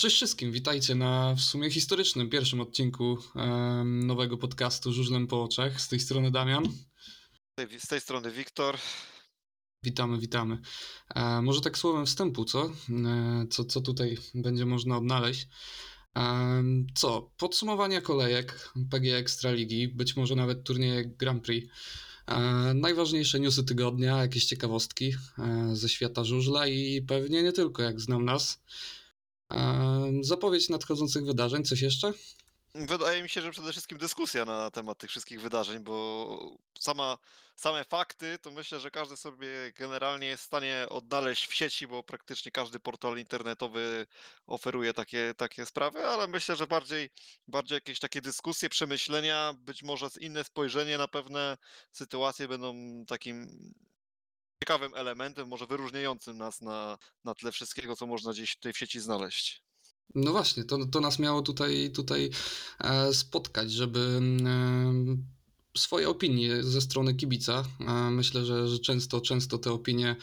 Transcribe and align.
Cześć 0.00 0.16
wszystkim, 0.16 0.52
witajcie 0.52 0.94
na 0.94 1.34
w 1.34 1.40
sumie 1.40 1.70
historycznym 1.70 2.30
pierwszym 2.30 2.60
odcinku 2.60 3.18
nowego 3.84 4.36
podcastu 4.36 4.92
Żużlem 4.92 5.26
po 5.26 5.42
oczach. 5.42 5.80
Z 5.80 5.88
tej 5.88 6.00
strony 6.00 6.30
Damian. 6.30 6.64
Z 7.78 7.88
tej 7.88 8.00
strony 8.00 8.30
Wiktor. 8.30 8.78
Witamy, 9.82 10.18
witamy. 10.18 10.58
E, 11.14 11.42
może 11.42 11.60
tak 11.60 11.78
słowem 11.78 12.06
wstępu, 12.06 12.44
co? 12.44 12.64
E, 12.66 13.46
co? 13.50 13.64
Co 13.64 13.80
tutaj 13.80 14.18
będzie 14.34 14.66
można 14.66 14.96
odnaleźć? 14.96 15.48
E, 16.16 16.62
co? 16.94 17.30
Podsumowania 17.36 18.00
kolejek 18.00 18.72
PG 18.90 19.16
Ekstraligi, 19.16 19.88
być 19.88 20.16
może 20.16 20.34
nawet 20.36 20.64
turnieje 20.64 21.04
Grand 21.04 21.44
Prix. 21.44 21.68
Najważniejsze 22.74 23.40
newsy 23.40 23.64
tygodnia, 23.64 24.16
jakieś 24.16 24.44
ciekawostki 24.44 25.12
ze 25.72 25.88
świata 25.88 26.24
żużla 26.24 26.66
i 26.66 27.02
pewnie 27.02 27.42
nie 27.42 27.52
tylko, 27.52 27.82
jak 27.82 28.00
znam 28.00 28.24
nas. 28.24 28.60
Zapowiedź 30.20 30.68
nadchodzących 30.68 31.24
wydarzeń, 31.24 31.64
coś 31.64 31.80
jeszcze? 31.80 32.12
Wydaje 32.74 33.22
mi 33.22 33.28
się, 33.28 33.42
że 33.42 33.50
przede 33.50 33.72
wszystkim 33.72 33.98
dyskusja 33.98 34.44
na 34.44 34.70
temat 34.70 34.98
tych 34.98 35.10
wszystkich 35.10 35.40
wydarzeń, 35.40 35.80
bo 35.80 36.56
sama, 36.80 37.18
same 37.56 37.84
fakty 37.84 38.38
to 38.38 38.50
myślę, 38.50 38.80
że 38.80 38.90
każdy 38.90 39.16
sobie 39.16 39.72
generalnie 39.78 40.26
jest 40.26 40.42
w 40.42 40.46
stanie 40.46 40.86
odnaleźć 40.88 41.46
w 41.46 41.54
sieci, 41.54 41.86
bo 41.86 42.02
praktycznie 42.02 42.52
każdy 42.52 42.80
portal 42.80 43.18
internetowy 43.18 44.06
oferuje 44.46 44.94
takie, 44.94 45.34
takie 45.36 45.66
sprawy, 45.66 46.06
ale 46.06 46.28
myślę, 46.28 46.56
że 46.56 46.66
bardziej, 46.66 47.10
bardziej 47.48 47.74
jakieś 47.74 47.98
takie 48.00 48.20
dyskusje, 48.20 48.68
przemyślenia, 48.68 49.54
być 49.58 49.82
może 49.82 50.08
inne 50.20 50.44
spojrzenie 50.44 50.98
na 50.98 51.08
pewne 51.08 51.56
sytuacje 51.92 52.48
będą 52.48 52.74
takim 53.06 53.48
ciekawym 54.64 54.94
elementem, 54.94 55.48
może 55.48 55.66
wyróżniającym 55.66 56.38
nas 56.38 56.60
na, 56.60 56.98
na 57.24 57.34
tle 57.34 57.52
wszystkiego, 57.52 57.96
co 57.96 58.06
można 58.06 58.32
gdzieś 58.32 58.56
tutaj 58.56 58.72
w 58.72 58.78
sieci 58.78 59.00
znaleźć. 59.00 59.62
No 60.14 60.32
właśnie, 60.32 60.64
to, 60.64 60.86
to 60.86 61.00
nas 61.00 61.18
miało 61.18 61.42
tutaj, 61.42 61.90
tutaj 61.94 62.30
e, 62.80 63.14
spotkać, 63.14 63.72
żeby 63.72 64.20
e, 64.46 65.39
swoje 65.76 66.08
opinie 66.08 66.62
ze 66.62 66.80
strony 66.80 67.14
kibica. 67.14 67.64
E, 67.80 68.10
myślę, 68.10 68.44
że, 68.44 68.68
że 68.68 68.78
często, 68.78 69.20
często 69.20 69.58
te 69.58 69.72
opinie 69.72 70.16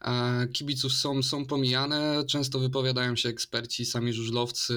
e, 0.00 0.48
kibiców 0.52 0.92
są, 0.92 1.22
są 1.22 1.46
pomijane. 1.46 2.24
Często 2.28 2.58
wypowiadają 2.58 3.16
się 3.16 3.28
eksperci, 3.28 3.84
sami 3.84 4.12
żużlowcy, 4.12 4.74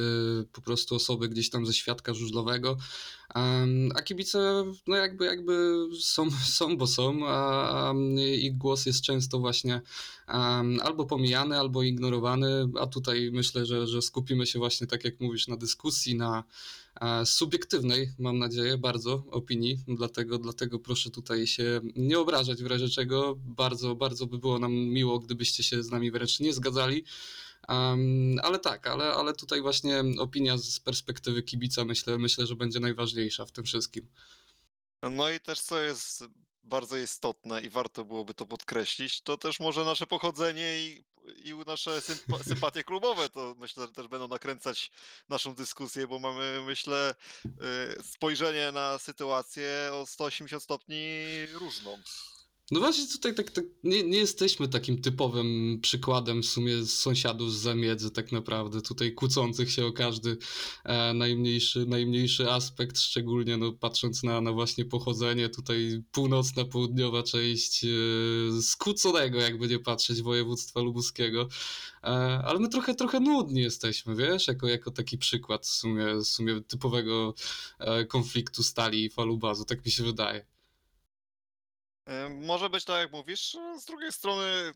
po 0.53 0.61
prostu 0.61 0.95
osoby 0.95 1.29
gdzieś 1.29 1.49
tam 1.49 1.65
ze 1.65 1.73
świadka 1.73 2.13
żużlowego. 2.13 2.77
E, 3.35 3.67
a 3.95 4.01
kibice, 4.01 4.63
no 4.87 4.95
jakby, 4.95 5.25
jakby 5.25 5.85
są, 5.99 6.31
są 6.57 6.77
bo 6.77 6.87
są, 6.87 7.19
a, 7.27 7.93
ich 8.37 8.57
głos 8.57 8.85
jest 8.85 9.01
często 9.01 9.39
właśnie 9.39 9.81
albo 10.83 11.05
pomijany, 11.05 11.59
albo 11.59 11.83
ignorowany, 11.83 12.47
a 12.79 12.87
tutaj 12.87 13.29
myślę, 13.33 13.65
że, 13.65 13.87
że 13.87 14.01
skupimy 14.01 14.47
się 14.47 14.59
właśnie, 14.59 14.87
tak 14.87 15.03
jak 15.03 15.19
mówisz, 15.19 15.47
na 15.47 15.57
dyskusji, 15.57 16.15
na 16.15 16.43
subiektywnej, 17.25 18.11
mam 18.19 18.39
nadzieję, 18.39 18.77
bardzo 18.77 19.23
opinii, 19.31 19.79
dlatego, 19.87 20.37
dlatego 20.37 20.79
proszę 20.79 21.09
tutaj 21.09 21.47
się 21.47 21.81
nie 21.95 22.19
obrażać 22.19 22.63
w 22.63 22.67
razie 22.67 22.89
czego. 22.89 23.35
Bardzo, 23.37 23.95
bardzo 23.95 24.25
by 24.25 24.37
było 24.37 24.59
nam 24.59 24.73
miło, 24.73 25.19
gdybyście 25.19 25.63
się 25.63 25.83
z 25.83 25.91
nami 25.91 26.11
wręcz 26.11 26.39
nie 26.39 26.53
zgadzali. 26.53 27.03
Um, 27.69 28.39
ale 28.43 28.59
tak, 28.59 28.87
ale, 28.87 29.13
ale 29.13 29.33
tutaj 29.33 29.61
właśnie 29.61 30.03
opinia 30.19 30.57
z 30.57 30.79
perspektywy 30.79 31.43
kibica 31.43 31.85
myślę, 31.85 32.17
myślę, 32.17 32.47
że 32.47 32.55
będzie 32.55 32.79
najważniejsza 32.79 33.45
w 33.45 33.51
tym 33.51 33.63
wszystkim. 33.63 34.07
No 35.11 35.29
i 35.29 35.39
też 35.39 35.61
co 35.61 35.81
jest 35.81 36.23
bardzo 36.63 36.97
istotne 36.97 37.61
i 37.61 37.69
warto 37.69 38.05
byłoby 38.05 38.33
to 38.33 38.45
podkreślić, 38.45 39.21
to 39.21 39.37
też 39.37 39.59
może 39.59 39.85
nasze 39.85 40.07
pochodzenie 40.07 40.79
i, 40.79 41.03
i 41.35 41.53
nasze 41.67 42.01
sympa 42.01 42.43
sympatie 42.43 42.83
klubowe, 42.83 43.29
to 43.29 43.55
myślę, 43.59 43.87
że 43.87 43.93
też 43.93 44.07
będą 44.07 44.27
nakręcać 44.27 44.91
naszą 45.29 45.55
dyskusję, 45.55 46.07
bo 46.07 46.19
mamy, 46.19 46.61
myślę, 46.65 47.15
y, 47.45 48.03
spojrzenie 48.03 48.71
na 48.71 48.97
sytuację 48.97 49.89
o 49.93 50.05
180 50.05 50.63
stopni 50.63 51.25
różną. 51.53 51.97
No 52.71 52.79
właśnie 52.79 53.07
tutaj 53.07 53.35
tak, 53.35 53.51
tak 53.51 53.65
nie, 53.83 54.03
nie 54.03 54.17
jesteśmy 54.17 54.67
takim 54.67 55.01
typowym 55.01 55.79
przykładem 55.81 56.41
w 56.41 56.45
sumie 56.45 56.85
sąsiadów 56.85 57.53
z 57.53 57.57
zamiedzy 57.57 58.11
tak 58.11 58.31
naprawdę, 58.31 58.81
tutaj 58.81 59.13
kłócących 59.13 59.71
się 59.71 59.85
o 59.85 59.91
każdy 59.91 60.37
e, 60.83 61.13
najmniejszy, 61.13 61.85
najmniejszy 61.85 62.51
aspekt, 62.51 62.99
szczególnie 62.99 63.57
no, 63.57 63.73
patrząc 63.73 64.23
na, 64.23 64.41
na 64.41 64.51
właśnie 64.51 64.85
pochodzenie, 64.85 65.49
tutaj 65.49 66.03
północna, 66.11 66.65
południowa 66.65 67.23
część 67.23 67.85
e, 67.85 67.87
skłóconego, 68.61 69.39
jakby 69.39 69.67
nie 69.67 69.79
patrzeć, 69.79 70.21
województwa 70.21 70.79
lubuskiego, 70.81 71.47
e, 72.03 72.07
ale 72.45 72.59
my 72.59 72.69
trochę, 72.69 72.95
trochę 72.95 73.19
nudni 73.19 73.61
jesteśmy, 73.61 74.15
wiesz, 74.15 74.47
jako, 74.47 74.67
jako 74.67 74.91
taki 74.91 75.17
przykład 75.17 75.65
w 75.65 75.69
sumie, 75.69 76.15
w 76.15 76.23
sumie 76.23 76.61
typowego 76.61 77.33
e, 77.79 78.05
konfliktu 78.05 78.63
stali 78.63 79.05
i 79.05 79.09
falubazu, 79.09 79.65
tak 79.65 79.85
mi 79.85 79.91
się 79.91 80.03
wydaje. 80.03 80.56
Może 82.29 82.69
być 82.69 82.85
tak, 82.85 82.99
jak 82.99 83.11
mówisz. 83.11 83.57
Z 83.79 83.85
drugiej 83.85 84.11
strony, 84.11 84.73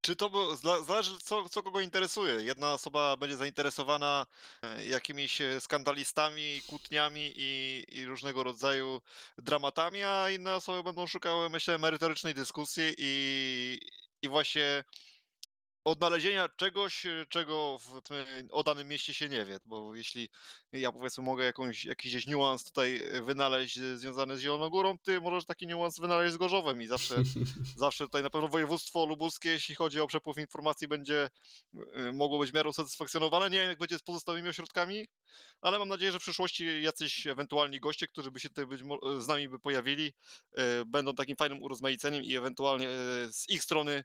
czy 0.00 0.16
to 0.16 0.56
zależy, 0.56 1.18
co, 1.18 1.48
co 1.48 1.62
kogo 1.62 1.80
interesuje. 1.80 2.34
Jedna 2.34 2.72
osoba 2.74 3.16
będzie 3.16 3.36
zainteresowana 3.36 4.26
e, 4.62 4.86
jakimiś 4.86 5.40
e, 5.40 5.60
skandalistami, 5.60 6.62
kłótniami 6.66 7.32
i, 7.36 7.84
i 7.88 8.06
różnego 8.06 8.42
rodzaju 8.44 9.00
dramatami, 9.38 10.02
a 10.02 10.30
inne 10.30 10.54
osoby 10.54 10.82
będą 10.82 11.06
szukały, 11.06 11.50
myślę, 11.50 11.78
merytorycznej 11.78 12.34
dyskusji 12.34 12.94
i, 12.98 13.78
i 14.22 14.28
właśnie 14.28 14.84
odnalezienia 15.84 16.48
czegoś, 16.48 17.06
e, 17.06 17.26
czego 17.28 17.78
w 17.78 18.00
o 18.50 18.62
danym 18.62 18.88
mieście 18.88 19.14
się 19.14 19.28
nie 19.28 19.44
wie, 19.44 19.58
bo 19.64 19.94
jeśli 19.94 20.28
ja 20.72 20.92
powiedzmy 20.92 21.24
mogę 21.24 21.44
jakąś, 21.44 21.84
jakiś 21.84 22.12
gdzieś 22.12 22.26
niuans 22.26 22.64
tutaj 22.64 23.02
e, 23.12 23.22
wynaleźć 23.22 23.78
e, 23.78 23.98
związany 23.98 24.36
z 24.36 24.40
Zieloną 24.40 24.70
Górą, 24.70 24.98
ty 24.98 25.20
możesz 25.20 25.44
taki 25.44 25.66
niuans 25.66 26.00
wynaleźć 26.00 26.34
z 26.34 26.36
Gorzowem 26.36 26.82
i 26.82 26.86
zawsze, 26.86 27.14
zawsze 27.76 28.04
tutaj 28.04 28.22
na 28.22 28.30
pewno 28.30 28.48
województwo 28.48 29.06
lubuskie, 29.06 29.50
jeśli 29.50 29.74
chodzi 29.74 30.00
o 30.00 30.06
przepływ 30.06 30.38
informacji, 30.38 30.88
będzie 30.88 31.30
mogło 32.12 32.38
być 32.38 32.50
w 32.50 32.54
miarę 32.54 32.68
usatysfakcjonowane. 32.68 33.50
Nie 33.50 33.58
wiem, 33.58 33.68
jak 33.68 33.78
będzie 33.78 33.98
z 33.98 34.02
pozostałymi 34.02 34.48
ośrodkami, 34.48 35.06
ale 35.60 35.78
mam 35.78 35.88
nadzieję, 35.88 36.12
że 36.12 36.18
w 36.18 36.22
przyszłości 36.22 36.82
jacyś 36.82 37.26
ewentualni 37.26 37.80
goście, 37.80 38.08
którzy 38.08 38.30
by 38.30 38.40
się 38.40 38.48
tutaj 38.48 38.66
być, 38.66 38.80
z 39.18 39.28
nami 39.28 39.48
by 39.48 39.58
pojawili, 39.58 40.12
będą 40.86 41.14
takim 41.14 41.36
fajnym 41.36 41.62
urozmaiceniem 41.62 42.24
i 42.24 42.36
ewentualnie 42.36 42.88
z 43.32 43.48
ich 43.48 43.62
strony 43.62 44.04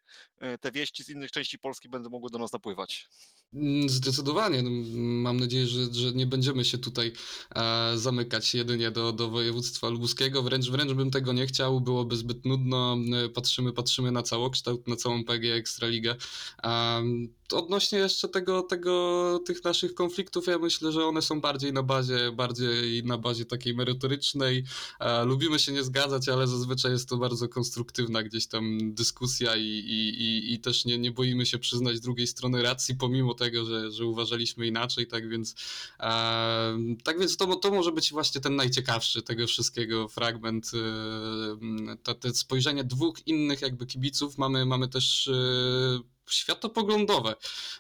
te 0.62 0.72
wieści 0.72 1.04
z 1.04 1.10
innych 1.10 1.32
części 1.32 1.60
Polski 1.60 1.90
będą 1.90 2.10
mogły 2.10 2.30
do 2.30 2.40
nas 2.40 2.54
napływać. 2.54 3.10
Mm, 3.54 3.90
zdecydowanie. 3.90 4.62
No, 4.64 4.70
mam 4.96 5.40
nadzieję, 5.40 5.68
że, 5.68 5.94
że 5.94 6.12
nie 6.12 6.28
będziemy 6.28 6.66
się 6.66 6.78
tutaj 6.78 7.14
e, 7.56 7.92
zamykać 7.98 8.56
jedynie 8.56 8.92
do, 8.92 9.12
do 9.12 9.30
województwa 9.30 9.90
lubuskiego. 9.90 10.44
Wręcz, 10.44 10.70
wręcz 10.70 10.94
bym 10.94 11.12
tego 11.12 11.34
nie 11.34 11.48
chciał. 11.48 11.82
Byłoby 11.82 12.16
zbyt 12.16 12.46
nudno. 12.46 12.98
E, 13.26 13.30
patrzymy, 13.30 13.74
patrzymy 13.74 14.12
na 14.12 14.24
całokształt, 14.24 14.88
na 14.88 14.96
całą 14.96 15.24
PG 15.24 15.56
Ekstraligę. 15.56 16.16
E, 16.64 17.04
odnośnie 17.52 18.00
jeszcze 18.00 18.28
tego, 18.28 18.62
tego, 18.62 19.40
tych 19.46 19.64
naszych 19.64 19.94
konfliktów, 19.94 20.48
ja 20.48 20.60
myślę, 20.60 20.92
że 20.92 21.06
one 21.06 21.19
są 21.22 21.42
bardziej 21.42 21.74
na 21.74 21.84
bazie, 21.84 22.32
bardziej 22.32 23.04
na 23.04 23.18
bazie 23.18 23.46
takiej 23.46 23.74
merytorycznej. 23.74 24.64
E, 25.00 25.26
lubimy 25.26 25.60
się 25.60 25.72
nie 25.72 25.84
zgadzać, 25.84 26.30
ale 26.30 26.48
zazwyczaj 26.48 26.92
jest 26.92 27.10
to 27.10 27.18
bardzo 27.18 27.50
konstruktywna 27.50 28.24
gdzieś 28.24 28.48
tam 28.48 28.94
dyskusja 28.94 29.56
i, 29.56 29.66
i, 29.66 30.22
i, 30.22 30.54
i 30.54 30.60
też 30.60 30.86
nie, 30.86 30.98
nie 30.98 31.12
boimy 31.12 31.46
się 31.46 31.60
przyznać 31.60 32.00
drugiej 32.00 32.28
strony 32.28 32.64
racji, 32.64 32.96
pomimo 32.96 33.34
tego, 33.34 33.66
że, 33.66 33.92
że 33.92 34.06
uważaliśmy 34.06 34.68
inaczej, 34.68 35.08
tak 35.08 35.30
więc 35.30 35.56
e, 36.00 36.78
tak 37.04 37.20
więc 37.20 37.38
to, 37.38 37.56
to 37.56 37.72
może 37.72 37.92
być 37.92 38.12
właśnie 38.12 38.42
ten 38.42 38.56
najciekawszy 38.56 39.22
tego 39.22 39.48
wszystkiego 39.48 40.08
fragment, 40.08 40.72
e, 40.74 41.98
to, 42.04 42.16
to 42.16 42.34
spojrzenie 42.34 42.84
dwóch 42.84 43.28
innych 43.28 43.62
jakby 43.62 43.86
kibiców, 43.86 44.38
mamy, 44.38 44.66
mamy 44.66 44.88
też 44.88 45.28
e, 45.28 46.19
światopoglądowe, 46.34 47.36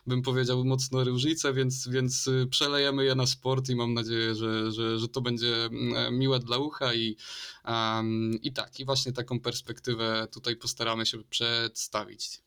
bym 0.07 0.21
powiedział, 0.21 0.65
mocno 0.65 1.03
różnice, 1.03 1.53
więc, 1.53 1.87
więc 1.87 2.27
y, 2.27 2.47
przelejemy 2.51 3.05
je 3.05 3.15
na 3.15 3.27
sport 3.27 3.69
i 3.69 3.75
mam 3.75 3.93
nadzieję, 3.93 4.35
że, 4.35 4.71
że, 4.71 4.99
że 4.99 5.07
to 5.07 5.21
będzie 5.21 5.65
mm, 5.65 6.17
miłe 6.17 6.39
dla 6.39 6.57
ucha 6.57 6.93
i, 6.93 7.17
um, 7.65 8.31
i 8.41 8.53
tak, 8.53 8.79
i 8.79 8.85
właśnie 8.85 9.13
taką 9.13 9.39
perspektywę 9.39 10.27
tutaj 10.31 10.55
postaramy 10.55 11.05
się 11.05 11.23
przedstawić. 11.23 12.41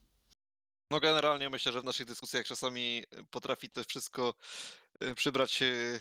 No 0.91 1.01
generalnie 1.01 1.51
myślę, 1.51 1.73
że 1.73 1.81
w 1.81 1.85
naszych 1.85 2.07
dyskusjach 2.07 2.47
czasami 2.47 3.05
potrafi 3.31 3.71
to 3.71 3.85
wszystko 3.85 4.35
y, 5.03 5.15
przybrać 5.15 5.63
y, 5.63 6.01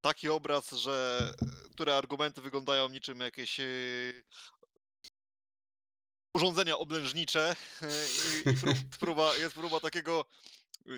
taki 0.00 0.28
obraz, 0.28 0.70
że 0.70 1.20
które 1.74 1.96
argumenty 1.96 2.40
wyglądają 2.40 2.88
niczym 2.88 3.20
jakieś 3.20 3.60
urządzenia 6.36 6.78
oblężnicze 6.78 7.56
i, 8.46 8.50
i 8.50 8.54
próba, 9.00 9.36
jest 9.36 9.54
próba 9.54 9.80
takiego 9.80 10.24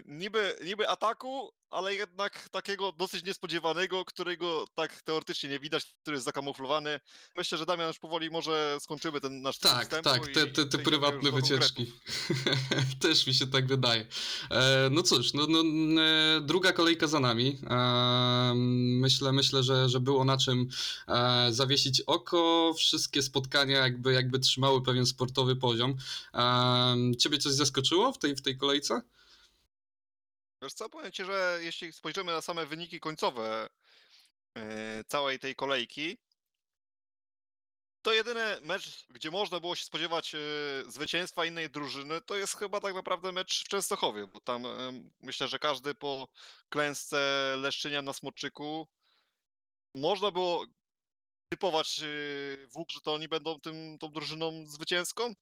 niby, 0.06 0.56
niby 0.64 0.88
ataku, 0.88 1.52
ale 1.70 1.94
jednak 1.94 2.48
takiego 2.48 2.92
dosyć 2.92 3.24
niespodziewanego, 3.24 4.04
którego 4.04 4.64
tak 4.74 5.02
teoretycznie 5.02 5.48
nie 5.48 5.58
widać, 5.58 5.94
który 6.02 6.14
jest 6.14 6.24
zakamuflowany. 6.24 7.00
Myślę, 7.36 7.58
że 7.58 7.66
Damian 7.66 7.88
już 7.88 7.98
powoli 7.98 8.30
może 8.30 8.78
skończymy 8.80 9.20
ten 9.20 9.42
nasz 9.42 9.58
Tak, 9.58 9.86
tak, 9.86 10.02
te, 10.02 10.30
i 10.30 10.34
te, 10.34 10.46
te 10.46 10.52
przejdziemy 10.52 10.84
prywatne 10.84 11.32
wycieczki. 11.32 11.92
Też 13.00 13.26
mi 13.26 13.34
się 13.34 13.46
tak 13.46 13.66
wydaje. 13.66 14.06
E, 14.50 14.88
no 14.90 15.02
cóż, 15.02 15.34
no, 15.34 15.46
no, 15.48 15.62
e, 16.02 16.40
druga 16.40 16.72
kolejka 16.72 17.06
za 17.06 17.20
nami. 17.20 17.58
E, 17.70 18.52
myślę, 19.00 19.32
myślę, 19.32 19.62
że, 19.62 19.88
że 19.88 20.00
było 20.00 20.24
na 20.24 20.36
czym 20.36 20.68
e, 21.08 21.48
zawiesić 21.50 22.00
oko. 22.00 22.74
Wszystkie 22.76 23.22
spotkania 23.22 23.78
jakby, 23.78 24.12
jakby 24.12 24.38
trzymały 24.38 24.82
pewien 24.82 25.06
sportowy 25.06 25.56
poziom. 25.56 25.94
E, 26.34 26.96
ciebie 27.18 27.38
coś 27.38 27.52
zaskoczyło 27.52 28.12
w 28.12 28.18
tej, 28.18 28.36
w 28.36 28.42
tej 28.42 28.56
kolejce? 28.56 29.02
Wiesz 30.62 30.72
co, 30.72 30.88
powiem 30.88 31.12
ci, 31.12 31.24
że 31.24 31.58
jeśli 31.62 31.92
spojrzymy 31.92 32.32
na 32.32 32.40
same 32.42 32.66
wyniki 32.66 33.00
końcowe 33.00 33.68
e, 34.54 35.04
całej 35.04 35.38
tej 35.38 35.54
kolejki, 35.54 36.18
to 38.02 38.12
jedyny 38.12 38.60
mecz, 38.62 39.06
gdzie 39.10 39.30
można 39.30 39.60
było 39.60 39.76
się 39.76 39.84
spodziewać 39.84 40.34
e, 40.34 40.38
zwycięstwa 40.86 41.44
innej 41.44 41.70
drużyny, 41.70 42.20
to 42.20 42.36
jest 42.36 42.56
chyba 42.56 42.80
tak 42.80 42.94
naprawdę 42.94 43.32
mecz 43.32 43.64
w 43.64 43.68
Częstochowie, 43.68 44.26
bo 44.26 44.40
tam 44.40 44.66
em, 44.66 45.10
myślę, 45.20 45.48
że 45.48 45.58
każdy 45.58 45.94
po 45.94 46.28
klęsce 46.68 47.54
Leszczynia 47.58 48.02
na 48.02 48.12
Smoczyku 48.12 48.88
można 49.94 50.30
było 50.30 50.66
typować 51.48 52.00
e, 52.00 52.06
WUK, 52.66 52.90
że 52.90 53.00
to 53.00 53.14
oni 53.14 53.28
będą 53.28 53.60
tym, 53.60 53.98
tą 53.98 54.08
drużyną 54.12 54.66
zwycięską. 54.66 55.34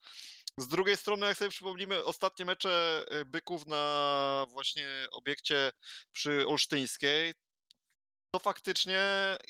Z 0.58 0.68
drugiej 0.68 0.96
strony, 0.96 1.26
jak 1.26 1.38
sobie 1.38 1.50
przypomnimy 1.50 2.04
ostatnie 2.04 2.44
mecze 2.44 3.04
e, 3.10 3.24
Byków 3.24 3.66
na 3.66 4.46
właśnie 4.50 4.88
obiekcie 5.12 5.72
przy 6.12 6.46
Olsztyńskiej, 6.46 7.34
to 8.30 8.40
faktycznie 8.40 9.00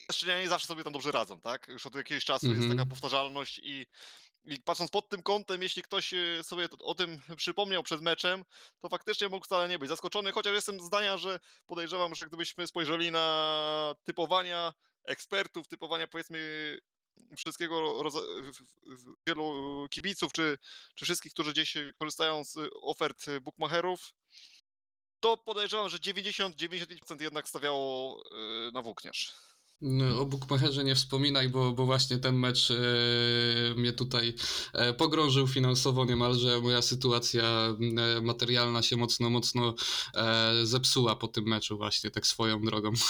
Leszczynianie 0.09 0.49
zawsze 0.49 0.67
sobie 0.67 0.85
tam 0.85 0.93
dobrze 0.93 1.13
radzą, 1.13 1.41
tak? 1.41 1.69
Już 1.69 1.87
od 1.87 1.95
jakiegoś 1.95 2.25
czasu 2.25 2.47
jest 2.47 2.61
taka 2.61 2.73
Mhm. 2.73 2.89
powtarzalność 2.89 3.59
i, 3.63 3.87
i 4.45 4.61
patrząc 4.63 4.91
pod 4.91 5.09
tym 5.09 5.23
kątem, 5.23 5.63
jeśli 5.63 5.83
ktoś 5.83 6.15
e, 6.15 6.45
sobie 6.45 6.69
o 6.81 6.95
tym 6.95 7.21
przypomniał 7.37 7.83
przed 7.83 8.01
meczem, 8.01 8.45
to 8.81 8.89
faktycznie 8.89 9.29
mógł 9.29 9.45
wcale 9.47 9.69
nie 9.69 9.79
być 9.79 9.89
zaskoczony, 9.89 10.33
chociaż 10.33 10.55
jestem 10.55 10.81
zdania, 10.81 11.19
że 11.19 11.41
podejrzewam, 11.67 12.15
że 12.15 12.27
gdybyśmy 12.27 12.67
spojrzeli 12.67 13.11
na 13.11 13.95
typowania 14.05 14.73
ekspertów, 15.05 15.69
typowania 15.69 16.07
powiedzmy 16.07 16.39
wszystkiego, 17.37 18.03
wielu 19.27 19.87
kibiców, 19.91 20.33
czy, 20.33 20.59
czy 20.95 21.05
wszystkich, 21.05 21.33
którzy 21.33 21.53
gdzieś 21.53 21.75
korzystają 21.99 22.45
z 22.45 22.57
ofert 22.83 23.27
bukmacherów, 23.41 24.13
to 25.21 25.37
podejrzewam, 25.37 25.89
że 25.89 25.99
90-95% 25.99 27.21
jednak 27.21 27.49
stawiało 27.49 28.23
e, 28.31 28.71
na 28.73 28.83
włókniarz. 28.83 29.35
O 30.21 30.25
Bukmacherze 30.27 30.85
nie 30.85 30.95
wspominaj, 30.95 31.49
bo, 31.49 31.73
bo 31.73 31.87
właśnie 31.87 32.19
ten 32.19 32.37
mecz 32.39 32.71
e, 32.71 32.75
mnie 33.77 33.93
tutaj 33.93 34.35
e, 34.73 34.93
pogrążył 34.95 35.49
finansowo 35.49 36.05
niemalże. 36.05 36.61
Moja 36.61 36.83
sytuacja 36.83 37.45
e, 37.45 38.21
materialna 38.21 38.83
się 38.83 38.97
mocno, 38.97 39.31
mocno 39.31 39.75
e, 40.15 40.53
zepsuła 40.67 41.17
po 41.17 41.29
tym 41.29 41.45
meczu 41.45 41.77
właśnie, 41.77 42.11
tak 42.11 42.27
swoją 42.27 42.61
drogą. 42.63 42.93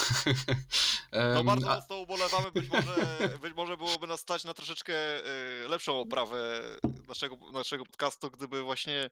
No 1.35 1.43
bardzo 1.43 1.71
a- 1.71 1.75
mocno 1.75 1.97
ubolewamy, 1.97 2.51
być 2.51 2.69
może, 2.69 3.17
być 3.41 3.53
może 3.55 3.77
byłoby 3.77 4.07
nas 4.07 4.19
stać 4.19 4.43
na 4.43 4.53
troszeczkę 4.53 4.93
e, 5.25 5.67
lepszą 5.67 5.99
oprawę 5.99 6.61
naszego, 7.07 7.37
naszego 7.53 7.85
podcastu, 7.85 8.31
gdyby 8.31 8.63
właśnie 8.63 9.09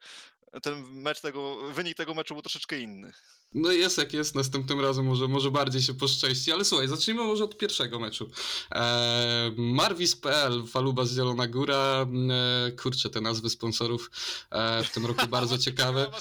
ten 0.64 1.02
mecz 1.02 1.22
tego, 1.22 1.58
wynik 1.74 1.98
tego 1.98 2.14
meczu 2.14 2.34
był 2.34 2.42
troszeczkę 2.42 2.80
inny. 2.80 3.14
No 3.54 3.72
jest 3.72 3.98
jak 3.98 4.14
jest, 4.14 4.36
następnym 4.36 4.82
razem 4.82 5.06
może, 5.06 5.28
może 5.28 5.52
bardziej 5.52 5.82
się 5.82 5.94
poszczęści, 5.94 6.52
ale 6.52 6.66
słuchaj, 6.66 6.88
zacznijmy 6.88 7.24
może 7.24 7.44
od 7.44 7.58
pierwszego 7.58 8.00
meczu. 8.00 8.30
E, 8.72 9.52
Marvis.pl, 9.58 10.68
Faluba 10.68 11.06
z 11.06 11.16
Zielona 11.16 11.48
Góra, 11.48 12.06
e, 12.68 12.72
kurczę, 12.72 13.10
te 13.10 13.22
nazwy 13.22 13.50
sponsorów 13.50 14.12
e, 14.50 14.84
w 14.84 14.92
tym 14.92 15.06
roku 15.06 15.28
bardzo 15.28 15.58
ciekawe. 15.58 16.12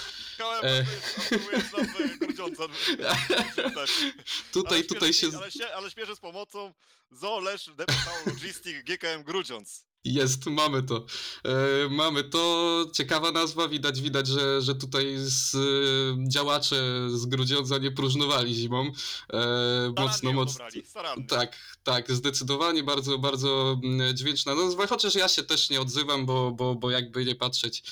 E. 0.62 0.84
Tutaj, 4.52 4.84
tutaj 4.84 5.12
się... 5.12 5.26
Ale, 5.36 5.50
śmie- 5.50 5.72
ale 5.76 5.90
śmieszę 5.90 6.16
z 6.16 6.20
pomocą 6.20 6.72
Zoo 7.10 7.40
Lesz 7.40 7.70
DPV 7.76 8.10
Logistic 8.26 8.76
GKM 8.84 9.22
Grudziądz. 9.22 9.84
Jest, 10.04 10.46
mamy 10.46 10.82
to. 10.82 11.06
E, 11.44 11.88
mamy 11.90 12.24
to. 12.24 12.64
Ciekawa 12.92 13.32
nazwa, 13.32 13.68
widać, 13.68 14.00
widać, 14.00 14.26
że, 14.26 14.62
że 14.62 14.74
tutaj 14.74 15.14
z, 15.16 15.54
e, 15.54 15.58
działacze 16.28 16.76
z 17.10 17.26
Grudziądza 17.26 17.78
nie 17.78 17.90
próżnowali 17.90 18.54
zimą. 18.54 18.92
E, 19.32 19.92
mocno, 19.98 20.32
mocno. 20.32 20.64
Tak, 21.28 21.56
tak, 21.84 22.12
zdecydowanie 22.12 22.82
bardzo, 22.82 23.18
bardzo 23.18 23.80
mm, 23.84 24.16
dźwięczna 24.16 24.54
nazwa, 24.54 24.86
chociaż 24.86 25.14
ja 25.14 25.28
się 25.28 25.42
też 25.42 25.70
nie 25.70 25.80
odzywam, 25.80 26.26
bo, 26.26 26.52
bo, 26.52 26.74
bo 26.74 26.90
jakby 26.90 27.24
nie 27.24 27.34
patrzeć, 27.34 27.82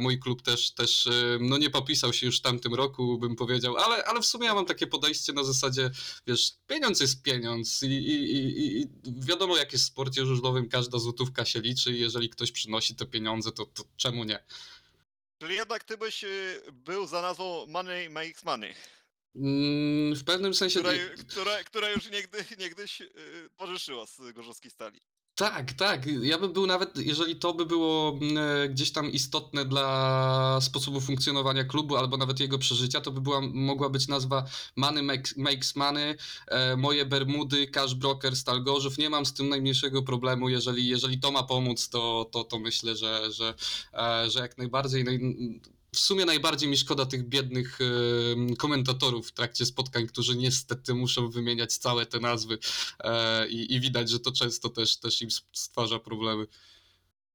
mój 0.00 0.18
klub 0.18 0.42
też, 0.42 0.70
też 0.70 1.08
no 1.40 1.58
nie 1.58 1.70
popisał 1.70 2.12
się 2.12 2.26
już 2.26 2.38
w 2.38 2.42
tamtym 2.42 2.74
roku, 2.74 3.18
bym 3.18 3.36
powiedział, 3.36 3.76
ale, 3.76 4.04
ale 4.04 4.20
w 4.20 4.26
sumie 4.26 4.46
ja 4.46 4.54
mam 4.54 4.66
takie 4.66 4.86
podejście 4.86 5.32
na 5.32 5.44
zasadzie, 5.44 5.90
wiesz, 6.26 6.52
pieniądz 6.66 7.00
jest 7.00 7.22
pieniądz 7.22 7.82
i, 7.82 7.86
i, 7.86 8.36
i, 8.36 8.80
i 8.80 8.86
wiadomo 9.06 9.56
jak 9.56 9.72
jest 9.72 9.84
w 9.84 9.88
sporcie 9.88 10.26
żużlowym, 10.26 10.68
każda 10.68 10.98
złotówka 10.98 11.44
się 11.50 11.60
liczy 11.60 11.92
i 11.92 12.00
jeżeli 12.00 12.30
ktoś 12.30 12.52
przynosi 12.52 12.94
te 12.94 13.06
pieniądze, 13.06 13.52
to, 13.52 13.66
to 13.66 13.84
czemu 13.96 14.24
nie? 14.24 14.44
Czyli 15.38 15.54
jednak 15.54 15.84
ty 15.84 15.96
byś 15.98 16.24
y, 16.24 16.62
był 16.72 17.06
za 17.06 17.22
nazwą 17.22 17.66
Money 17.66 18.10
Makes 18.10 18.44
Money, 18.44 18.74
Mm, 19.34 20.14
w 20.14 20.24
pewnym 20.24 20.54
sensie... 20.54 20.80
która, 20.80 20.94
która, 21.28 21.64
która 21.64 21.90
już 21.90 22.10
niegdy, 22.10 22.44
niegdyś 22.58 23.00
y, 23.00 23.10
pożyszyła 23.56 24.06
z 24.06 24.32
Gorzowskiej 24.32 24.70
Stali. 24.70 25.00
Tak, 25.40 25.72
tak. 25.72 26.06
Ja 26.22 26.38
bym 26.38 26.52
był 26.52 26.66
nawet, 26.66 26.96
jeżeli 26.96 27.36
to 27.36 27.54
by 27.54 27.66
było 27.66 28.18
mm, 28.22 28.38
e, 28.38 28.68
gdzieś 28.68 28.92
tam 28.92 29.10
istotne 29.10 29.64
dla 29.64 30.58
sposobu 30.60 31.00
funkcjonowania 31.00 31.64
klubu 31.64 31.96
albo 31.96 32.16
nawet 32.16 32.40
jego 32.40 32.58
przeżycia, 32.58 33.00
to 33.00 33.10
by 33.10 33.20
była, 33.20 33.40
mogła 33.40 33.88
być 33.88 34.08
nazwa 34.08 34.44
Money 34.76 35.02
makes, 35.36 35.76
Money, 35.76 36.16
e, 36.46 36.76
moje 36.76 37.06
Bermudy, 37.06 37.66
Cash 37.66 37.94
Broker, 37.94 38.36
Stal 38.36 38.62
Gorzów. 38.62 38.98
Nie 38.98 39.10
mam 39.10 39.26
z 39.26 39.32
tym 39.32 39.48
najmniejszego 39.48 40.02
problemu. 40.02 40.48
Jeżeli, 40.48 40.88
jeżeli 40.88 41.20
to 41.20 41.30
ma 41.30 41.42
pomóc, 41.42 41.88
to, 41.88 42.28
to, 42.32 42.44
to 42.44 42.58
myślę, 42.58 42.96
że, 42.96 43.32
że, 43.32 43.54
e, 43.94 44.30
że 44.30 44.40
jak 44.40 44.58
najbardziej. 44.58 45.04
No 45.04 45.10
i 45.10 45.60
w 45.94 45.98
sumie 45.98 46.24
najbardziej 46.24 46.68
mi 46.68 46.76
szkoda 46.76 47.06
tych 47.06 47.28
biednych 47.28 47.78
e, 47.80 48.56
komentatorów 48.56 49.28
w 49.28 49.32
trakcie 49.32 49.66
spotkań, 49.66 50.06
którzy 50.06 50.36
niestety 50.36 50.94
muszą 50.94 51.30
wymieniać 51.30 51.76
całe 51.76 52.06
te 52.06 52.20
nazwy 52.20 52.58
e, 52.98 53.48
i, 53.48 53.74
i 53.74 53.80
widać, 53.80 54.10
że 54.10 54.20
to 54.20 54.32
często 54.32 54.68
też, 54.68 54.96
też 54.96 55.22
im 55.22 55.28
stwarza 55.52 55.98
problemy. 55.98 56.46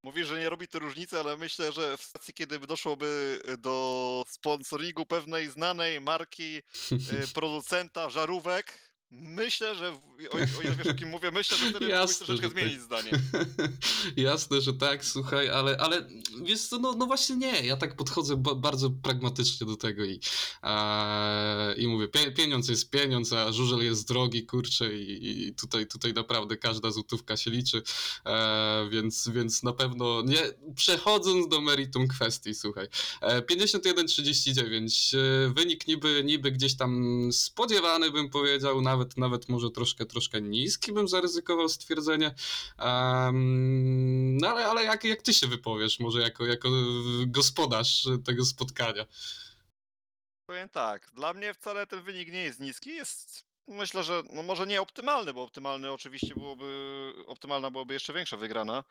Mówisz, 0.02 0.28
że 0.28 0.38
nie 0.38 0.50
robi 0.50 0.68
to 0.68 0.78
różnicy, 0.78 1.20
ale 1.20 1.36
myślę, 1.36 1.72
że 1.72 1.96
w 1.96 2.02
sytuacji, 2.02 2.34
kiedy 2.34 2.58
doszłoby 2.58 3.40
do 3.58 4.24
sponsoringu 4.28 5.06
pewnej 5.06 5.50
znanej 5.50 6.00
marki 6.00 6.56
y, 6.92 7.28
producenta 7.34 8.10
żarówek, 8.10 8.85
myślę, 9.10 9.74
że, 9.74 9.92
o, 10.30 10.58
o 10.58 10.62
ile 10.62 10.76
wiesz 10.76 10.86
o 10.86 10.94
kim 10.94 11.08
mówię, 11.08 11.30
myślę, 11.30 11.56
że 11.56 11.70
wtedy 11.70 11.88
Jasne, 11.88 12.26
troszeczkę 12.26 12.48
tak. 12.50 12.58
zmienić 12.58 12.80
zdanie. 12.80 13.10
Jasne, 14.16 14.60
że 14.60 14.72
tak, 14.72 15.04
słuchaj, 15.04 15.48
ale, 15.48 15.76
ale 15.76 16.08
wiesz 16.42 16.60
co, 16.60 16.78
no, 16.78 16.92
no 16.92 17.06
właśnie 17.06 17.36
nie, 17.36 17.66
ja 17.66 17.76
tak 17.76 17.96
podchodzę 17.96 18.36
ba 18.36 18.54
bardzo 18.54 18.90
pragmatycznie 18.90 19.66
do 19.66 19.76
tego 19.76 20.04
i, 20.04 20.20
e, 20.62 21.74
i 21.76 21.88
mówię, 21.88 22.08
pie 22.08 22.32
pieniądz 22.32 22.68
jest 22.68 22.90
pieniądz, 22.90 23.32
a 23.32 23.52
żużel 23.52 23.84
jest 23.84 24.08
drogi, 24.08 24.46
kurczę 24.46 24.94
i, 24.94 25.48
i 25.48 25.54
tutaj, 25.54 25.86
tutaj 25.86 26.12
naprawdę 26.12 26.56
każda 26.56 26.90
złotówka 26.90 27.36
się 27.36 27.50
liczy, 27.50 27.82
e, 28.26 28.88
więc, 28.90 29.28
więc 29.28 29.62
na 29.62 29.72
pewno 29.72 30.22
nie, 30.22 30.42
przechodząc 30.74 31.48
do 31.48 31.60
meritum 31.60 32.08
kwestii, 32.08 32.54
słuchaj, 32.54 32.88
e, 33.20 33.42
51-39, 33.42 35.14
e, 35.14 35.48
wynik 35.54 35.86
niby, 35.86 36.22
niby 36.24 36.52
gdzieś 36.52 36.76
tam 36.76 37.20
spodziewany 37.32 38.10
bym 38.10 38.30
powiedział, 38.30 38.82
nawet, 38.96 39.16
nawet 39.16 39.48
może 39.48 39.70
troszkę, 39.70 40.06
troszkę 40.06 40.42
niski 40.42 40.92
bym 40.92 41.08
zaryzykował 41.08 41.68
stwierdzenie, 41.68 42.34
Em, 42.78 44.36
no 44.36 44.48
ale, 44.48 44.66
ale 44.66 44.84
jak, 44.84 45.04
jak 45.04 45.22
ty 45.22 45.34
się 45.34 45.46
wypowiesz, 45.46 46.00
może 46.00 46.20
jako, 46.20 46.46
jako 46.46 46.68
gospodarz 47.26 48.08
tego 48.24 48.44
spotkania? 48.44 49.06
Powiem 50.46 50.68
tak, 50.68 51.10
dla 51.14 51.34
mnie 51.34 51.54
wcale 51.54 51.86
ten 51.86 52.02
wynik 52.02 52.32
nie 52.32 52.42
jest 52.42 52.60
niski, 52.60 52.90
jest 52.90 53.44
myślę, 53.68 54.04
że 54.04 54.22
no 54.32 54.42
może 54.42 54.66
nie 54.66 54.80
optymalny, 54.80 55.34
bo 55.34 55.42
optymalny 55.42 55.92
oczywiście 55.92 56.34
byłoby, 56.34 57.12
optymalna 57.26 57.70
byłaby 57.70 57.94
jeszcze 57.94 58.12
większa 58.12 58.36
wygrana. 58.36 58.84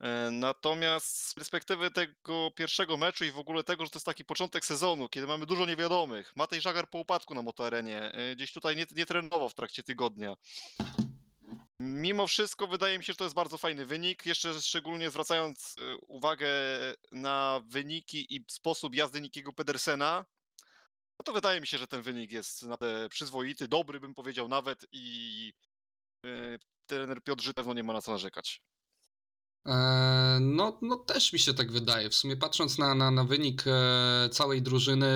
E, 0.00 0.30
Natomiast 0.30 1.26
z 1.26 1.34
perspektywy 1.34 1.90
tego 1.90 2.50
pierwszego 2.50 2.96
meczu 2.96 3.24
i 3.24 3.30
w 3.30 3.38
ogóle 3.38 3.64
tego, 3.64 3.84
że 3.84 3.90
to 3.90 3.96
jest 3.96 4.06
taki 4.06 4.24
początek 4.24 4.64
sezonu, 4.64 5.08
kiedy 5.08 5.26
mamy 5.26 5.46
dużo 5.46 5.66
niewiadomych, 5.66 6.36
Matej 6.36 6.60
Żagar 6.60 6.90
po 6.90 6.98
upadku 6.98 7.34
na 7.34 7.42
motoarenie, 7.42 8.12
e, 8.12 8.36
gdzieś 8.36 8.52
tutaj 8.52 8.76
nie, 8.76 8.86
nie 8.96 9.06
trenował 9.06 9.48
w 9.48 9.54
trakcie 9.54 9.82
tygodnia. 9.82 10.36
Mimo 11.80 12.26
wszystko 12.26 12.66
wydaje 12.66 12.98
mi 12.98 13.04
się, 13.04 13.12
że 13.12 13.16
to 13.16 13.24
jest 13.24 13.36
bardzo 13.36 13.58
fajny 13.58 13.86
wynik, 13.86 14.26
jeszcze 14.26 14.60
szczególnie 14.62 15.10
zwracając 15.10 15.76
e, 15.78 15.96
uwagę 15.96 16.48
na 17.12 17.60
wyniki 17.66 18.36
i 18.36 18.44
sposób 18.48 18.94
jazdy 18.94 19.20
Nikiego 19.20 19.52
Pedersena, 19.52 20.24
No 21.18 21.24
to 21.24 21.32
wydaje 21.32 21.60
mi 21.60 21.66
się, 21.66 21.78
że 21.78 21.86
ten 21.86 22.02
wynik 22.02 22.32
jest 22.32 22.64
przyzwoity, 23.08 23.68
dobry 23.68 24.00
bym 24.00 24.14
powiedział 24.14 24.48
nawet 24.48 24.86
i 24.92 25.52
yy, 26.24 26.58
trener 26.86 27.22
Piotr 27.22 27.42
Żyt 27.42 27.56
pewno 27.56 27.74
nie 27.74 27.82
ma 27.82 27.92
na 27.92 28.02
co 28.02 28.12
narzekać. 28.12 28.62
E, 29.66 30.38
No, 30.40 30.78
no 30.82 30.96
też 30.96 31.32
mi 31.32 31.38
się 31.38 31.54
tak 31.54 31.72
wydaje. 31.72 32.10
W 32.10 32.14
sumie 32.14 32.36
patrząc 32.36 32.78
na, 32.78 32.94
na, 32.94 33.10
na 33.10 33.24
wynik 33.24 33.64
e, 33.66 34.28
całej 34.32 34.62
drużyny, 34.62 35.06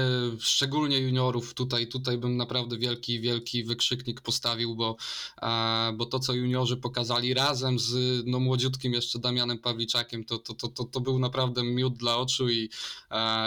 szczególnie 0.40 0.98
juniorów, 0.98 1.54
tutaj, 1.54 1.86
tutaj 1.88 2.18
bym 2.18 2.36
naprawdę 2.36 2.78
wielki, 2.78 3.20
wielki 3.20 3.64
wykrzyknik 3.64 4.20
postawił, 4.20 4.76
bo, 4.76 4.96
e, 5.42 5.92
bo 5.96 6.06
to, 6.06 6.18
co 6.18 6.32
juniorzy 6.32 6.76
pokazali 6.76 7.34
razem 7.34 7.78
z 7.78 8.22
no, 8.26 8.40
młodziutkim 8.40 8.92
jeszcze 8.92 9.18
Damianem 9.18 9.58
Pawliczakiem, 9.58 10.24
to, 10.24 10.38
to, 10.38 10.54
to, 10.54 10.68
to, 10.68 10.84
to 10.84 11.00
był 11.00 11.18
naprawdę 11.18 11.62
miód 11.62 11.94
dla 11.98 12.16
oczu 12.16 12.50
i, 12.50 12.70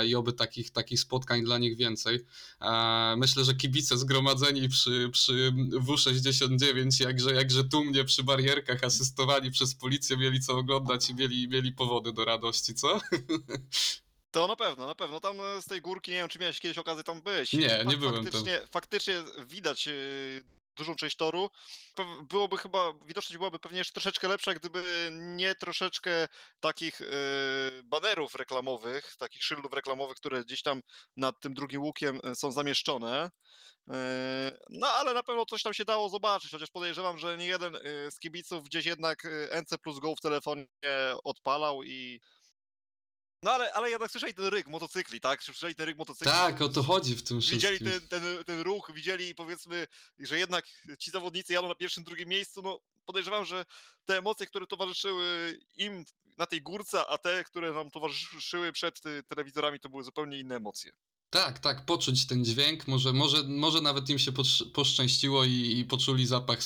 i 0.08 0.16
oby 0.16 0.34
takich, 0.34 0.72
takich 0.72 1.00
spotkań 1.00 1.44
dla 1.44 1.58
nich 1.58 1.78
więcej. 1.78 2.26
Myślę, 3.18 3.44
że 3.44 3.54
kibice 3.54 3.98
zgromadzeni 3.98 4.70
przy, 4.70 5.10
przy 5.12 5.54
W69, 5.72 7.04
jakże, 7.04 7.34
jakże 7.34 7.64
tłumnie 7.64 8.04
przy 8.04 8.24
barierkach, 8.24 8.84
asystowani 8.84 9.52
przez 9.52 9.76
policję, 9.76 10.18
mieli 10.18 10.40
co 10.40 10.58
oglądać 10.58 10.85
i 11.10 11.16
mieli, 11.16 11.48
mieli 11.48 11.72
powody 11.72 12.14
do 12.14 12.26
radości, 12.26 12.74
co? 12.74 13.00
To 14.32 14.48
na 14.48 14.56
pewno, 14.56 14.88
na 14.88 14.96
pewno. 14.96 15.20
Tam 15.20 15.38
e, 15.42 15.62
z 15.62 15.66
tej 15.66 15.82
górki, 15.82 16.12
nie 16.12 16.18
wiem, 16.18 16.28
czy 16.30 16.40
miałeś 16.40 16.60
kiedyś 16.60 16.78
okazję 16.78 17.04
tam 17.04 17.22
być. 17.22 17.54
Nie, 17.54 17.84
nie 17.86 17.98
byłem 17.98 18.14
tam. 18.16 18.24
faktycznie, 18.24 18.62
Faktycznie 18.72 19.24
widać 19.46 19.88
e, 19.88 19.92
dużą 20.76 20.96
część 20.96 21.16
toru. 21.16 21.50
Byłoby 22.30 22.58
chyba, 22.58 22.94
widoczność 23.06 23.38
byłaby 23.38 23.60
pewnie 23.60 23.78
jeszcze 23.78 23.94
troszeczkę 23.94 24.28
lepsza, 24.28 24.54
gdyby 24.54 25.10
nie 25.12 25.56
troszeczkę 25.56 26.28
takich 26.60 27.02
e, 27.02 27.06
banerów 27.84 28.36
reklamowych, 28.36 29.16
takich 29.18 29.44
szyldów 29.44 29.74
reklamowych, 29.74 30.18
które 30.18 30.44
gdzieś 30.44 30.62
tam 30.62 30.82
nad 31.18 31.40
tym 31.40 31.54
drugim 31.54 31.82
łukiem 31.82 32.20
e, 32.24 32.36
są 32.36 32.52
zamieszczone. 32.52 33.32
E, 33.90 34.58
No 34.70 34.88
ale 34.88 35.14
na 35.14 35.24
pewno 35.24 35.46
coś 35.46 35.64
tam 35.64 35.74
się 35.74 35.86
dało 35.86 36.10
zobaczyć, 36.10 36.52
chociaż 36.52 36.70
podejrzewam, 36.70 37.18
że 37.18 37.38
nie 37.38 37.46
jeden 37.46 37.78
z 38.10 38.20
kibiców 38.20 38.64
gdzieś 38.64 38.86
jednak 38.86 39.24
NC 39.62 39.78
plus 39.78 40.00
Go 40.00 40.16
w 40.16 40.22
telefonie 40.22 40.66
odpalał 41.24 41.84
i 41.84 42.22
no 43.44 43.52
ale, 43.52 43.74
ale 43.74 43.90
jednak 43.90 44.12
słyszeli 44.12 44.34
ten 44.34 44.46
ryk 44.46 44.68
motocykli, 44.68 45.22
tak? 45.22 45.44
Słyszeli 45.44 45.76
ten 45.76 45.86
ryk 45.86 45.98
motocykli. 45.98 46.32
Tak, 46.32 46.62
o 46.62 46.70
to 46.70 46.84
chodzi 46.84 47.16
w 47.16 47.24
tym 47.24 47.40
Widzieli 47.40 47.78
wszystkim. 47.78 48.10
ten, 48.10 48.22
ten, 48.22 48.44
ten 48.44 48.60
ruch, 48.62 48.92
widzieli 48.94 49.36
powiedzmy, 49.36 49.88
że 50.20 50.40
jednak 50.40 50.66
ci 51.00 51.12
zawodnicy 51.12 51.54
jadą 51.54 51.68
na 51.68 51.76
pierwszym, 51.76 52.04
drugim 52.04 52.30
miejscu. 52.30 52.62
No 52.62 52.80
podejrzewam, 53.06 53.46
że 53.46 53.66
te 54.06 54.18
emocje, 54.18 54.48
które 54.48 54.68
towarzyszyły 54.68 55.60
im 55.78 56.06
na 56.38 56.46
tej 56.46 56.62
górce, 56.62 57.08
a 57.08 57.18
te, 57.18 57.44
które 57.44 57.72
nam 57.74 57.92
towarzyszyły 57.92 58.72
przed 58.72 59.06
y, 59.06 59.24
telewizorami, 59.24 59.80
to 59.80 59.90
były 59.90 60.04
zupełnie 60.04 60.40
inne 60.40 60.56
emocje. 60.56 60.92
Tak, 61.36 61.60
tak, 61.60 61.86
poczuć 61.86 62.26
ten 62.28 62.46
dźwięk, 62.46 62.88
może, 62.88 63.14
może, 63.14 63.44
może 63.44 63.82
nawet 63.82 64.10
im 64.10 64.20
się 64.20 64.32
posz- 64.32 64.72
poszczęściło 64.74 65.44
i, 65.46 65.78
i 65.80 65.86
poczuli 65.86 66.28
zapach 66.28 66.64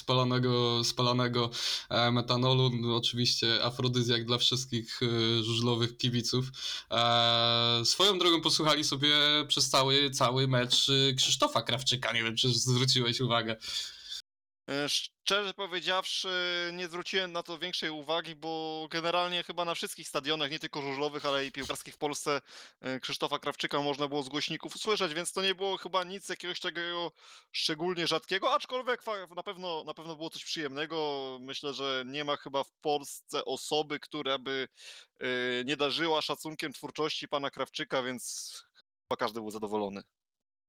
spalonego 0.83 1.51
e, 1.89 2.11
metanolu. 2.11 2.71
No, 2.81 2.95
oczywiście 2.95 3.63
afrodyzjak 3.63 4.25
dla 4.25 4.37
wszystkich 4.37 4.99
e, 5.03 5.43
żużlowych 5.43 5.97
kibiców. 5.97 6.45
E, 6.91 7.81
swoją 7.85 8.19
drogą 8.19 8.41
posłuchali 8.41 8.83
sobie 8.83 9.09
przez 9.47 9.69
cały, 9.69 10.11
cały 10.11 10.47
mecz 10.47 10.89
e, 10.89 11.13
Krzysztofa 11.13 11.61
Krawczyka, 11.61 12.13
nie 12.13 12.23
wiem 12.23 12.35
czy 12.35 12.49
zwróciłeś 12.49 13.21
uwagę. 13.21 13.55
E, 14.69 14.89
Szczerze 14.89 15.53
powiedziawszy, 15.53 16.29
nie 16.73 16.87
zwróciłem 16.87 17.31
na 17.31 17.43
to 17.43 17.59
większej 17.59 17.89
uwagi, 17.89 18.35
bo 18.35 18.87
generalnie 18.91 19.43
chyba 19.43 19.65
na 19.65 19.75
wszystkich 19.75 20.07
stadionach, 20.07 20.51
nie 20.51 20.59
tylko 20.59 20.81
żużlowych, 20.81 21.25
ale 21.25 21.45
i 21.45 21.51
piłkarskich 21.51 21.93
w 21.93 21.97
Polsce 21.97 22.41
e, 22.81 22.99
Krzysztofa 22.99 23.39
Krawczyka 23.39 23.81
można 23.81 24.07
było 24.07 24.23
z 24.23 24.29
głośników 24.29 24.75
usłyszeć, 24.75 25.13
więc 25.13 25.31
to 25.31 25.41
nie 25.41 25.55
było 25.55 25.77
chyba 25.77 26.03
nic 26.03 26.29
jakiegoś 26.29 26.59
takiego 26.59 27.11
szczególnie 27.51 28.07
rzadkiego, 28.07 28.53
aczkolwiek 28.53 29.01
na 29.35 29.43
pewno, 29.43 29.83
na 29.83 29.93
pewno 29.93 30.15
było 30.15 30.29
coś 30.29 30.45
przyjemnego. 30.45 31.37
Myślę, 31.41 31.73
że 31.73 32.03
nie 32.05 32.25
ma 32.25 32.37
chyba 32.37 32.63
w 32.63 32.73
Polsce 32.81 33.45
osoby, 33.45 33.99
która 33.99 34.37
by 34.37 34.67
e, 35.19 35.27
nie 35.65 35.77
darzyła 35.77 36.21
szacunkiem 36.21 36.73
twórczości 36.73 37.27
pana 37.27 37.49
Krawczyka, 37.51 38.03
więc 38.03 38.53
chyba 38.73 39.17
każdy 39.17 39.39
był 39.39 39.51
zadowolony. 39.51 40.03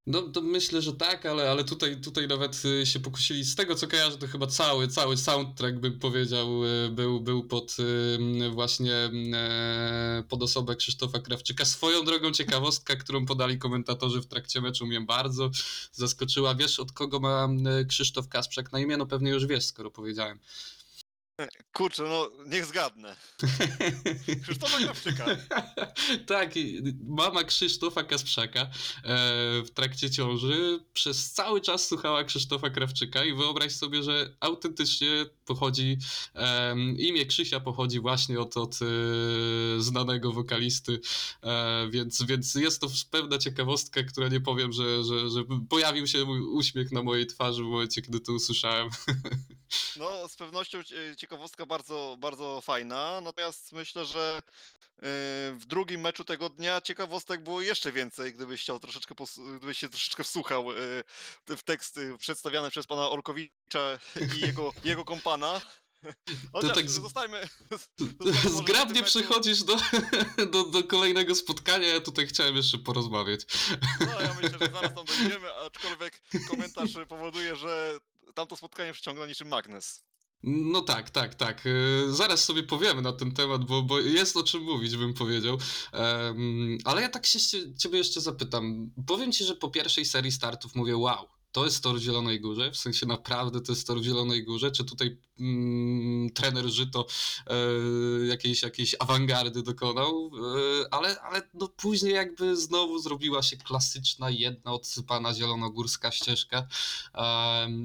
No 0.06 0.22
to 0.22 0.40
myślę, 0.40 0.82
że 0.82 0.92
tak, 0.92 1.26
ale, 1.26 1.50
ale 1.50 1.64
tutaj, 1.64 2.00
tutaj 2.00 2.28
nawet 2.28 2.62
y, 2.64 2.86
się 2.86 3.00
pokusili. 3.00 3.44
Z 3.44 3.54
tego 3.54 3.74
co 3.74 3.88
kojarzę, 3.88 4.18
to 4.18 4.26
chyba 4.26 4.46
cały, 4.46 4.88
cały 4.88 5.16
soundtrack 5.16 5.78
bym 5.78 5.98
powiedział 5.98 6.64
y, 6.64 6.90
był, 6.90 7.20
był 7.20 7.44
pod 7.44 7.76
y, 7.80 8.50
właśnie 8.50 8.94
e, 8.94 10.24
pod 10.28 10.42
osobę 10.42 10.76
Krzysztofa 10.76 11.18
Krawczyka. 11.18 11.64
Swoją 11.64 12.04
drogą 12.04 12.32
ciekawostka, 12.32 12.96
którą 12.96 13.26
podali 13.26 13.58
komentatorzy 13.58 14.20
w 14.20 14.26
trakcie 14.26 14.60
meczu 14.60 14.86
mnie 14.86 15.00
bardzo 15.00 15.50
zaskoczyła. 15.92 16.54
Wiesz 16.54 16.80
od 16.80 16.92
kogo 16.92 17.20
ma 17.20 17.48
y, 17.80 17.86
Krzysztof 17.86 18.28
Kasprzak 18.28 18.72
na 18.72 18.80
imię? 18.80 18.96
No 18.96 19.06
pewnie 19.06 19.30
już 19.30 19.46
wiesz, 19.46 19.64
skoro 19.64 19.90
powiedziałem. 19.90 20.38
Kurczę, 21.72 22.02
no 22.02 22.30
niech 22.46 22.66
zgadnę. 22.66 23.16
Krzysztofa 24.42 24.78
Krawczyka. 24.78 25.26
tak, 26.26 26.54
mama 27.04 27.44
Krzysztofa 27.44 28.04
Kasprzaka 28.04 28.60
e, 28.60 28.68
w 29.62 29.70
trakcie 29.74 30.10
ciąży 30.10 30.80
przez 30.92 31.32
cały 31.32 31.60
czas 31.60 31.88
słuchała 31.88 32.24
Krzysztofa 32.24 32.70
Krawczyka 32.70 33.24
i 33.24 33.34
wyobraź 33.34 33.72
sobie, 33.72 34.02
że 34.02 34.36
autentycznie 34.40 35.26
pochodzi, 35.50 35.98
imię 36.98 37.26
Krzysia 37.26 37.60
pochodzi 37.60 38.00
właśnie 38.00 38.40
od, 38.40 38.56
od 38.56 38.74
e, 38.82 38.86
znanego 39.82 40.32
wokalisty, 40.32 41.00
e, 41.42 41.88
więc, 41.90 42.22
więc 42.22 42.54
jest 42.54 42.80
to 42.80 42.86
pewna 43.10 43.38
ciekawostka, 43.38 44.02
która 44.02 44.28
nie 44.28 44.40
powiem, 44.40 44.72
że, 44.72 45.04
że, 45.04 45.30
że 45.30 45.44
pojawił 45.68 46.06
się 46.06 46.24
uśmiech 46.24 46.92
na 46.92 47.02
mojej 47.02 47.26
twarzy 47.26 47.62
w 47.62 47.66
momencie, 47.66 48.02
kiedy 48.02 48.20
to 48.20 48.32
usłyszałem. 48.32 48.88
No, 49.96 50.28
z 50.28 50.36
pewnością 50.36 50.84
cie- 50.84 51.16
ciekawostka 51.16 51.66
bardzo, 51.66 52.16
bardzo 52.20 52.60
fajna, 52.60 53.20
natomiast 53.20 53.72
myślę, 53.72 54.04
że 54.04 54.42
w 55.54 55.62
drugim 55.66 56.00
meczu 56.00 56.24
tego 56.24 56.48
dnia 56.48 56.80
ciekawostek 56.80 57.42
było 57.42 57.60
jeszcze 57.60 57.92
więcej, 57.92 58.34
gdybyś 58.34 58.62
chciał 58.62 58.80
troszeczkę, 58.80 59.14
gdybyś 59.56 59.78
się 59.78 59.88
troszeczkę 59.88 60.24
wsłuchał 60.24 60.66
w 61.46 61.62
teksty 61.62 62.18
przedstawiane 62.18 62.70
przez 62.70 62.86
pana 62.86 63.10
Olkowicza 63.10 63.98
i 64.36 64.40
jego, 64.40 64.72
jego 64.84 65.04
kompana. 65.04 65.39
Chociaż 66.52 66.74
tak 66.74 66.90
z- 66.90 67.00
zostajmy, 67.02 67.48
Zgrabnie 68.62 69.00
meczu. 69.00 69.04
przechodzisz 69.18 69.62
do, 69.64 69.76
do, 70.52 70.64
do 70.64 70.84
kolejnego 70.84 71.34
spotkania, 71.34 71.88
ja 71.88 72.00
tutaj 72.00 72.26
chciałem 72.26 72.56
jeszcze 72.56 72.78
porozmawiać. 72.78 73.40
No, 74.00 74.20
ja 74.20 74.34
myślę, 74.34 74.58
że 74.60 74.72
zaraz 74.72 74.94
tam 74.94 75.04
dojdziemy, 75.04 75.54
aczkolwiek 75.54 76.22
komentarz 76.50 76.90
powoduje, 77.08 77.56
że 77.56 77.98
tamto 78.34 78.56
spotkanie 78.56 78.92
przyciągnął 78.92 79.26
niczym 79.26 79.48
magnes. 79.48 80.02
No 80.42 80.80
tak, 80.82 81.10
tak, 81.10 81.34
tak. 81.34 81.64
Yy, 81.64 82.12
Zaraz 82.14 82.44
sobie 82.44 82.62
powiemy 82.62 83.02
na 83.02 83.12
ten 83.12 83.32
temat, 83.32 83.64
bo, 83.64 83.82
bo 83.82 84.00
jest 84.00 84.36
o 84.36 84.42
czym 84.42 84.62
mówić, 84.62 84.96
bym 84.96 85.14
powiedział. 85.14 85.58
Em, 85.92 86.78
ale 86.84 87.02
ja 87.02 87.08
tak 87.08 87.26
się 87.26 87.40
cie- 87.40 87.74
ciebie 87.74 87.98
jeszcze 87.98 88.20
zapytam. 88.20 88.90
Powiem 89.06 89.32
ci, 89.32 89.44
że 89.44 89.56
po 89.56 89.70
pierwszej 89.70 90.04
serii 90.04 90.32
startów 90.32 90.74
mówię, 90.74 90.96
wow, 90.96 91.28
to 91.52 91.64
jest 91.64 91.82
tor 91.82 91.96
w 91.96 92.02
Zielonej 92.02 92.40
Górze, 92.40 92.70
w 92.70 92.76
sensie 92.76 93.06
naprawdę 93.06 93.60
to 93.60 93.72
jest 93.72 93.86
tor 93.86 94.00
w 94.00 94.04
Zielonej 94.04 94.44
Górze, 94.44 94.70
czy 94.70 94.84
tutaj 94.84 95.18
mm, 95.40 96.30
trener 96.30 96.68
Żyto 96.68 97.06
e, 97.46 97.56
jakiejś, 98.26 98.62
jakiejś 98.62 98.96
awangardy 98.98 99.62
dokonał, 99.62 100.30
e, 100.82 100.94
ale, 100.94 101.20
ale 101.20 101.42
no 101.54 101.68
później 101.68 102.14
jakby 102.14 102.56
znowu 102.56 102.98
zrobiła 102.98 103.42
się 103.42 103.56
klasyczna, 103.56 104.30
jedna 104.30 104.72
odsypana 104.72 105.34
zielonogórska 105.34 106.10
ścieżka 106.10 106.66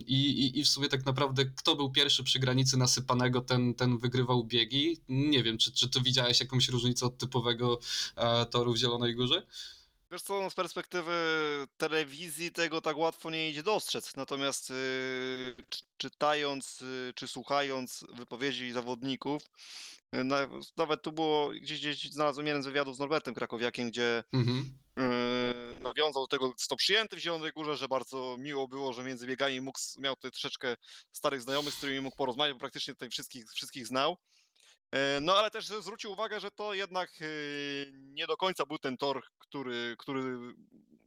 I, 0.08 0.16
i, 0.16 0.60
I 0.60 0.64
w 0.64 0.68
sumie 0.68 0.90
tak 0.90 1.06
naprawdę 1.06 1.46
kto 1.46 1.76
był 1.76 1.92
pierwszy 1.92 2.24
przy 2.24 2.40
granicy 2.40 2.78
nasypanego, 2.78 3.42
ten, 3.42 3.74
ten 3.74 3.98
wygrywał 3.98 4.44
biegi. 4.44 5.02
Nie 5.10 5.44
wiem, 5.44 5.58
czy, 5.58 5.72
czy 5.72 5.90
ty 5.90 6.02
widziałeś 6.02 6.40
jakąś 6.40 6.70
różnicę 6.70 7.06
od 7.06 7.18
typowego 7.18 7.80
e, 8.16 8.46
toru 8.46 8.74
w 8.74 8.78
Zielonej 8.78 9.16
Górze? 9.16 9.46
Wiesz 10.16 10.22
co, 10.24 10.42
no 10.42 10.50
z 10.50 10.54
perspektywy 10.54 11.14
telewizji 11.78 12.52
tego 12.52 12.82
tak 12.82 12.98
łatwo 12.98 13.30
nie 13.30 13.50
idzie 13.50 13.64
dostrzec, 13.64 14.16
natomiast 14.16 14.70
yy, 14.70 15.56
czy- 15.70 15.84
czytając 15.98 16.82
y, 16.82 17.14
czy 17.16 17.28
słuchając 17.28 18.06
wypowiedzi 18.14 18.72
zawodników, 18.72 19.44
y, 20.16 20.24
na, 20.24 20.48
nawet 20.78 21.02
tu 21.02 21.12
było, 21.12 21.50
gdzieś, 21.50 21.80
gdzieś 21.80 22.12
znalazłem 22.12 22.48
jeden 22.48 22.64
z 22.64 22.66
wywiadów 22.66 22.96
z 22.96 23.00
Norbertem 23.00 23.34
Krakowiakiem, 23.34 23.90
gdzie 23.90 24.24
Mhm. 24.34 24.78
yy, 24.98 25.04
nawiązał 25.80 26.24
do 26.24 26.28
tego, 26.28 26.54
co 26.58 26.76
przyjęty 26.76 27.16
w 27.16 27.20
Zielonej 27.20 27.52
Górze, 27.52 27.78
że 27.78 27.88
bardzo 27.88 28.36
miło 28.40 28.68
było, 28.68 28.94
że 28.94 29.04
między 29.04 29.28
biegami 29.28 29.62
mógł, 29.62 29.80
miał 30.00 30.16
tutaj 30.16 30.32
troszeczkę 30.32 30.78
starych 31.12 31.42
znajomych, 31.42 31.74
z 31.74 31.78
którymi 31.78 32.02
mógł 32.02 32.18
porozmawiać, 32.18 32.54
bo 32.54 32.60
praktycznie 32.60 32.94
tutaj 32.94 33.10
wszystkich, 33.10 33.46
wszystkich 33.52 33.88
znał. 33.88 34.18
E, 34.96 35.20
No 35.22 35.38
ale 35.38 35.52
też 35.52 35.68
zwrócił 35.68 36.12
uwagę, 36.12 36.40
że 36.40 36.52
to 36.52 36.74
jednak 36.74 37.10
e, 37.22 37.25
nie 37.92 38.28
do 38.28 38.38
końca 38.38 38.66
był 38.66 38.78
ten 38.78 38.98
tor, 38.98 39.24
który, 39.38 39.96
który, 40.00 40.38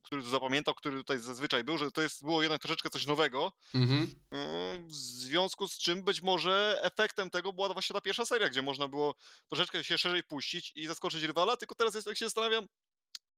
który 0.03 0.23
zapamiętał, 0.23 0.75
który 0.75 0.97
tutaj 0.97 1.19
zazwyczaj 1.19 1.65
był, 1.65 1.79
że 1.79 1.91
to 1.91 2.03
jest, 2.03 2.23
było 2.23 2.43
jednak 2.43 2.63
troszeczkę 2.63 2.91
coś 2.91 3.07
nowego. 3.07 3.53
Mhm. 3.75 4.15
e, 4.33 4.79
W 4.79 4.95
związku 4.95 5.69
z 5.69 5.79
czym 5.79 6.03
być 6.03 6.23
może 6.23 6.79
efektem 6.83 7.31
tego 7.31 7.53
była 7.53 7.69
właśnie 7.73 7.95
ta 7.95 8.01
pierwsza 8.01 8.27
seria, 8.27 8.49
gdzie 8.49 8.63
można 8.63 8.89
było 8.89 9.15
troszeczkę 9.49 9.85
się 9.85 9.99
szerzej 9.99 10.23
puścić 10.23 10.73
i 10.75 10.87
zaskoczyć 10.87 11.23
rywala, 11.23 11.57
tylko 11.57 11.75
teraz 11.75 11.95
jest, 11.95 12.07
jak 12.07 12.17
się 12.19 12.27
zastanawiam, 12.27 12.67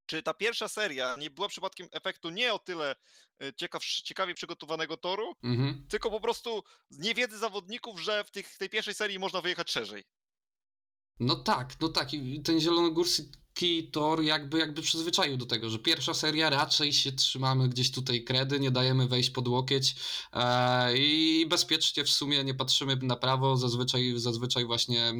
czy 0.07 0.23
ta 0.23 0.35
pierwsza 0.35 0.69
seria 0.69 1.17
nie 1.19 1.31
była 1.31 1.49
przypadkiem 1.49 1.89
efektu 1.93 2.31
nie 2.31 2.53
o 2.55 2.59
tyle 2.59 2.95
ciekaw, 3.57 3.85
ciekawie 3.85 4.35
przygotowanego 4.35 4.97
toru, 4.97 5.37
Mhm. 5.43 5.87
tylko 5.89 6.11
po 6.11 6.21
prostu 6.21 6.63
z 6.89 6.99
niewiedzy 6.99 7.39
zawodników, 7.39 8.01
że 8.01 8.25
w 8.25 8.31
tych, 8.31 8.57
tej 8.59 8.69
pierwszej 8.69 8.95
serii 8.95 9.19
można 9.19 9.41
wyjechać 9.41 9.71
szerzej. 9.71 10.05
No 11.21 11.37
tak, 11.37 11.81
no 11.81 11.89
tak. 11.89 12.15
I 12.15 12.41
ten 12.41 12.61
zielonogórski 12.61 13.23
tor 13.93 14.23
jakby, 14.23 14.59
jakby 14.59 14.83
przyzwyczaił 14.83 15.37
do 15.37 15.47
tego, 15.47 15.71
że 15.71 15.79
pierwsza 15.79 16.15
seria 16.15 16.51
raczej 16.51 16.93
się 16.93 17.13
trzymamy 17.13 17.69
gdzieś 17.69 17.91
tutaj 17.91 18.25
kredy, 18.25 18.61
nie 18.61 18.71
dajemy 18.71 19.09
wejść 19.09 19.31
pod 19.31 19.49
łokieć 19.49 19.95
e, 20.33 20.97
i 20.97 21.47
bezpiecznie 21.49 22.05
w 22.05 22.11
sumie 22.11 22.45
nie 22.45 22.55
patrzymy 22.55 22.97
na 22.97 23.17
prawo. 23.17 23.57
Zazwyczaj, 23.57 24.13
zazwyczaj 24.17 24.65
właśnie 24.65 25.03
e, 25.05 25.15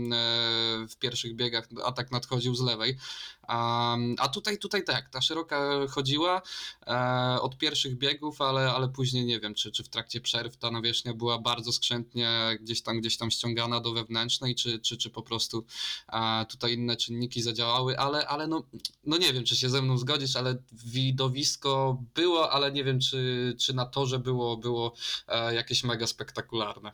w 0.89 0.97
pierwszych 0.99 1.37
biegach 1.37 1.69
atak 1.85 2.11
nadchodził 2.11 2.55
z 2.55 2.61
lewej. 2.61 2.97
A, 3.43 3.97
a 4.19 4.29
tutaj, 4.29 4.59
tutaj 4.59 4.85
tak, 4.85 5.11
ta 5.11 5.21
szeroka 5.21 5.87
chodziła 5.89 6.43
e, 6.87 7.39
od 7.41 7.59
pierwszych 7.59 7.99
biegów, 7.99 8.41
ale, 8.41 8.73
ale 8.73 8.89
później 8.89 9.25
nie 9.25 9.41
wiem, 9.41 9.55
czy, 9.55 9.73
czy 9.73 9.85
w 9.85 9.89
trakcie 9.89 10.21
przerw 10.21 10.57
ta 10.57 10.71
nawierzchnia 10.71 11.15
była 11.15 11.39
bardzo 11.39 11.73
skrzętnie 11.73 12.59
gdzieś 12.61 12.83
tam, 12.83 13.01
gdzieś 13.01 13.17
tam 13.17 13.31
ściągana 13.31 13.81
do 13.81 13.93
wewnętrznej, 13.93 14.55
czy, 14.55 14.79
czy, 14.79 14.97
czy 14.97 15.11
po 15.11 15.23
prostu 15.23 15.65
a 16.07 16.47
tutaj 16.49 16.75
inne 16.75 16.97
czynniki 16.97 17.43
zadziałały, 17.43 17.99
ale, 17.99 18.27
ale 18.31 18.47
no, 18.47 18.63
no 19.05 19.17
nie 19.17 19.33
wiem, 19.33 19.45
czy 19.45 19.57
się 19.57 19.69
ze 19.69 19.83
mną 19.83 19.99
zgodzisz, 19.99 20.37
ale 20.37 20.57
widowisko 20.73 22.03
było, 22.15 22.53
ale 22.53 22.73
nie 22.73 22.85
wiem, 22.85 23.01
czy, 23.01 23.57
czy 23.61 23.75
na 23.75 23.87
torze 23.87 24.19
było, 24.19 24.57
było 24.57 24.95
e, 25.29 25.55
jakieś 25.55 25.85
mega 25.85 26.07
spektakularne. 26.07 26.93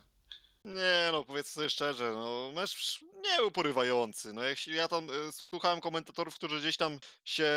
Nie 0.65 1.09
no, 1.11 1.25
powiedzmy 1.25 1.51
sobie 1.51 1.69
szczerze, 1.69 2.11
no 2.15 2.51
mecz 2.55 3.01
nie 3.23 3.37
był 3.37 3.51
porywający. 3.51 4.33
No 4.33 4.43
jeśli 4.43 4.75
ja 4.75 4.87
tam 4.87 5.09
y, 5.09 5.31
słuchałem 5.31 5.81
komentatorów, 5.81 6.35
którzy 6.35 6.59
gdzieś 6.59 6.77
tam 6.77 6.99
się 7.25 7.47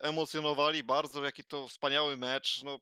emocjonowali 0.00 0.84
bardzo, 0.84 1.24
jaki 1.24 1.44
to 1.44 1.68
wspaniały 1.68 2.16
mecz, 2.16 2.62
no 2.64 2.78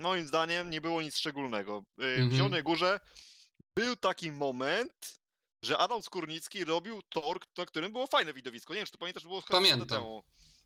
moim 0.00 0.26
zdaniem 0.26 0.70
nie 0.70 0.80
było 0.80 1.02
nic 1.02 1.16
szczególnego. 1.16 1.78
Y, 1.78 2.02
W 2.02 2.02
Mhm. 2.02 2.30
Zielonej 2.30 2.62
Górze 2.62 3.00
był 3.76 3.96
taki 3.96 4.32
moment, 4.32 5.20
że 5.66 5.78
Adam 5.78 6.02
Skórnicki 6.02 6.64
robił 6.64 7.02
tor, 7.02 7.38
na 7.58 7.66
którym 7.66 7.92
było 7.92 8.06
fajne 8.06 8.32
widowisko. 8.32 8.72
Nie 8.74 8.78
wiem, 8.78 8.86
czy 8.86 8.92
to 8.92 8.98
pamiętasz, 8.98 9.22
było 9.22 9.40
chyba 9.40 9.58
Pamiętam. 9.58 9.88
temu. 9.88 10.22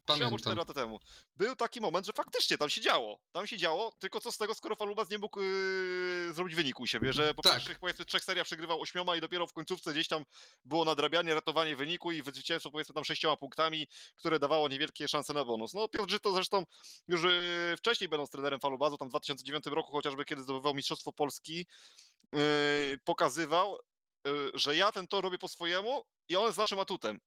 Pamiętam. 0.07 0.39
cztery 0.39 0.57
lata 0.57 0.75
temu. 0.75 1.01
Był 1.37 1.57
taki 1.57 1.81
moment, 1.81 2.07
że 2.07 2.13
faktycznie 2.13 2.59
tam 2.59 2.71
się 2.71 2.81
działo. 2.81 3.19
Tam 3.33 3.47
się 3.47 3.57
działo, 3.57 3.93
tylko 3.99 4.21
co 4.21 4.33
z 4.33 4.39
tego, 4.39 4.55
skoro 4.55 4.77
Falubas 4.77 5.11
nie 5.11 5.19
mógł 5.19 5.41
yy, 5.41 6.33
zrobić 6.33 6.55
wyniku 6.55 6.83
u 6.83 6.87
siebie, 6.87 7.13
że 7.13 7.35
po 7.35 7.43
Tak. 7.43 7.53
pierwszych 7.53 7.79
powiedzmy 7.79 8.05
trzech 8.05 8.25
seriach 8.25 8.47
przegrywał 8.47 8.81
ośmioma 8.81 9.17
i 9.17 9.21
dopiero 9.21 9.47
w 9.47 9.53
końcówce 9.53 9.93
gdzieś 9.93 10.09
tam 10.09 10.25
było 10.65 10.85
nadrabianie, 10.85 11.35
ratowanie 11.35 11.77
wyniku 11.77 12.13
i 12.13 12.23
zwycięstwo 12.23 12.71
powiedzmy 12.71 12.95
tam 12.95 13.05
sześcioma 13.05 13.37
punktami, 13.37 13.87
które 14.17 14.39
dawało 14.39 14.69
niewielkie 14.69 15.09
szanse 15.09 15.33
na 15.33 15.45
bonus. 15.45 15.75
No 15.75 15.89
Piotr 15.89 16.11
Żyto 16.11 16.33
zresztą 16.33 16.65
już 17.09 17.23
yy, 17.23 17.77
wcześniej 17.77 18.09
będąc 18.09 18.31
trenerem 18.31 18.61
Falubazu, 18.61 18.97
tam 18.99 19.09
w 19.09 19.11
2009 19.11 19.67
roku 19.67 19.93
chociażby, 19.93 20.25
kiedy 20.25 20.43
zdobywał 20.43 20.75
Mistrzostwo 20.75 21.13
Polski, 21.13 21.67
yy, 22.33 22.99
pokazywał, 23.05 23.79
że 24.55 24.77
ja 24.77 24.93
ten 24.93 25.09
tor 25.09 25.25
robię 25.25 25.39
po 25.39 25.49
swojemu 25.49 26.05
i 26.29 26.37
on 26.37 26.47
jest 26.47 26.59
naszym 26.59 26.79
atutem. 26.79 27.21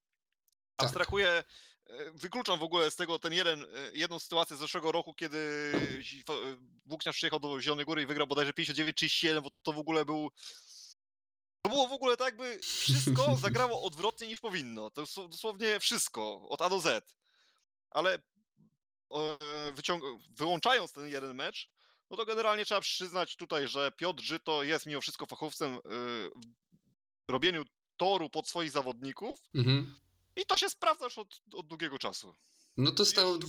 Tak. 0.75 0.87
Abstrahuję, 0.87 1.43
e, 1.85 2.11
wykluczam 2.11 2.59
w 2.59 2.63
ogóle 2.63 2.91
z 2.91 2.95
tego 2.95 3.19
ten 3.19 3.33
jeden, 3.33 3.63
e, 3.63 3.67
jedną 3.93 4.19
sytuację 4.19 4.57
z 4.57 4.59
zeszłego 4.59 4.91
roku, 4.91 5.13
kiedy 5.13 5.71
Włókniarz 6.85 7.15
przyjechał 7.15 7.39
do 7.39 7.61
Zielonej 7.61 7.85
Góry 7.85 8.01
i 8.01 8.05
wygrał 8.05 8.27
bodajże 8.27 8.53
59-37, 8.53 9.41
bo 9.41 9.49
to 9.63 9.73
w 9.73 9.79
ogóle 9.79 10.05
był... 10.05 10.31
To 11.61 11.69
było 11.69 11.87
w 11.87 11.93
ogóle 11.93 12.17
tak 12.17 12.25
jakby 12.25 12.59
wszystko 12.59 13.35
zagrało 13.41 13.83
odwrotnie 13.83 14.27
niż 14.27 14.39
powinno. 14.39 14.89
To 14.89 15.05
dosłownie 15.29 15.79
wszystko, 15.79 16.49
od 16.49 16.61
A 16.61 16.69
do 16.69 16.79
Z. 16.79 17.15
Ale 17.89 18.19
wyciąg- 19.73 20.19
wyłączając 20.29 20.93
ten 20.93 21.07
jeden 21.07 21.35
mecz, 21.35 21.69
no 22.09 22.17
to 22.17 22.25
generalnie 22.25 22.65
trzeba 22.65 22.81
przyznać 22.81 23.35
tutaj, 23.35 23.67
że 23.67 23.91
Piotr 23.91 24.23
Żyto 24.23 24.63
jest 24.63 24.85
mimo 24.85 25.01
wszystko 25.01 25.25
fachowcem 25.25 25.79
robieniu 27.27 27.63
toru 27.97 28.29
pod 28.29 28.47
swoich 28.49 28.71
zawodników 28.71 29.39
Mhm. 29.55 29.95
i 30.35 30.45
to 30.45 30.57
się 30.57 30.69
sprawdza 30.69 31.05
już 31.05 31.17
od, 31.17 31.41
od 31.53 31.67
długiego 31.67 31.99
czasu. 31.99 32.35
No 32.77 32.91
to 32.91 33.05
od, 33.27 33.43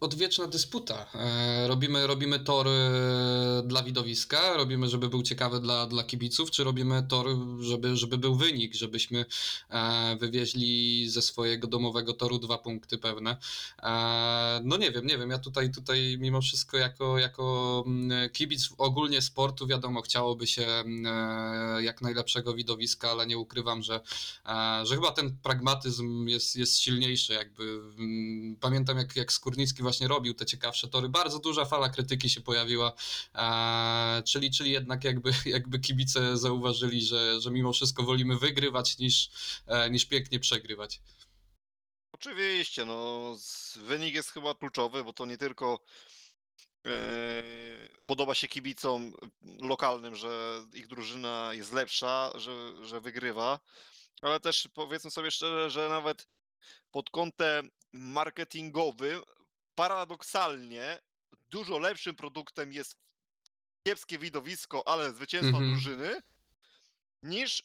odwieczna 0.00 0.46
dysputa. 0.46 1.06
E, 1.14 1.68
robimy, 1.68 2.06
robimy 2.06 2.40
tor 2.40 2.68
e, 2.68 3.62
dla 3.64 3.82
widowiska, 3.82 4.56
robimy, 4.56 4.88
żeby 4.88 5.08
był 5.08 5.22
ciekawy 5.22 5.60
dla, 5.60 5.86
dla 5.86 6.04
kibiców, 6.04 6.50
czy 6.50 6.64
robimy 6.64 7.02
tor, 7.08 7.26
żeby, 7.60 7.96
żeby 7.96 8.18
był 8.18 8.34
wynik, 8.34 8.74
żebyśmy 8.74 9.24
e, 9.70 10.16
wywieźli 10.20 11.10
ze 11.10 11.22
swojego 11.22 11.66
domowego 11.66 12.12
toru 12.12 12.38
dwa 12.38 12.58
punkty 12.58 12.98
pewne. 12.98 13.36
No 14.64 14.76
nie 14.76 14.90
wiem, 14.90 15.06
nie 15.06 15.18
wiem, 15.18 15.30
ja 15.30 15.38
tutaj, 15.38 15.70
tutaj 15.70 16.16
mimo 16.20 16.40
wszystko 16.40 16.76
jako, 16.76 17.18
jako 17.18 17.84
mm, 17.86 18.30
kibic 18.30 18.68
ogólnie 18.78 19.22
sportu, 19.22 19.66
wiadomo, 19.66 20.02
chciałoby 20.02 20.46
się 20.46 20.66
mm, 20.66 21.84
jak 21.84 22.02
najlepszego 22.02 22.54
widowiska, 22.54 23.10
ale 23.10 23.26
nie 23.26 23.38
ukrywam, 23.38 23.82
że 23.82 24.00
że 24.84 24.94
chyba 24.94 25.12
ten 25.12 25.36
pragmatyzm 25.42 26.26
jest, 26.26 26.56
jest 26.56 26.78
silniejszy. 26.78 27.32
Jakby 27.32 27.80
mm, 27.98 28.56
pamiętam, 28.60 28.98
jak, 28.98 29.16
jak 29.16 29.32
Skórnicki 29.32 29.75
właśnie 29.82 30.08
robił 30.08 30.34
te 30.34 30.46
ciekawsze 30.46 30.88
tory. 30.88 31.08
Bardzo 31.08 31.38
duża 31.38 31.64
fala 31.64 31.88
krytyki 31.88 32.30
się 32.30 32.40
pojawiła, 32.40 32.92
e, 33.34 34.22
czyli, 34.22 34.50
czyli 34.50 34.70
jednak 34.70 35.04
jakby, 35.04 35.30
jakby 35.46 35.78
kibice 35.78 36.38
zauważyli, 36.38 37.02
że, 37.02 37.40
że 37.40 37.50
mimo 37.50 37.72
wszystko 37.72 38.02
wolimy 38.02 38.38
wygrywać 38.38 38.98
niż, 38.98 39.30
e, 39.66 39.90
niż 39.90 40.04
pięknie 40.04 40.40
przegrywać. 40.40 41.00
Oczywiście, 42.12 42.84
no 42.84 43.36
wynik 43.76 44.14
jest 44.14 44.30
chyba 44.30 44.54
kluczowy, 44.54 45.04
bo 45.04 45.12
to 45.12 45.26
nie 45.26 45.38
tylko 45.38 45.80
e, 46.86 47.42
podoba 48.06 48.34
się 48.34 48.48
kibicom 48.48 49.12
lokalnym, 49.60 50.16
że 50.16 50.62
ich 50.74 50.86
drużyna 50.86 51.50
jest 51.54 51.72
lepsza, 51.72 52.32
że, 52.34 52.86
że 52.86 53.00
wygrywa, 53.00 53.60
ale 54.22 54.40
też 54.40 54.68
powiedzmy 54.74 55.10
sobie 55.10 55.30
szczerze, 55.30 55.70
że 55.70 55.88
nawet 55.88 56.28
pod 56.90 57.10
kątem 57.10 57.70
marketingowym 57.92 59.22
paradoksalnie 59.76 60.98
dużo 61.48 61.78
lepszym 61.78 62.16
produktem 62.16 62.72
jest 62.72 62.96
kiepskie 63.86 64.18
widowisko, 64.18 64.88
ale 64.88 65.12
zwycięstwa 65.12 65.58
Mhm. 65.58 65.70
drużyny 65.72 66.22
niż 67.22 67.62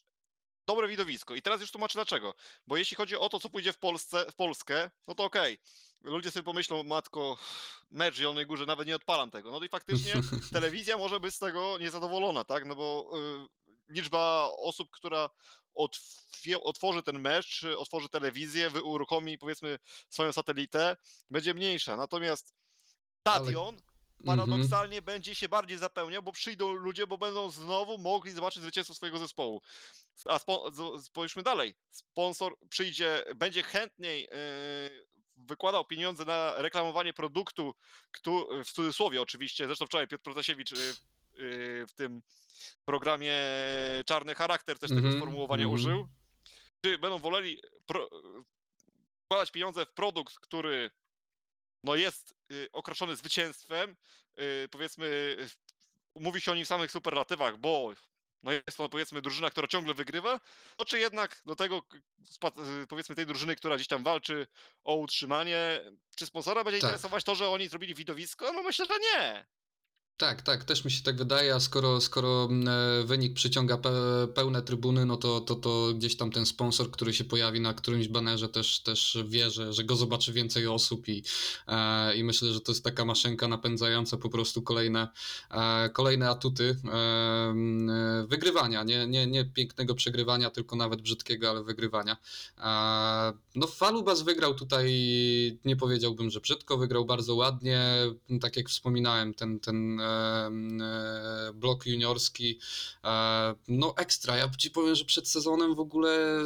dobre 0.68 0.88
widowisko. 0.88 1.36
I 1.36 1.42
teraz 1.42 1.62
już 1.62 1.72
tłumaczę 1.72 1.94
dlaczego. 1.94 2.34
Bo 2.68 2.78
jeśli 2.78 2.98
chodzi 2.98 3.16
o 3.18 3.30
to, 3.30 3.40
co 3.40 3.50
pójdzie 3.50 3.74
w, 3.74 3.78
Polsce, 3.78 4.26
w 4.32 4.36
Polskę, 4.36 4.92
no 5.08 5.16
to 5.16 5.24
okej. 5.24 5.58
Ludzie 6.02 6.32
sobie 6.32 6.44
pomyślą, 6.44 6.84
matko, 6.84 7.38
mecz 7.92 8.16
w 8.16 8.18
Zielonej 8.18 8.46
Górze, 8.46 8.66
nawet 8.66 8.88
nie 8.88 8.96
odpalam 8.96 9.32
tego. 9.32 9.52
No 9.52 9.66
i 9.66 9.70
faktycznie 9.70 10.14
telewizja 10.54 10.98
może 10.98 11.20
być 11.20 11.36
z 11.36 11.40
tego 11.40 11.78
niezadowolona, 11.78 12.44
tak? 12.44 12.66
No 12.66 12.76
bo 12.76 13.12
y, 13.14 13.94
liczba 13.94 14.50
osób, 14.58 14.90
która 14.92 15.30
otworzy 16.64 17.04
ten 17.04 17.20
mecz, 17.20 17.66
otworzy 17.78 18.10
telewizję, 18.10 18.70
uruchomi 18.84 19.38
powiedzmy 19.38 19.80
swoją 20.10 20.34
satelitę, 20.34 20.98
będzie 21.30 21.54
mniejsza. 21.54 21.98
Natomiast 21.98 22.54
stadion 23.22 23.78
Mhm. 24.26 24.38
paradoksalnie 24.38 25.02
będzie 25.02 25.36
się 25.36 25.50
bardziej 25.50 25.78
zapełniał, 25.78 26.24
bo 26.24 26.32
przyjdą 26.32 26.74
ludzie, 26.74 27.08
bo 27.08 27.18
będą 27.18 27.52
znowu 27.52 27.98
mogli 27.98 28.32
zobaczyć 28.32 28.64
zwycięstwo 28.64 28.94
swojego 28.94 29.18
zespołu. 29.18 29.62
A 30.26 30.40
spo, 30.40 30.72
spójrzmy 31.02 31.44
dalej. 31.44 31.76
Sponsor 31.92 32.56
przyjdzie, 32.70 33.24
będzie 33.36 33.64
chętniej 33.64 34.22
yy, 34.22 35.06
wykładał 35.38 35.86
pieniądze 35.86 36.26
na 36.26 36.54
reklamowanie 36.58 37.14
produktu, 37.14 37.76
ktu, 38.12 38.48
w 38.66 38.72
cudzysłowie 38.72 39.22
oczywiście, 39.22 39.66
zresztą 39.66 39.86
wczoraj 39.86 40.08
Piotr 40.08 40.24
Protasiewicz 40.24 40.72
yy, 40.72 40.96
w 41.88 41.94
tym 41.96 42.22
programie 42.86 43.36
Czarny 44.06 44.36
Charakter 44.36 44.80
też 44.80 44.90
tego 44.90 45.02
Mhm, 45.02 45.18
sformułowania 45.18 45.64
mhm. 45.64 45.74
użył. 45.76 46.08
Czy 46.86 46.98
będą 46.98 47.20
woleli 47.20 47.62
pro, 47.86 48.10
wkładać 49.26 49.52
pieniądze 49.52 49.86
w 49.86 49.92
produkt, 49.94 50.40
który 50.40 50.92
no 51.84 51.96
jest 51.96 52.36
y, 52.52 52.70
okroczony 52.72 53.16
zwycięstwem, 53.16 53.96
y, 54.40 54.68
powiedzmy, 54.72 55.06
y, 56.16 56.22
mówi 56.22 56.42
się 56.42 56.52
o 56.52 56.56
nim 56.56 56.66
w 56.66 56.68
samych 56.68 56.92
superlatywach, 56.92 57.58
bo 57.58 57.94
no 58.44 58.52
jest 58.52 58.78
to 58.78 58.90
powiedzmy 58.90 59.22
drużyna, 59.22 59.50
która 59.50 59.68
ciągle 59.68 59.94
wygrywa, 59.94 60.40
no 60.80 60.86
czy 60.86 61.00
jednak 61.00 61.42
do 61.46 61.56
tego 61.56 61.82
y, 62.84 62.88
powiedzmy 62.88 63.16
tej 63.16 63.26
drużyny, 63.26 63.56
która 63.56 63.76
gdzieś 63.76 63.88
tam 63.88 64.04
walczy 64.04 64.48
o 64.84 64.96
utrzymanie, 64.96 65.82
czy 66.16 66.26
sponsora 66.26 66.64
będzie 66.64 66.80
Tak. 66.82 66.90
interesować 66.90 67.24
to, 67.24 67.36
że 67.36 67.50
oni 67.50 67.68
zrobili 67.68 67.96
widowisko? 67.96 68.54
No 68.54 68.64
myślę, 68.64 68.86
że 68.86 69.00
nie. 69.00 69.46
Tak, 70.22 70.42
tak, 70.42 70.64
też 70.64 70.86
mi 70.86 70.92
się 70.92 71.04
tak 71.04 71.16
wydaje, 71.18 71.56
a 71.56 71.60
skoro, 71.60 72.02
skoro 72.02 72.48
mm, 72.50 72.68
e, 72.68 73.04
wynik 73.04 73.34
przyciąga 73.34 73.78
pe, 73.78 73.92
pełne 74.34 74.62
trybuny, 74.62 75.06
no 75.06 75.18
to, 75.18 75.42
to, 75.42 75.56
to 75.56 75.94
gdzieś 75.96 76.18
tam 76.18 76.32
ten 76.32 76.46
sponsor, 76.46 76.92
który 76.92 77.14
się 77.14 77.24
pojawi 77.24 77.62
na 77.62 77.74
którymś 77.74 78.08
banerze 78.08 78.50
też, 78.50 78.80
też 78.80 79.18
wie, 79.26 79.50
że, 79.52 79.74
że 79.74 79.84
go 79.84 79.96
zobaczy 79.96 80.34
więcej 80.34 80.68
osób 80.68 81.08
i, 81.08 81.24
e, 81.68 82.16
i 82.16 82.24
myślę, 82.24 82.54
że 82.54 82.62
to 82.62 82.72
jest 82.72 82.84
taka 82.84 83.06
maszynka 83.06 83.48
napędzająca 83.48 84.18
po 84.18 84.30
prostu 84.30 84.62
kolejne, 84.62 85.08
e, 85.52 85.90
kolejne 85.90 86.30
atuty 86.30 86.76
m, 86.84 87.90
e, 87.90 88.28
wygrywania, 88.28 88.84
nie, 88.84 89.08
nie, 89.08 89.28
nie 89.28 89.46
pięknego 89.46 89.96
przegrywania, 89.96 90.50
tylko 90.50 90.76
nawet 90.76 91.02
brzydkiego, 91.02 91.50
ale 91.50 91.64
wygrywania. 91.64 92.18
No 93.56 93.68
Falubas 93.68 94.22
wygrał 94.22 94.54
tutaj, 94.54 94.88
nie 95.66 95.76
powiedziałbym, 95.76 96.30
że 96.30 96.40
brzydko, 96.40 96.78
wygrał 96.78 97.06
bardzo 97.06 97.36
ładnie, 97.36 97.82
tak 98.42 98.58
jak 98.58 98.70
wspominałem, 98.70 99.34
ten, 99.34 99.60
ten 99.60 100.02
blok 101.54 101.86
juniorski, 101.86 102.60
e, 103.04 103.56
no 103.68 103.94
ekstra, 103.98 104.38
ja 104.38 104.50
ci 104.58 104.72
powiem, 104.72 104.96
że 104.96 105.06
przed 105.06 105.28
sezonem 105.28 105.76
w 105.76 105.80
ogóle 105.80 106.40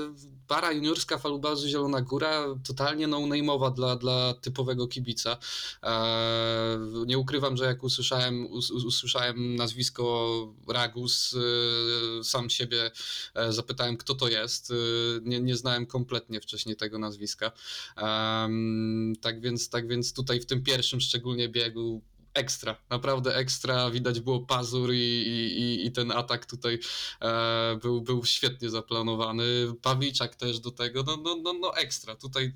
para 0.48 0.72
juniorska 0.72 1.18
Falubazu 1.18 1.68
Zielona 1.68 2.02
Góra 2.02 2.46
totalnie 2.68 3.08
no-name'owa 3.08 3.74
dla, 3.74 3.96
dla 3.96 4.34
typowego 4.34 4.88
kibica. 4.88 5.38
E, 5.84 6.80
nie 7.06 7.18
ukrywam, 7.18 7.58
że 7.58 7.66
jak 7.66 7.84
usłyszałem, 7.84 8.46
us, 8.46 8.72
usłyszałem 8.72 9.56
nazwisko 9.56 10.06
Ragus, 10.68 11.36
e, 12.20 12.24
sam 12.24 12.50
siebie 12.50 12.92
e, 13.36 13.54
zapytałem, 13.54 13.98
kto 13.98 14.16
to 14.16 14.28
jest. 14.28 14.72
E, 14.72 14.76
Nie, 15.22 15.40
nie 15.40 15.56
znałem 15.56 15.86
kompletnie 15.86 16.42
wcześniej 16.42 16.76
tego 16.76 17.00
nazwiska. 17.00 17.52
Tak, 19.22 19.42
więc, 19.42 19.70
tak 19.70 19.88
więc 19.88 20.14
tutaj 20.14 20.40
w 20.40 20.46
tym 20.46 20.64
pierwszym 20.64 21.02
szczególnie 21.02 21.50
biegu 21.50 22.02
ekstra, 22.36 22.76
naprawdę 22.90 23.36
ekstra, 23.36 23.92
widać 23.92 24.20
było 24.20 24.40
pazur 24.40 24.94
i, 24.94 24.98
i, 24.98 25.86
i- 25.86 25.92
ten 25.92 26.12
atak 26.12 26.46
tutaj 26.46 26.80
e, 27.22 27.78
był, 27.82 28.02
był 28.02 28.26
świetnie 28.26 28.70
zaplanowany. 28.70 29.44
Pawiczak 29.82 30.36
też 30.36 30.60
do 30.60 30.72
tego, 30.72 31.04
no, 31.04 31.18
no, 31.18 31.36
no, 31.36 31.54
no 31.54 31.78
ekstra, 31.78 32.16
tutaj 32.16 32.54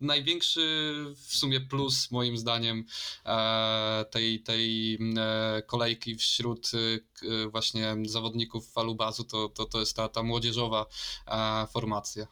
największy 0.00 0.94
w 1.16 1.36
sumie 1.36 1.60
plus 1.60 2.10
moim 2.10 2.38
zdaniem 2.38 2.84
e, 3.26 4.04
tej, 4.10 4.42
tej 4.42 4.94
e, 5.18 5.62
kolejki 5.66 6.16
wśród 6.16 6.70
e, 6.74 7.48
właśnie 7.48 7.96
zawodników 8.06 8.72
Falubazu 8.72 9.24
to, 9.24 9.48
to, 9.48 9.64
to 9.64 9.80
jest 9.80 9.96
ta, 9.96 10.08
ta 10.08 10.22
młodzieżowa 10.22 10.86
formacja. 11.72 12.26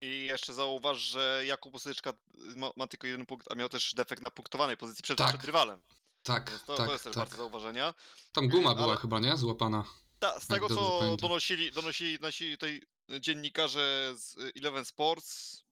I 0.00 0.24
jeszcze 0.24 0.54
zauważ, 0.54 0.98
że 0.98 1.42
Jakub 1.46 1.74
Usyczka 1.74 2.12
ma, 2.56 2.70
ma 2.76 2.86
tylko 2.86 3.06
jeden 3.06 3.26
punkt, 3.26 3.52
a 3.52 3.54
miał 3.54 3.68
też 3.68 3.94
defekt 3.94 4.22
na 4.24 4.30
punktowanej 4.30 4.76
pozycji 4.76 5.02
przed, 5.02 5.18
Tak, 5.18 5.28
przed 5.28 5.44
rywalem. 5.44 5.80
Tak, 6.22 6.50
Więc 6.50 6.64
to, 6.64 6.76
tak, 6.76 6.86
to 6.86 6.92
jest 6.92 7.04
też 7.04 7.14
tak. 7.14 7.20
warte 7.24 7.36
zauważenia. 7.36 7.94
Tam 8.32 8.48
guma 8.48 8.70
ale- 8.70 8.80
była 8.82 8.96
chyba, 8.96 9.20
nie? 9.20 9.36
Złapana. 9.36 9.84
Ta, 10.18 10.40
z 10.40 10.46
tego, 10.46 10.68
dobrze 10.68 10.84
co 10.84 10.98
pamiętam. 10.98 11.28
donosili, 11.28 11.72
donosili 11.72 12.18
nasi 12.20 12.50
tutaj 12.52 12.82
dziennikarze 13.20 14.14
z 14.16 14.36
y, 14.38 14.52
Eleven 14.56 14.84
Sports, 14.84 15.62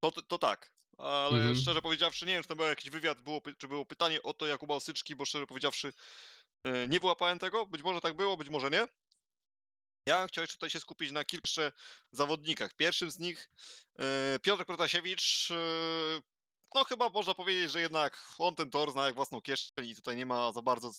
to, 0.00 0.10
to 0.22 0.38
tak. 0.38 0.72
Ale 0.98 1.36
Mhm. 1.36 1.56
szczerze 1.56 1.82
powiedziawszy, 1.82 2.26
nie 2.26 2.32
wiem, 2.32 2.42
czy 2.42 2.48
to 2.48 2.56
był 2.56 2.66
jakiś 2.66 2.90
wywiad, 2.90 3.20
było, 3.20 3.38
py- 3.40 3.54
czy 3.58 3.68
było 3.68 3.86
pytanie 3.86 4.22
o 4.22 4.34
to 4.34 4.46
Jakuba 4.46 4.74
Osyczki, 4.74 5.16
bo 5.16 5.24
szczerze 5.24 5.46
powiedziawszy, 5.46 5.92
y, 6.66 6.88
nie 6.88 7.00
wyłapałem 7.00 7.38
tego. 7.38 7.66
Być 7.66 7.82
może 7.82 8.00
tak 8.00 8.16
było, 8.16 8.36
być 8.36 8.48
może 8.48 8.70
nie. 8.70 8.88
Ja 10.06 10.18
bym 10.18 10.28
chciał 10.28 10.42
jeszcze 10.42 10.56
tutaj 10.56 10.70
się 10.70 10.80
skupić 10.80 11.10
na 11.12 11.24
kilku 11.24 11.48
zawodnikach. 12.12 12.74
Pierwszym 12.74 13.10
z 13.10 13.18
nich 13.18 13.50
y, 14.36 14.38
Piotr 14.40 14.64
Protasiewicz. 14.66 15.50
y, 15.50 16.22
No 16.74 16.84
chyba 16.84 17.08
można 17.08 17.34
powiedzieć, 17.34 17.70
że 17.70 17.80
jednak 17.80 18.24
on 18.38 18.54
ten 18.54 18.70
tor 18.70 18.92
zna 18.92 19.06
jak 19.06 19.14
własną 19.14 19.40
kieszeń 19.40 19.88
i 19.88 19.94
tutaj 19.94 20.16
nie 20.16 20.26
ma 20.26 20.52
za 20.52 20.62
bardzo 20.62 20.92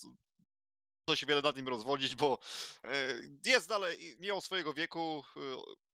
co 1.06 1.16
się 1.16 1.26
wiele 1.26 1.42
nad 1.42 1.56
nim 1.56 1.68
rozwodzić, 1.68 2.16
bo 2.16 2.40
e, 2.84 3.14
jest 3.46 3.70
dalej, 3.70 4.18
mimo 4.20 4.42
swojego 4.42 4.74
wieku, 4.74 5.24
e, 5.38 5.40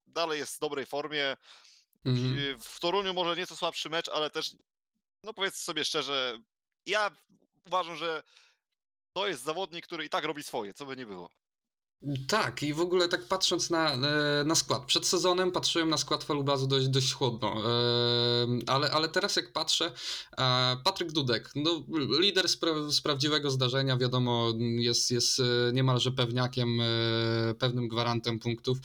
dalej 0.08 0.40
jest 0.40 0.56
w 0.56 0.60
dobrej 0.60 0.86
formie. 0.86 1.38
Mhm. 2.06 2.60
W 2.60 2.80
Toruniu 2.80 3.14
może 3.14 3.36
nieco 3.36 3.56
słabszy 3.56 3.90
mecz, 3.90 4.10
ale 4.10 4.30
też, 4.30 4.56
no 5.24 5.34
powiedzmy 5.34 5.58
sobie 5.58 5.86
szczerze, 5.86 6.40
ja 6.86 7.12
uważam, 7.66 7.96
że 7.96 8.24
to 9.14 9.28
jest 9.28 9.44
zawodnik, 9.44 9.88
który 9.88 10.06
i 10.06 10.10
tak 10.10 10.24
robi 10.24 10.44
swoje, 10.44 10.74
co 10.74 10.86
by 10.86 10.96
nie 10.96 11.06
było. 11.06 11.30
Tak, 12.28 12.64
i 12.64 12.74
w 12.74 12.80
ogóle 12.82 13.08
tak 13.08 13.26
patrząc 13.26 13.70
na, 13.70 13.94
e, 13.94 14.44
na 14.46 14.56
skład. 14.56 14.86
Przed 14.86 15.08
sezonem 15.08 15.52
patrzyłem 15.52 15.90
na 15.90 15.98
skład 15.98 16.24
Falubazu 16.24 16.68
dość, 16.68 16.88
dość 16.88 17.14
chłodno, 17.14 17.48
e, 17.48 18.48
ale, 18.68 18.92
ale 18.92 19.10
teraz 19.10 19.36
jak 19.36 19.54
patrzę, 19.54 19.92
e, 20.38 20.78
Patryk 20.84 21.12
Dudek, 21.12 21.52
no, 21.56 21.84
lider 22.20 22.50
z, 22.50 22.58
pra, 22.58 22.72
z 22.90 23.02
prawdziwego 23.02 23.52
zdarzenia, 23.52 23.98
wiadomo, 23.98 24.54
jest, 24.60 25.12
jest 25.12 25.42
niemalże 25.74 26.12
pewniakiem, 26.12 26.80
pewnym 27.60 27.88
gwarantem 27.88 28.40
punktów. 28.40 28.78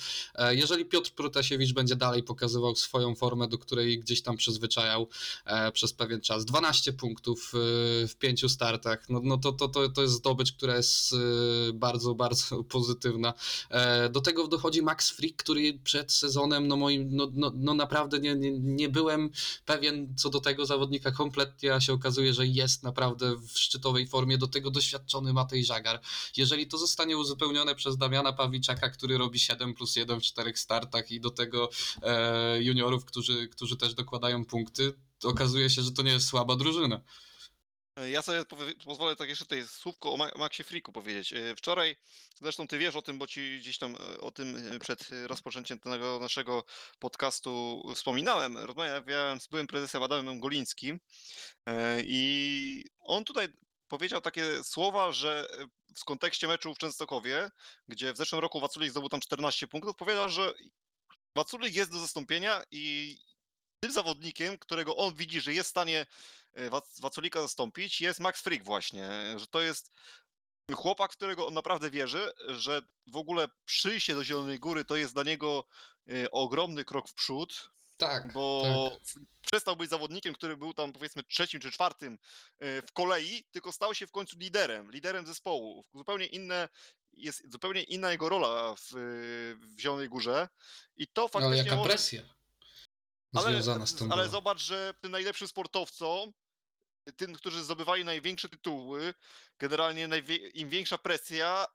Jeżeli 0.51 0.85
Piotr 0.85 1.11
Protasiewicz 1.11 1.72
będzie 1.72 1.96
dalej 1.96 2.22
pokazywał 2.22 2.77
swoją 2.77 3.14
formę, 3.14 3.48
do 3.48 3.59
której 3.59 3.98
gdzieś 3.98 4.22
tam 4.22 4.37
przyzwyczajał 4.37 5.09
przez 5.72 5.92
pewien 5.92 6.20
czas, 6.20 6.44
12 6.44 6.92
punktów 6.92 7.53
w 8.09 8.14
pięciu 8.18 8.48
startach, 8.48 9.09
no, 9.09 9.20
no 9.25 9.38
to, 9.38 9.53
to, 9.53 9.68
to, 9.68 9.88
to 9.88 10.03
jest 10.03 10.14
zdobycz, 10.14 10.53
która 10.53 10.77
jest 10.77 11.14
bardzo, 11.75 12.14
bardzo 12.14 12.64
pozytywna. 12.64 13.02
E, 13.71 14.09
Do 14.09 14.21
tego 14.21 14.49
dochodzi 14.49 14.83
Max 14.83 15.11
Frick, 15.11 15.43
który 15.43 15.79
przed 15.85 16.12
sezonem, 16.12 16.69
no 16.69 16.77
moim, 16.77 17.17
no, 17.17 17.29
no, 17.33 17.53
no 17.55 17.75
naprawdę 17.75 18.19
nie, 18.19 18.35
nie, 18.35 18.51
nie 18.59 18.88
byłem 18.88 19.31
pewien 19.67 20.15
co 20.17 20.31
do 20.31 20.41
tego 20.41 20.67
zawodnika 20.67 21.11
kompletnie, 21.11 21.75
a 21.75 21.81
się 21.81 21.93
okazuje, 21.93 22.35
że 22.35 22.47
jest 22.47 22.83
naprawdę 22.83 23.37
w 23.37 23.59
szczytowej 23.59 24.07
formie, 24.07 24.38
do 24.38 24.47
tego 24.47 24.71
doświadczony 24.71 25.33
Matej 25.33 25.65
Żagar. 25.65 26.01
Jeżeli 26.37 26.67
to 26.67 26.79
zostanie 26.79 27.17
uzupełnione 27.17 27.75
przez 27.75 27.97
Damiana 27.97 28.33
Pawiczaka, 28.33 28.91
który 28.91 29.19
robi 29.19 29.38
7 29.38 29.75
plus 29.75 29.97
1 29.97 30.21
w 30.21 30.23
czterech 30.23 30.59
startach 30.59 31.11
i 31.11 31.21
do 31.21 31.31
tego 31.31 31.71
e, 32.03 32.62
juniorów, 32.62 33.05
którzy, 33.05 33.49
którzy 33.49 33.77
też 33.77 33.95
dokładają 33.95 34.45
punkty, 34.45 34.93
okazuje 35.25 35.71
się, 35.71 35.83
że 35.83 35.93
to 35.93 36.03
nie 36.03 36.12
jest 36.12 36.27
słaba 36.27 36.57
drużyna. 36.57 37.01
E, 37.96 38.11
Ja 38.11 38.22
sobie 38.22 38.44
pozwolę 38.85 39.16
tak 39.16 39.28
jeszcze 39.28 39.44
tutaj 39.44 39.68
słówko 39.68 40.12
o 40.12 40.16
Ma- 40.16 40.31
Maxie 40.37 40.64
Friku 40.64 40.92
powiedzieć. 40.92 41.33
E, 41.33 41.57
Wczoraj, 41.57 41.96
zresztą 42.40 42.66
ty 42.66 42.78
wiesz 42.78 42.96
o 42.96 43.02
tym, 43.02 43.18
bo 43.18 43.26
ci 43.26 43.59
gdzieś 43.59 43.78
tam 43.78 43.96
e, 43.96 44.20
o 44.20 44.31
tym 44.31 44.78
przed 44.81 45.09
rozpoczęciem 45.26 45.78
tego 45.78 46.18
naszego 46.20 46.64
podcastu 46.98 47.83
wspominałem. 47.94 48.59
Rozmawiałem 48.59 49.40
z 49.40 49.48
byłym 49.48 49.66
prezesem 49.66 50.02
Adamem 50.02 50.40
Golińskim 50.40 51.00
i 52.05 52.85
on 53.00 53.24
tutaj 53.24 53.48
powiedział 53.88 54.20
takie 54.20 54.64
słowa, 54.64 55.12
że 55.12 55.46
w 55.98 56.05
kontekście 56.05 56.48
meczu 56.48 56.74
w 56.74 56.78
Częstochowie, 56.78 57.50
gdzie 57.88 58.12
w 58.12 58.16
zeszłym 58.16 58.40
roku 58.40 58.61
Waculik 58.61 58.90
zdobył 58.90 59.09
tam 59.09 59.20
14 59.20 59.68
punktów, 59.68 59.96
powiedział, 59.96 60.28
że 60.28 60.55
Waculik 61.37 61.74
jest 61.74 61.92
do 61.92 61.98
zastąpienia 61.98 62.62
i 62.70 63.16
tym 63.83 63.92
zawodnikiem, 63.92 64.59
którego 64.59 64.97
on 64.97 65.14
widzi, 65.14 65.40
że 65.40 65.55
jest 65.55 65.68
w 65.68 65.71
stanie 65.71 66.07
e, 66.53 66.71
Wac- 66.71 67.01
Waculika 67.01 67.40
zastąpić, 67.42 68.01
jest 68.01 68.21
Max 68.21 68.40
Frick 68.40 68.64
właśnie, 68.64 69.05
e, 69.07 69.38
że 69.38 69.47
to 69.47 69.61
jest 69.61 69.90
chłopak, 70.75 71.12
w 71.12 71.16
którego 71.16 71.47
on 71.47 71.55
naprawdę 71.55 71.90
wierzy, 71.90 72.33
że 72.49 72.83
w 73.07 73.16
ogóle 73.16 73.49
przyjście 73.64 74.14
do 74.14 74.25
Zielonej 74.25 74.59
Góry 74.59 74.85
to 74.85 74.97
jest 74.97 75.14
dla 75.14 75.23
niego 75.23 75.64
e, 76.09 76.31
ogromny 76.31 76.85
krok 76.85 77.09
w 77.09 77.14
przód, 77.14 77.71
Tak, 77.97 78.33
bo 78.33 78.62
tak. 78.90 79.01
przestał 79.51 79.77
być 79.77 79.90
zawodnikiem, 79.90 80.35
który 80.35 80.57
był 80.57 80.75
tam 80.75 80.92
powiedzmy 80.92 81.23
trzecim 81.23 81.61
czy 81.61 81.71
czwartym 81.71 82.18
w 82.61 82.92
kolei, 82.92 83.45
tylko 83.51 83.73
stał 83.73 83.95
się 83.95 84.07
w 84.07 84.11
końcu 84.12 84.38
liderem, 84.38 84.90
liderem 84.92 85.27
zespołu. 85.27 85.85
Zupełnie 85.95 86.27
inne, 86.27 86.68
jest 87.12 87.53
zupełnie 87.53 87.83
inna 87.83 88.12
jego 88.12 88.29
rola 88.29 88.75
w, 88.75 88.90
w 89.77 89.81
Zielonej 89.81 90.09
Górze 90.09 90.49
i 90.97 91.07
to 91.07 91.23
Ale 91.23 91.31
faktycznie 91.31 91.57
jaka 91.64 91.77
może... 91.77 91.88
presja 91.88 92.23
związana 93.40 93.87
z 93.87 93.95
tym 93.95 94.12
ale 94.12 94.23
była. 94.23 94.33
zobacz, 94.33 94.62
że 94.62 94.95
tym 95.01 95.12
najlepszym 95.12 95.49
sportowcom, 95.49 96.33
tym, 97.16 97.33
którzy 97.35 97.64
zdobywali 97.64 98.05
największe 98.05 98.49
tytuły, 98.49 99.14
generalnie 99.59 100.09
najwie- 100.09 100.49
im 100.49 100.68
większa 100.68 100.99
presja, 100.99 101.66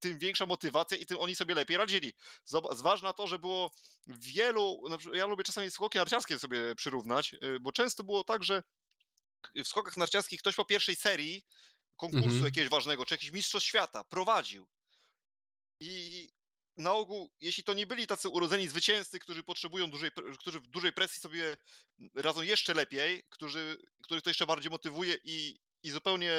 tym 0.00 0.18
większa 0.18 0.46
motywacja 0.46 0.96
i 0.96 1.06
tym 1.06 1.18
oni 1.18 1.36
sobie 1.36 1.54
lepiej 1.54 1.76
radzili. 1.76 2.12
Zob- 2.52 2.76
Zważ 2.76 3.02
na 3.02 3.12
to, 3.12 3.26
że 3.26 3.38
było 3.38 3.70
wielu, 4.06 4.82
na 4.90 4.98
przykład 4.98 5.18
ja 5.18 5.26
lubię 5.26 5.44
czasami 5.44 5.70
skoki 5.70 5.98
narciarskie 5.98 6.38
sobie 6.38 6.74
przyrównać, 6.74 7.34
y, 7.34 7.60
bo 7.60 7.72
często 7.72 8.04
było 8.04 8.24
tak, 8.24 8.44
że 8.44 8.62
w 9.56 9.68
skokach 9.68 9.96
narciarskich 9.96 10.40
ktoś 10.40 10.54
po 10.54 10.64
pierwszej 10.64 10.96
serii 10.96 11.44
konkursu 11.96 12.26
Mhm. 12.26 12.44
jakiegoś 12.44 12.70
ważnego, 12.70 13.06
czy 13.06 13.14
jakiś 13.14 13.30
mistrzostw 13.32 13.68
świata 13.68 14.04
prowadził. 14.04 14.68
I 15.80 16.28
na 16.76 16.92
ogół, 16.92 17.30
jeśli 17.40 17.64
to 17.64 17.74
nie 17.74 17.86
byli 17.86 18.06
tacy 18.06 18.28
urodzeni 18.28 18.68
zwycięzcy, 18.68 19.18
którzy 19.18 19.42
potrzebują 19.42 19.90
dużej, 19.90 20.10
którzy 20.38 20.60
w 20.60 20.66
dużej 20.66 20.92
presji 20.92 21.20
sobie 21.20 21.56
radzą 22.14 22.42
jeszcze 22.42 22.74
lepiej, 22.74 23.24
którzy, 23.30 23.76
których 24.02 24.22
to 24.22 24.30
jeszcze 24.30 24.46
bardziej 24.46 24.70
motywuje 24.70 25.16
i, 25.24 25.58
i 25.82 25.90
zupełnie 25.90 26.32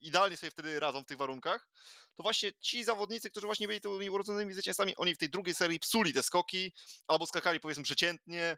idealnie 0.00 0.36
sobie 0.36 0.50
wtedy 0.50 0.80
radzą 0.80 1.02
w 1.02 1.06
tych 1.06 1.18
warunkach, 1.18 1.68
to 2.16 2.22
właśnie 2.22 2.52
ci 2.60 2.84
zawodnicy, 2.84 3.30
którzy 3.30 3.46
właśnie 3.46 3.66
byli 3.68 3.80
tymi 3.80 4.10
urodzonymi 4.10 4.52
zwycięzcami, 4.52 4.96
oni 4.96 5.14
w 5.14 5.18
tej 5.18 5.30
drugiej 5.30 5.54
serii 5.54 5.80
psuli 5.80 6.12
te 6.12 6.22
skoki, 6.22 6.72
albo 7.06 7.26
skakali 7.26 7.60
powiedzmy 7.60 7.84
przeciętnie, 7.84 8.56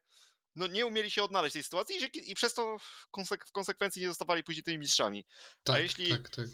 no 0.59 0.67
nie 0.67 0.87
umieli 0.87 1.11
się 1.11 1.23
odnaleźć 1.23 1.53
w 1.53 1.55
tej 1.55 1.63
sytuacji 1.63 1.97
i, 2.15 2.31
i 2.31 2.35
przez 2.35 2.55
to 2.55 2.79
w, 2.79 3.07
konsek- 3.17 3.47
w 3.49 3.53
konsekwencji 3.53 4.03
nie 4.03 4.09
zostawali 4.09 4.45
później 4.45 4.63
tymi 4.63 4.79
mistrzami. 4.79 5.25
Tak, 5.63 5.83
jeśli- 5.83 6.11
tak, 6.11 6.31
tak. 6.31 6.47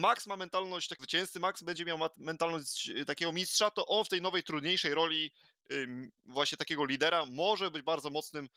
Max 0.00 0.26
ma 0.26 0.36
mentalność 0.36 0.88
tak 0.88 0.98
zwycięzcy, 0.98 1.40
Max 1.40 1.62
będzie 1.62 1.84
miał 1.84 1.98
mentalność 2.16 2.88
y, 2.88 3.04
takiego 3.04 3.32
mistrza, 3.32 3.70
to 3.70 3.86
on 3.86 4.04
w 4.04 4.08
tej 4.08 4.22
nowej, 4.22 4.42
trudniejszej 4.42 4.94
roli 4.94 5.32
właśnie 6.24 6.58
takiego 6.58 6.84
lidera 6.84 7.24
może 7.26 7.70
być 7.70 7.82
bardzo 7.82 8.10
mocnym 8.10 8.48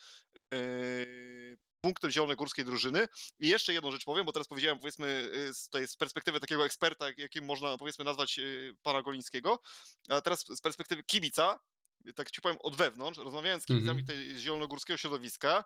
yy, 0.51 1.57
punktem 1.81 2.11
zielonogórskiej 2.11 2.65
drużyny. 2.65 3.07
I 3.39 3.47
jeszcze 3.47 3.73
jedną 3.73 3.91
rzecz 3.91 4.03
powiem, 4.05 4.25
bo 4.25 4.31
teraz 4.31 4.47
powiedziałem 4.47 4.79
powiedzmy 4.79 5.29
y, 5.35 5.53
z, 5.53 5.69
z 5.91 5.95
perspektywy 5.97 6.39
takiego 6.39 6.65
eksperta, 6.65 7.07
jak- 7.07 7.17
jakim 7.17 7.45
można 7.45 7.77
powiedzmy 7.77 8.05
nazwać 8.05 8.39
pana 8.83 9.01
Golińskiego, 9.01 9.59
a 10.09 10.21
teraz 10.21 10.45
z 10.47 10.61
perspektywy 10.61 11.03
kibica, 11.03 11.59
tak 12.15 12.31
ci 12.31 12.41
powiem 12.41 12.57
od 12.61 12.75
wewnątrz, 12.75 13.19
rozmawiając 13.19 13.63
z 13.63 13.65
kibicami 13.65 13.99
Mhm. 14.01 14.07
tej 14.07 14.39
zielonogórskiego 14.39 14.97
środowiska, 14.97 15.63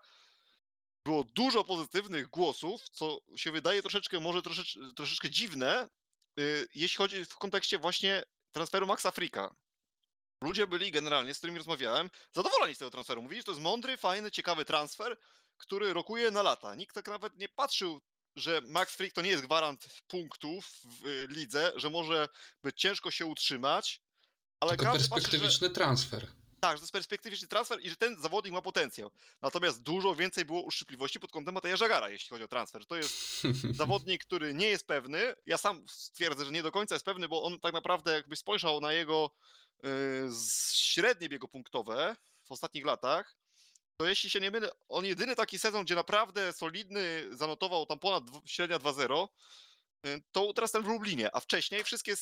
było 1.06 1.24
dużo 1.24 1.64
pozytywnych 1.64 2.28
głosów, 2.28 2.90
co 2.90 3.20
się 3.36 3.52
wydaje 3.52 3.82
troszeczkę, 3.82 4.20
może 4.20 4.42
troszecz, 4.42 4.80
troszeczkę 4.96 5.30
dziwne, 5.30 5.90
y, 6.40 6.68
jeśli 6.76 6.98
chodzi 6.98 7.26
w 7.26 7.38
kontekście 7.38 7.78
właśnie 7.80 8.24
transferu 8.52 8.88
Maxa 8.88 9.12
Frika. 9.12 9.56
Ludzie 10.42 10.68
byli 10.68 10.92
generalnie, 10.92 11.34
z 11.34 11.38
którymi 11.38 11.58
rozmawiałem, 11.58 12.10
zadowoleni 12.34 12.76
z 12.76 12.78
tego 12.78 12.92
transferu. 12.92 13.22
Mówili, 13.22 13.42
że 13.42 13.46
to 13.46 13.52
jest 13.52 13.62
mądry, 13.64 13.98
fajny, 13.98 14.32
ciekawy 14.32 14.66
transfer, 14.66 15.18
który 15.58 15.94
rokuje 15.94 16.32
na 16.32 16.42
lata. 16.44 16.76
Nikt 16.76 16.96
tak 16.96 17.08
nawet 17.08 17.38
nie 17.38 17.50
patrzył, 17.50 18.02
że 18.36 18.62
Max 18.62 18.96
Frick 18.96 19.16
to 19.16 19.22
nie 19.22 19.30
jest 19.30 19.44
gwarant 19.44 19.88
punktów 20.08 20.70
w 20.86 21.08
y, 21.08 21.28
lidze, 21.30 21.72
że 21.76 21.90
może 21.90 22.28
być 22.64 22.82
ciężko 22.82 23.12
się 23.12 23.26
utrzymać, 23.26 24.02
ale 24.64 24.78
Tylko 24.78 24.86
każdy 24.94 25.10
patrzy, 25.10 25.10
że... 25.10 25.22
perspektywiczny 25.22 25.70
transfer. 25.70 26.28
Tak, 26.60 26.72
że 26.72 26.80
to 26.80 26.84
jest 26.86 26.94
perspektywiczny 26.94 27.48
transfer 27.48 27.80
i 27.82 27.90
że 27.90 27.96
ten 27.96 28.22
zawodnik 28.22 28.54
ma 28.54 28.62
potencjał. 28.62 29.12
Natomiast 29.42 29.82
dużo 29.82 30.16
więcej 30.16 30.46
było 30.46 30.62
uszczypliwości 30.62 31.20
pod 31.20 31.32
kątem 31.32 31.54
Mateja 31.54 31.78
Żagara, 31.78 32.10
jeśli 32.10 32.30
chodzi 32.30 32.44
o 32.44 32.48
transfer. 32.48 32.86
To 32.86 32.96
jest 32.96 33.42
zawodnik, 33.82 34.26
który 34.26 34.54
nie 34.54 34.68
jest 34.68 34.88
pewny. 34.88 35.36
Ja 35.46 35.58
sam 35.58 35.86
stwierdzę, 35.90 36.46
że 36.46 36.52
nie 36.52 36.64
do 36.64 36.72
końca 36.72 36.96
jest 36.96 37.06
pewny, 37.06 37.28
bo 37.28 37.44
on 37.44 37.60
tak 37.60 37.74
naprawdę 37.74 38.14
jakby 38.14 38.36
spojrzał 38.36 38.82
na 38.82 38.94
jego 38.94 39.30
y, 39.86 40.32
z- 40.32 40.74
średnie 40.74 41.30
biegu 41.30 41.48
punktowe 41.48 42.16
w 42.46 42.52
ostatnich 42.52 42.86
latach, 42.86 43.36
to 43.98 44.08
jeśli 44.08 44.30
się 44.30 44.40
nie 44.40 44.52
mylę, 44.52 44.70
on 44.90 45.06
jedyny 45.06 45.36
taki 45.36 45.60
sezon, 45.60 45.86
gdzie 45.86 45.96
naprawdę 45.96 46.54
solidny 46.54 47.26
zanotował 47.32 47.86
tam 47.86 48.00
ponad 48.00 48.24
średnia 48.46 48.80
2-0, 48.80 49.28
y, 50.06 50.22
to 50.32 50.54
teraz 50.54 50.72
ten 50.72 50.84
w 50.84 50.88
Lublinie, 50.88 51.36
a 51.36 51.40
wcześniej 51.40 51.84
wszystkie 51.84 52.16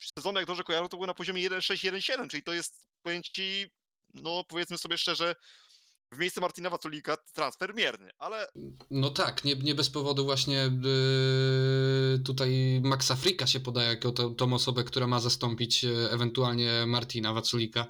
sezony, 0.00 0.40
jak 0.40 0.46
dobrze 0.46 0.64
kojarzę, 0.64 0.88
to 0.88 0.96
były 0.96 1.06
na 1.06 1.14
poziomie 1.14 1.50
1-6-1-7, 1.50 2.28
czyli 2.28 2.42
to 2.42 2.52
jest, 2.52 2.86
powiem 3.02 3.22
ci, 3.22 3.70
no 4.14 4.44
powiedzmy 4.44 4.78
sobie 4.78 4.98
szczerze, 4.98 5.34
w 6.14 6.18
miejsce 6.18 6.40
Martina 6.40 6.70
Waculika 6.70 7.16
transfer 7.16 7.74
mierny, 7.74 8.10
ale 8.18 8.46
No 8.90 9.10
tak, 9.10 9.44
nie, 9.44 9.54
nie 9.54 9.74
bez 9.74 9.90
powodu 9.90 10.24
właśnie 10.24 10.70
yy, 10.82 12.18
tutaj 12.18 12.80
Maxa 12.84 13.16
Frika 13.16 13.46
się 13.46 13.60
podaje 13.60 13.88
jako 13.88 14.12
tą, 14.12 14.34
tą 14.34 14.52
osobę, 14.52 14.84
która 14.84 15.06
ma 15.06 15.20
zastąpić 15.20 15.84
e, 15.84 16.10
ewentualnie 16.10 16.86
Martina 16.86 17.32
Waculika, 17.32 17.86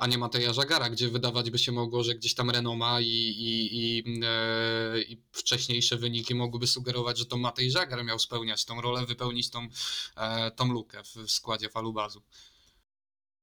a 0.00 0.06
nie 0.08 0.18
Mateja 0.18 0.52
Żagara, 0.52 0.90
gdzie 0.90 1.08
wydawać 1.08 1.50
by 1.50 1.58
się 1.58 1.72
mogło, 1.72 2.02
że 2.02 2.14
gdzieś 2.14 2.34
tam 2.34 2.50
renoma 2.50 3.00
i, 3.00 3.06
i, 3.06 3.68
i, 3.78 4.04
e, 4.24 5.02
i 5.02 5.22
wcześniejsze 5.32 5.96
wyniki 5.96 6.34
mogłyby 6.34 6.66
sugerować, 6.66 7.18
że 7.18 7.26
to 7.26 7.36
Matej 7.36 7.70
Żagar 7.70 8.04
miał 8.04 8.18
spełniać 8.18 8.64
tą 8.64 8.80
rolę, 8.80 9.06
wypełnić 9.06 9.50
tą, 9.50 9.68
tą 10.56 10.72
lukę 10.72 11.02
w 11.04 11.30
składzie 11.30 11.68
falubazu. 11.68 12.22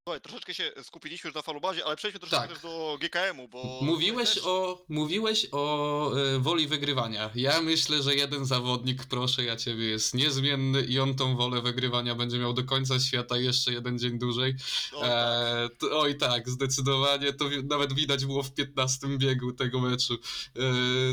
Słuchaj, 0.08 0.22
troszeczkę 0.22 0.54
się 0.54 0.72
skupiliśmy 0.84 1.28
już 1.28 1.36
na 1.36 1.42
falubazie, 1.42 1.86
ale 1.86 1.96
przejdźmy 1.96 2.20
troszeczkę 2.20 2.48
Tak. 2.48 2.54
też 2.54 2.62
do 2.62 2.98
GKM-u, 3.02 3.48
bo... 3.48 3.80
Mówiłeś 3.82 4.34
też- 4.34 4.44
o, 4.46 4.86
mówiłeś 4.90 5.48
o 5.52 6.12
e, 6.18 6.40
woli 6.40 6.68
wygrywania. 6.68 7.30
Ja 7.36 7.62
myślę, 7.62 8.04
że 8.04 8.16
jeden 8.16 8.46
zawodnik, 8.46 9.06
proszę 9.06 9.44
ja 9.44 9.56
ciebie, 9.56 9.86
jest 9.86 10.14
niezmienny 10.14 10.82
i 10.82 11.00
on 11.00 11.16
tą 11.16 11.36
wolę 11.38 11.62
wygrywania 11.62 12.16
będzie 12.16 12.40
miał 12.40 12.54
do 12.54 12.64
końca 12.64 13.00
świata 13.00 13.38
jeszcze 13.38 13.74
jeden 13.74 14.00
dzień 14.00 14.20
dłużej. 14.20 14.56
O, 14.94 15.02
tak. 15.02 15.10
E, 15.12 15.70
oj 15.92 16.18
tak, 16.18 16.50
zdecydowanie. 16.50 17.34
To 17.34 17.50
wi- 17.50 17.64
nawet 17.64 17.94
widać 17.94 18.26
było 18.26 18.44
w 18.44 18.54
15 18.54 19.08
biegu 19.18 19.52
tego 19.52 19.80
meczu. 19.82 20.14
E, 20.14 20.60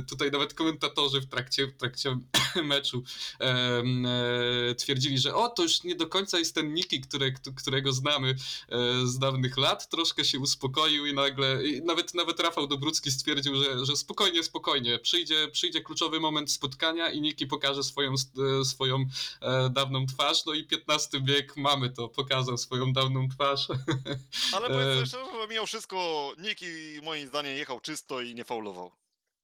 tutaj 0.08 0.30
nawet 0.30 0.54
komentatorzy 0.54 1.20
w 1.20 1.26
trakcie, 1.26 1.66
w 1.66 1.76
trakcie 1.76 2.18
meczu 2.64 3.02
e, 3.40 4.74
twierdzili, 4.74 5.18
że 5.18 5.34
o, 5.34 5.48
to 5.48 5.62
już 5.62 5.82
nie 5.82 5.94
do 5.94 6.06
końca 6.06 6.38
jest 6.38 6.54
ten 6.54 6.74
Niki, 6.74 7.00
które, 7.00 7.32
którego 7.56 7.92
znamy 7.92 8.34
e, 8.68 8.81
z 9.04 9.18
dawnych 9.18 9.56
lat. 9.56 9.88
Troszkę 9.88 10.24
się 10.24 10.38
uspokoił 10.38 11.06
i 11.06 11.14
nagle, 11.14 11.66
i 11.66 11.82
nawet, 11.82 12.14
nawet 12.14 12.40
Rafał 12.40 12.66
Dobrucki 12.66 13.10
stwierdził, 13.10 13.56
że, 13.56 13.86
że 13.86 13.96
spokojnie, 13.96 14.42
spokojnie. 14.42 14.98
Przyjdzie, 14.98 15.48
przyjdzie 15.48 15.80
kluczowy 15.80 16.20
moment 16.20 16.52
spotkania 16.52 17.10
i 17.10 17.20
Niki 17.20 17.46
pokaże 17.46 17.82
swoją, 17.82 18.12
e, 18.60 18.64
swoją 18.64 19.04
e, 19.40 19.70
dawną 19.70 20.06
twarz. 20.06 20.44
No 20.46 20.54
i 20.54 20.64
15 20.64 21.20
bieg 21.20 21.56
mamy 21.56 21.90
to, 21.90 22.08
pokazał 22.08 22.58
swoją 22.58 22.92
dawną 22.92 23.28
twarz. 23.28 23.68
Ale 24.56 24.66
e, 24.66 24.70
powiedzmy 24.70 25.06
że 25.06 25.48
mimo 25.48 25.66
wszystko 25.66 26.32
Niki 26.38 26.66
moim 27.02 27.28
zdaniem 27.28 27.56
jechał 27.56 27.80
czysto 27.80 28.20
i 28.20 28.34
nie 28.34 28.44
faulował. 28.44 29.01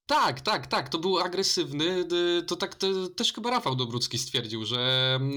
Tak, 0.09 0.41
tak, 0.41 0.67
tak, 0.67 0.89
to 0.89 0.99
był 0.99 1.19
agresywny. 1.19 2.05
d- 2.05 2.43
To 2.47 2.57
tak 2.57 2.75
to, 2.75 2.87
też 3.17 3.33
chyba 3.33 3.51
Rafał 3.51 3.77
Dobrucki 3.77 4.19
stwierdził, 4.19 4.65
że 4.65 4.79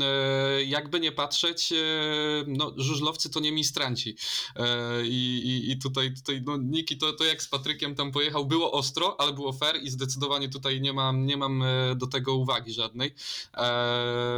e, 0.01 0.63
jakby 0.63 0.99
nie 0.99 1.11
patrzeć, 1.11 1.71
e, 1.71 1.75
no, 2.47 2.73
żużlowcy 2.77 3.29
to 3.29 3.39
nie 3.39 3.51
ministranci. 3.51 4.15
E, 4.55 5.05
i, 5.05 5.71
i, 5.71 5.77
tutaj, 5.79 6.13
tutaj 6.13 6.41
no, 6.45 6.57
Niki 6.57 6.97
to, 6.97 7.13
to 7.13 7.23
jak 7.23 7.41
z 7.43 7.47
Patrykiem 7.47 7.95
tam 7.95 8.11
pojechał, 8.11 8.45
było 8.45 8.71
ostro, 8.71 9.21
ale 9.21 9.33
było 9.33 9.53
fair 9.53 9.83
i 9.83 9.89
zdecydowanie 9.89 10.49
tutaj 10.49 10.81
nie 10.81 10.93
mam, 10.93 11.25
nie 11.25 11.37
mam 11.37 11.63
e, 11.63 11.95
do 11.95 12.07
tego 12.07 12.33
uwagi 12.35 12.73
żadnej. 12.73 13.13
E, 13.53 13.63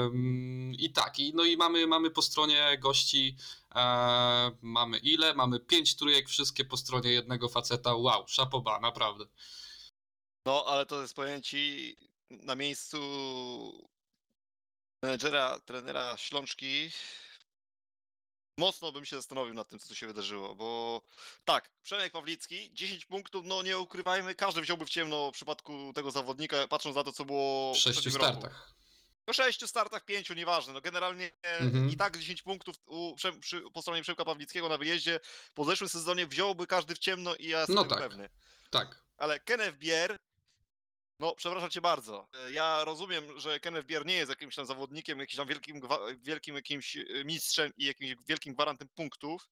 mm, 0.05 0.73
I 0.79 0.89
tak, 0.89 1.19
i, 1.19 1.33
no 1.35 1.43
i 1.45 1.57
mamy, 1.57 1.87
mamy 1.87 2.11
po 2.11 2.21
stronie 2.21 2.77
gości. 2.81 3.35
Mamy 4.61 4.97
ile? 4.97 5.33
Mamy 5.33 5.59
pięć 5.59 5.95
trójek, 5.95 6.29
wszystkie 6.29 6.65
po 6.65 6.77
stronie 6.77 7.09
jednego 7.11 7.49
faceta. 7.49 7.95
Wow, 7.95 8.23
szapoba, 8.27 8.79
naprawdę. 8.79 9.25
No, 10.45 10.65
ale 10.67 10.85
to 10.85 11.01
jest 11.01 11.13
powiem 11.13 11.41
ci 11.41 11.95
na 12.29 12.55
miejscu 12.55 12.99
menedżera, 15.03 15.59
trenera 15.59 16.17
Ślączki. 16.17 16.91
Mocno 18.57 18.91
bym 18.91 19.05
się 19.05 19.15
zastanowił 19.15 19.53
nad 19.53 19.69
tym, 19.69 19.79
co 19.79 19.87
tu 19.87 19.95
się 19.95 20.07
wydarzyło, 20.07 20.55
bo 20.55 21.01
tak, 21.45 21.69
Przemek 21.83 22.11
Pawlicki, 22.13 22.69
10 22.73 23.05
punktów, 23.05 23.45
no 23.45 23.61
nie 23.63 23.79
ukrywajmy, 23.79 24.35
każdy 24.35 24.61
wziąłby 24.61 24.85
w 24.85 24.89
ciemno 24.89 25.31
w 25.31 25.33
przypadku 25.33 25.93
tego 25.95 26.11
zawodnika, 26.11 26.67
patrząc 26.67 26.95
na 26.95 27.03
to, 27.03 27.11
co 27.11 27.25
było 27.25 27.73
W 27.73 27.77
w 27.77 27.79
sześciu 27.79 28.03
poprzednim 28.03 28.21
roku. 28.21 28.39
startach. 28.39 28.73
Po 29.25 29.33
sześciu 29.33 29.67
startach, 29.67 30.05
pięciu, 30.05 30.33
nieważne. 30.33 30.73
No 30.73 30.81
generalnie 30.81 31.31
Mhm. 31.43 31.89
i 31.89 31.97
tak 31.97 32.17
10 32.17 32.41
punktów 32.41 32.75
u, 32.85 33.15
Przem- 33.15 33.39
przy, 33.39 33.61
po 33.73 33.81
stronie 33.81 34.01
Przemka 34.01 34.25
Pawlickiego 34.25 34.69
na 34.69 34.77
wyjeździe 34.77 35.19
po 35.53 35.65
zeszłym 35.65 35.89
sezonie 35.89 36.27
wziąłby 36.27 36.67
każdy 36.67 36.95
w 36.95 36.99
ciemno 36.99 37.35
i 37.35 37.47
ja 37.47 37.57
jestem 37.59 37.75
No 37.75 37.85
tak. 37.85 37.99
pewny. 37.99 38.29
Tak. 38.69 39.03
Ale 39.17 39.39
Kenneth 39.39 39.77
Bier, 39.77 40.17
no 41.23 41.35
przepraszam 41.35 41.69
cię 41.69 41.81
bardzo. 41.81 42.27
E, 42.33 42.51
Ja 42.51 42.83
rozumiem, 42.83 43.39
że 43.39 43.59
Kenneth 43.59 43.87
Bier 43.87 44.05
nie 44.05 44.13
jest 44.13 44.29
jakimś 44.29 44.55
tam 44.55 44.65
zawodnikiem, 44.65 45.19
jakimś 45.19 45.35
tam 45.35 45.47
wielkim, 45.47 45.81
wielkim 46.17 46.55
jakimś 46.55 46.97
e, 46.97 47.03
mistrzem 47.25 47.71
i 47.77 47.85
jakimś 47.85 48.15
wielkim 48.27 48.53
gwarantem 48.53 48.87
punktów, 48.95 49.49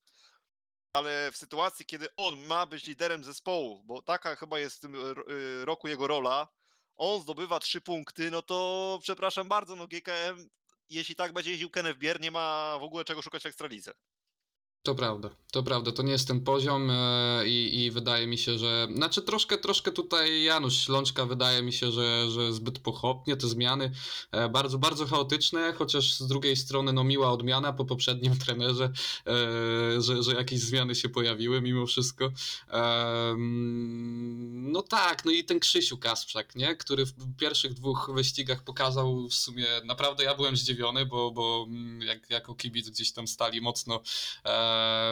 ale 0.94 1.32
w 1.32 1.38
sytuacji, 1.38 1.86
kiedy 1.86 2.08
on 2.16 2.46
ma 2.46 2.66
być 2.66 2.88
liderem 2.88 3.24
zespołu, 3.24 3.84
bo 3.84 4.02
taka 4.02 4.36
chyba 4.36 4.60
jest 4.60 4.78
w 4.78 4.80
tym 4.80 4.96
y, 4.96 5.66
roku 5.66 5.88
jego 5.88 6.08
rola, 6.08 6.48
on 6.98 7.22
zdobywa 7.22 7.60
trzy 7.60 7.82
punkty, 7.82 8.32
no 8.32 8.42
to 8.42 9.00
przepraszam 9.02 9.48
bardzo, 9.48 9.76
no 9.76 9.88
GKM, 9.88 10.50
jeśli 10.90 11.16
tak 11.16 11.34
będzie 11.34 11.52
jeździł 11.52 11.70
Kenneth 11.70 12.00
Bier, 12.00 12.22
nie 12.22 12.32
ma 12.32 12.78
w 12.80 12.84
ogóle 12.84 13.06
czego 13.06 13.22
szukać 13.22 13.44
w 13.44 13.46
Ekstralidze. 13.46 13.94
To 14.84 14.96
prawda, 14.96 15.30
to 15.52 15.64
prawda, 15.64 15.92
to 15.92 16.04
nie 16.04 16.12
jest 16.12 16.28
ten 16.28 16.42
poziom 16.42 16.90
e, 16.92 17.48
i, 17.48 17.84
i 17.84 17.92
wydaje 17.92 18.28
mi 18.28 18.38
się, 18.38 18.58
że, 18.58 18.88
znaczy 18.96 19.22
troszkę, 19.22 19.58
troszkę 19.58 19.92
tutaj 19.92 20.44
Janusz 20.44 20.86
Ślączka 20.86 21.26
wydaje 21.26 21.62
mi 21.62 21.74
się, 21.74 21.92
że, 21.92 22.32
że 22.32 22.54
zbyt 22.54 22.80
pochopnie 22.80 23.38
te 23.38 23.48
zmiany, 23.48 23.92
e, 24.32 24.50
bardzo, 24.50 24.78
bardzo 24.78 25.06
chaotyczne, 25.06 25.74
chociaż 25.74 26.14
z 26.14 26.28
drugiej 26.28 26.56
strony 26.56 26.94
no 26.94 27.04
miła 27.04 27.32
odmiana 27.32 27.74
po 27.74 27.86
poprzednim 27.86 28.38
trenerze, 28.46 28.92
e, 29.28 30.02
że, 30.02 30.24
że 30.24 30.34
jakieś 30.34 30.60
zmiany 30.60 30.96
się 30.96 31.10
pojawiły 31.10 31.62
mimo 31.62 31.86
wszystko. 31.86 32.32
No 34.52 34.82
tak, 34.82 35.26
no 35.26 35.32
i 35.32 35.44
ten 35.44 35.60
Krzysiu 35.60 35.98
Kasprzak, 35.98 36.56
nie? 36.56 36.76
który 36.76 37.06
w 37.06 37.14
pierwszych 37.40 37.74
dwóch 37.74 38.12
wyścigach 38.14 38.64
pokazał 38.64 39.28
w 39.28 39.34
sumie, 39.34 39.66
naprawdę 39.86 40.24
ja 40.24 40.36
byłem 40.36 40.58
zdziwiony, 40.58 41.06
bo, 41.06 41.32
bo 41.32 41.66
mm, 41.70 42.02
jak, 42.02 42.30
jako 42.30 42.56
kibic 42.56 42.90
gdzieś 42.90 43.12
tam 43.12 43.28
stali 43.28 43.62
mocno 43.62 44.02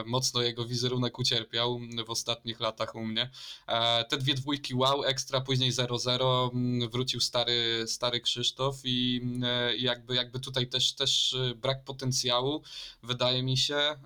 mocno 0.05 0.41
jego 0.41 0.65
wizerunek 0.65 1.19
ucierpiał 1.19 1.79
w 2.05 2.09
ostatnich 2.09 2.59
latach 2.59 2.95
u 2.95 3.05
mnie. 3.05 3.29
E, 3.67 4.05
te 4.05 4.17
dwie 4.17 4.33
dwójki 4.33 4.75
wow, 4.75 5.03
ekstra, 5.03 5.41
później 5.41 5.71
0-0, 5.71 6.49
mm, 6.53 6.89
wrócił 6.89 7.19
stary, 7.19 7.83
stary 7.87 8.21
Krzysztof 8.21 8.75
i 8.83 9.21
e, 9.43 9.75
i 9.75 9.81
jakby, 9.81 10.15
jakby 10.15 10.39
tutaj 10.39 10.67
też, 10.67 10.93
też 10.93 11.33
e, 11.33 11.55
brak 11.55 11.83
potencjału, 11.83 12.63
wydaje 13.03 13.43
mi 13.43 13.57
się. 13.57 13.99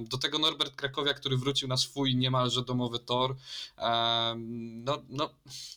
Do 0.00 0.18
tego 0.18 0.38
Norbert 0.38 0.76
Krakowia, 0.76 1.14
który 1.14 1.36
wrócił 1.36 1.68
na 1.68 1.76
swój 1.76 2.16
niemalże 2.16 2.64
domowy 2.64 2.98
tor. 2.98 3.36
No, 4.84 5.02
no 5.08 5.30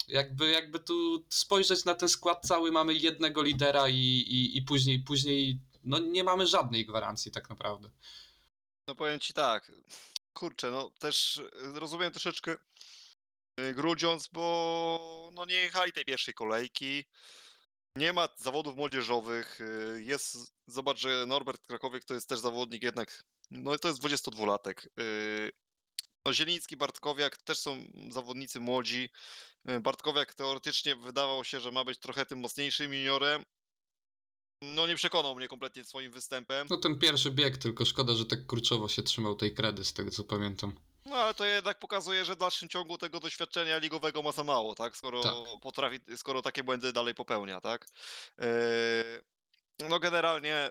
jakby, 0.08 0.52
jakby 0.52 0.80
tu 0.80 1.24
spojrzeć 1.30 1.86
na 1.86 1.96
ten 1.96 2.10
skład 2.10 2.48
cały, 2.48 2.72
mamy 2.72 2.94
jednego 2.94 3.42
lidera 3.42 3.90
i, 3.90 3.96
i, 3.96 4.58
i 4.58 4.62
później, 4.62 5.00
później 5.00 5.60
no 5.84 6.00
nie 6.00 6.24
mamy 6.24 6.48
żadnej 6.48 6.86
gwarancji 6.86 7.32
tak 7.32 7.50
naprawdę. 7.50 7.90
No 8.88 8.96
powiem 8.96 9.20
ci 9.20 9.34
tak, 9.34 9.72
kurczę, 10.34 10.72
no 10.72 10.92
też 11.00 11.38
y, 11.38 11.50
rozumiem 11.80 12.12
troszeczkę 12.12 12.56
y, 13.60 13.74
Grudziądz, 13.74 14.28
bo 14.28 15.30
no 15.34 15.46
nie 15.46 15.56
jechali 15.56 15.92
tej 15.92 16.06
pierwszej 16.06 16.34
kolejki, 16.34 17.06
nie 17.96 18.14
ma 18.14 18.28
zawodów 18.38 18.76
młodzieżowych, 18.76 19.62
y, 19.62 20.04
jest, 20.04 20.38
zobacz, 20.68 21.00
że 21.00 21.26
Norbert 21.26 21.66
Krakowiek 21.68 22.06
to 22.06 22.14
jest 22.14 22.30
też 22.30 22.40
zawodnik 22.40 22.84
jednak, 22.84 23.24
no 23.52 23.78
to 23.78 23.88
jest 23.88 24.02
22-latek. 24.02 24.88
y, 25.00 25.52
No 26.26 26.34
Zieliński, 26.34 26.78
Bartkowiak 26.78 27.38
też 27.38 27.60
są 27.60 27.84
zawodnicy 28.10 28.60
młodzi. 28.60 29.10
Bartkowiak 29.82 30.34
teoretycznie 30.36 30.96
wydawał 30.96 31.44
się, 31.44 31.60
że 31.60 31.72
ma 31.72 31.84
być 31.84 32.00
trochę 32.00 32.26
tym 32.26 32.40
mocniejszym 32.40 32.94
juniorem. 32.94 33.44
No 34.62 34.88
nie 34.88 34.96
przekonał 34.96 35.36
mnie 35.36 35.48
kompletnie 35.48 35.84
swoim 35.84 36.12
występem. 36.12 36.68
No 36.70 36.78
ten 36.78 37.00
pierwszy 37.00 37.32
bieg, 37.32 37.58
tylko 37.58 37.86
szkoda, 37.86 38.14
że 38.16 38.26
tak 38.26 38.46
kurczowo 38.46 38.88
się 38.88 39.04
trzymał 39.04 39.36
tej 39.36 39.54
kredy, 39.54 39.86
z 39.86 39.94
tego 39.94 40.12
co 40.12 40.24
pamiętam. 40.24 40.74
No 41.06 41.16
ale 41.16 41.34
to 41.34 41.46
jednak 41.46 41.80
pokazuje, 41.80 42.26
że 42.26 42.36
w 42.36 42.38
dalszym 42.38 42.70
ciągu 42.70 42.98
tego 42.98 43.20
doświadczenia 43.20 43.78
ligowego 43.78 44.22
ma 44.22 44.32
za 44.32 44.44
mało, 44.44 44.76
tak? 44.76 44.98
Skoro 44.98 45.24
Tak. 45.24 45.34
potrafi, 45.62 46.00
skoro 46.16 46.42
takie 46.42 46.64
błędy 46.64 46.94
dalej 46.94 47.16
popełnia, 47.16 47.62
tak? 47.62 47.88
Yy, 48.38 48.48
No 49.90 50.00
generalnie 50.00 50.70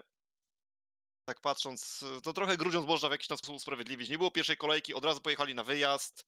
tak 1.29 1.41
patrząc, 1.41 2.05
to 2.23 2.33
trochę 2.33 2.57
Grudziądz 2.57 2.87
można 2.87 3.09
w 3.09 3.13
jakiś 3.13 3.27
tam 3.29 3.39
sposób 3.39 3.57
usprawiedliwić. 3.57 4.09
Nie 4.11 4.19
było 4.19 4.31
pierwszej 4.31 4.57
kolejki, 4.57 4.95
od 4.95 5.05
razu 5.05 5.21
pojechali 5.21 5.55
na 5.55 5.65
wyjazd. 5.65 6.27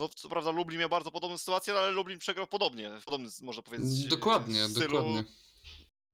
No 0.00 0.08
co 0.08 0.28
prawda 0.28 0.50
Lublin 0.50 0.80
miał 0.80 0.88
bardzo 0.88 1.10
podobną 1.10 1.38
sytuację, 1.38 1.74
ale 1.78 1.90
Lublin 1.90 2.18
przegrał 2.18 2.46
podobnie, 2.46 3.00
w 3.00 3.04
podobnym 3.04 3.30
można 3.42 3.62
powiedzieć 3.62 4.04
Dokładnie, 4.06 4.68
stylu. 4.68 4.86
dokładnie. 4.88 5.24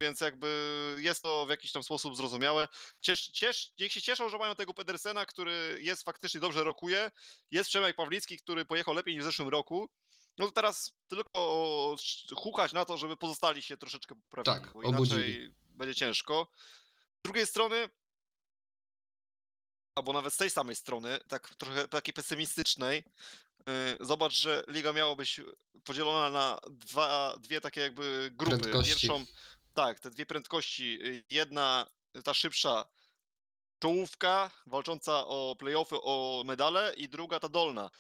Więc 0.01 0.21
jakby 0.21 0.97
jest 0.99 1.23
to 1.23 1.47
w 1.47 1.51
jakiś 1.51 1.73
tam 1.73 1.83
sposób 1.83 2.17
zrozumiałe. 2.17 2.69
Ciesz, 3.01 3.27
ciesz, 3.27 3.73
niech 3.81 3.93
się 3.93 4.03
cieszą, 4.03 4.29
że 4.29 4.39
mają 4.39 4.55
tego 4.55 4.75
Pedersena, 4.75 5.27
który 5.27 5.79
jest 5.83 6.03
faktycznie 6.03 6.41
dobrze 6.41 6.65
rokuje. 6.65 7.11
Jest 7.51 7.71
Przemek 7.71 7.97
Pawlicki, 7.97 8.39
który 8.39 8.65
pojechał 8.65 8.95
lepiej 8.95 9.15
niż 9.15 9.23
w 9.23 9.27
zeszłym 9.27 9.49
roku. 9.49 9.89
No 10.39 10.47
to 10.47 10.53
teraz 10.53 10.93
tylko 11.09 11.97
hukać 12.37 12.73
na 12.73 12.85
to, 12.85 12.99
żeby 12.99 13.17
pozostali 13.17 13.63
się 13.63 13.77
troszeczkę 13.77 14.15
poprawili, 14.15 14.65
Tak, 14.65 14.73
bo 14.73 14.81
obudzili. 14.89 15.21
inaczej 15.31 15.55
będzie 15.65 15.95
ciężko. 15.95 16.47
Z 17.19 17.23
drugiej 17.25 17.47
strony, 17.47 17.89
albo 19.95 20.13
nawet 20.13 20.35
z 20.35 20.37
tej 20.37 20.51
samej 20.51 20.77
strony, 20.77 21.19
tak 21.29 21.55
trochę 21.55 21.89
takiej 21.89 22.15
pesymistycznej, 22.15 23.05
yy, 23.67 23.75
zobacz, 24.01 24.33
że 24.33 24.65
liga 24.69 24.93
miała 24.93 25.17
być 25.17 25.41
podzielona 25.85 26.31
na 26.31 26.61
dwa, 26.71 27.37
dwie 27.41 27.61
takie 27.61 27.81
jakby 27.81 28.31
grupy. 28.35 28.59
Prędkości. 28.59 28.91
Pierwszą, 28.91 29.25
tak, 29.81 30.01
te 30.01 30.11
dwie 30.11 30.27
prędkości. 30.27 30.99
y, 31.07 31.25
Jedna, 31.31 31.87
ta 32.25 32.35
szybsza, 32.35 32.85
czołówka 33.79 34.51
walcząca 34.67 35.27
o 35.27 35.57
playoffy, 35.59 35.97
o 36.03 36.43
medale 36.47 36.95
i 36.97 37.09
druga 37.09 37.41
ta 37.41 37.49
dolna. 37.49 37.91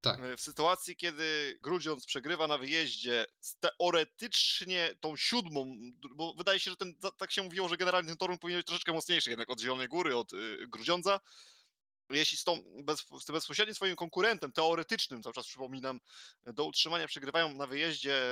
Tak. 0.00 0.20
Y, 0.20 0.36
W 0.36 0.40
sytuacji, 0.40 0.96
kiedy 0.96 1.58
Grudziądz 1.62 2.06
przegrywa 2.06 2.46
na 2.46 2.58
wyjeździe 2.58 3.26
z 3.40 3.56
teoretycznie 3.58 4.94
tą 5.00 5.16
siódmą, 5.16 5.76
bo 6.16 6.34
wydaje 6.34 6.60
się, 6.60 6.70
że 6.70 6.76
ten, 6.76 6.94
tak 7.16 7.32
się 7.32 7.42
mówiło, 7.42 7.68
że 7.68 7.76
generalnie 7.76 8.08
ten 8.08 8.16
Torun 8.16 8.38
powinien 8.38 8.58
być 8.58 8.66
troszeczkę 8.66 8.92
mocniejszy 8.92 9.30
jednak 9.30 9.50
od 9.50 9.60
Zielonej 9.60 9.88
Góry, 9.88 10.16
od 10.16 10.32
y, 10.32 10.66
Grudziądza. 10.68 11.20
Jeśli 12.10 12.38
z, 12.38 12.44
tą, 12.44 12.62
bez, 12.84 13.00
z 13.20 13.24
tym 13.24 13.34
bezpośrednim 13.34 13.74
swoim 13.74 13.96
konkurentem, 13.96 14.52
teoretycznym, 14.52 15.22
cały 15.22 15.32
czas 15.34 15.46
przypominam, 15.46 16.00
do 16.46 16.64
utrzymania 16.64 17.06
przegrywają 17.06 17.54
na 17.54 17.66
wyjeździe 17.66 18.22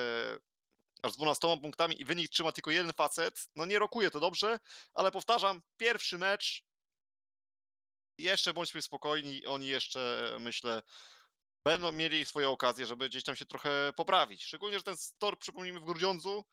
aż 1.02 1.12
z 1.12 1.16
12 1.16 1.58
punktami 1.62 2.00
i 2.00 2.04
wynik 2.04 2.30
trzyma 2.30 2.52
tylko 2.52 2.70
jeden 2.70 2.92
facet, 2.92 3.48
no 3.56 3.66
nie 3.66 3.78
rokuje 3.78 4.10
to 4.10 4.20
dobrze, 4.20 4.58
ale 4.94 5.10
powtarzam, 5.10 5.62
pierwszy 5.76 6.18
mecz, 6.18 6.64
jeszcze 8.18 8.54
bądźmy 8.54 8.82
spokojni, 8.82 9.46
oni 9.46 9.66
jeszcze, 9.66 10.36
myślę, 10.40 10.82
będą 11.64 11.92
mieli 11.92 12.24
swoje 12.26 12.48
okazje, 12.48 12.86
żeby 12.86 13.08
gdzieś 13.08 13.24
tam 13.24 13.36
się 13.36 13.46
trochę 13.46 13.92
poprawić. 13.96 14.44
Szczególnie, 14.44 14.76
że 14.76 14.82
ten 14.82 14.96
tor, 15.18 15.38
przypomnijmy, 15.38 15.80
w 15.80 15.84
Grudziądzu 15.84 16.44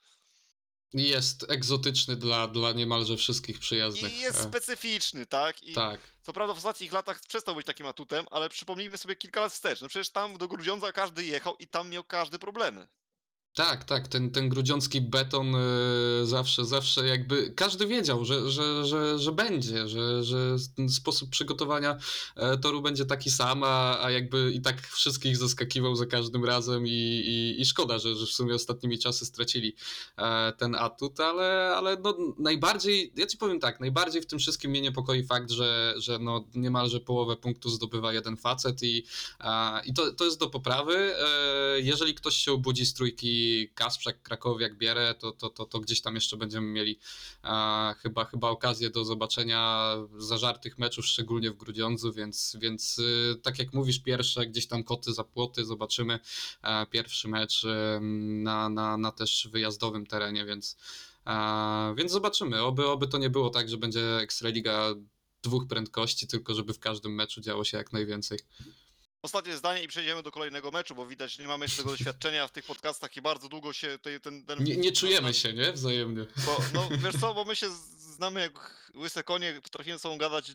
Jest 0.93 1.45
egzotyczny 1.51 2.15
dla, 2.15 2.47
dla 2.47 2.71
niemalże 2.71 3.17
wszystkich 3.17 3.59
przyjaznych. 3.59 4.13
i 4.13 4.19
jest 4.19 4.39
E, 4.39 4.43
specyficzny, 4.43 5.25
tak? 5.25 5.63
I 5.63 5.73
Tak. 5.73 6.01
co 6.21 6.33
prawda 6.33 6.53
w 6.53 6.57
ostatnich 6.57 6.91
latach 6.91 7.21
przestał 7.27 7.55
być 7.55 7.65
takim 7.67 7.87
atutem, 7.87 8.25
ale 8.31 8.49
przypomnijmy 8.49 8.97
sobie 8.97 9.15
kilka 9.15 9.41
lat 9.41 9.53
wstecz. 9.53 9.81
No 9.81 9.87
przecież 9.87 10.09
tam 10.09 10.37
do 10.37 10.47
Grudziądza 10.47 10.91
każdy 10.91 11.25
jechał 11.25 11.55
i 11.57 11.67
tam 11.67 11.89
miał 11.89 12.03
każdy 12.03 12.39
problemy. 12.39 12.87
Tak, 13.55 13.83
tak, 13.83 14.07
ten, 14.07 14.31
ten 14.31 14.49
grudziącki 14.49 15.01
beton 15.01 15.55
e, 15.55 15.59
zawsze, 16.25 16.65
zawsze 16.65 17.07
jakby 17.07 17.51
każdy 17.51 17.87
wiedział, 17.87 18.25
że, 18.25 18.51
że, 18.51 18.85
że, 18.85 19.19
że 19.19 19.31
będzie, 19.31 19.87
że, 19.87 20.23
że 20.23 20.55
ten 20.75 20.89
sposób 20.89 21.29
przygotowania 21.29 21.97
e, 22.35 22.57
toru 22.57 22.81
będzie 22.81 23.05
taki 23.05 23.31
sam, 23.31 23.63
a, 23.63 24.03
a 24.03 24.11
jakby 24.11 24.51
i 24.51 24.61
tak 24.61 24.87
wszystkich 24.87 25.37
zaskakiwał 25.37 25.95
za 25.95 26.05
każdym 26.05 26.45
razem 26.45 26.87
i, 26.87 26.91
i, 27.25 27.61
i 27.61 27.65
szkoda, 27.65 27.99
że, 27.99 28.15
że 28.15 28.25
w 28.25 28.29
sumie 28.29 28.55
ostatnimi 28.55 28.99
czasy 28.99 29.25
stracili 29.25 29.75
e, 30.17 30.53
ten 30.53 30.75
atut, 30.75 31.19
ale, 31.19 31.73
ale 31.77 31.97
no 32.03 32.17
najbardziej, 32.37 33.13
ja 33.15 33.25
ci 33.25 33.37
powiem 33.37 33.59
tak, 33.59 33.79
najbardziej 33.79 34.21
w 34.21 34.27
tym 34.27 34.39
wszystkim 34.39 34.71
mnie 34.71 34.81
niepokoi 34.81 35.23
fakt, 35.23 35.51
że, 35.51 35.93
że 35.97 36.19
no 36.19 36.47
niemalże 36.55 36.99
połowę 36.99 37.35
punktu 37.35 37.69
zdobywa 37.69 38.13
jeden 38.13 38.37
facet 38.37 38.83
i, 38.83 39.03
I 39.85 39.93
to, 39.93 40.11
to 40.11 40.25
jest 40.25 40.39
do 40.39 40.49
poprawy. 40.49 41.13
Jeżeli 41.77 42.13
ktoś 42.13 42.35
się 42.35 42.51
obudzi 42.51 42.85
z 42.85 42.93
trójki 42.93 43.44
Kasprzak, 43.75 44.21
Krakowiak, 44.21 44.77
Bierę, 44.77 45.15
to, 45.19 45.31
to, 45.31 45.49
to, 45.49 45.65
to 45.65 45.79
gdzieś 45.79 46.01
tam 46.01 46.15
jeszcze 46.15 46.37
będziemy 46.37 46.67
mieli 46.67 46.99
a, 47.41 47.95
chyba, 47.99 48.25
chyba 48.25 48.49
okazję 48.49 48.89
do 48.89 49.05
zobaczenia 49.05 49.91
zażartych 50.17 50.77
meczów, 50.77 51.05
szczególnie 51.05 51.51
w 51.51 51.57
Grudziądzu, 51.57 52.13
więc, 52.13 52.57
więc 52.61 52.99
y, 52.99 53.35
tak 53.41 53.59
jak 53.59 53.73
mówisz, 53.73 53.99
pierwsze 53.99 54.47
gdzieś 54.47 54.67
tam 54.67 54.83
koty 54.83 55.13
za 55.13 55.23
płoty, 55.23 55.65
zobaczymy 55.65 56.19
e, 56.63 56.85
pierwszy 56.85 57.27
mecz 57.27 57.65
e, 57.65 57.99
na, 58.43 58.69
na, 58.69 58.97
na 58.97 59.11
też 59.11 59.49
wyjazdowym 59.51 60.05
terenie, 60.05 60.45
więc, 60.45 60.77
więc 61.95 62.11
zobaczymy. 62.11 62.63
Oby, 62.63 62.87
oby 62.87 63.07
to 63.07 63.17
nie 63.17 63.29
było 63.29 63.49
tak, 63.49 63.69
że 63.69 63.77
będzie 63.77 64.17
Ekstraliga 64.17 64.95
dwóch 65.43 65.67
prędkości, 65.67 66.27
tylko 66.27 66.53
żeby 66.53 66.73
w 66.73 66.79
każdym 66.79 67.15
meczu 67.15 67.41
działo 67.41 67.63
się 67.63 67.77
jak 67.77 67.93
najwięcej. 67.93 68.39
Ostatnie 69.25 69.57
zdanie 69.57 69.83
i 69.83 69.87
przejdziemy 69.87 70.23
do 70.23 70.31
kolejnego 70.31 70.71
meczu, 70.71 70.95
bo 70.95 71.05
widać, 71.05 71.33
że 71.33 71.43
nie 71.43 71.47
mamy 71.47 71.65
jeszcze 71.65 71.77
tego 71.77 71.89
doświadczenia 71.97 72.47
w 72.47 72.51
tych 72.51 72.65
podcastach 72.65 73.17
i 73.17 73.21
bardzo 73.21 73.49
długo 73.49 73.73
się 73.73 73.99
tej, 73.99 74.21
ten, 74.21 74.45
ten... 74.45 74.63
Nie, 74.63 74.77
nie 74.77 74.91
czujemy 74.91 75.33
się, 75.33 75.53
nie? 75.53 75.71
Wzajemnie. 75.71 76.25
Bo, 76.45 76.57
no 76.73 76.89
wiesz 77.03 77.21
co, 77.21 77.33
bo 77.33 77.45
my 77.45 77.55
się 77.55 77.69
znamy 77.97 78.39
jak 78.41 78.91
łyse 78.95 79.23
konie, 79.23 79.59
potrafimy 79.63 79.99
sobą 79.99 80.17
gadać 80.17 80.51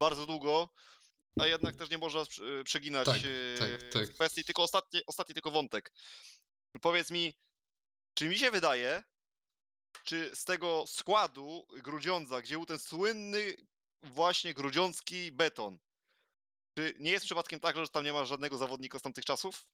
bardzo 0.00 0.26
długo, 0.26 0.68
a 1.40 1.46
jednak 1.46 1.76
też 1.76 1.90
nie 1.90 1.98
można 1.98 2.24
prze- 2.24 2.64
przeginać 2.64 3.06
Tak, 3.06 3.16
e, 3.16 3.58
tak, 3.58 3.92
tak. 3.92 4.14
kwestii, 4.14 4.44
tylko 4.44 4.62
ostatni, 4.62 5.00
ostatni 5.06 5.34
tylko 5.34 5.50
wątek. 5.50 5.92
Powiedz 6.80 7.10
mi, 7.10 7.34
czy 8.14 8.28
mi 8.28 8.38
się 8.38 8.50
wydaje, 8.50 9.02
czy 10.04 10.30
z 10.34 10.44
tego 10.44 10.84
składu 10.86 11.66
Grudziądza, 11.82 12.42
gdzie 12.42 12.54
był 12.54 12.66
ten 12.66 12.78
słynny 12.78 13.56
właśnie 14.02 14.54
grudziącki 14.54 15.32
beton, 15.32 15.78
czy 16.78 16.94
nie 16.98 17.10
jest 17.10 17.24
przypadkiem 17.24 17.60
tak, 17.60 17.76
że 17.76 17.88
tam 17.88 18.04
nie 18.04 18.12
ma 18.12 18.24
żadnego 18.24 18.58
zawodnika 18.58 18.98
z 18.98 19.02
tamtych 19.02 19.24
czasów? 19.24 19.66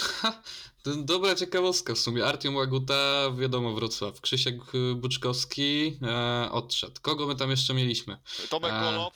Ha, 0.00 0.42
to 0.82 0.96
dobra 0.96 1.34
ciekawostka 1.34 1.94
w 1.94 1.98
sumie. 1.98 2.26
Artiom 2.26 2.56
Łaguta, 2.56 3.30
wiadomo, 3.38 3.74
Wrocław. 3.74 4.20
Krzysiek 4.20 4.54
y, 4.74 4.94
Buczkowski 4.94 5.98
e, 6.02 6.48
odszedł. 6.52 7.00
Kogo 7.02 7.26
my 7.26 7.36
tam 7.36 7.50
jeszcze 7.50 7.74
mieliśmy? 7.74 8.18
Tomek 8.48 8.72
A, 8.72 8.80
Golob, 8.80 9.14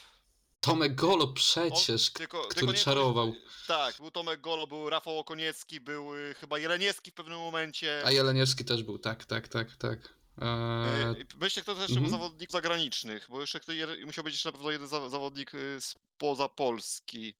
Tomek 0.60 0.94
Golo 0.94 1.28
przecież, 1.28 2.12
tylko, 2.12 2.42
który 2.42 2.54
tylko 2.54 2.72
nie, 2.72 2.78
czarował. 2.78 3.34
Tak, 3.66 3.96
był 3.96 4.10
Tomek 4.10 4.40
Golo, 4.40 4.66
był 4.66 4.90
Rafał 4.90 5.18
Okoniecki, 5.18 5.80
był 5.80 6.16
y, 6.16 6.34
chyba 6.34 6.58
Jeleniewski 6.58 7.10
w 7.10 7.14
pewnym 7.14 7.38
momencie. 7.38 8.02
A 8.04 8.10
Jeleniewski 8.10 8.64
też 8.64 8.82
był, 8.82 8.98
tak, 8.98 9.24
tak, 9.24 9.48
tak, 9.48 9.76
tak. 9.76 10.14
E, 10.38 10.92
Y, 11.10 11.26
Myślę, 11.40 11.62
kto 11.62 11.74
też 11.74 11.82
jeszcze 11.82 12.00
mhm. 12.00 12.10
był 12.10 12.20
zawodników 12.20 12.52
zagranicznych, 12.52 13.26
bo 13.30 13.40
jeszcze 13.40 13.60
kto, 13.60 13.72
musiał 14.06 14.24
być 14.24 14.34
jeszcze 14.34 14.48
na 14.48 14.52
pewno 14.52 14.70
jeden 14.70 14.88
za- 14.88 15.08
zawodnik 15.08 15.54
y, 15.54 15.78
spoza 15.80 16.48
Polski. 16.48 17.34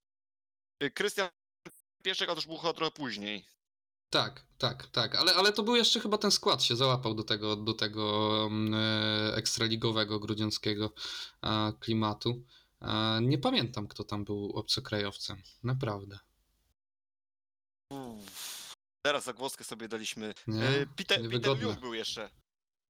Y, 0.83 0.91
Krystian 0.91 1.29
Pieszek, 2.03 2.29
a 2.29 2.33
już 2.33 2.47
był 2.47 2.57
chyba 2.57 2.73
trochę 2.73 2.91
później. 2.91 3.47
Tak, 4.11 4.45
tak, 4.59 4.87
tak, 4.87 5.15
ale, 5.15 5.35
ale 5.35 5.53
to 5.53 5.63
był 5.63 5.77
jeszcze 5.77 6.01
chyba 6.01 6.19
ten 6.19 6.31
skład 6.31 6.63
się 6.63 6.77
załapał 6.77 7.15
do 7.15 7.25
tego, 7.25 7.57
do 7.57 7.75
tego 7.75 8.37
mm, 8.47 8.75
e, 8.75 9.37
ekstraligowego 9.37 10.21
grudziąckiego 10.21 10.93
klimatu. 11.81 12.45
Nie 13.21 13.39
pamiętam, 13.39 13.89
kto 13.89 14.05
tam 14.05 14.25
był 14.25 14.53
obcokrajowcem. 14.55 15.43
Naprawdę. 15.63 16.19
Uff. 17.91 18.75
Teraz 19.03 19.25
zagłoskę 19.25 19.65
sobie 19.65 19.89
daliśmy. 19.89 20.35
Nie? 20.47 20.69
E, 20.69 20.87
Peter, 20.87 21.31
Peter 21.31 21.57
był 21.81 21.95
jeszcze. 21.95 22.31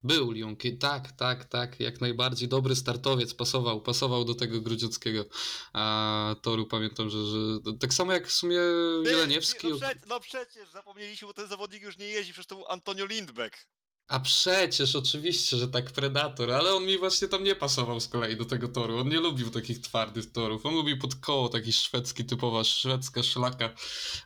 Był 0.04 0.30
Liunki, 0.30 0.78
tak, 0.78 1.12
tak, 1.12 1.44
tak, 1.44 1.80
jak 1.80 2.00
najbardziej 2.00 2.48
dobry 2.48 2.76
startowiec, 2.76 3.34
pasował, 3.34 3.80
pasował 3.80 4.24
do 4.24 4.34
tego 4.34 4.60
grudziąckiego 4.60 5.24
a, 5.72 6.36
toru, 6.42 6.66
pamiętam, 6.66 7.10
że, 7.10 7.26
że 7.26 7.38
tak 7.80 7.94
samo 7.94 8.12
jak 8.12 8.28
w 8.28 8.32
sumie 8.32 8.58
Ty, 9.04 9.10
Jeleniewski, 9.10 9.68
No, 9.68 9.76
prze, 9.76 9.94
no 10.06 10.20
przecież 10.20 10.70
zapomnieliśmy, 10.70 11.28
bo 11.28 11.34
ten 11.34 11.48
zawodnik 11.48 11.82
już 11.82 11.98
nie 11.98 12.06
jeździ, 12.06 12.32
przecież 12.32 12.46
to 12.46 12.56
był 12.56 12.68
Antonio 12.68 13.06
Lindbeck. 13.06 13.66
a 14.08 14.20
przecież 14.20 14.96
oczywiście, 14.96 15.56
że 15.56 15.68
tak 15.68 15.92
Predator, 15.92 16.50
ale 16.52 16.74
on 16.74 16.86
mi 16.86 16.98
właśnie 16.98 17.28
tam 17.28 17.44
nie 17.44 17.56
pasował 17.56 18.00
z 18.00 18.08
kolei 18.08 18.36
do 18.36 18.44
tego 18.44 18.68
toru, 18.68 18.98
on 18.98 19.08
nie 19.08 19.20
lubił 19.20 19.50
takich 19.50 19.80
twardych 19.80 20.32
torów, 20.32 20.66
on 20.66 20.74
lubił 20.74 20.98
pod 20.98 21.14
koło, 21.14 21.48
taki 21.48 21.72
szwedzki, 21.72 22.24
typowa 22.24 22.64
szwedzka 22.64 23.22
szlaka 23.22 23.74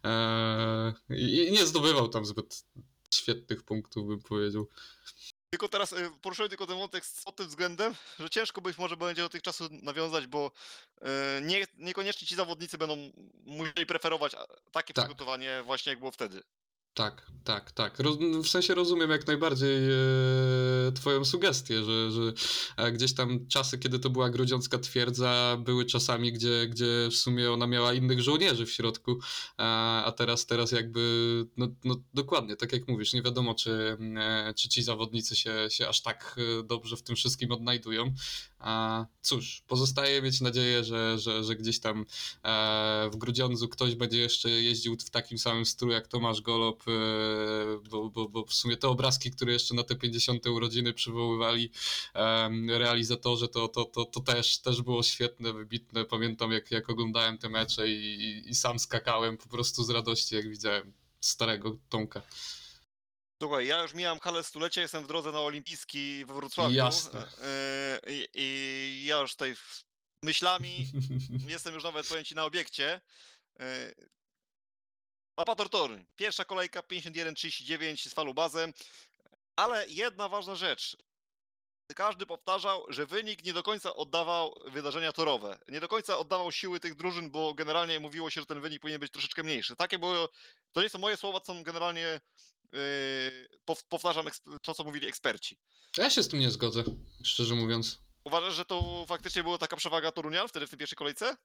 e, 0.04 0.94
i, 1.10 1.46
i 1.48 1.52
nie 1.52 1.66
zdobywał 1.66 2.08
tam 2.08 2.26
zbyt 2.26 2.64
świetnych 3.14 3.62
punktów, 3.64 4.06
bym 4.08 4.20
powiedział. 4.22 4.68
Tylko 5.50 5.68
teraz 5.68 5.92
y, 5.92 6.10
poruszyłem 6.22 6.48
tylko 6.48 6.66
ten 6.66 6.78
wątek 6.78 7.06
z- 7.06 7.24
pod 7.24 7.36
tym 7.36 7.46
względem, 7.48 7.94
że 8.18 8.30
ciężko 8.30 8.60
być 8.60 8.78
może 8.78 8.96
będzie 8.96 9.22
do 9.22 9.28
tych 9.28 9.42
czasów 9.42 9.68
nawiązać, 9.70 10.26
bo 10.26 10.50
y, 10.96 11.06
nie, 11.42 11.66
niekoniecznie 11.76 12.26
ci 12.28 12.34
zawodnicy 12.36 12.78
będą 12.78 13.12
musieli 13.44 13.86
preferować 13.86 14.32
takie 14.72 14.94
Tak. 14.94 15.04
przygotowanie 15.04 15.62
właśnie 15.62 15.90
jak 15.90 15.98
było 15.98 16.10
wtedy. 16.10 16.42
Tak, 16.96 17.26
tak, 17.44 17.72
tak. 17.72 18.00
Roz, 18.00 18.16
w 18.44 18.48
sensie 18.48 18.74
rozumiem 18.74 19.10
jak 19.10 19.26
najbardziej 19.26 19.76
e, 19.88 20.92
twoją 20.94 21.24
sugestię, 21.24 21.84
że, 21.84 22.10
że 22.10 22.32
e, 22.76 22.92
gdzieś 22.92 23.14
tam 23.14 23.46
czasy, 23.48 23.78
kiedy 23.78 23.98
to 23.98 24.10
była 24.10 24.30
grudziącka 24.30 24.78
twierdza, 24.78 25.56
były 25.60 25.84
czasami, 25.84 26.32
gdzie, 26.32 26.66
gdzie 26.66 27.08
w 27.10 27.14
sumie 27.14 27.52
ona 27.52 27.66
miała 27.66 27.92
innych 27.94 28.22
żołnierzy 28.22 28.66
w 28.66 28.72
środku, 28.72 29.18
a, 29.56 30.04
a 30.04 30.12
teraz, 30.12 30.46
teraz 30.46 30.72
jakby, 30.72 31.00
no, 31.56 31.68
no 31.84 31.96
dokładnie, 32.14 32.56
tak 32.56 32.72
jak 32.72 32.88
mówisz, 32.88 33.12
nie 33.12 33.22
wiadomo, 33.22 33.54
czy, 33.54 33.96
e, 34.16 34.54
czy 34.54 34.68
ci 34.68 34.82
zawodnicy 34.82 35.36
się, 35.36 35.66
się 35.70 35.88
aż 35.88 36.02
tak 36.02 36.36
e, 36.38 36.62
dobrze 36.62 36.96
w 36.96 37.02
tym 37.02 37.16
wszystkim 37.16 37.52
odnajdują. 37.52 38.14
A 38.58 39.06
cóż, 39.22 39.62
pozostaje 39.66 40.22
mieć 40.22 40.40
nadzieję, 40.40 40.84
że, 40.84 41.18
że, 41.18 41.44
że 41.44 41.56
gdzieś 41.56 41.80
tam 41.80 42.06
e, 42.44 43.10
w 43.12 43.16
Grudziądzu 43.16 43.68
ktoś 43.68 43.94
będzie 43.94 44.18
jeszcze 44.18 44.50
jeździł 44.50 44.96
w 45.06 45.10
takim 45.10 45.38
samym 45.38 45.66
strój 45.66 45.92
jak 45.92 46.08
Tomasz 46.08 46.40
Golob, 46.40 46.82
e, 46.85 46.85
bo, 47.90 48.10
bo, 48.10 48.28
bo 48.28 48.44
w 48.44 48.54
sumie 48.54 48.76
te 48.76 48.88
obrazki, 48.88 49.30
które 49.30 49.52
jeszcze 49.52 49.74
na 49.74 49.82
te 49.82 49.96
50. 49.96 50.46
urodziny 50.46 50.92
przywoływali 50.92 51.70
realizatorzy, 52.68 53.48
to, 53.48 53.68
to, 53.68 53.84
to, 53.84 54.04
to 54.04 54.20
też, 54.20 54.58
też 54.58 54.82
było 54.82 55.02
świetne, 55.02 55.52
wybitne. 55.52 56.04
Pamiętam 56.04 56.52
jak, 56.52 56.70
jak 56.70 56.90
oglądałem 56.90 57.38
te 57.38 57.48
mecze 57.48 57.88
i, 57.88 58.14
i, 58.14 58.50
i 58.50 58.54
sam 58.54 58.78
skakałem 58.78 59.36
po 59.36 59.48
prostu 59.48 59.84
z 59.84 59.90
radości, 59.90 60.34
jak 60.34 60.48
widziałem 60.48 60.92
starego 61.20 61.76
Tomka. 61.88 62.22
Słuchaj, 63.42 63.66
ja 63.66 63.82
już 63.82 63.94
mijam 63.94 64.20
halę 64.20 64.44
stulecia, 64.44 64.80
jestem 64.80 65.04
w 65.04 65.06
drodze 65.06 65.32
na 65.32 65.40
olimpijski 65.40 66.24
we 66.24 66.34
Wrocławiu. 66.34 66.74
Jasne. 66.74 67.22
y, 67.22 68.12
I, 68.12 68.28
I 68.34 69.04
ja 69.06 69.20
już 69.20 69.32
tutaj 69.32 69.54
w- 69.54 69.84
myślami 70.22 70.86
jestem 71.48 71.74
już 71.74 71.84
nawet, 71.84 72.08
powiem 72.08 72.24
ci, 72.24 72.34
na 72.34 72.44
obiekcie. 72.44 73.00
Apator 75.36 75.68
Toruń. 75.70 76.06
Pierwsza 76.16 76.44
kolejka 76.44 76.80
51-39 76.80 78.08
z 78.08 78.14
falubazem. 78.14 78.72
Ale 79.56 79.86
jedna 79.88 80.28
ważna 80.28 80.54
rzecz. 80.54 80.96
Każdy 81.96 82.26
powtarzał, 82.26 82.84
że 82.88 83.06
wynik 83.06 83.44
nie 83.44 83.52
do 83.52 83.62
końca 83.62 83.94
oddawał 83.94 84.60
wydarzenia 84.66 85.12
torowe. 85.12 85.58
Nie 85.68 85.80
do 85.80 85.88
końca 85.88 86.18
oddawał 86.18 86.52
siły 86.52 86.80
tych 86.80 86.94
drużyn, 86.94 87.30
bo 87.30 87.54
generalnie 87.54 88.00
mówiło 88.00 88.30
się, 88.30 88.40
że 88.40 88.46
ten 88.46 88.60
wynik 88.60 88.80
powinien 88.82 89.00
być 89.00 89.12
troszeczkę 89.12 89.42
mniejszy. 89.42 89.76
Takie 89.76 89.98
było, 89.98 90.28
to 90.72 90.82
nie 90.82 90.88
są 90.88 90.98
moje 90.98 91.16
słowa, 91.16 91.40
to 91.40 91.46
są 91.46 91.62
generalnie 91.62 92.20
yy, 92.72 92.78
pow- 93.66 93.84
powtarzam 93.88 94.26
to, 94.62 94.74
co 94.74 94.84
mówili 94.84 95.08
eksperci. 95.08 95.58
Ja 95.96 96.10
się 96.10 96.22
z 96.22 96.28
tym 96.28 96.40
nie 96.40 96.50
zgodzę, 96.50 96.84
szczerze 97.24 97.54
mówiąc. 97.54 97.98
Uważasz, 98.24 98.54
że 98.54 98.64
to 98.64 99.04
faktycznie 99.08 99.42
była 99.42 99.58
taka 99.58 99.76
przewaga 99.76 100.12
Torunian 100.12 100.48
wtedy 100.48 100.66
w 100.66 100.70
tej 100.70 100.78
pierwszej 100.78 100.96
kolejce? 100.96 101.36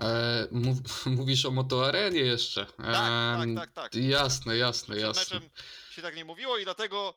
E, 0.00 0.48
mów, 0.50 0.76
mówisz 1.06 1.44
o 1.44 1.50
motoarenie 1.50 2.20
jeszcze. 2.20 2.66
Tak, 2.66 2.76
tak, 2.76 3.42
Em, 3.42 3.56
tak, 3.56 3.72
tak. 3.72 3.94
Jasne, 3.94 4.56
jasne, 4.56 4.94
Przed 4.96 5.06
jasne. 5.06 5.36
meczem 5.36 5.50
się 5.90 6.02
tak 6.02 6.16
nie 6.16 6.24
mówiło 6.24 6.58
i 6.58 6.64
dlatego 6.64 7.14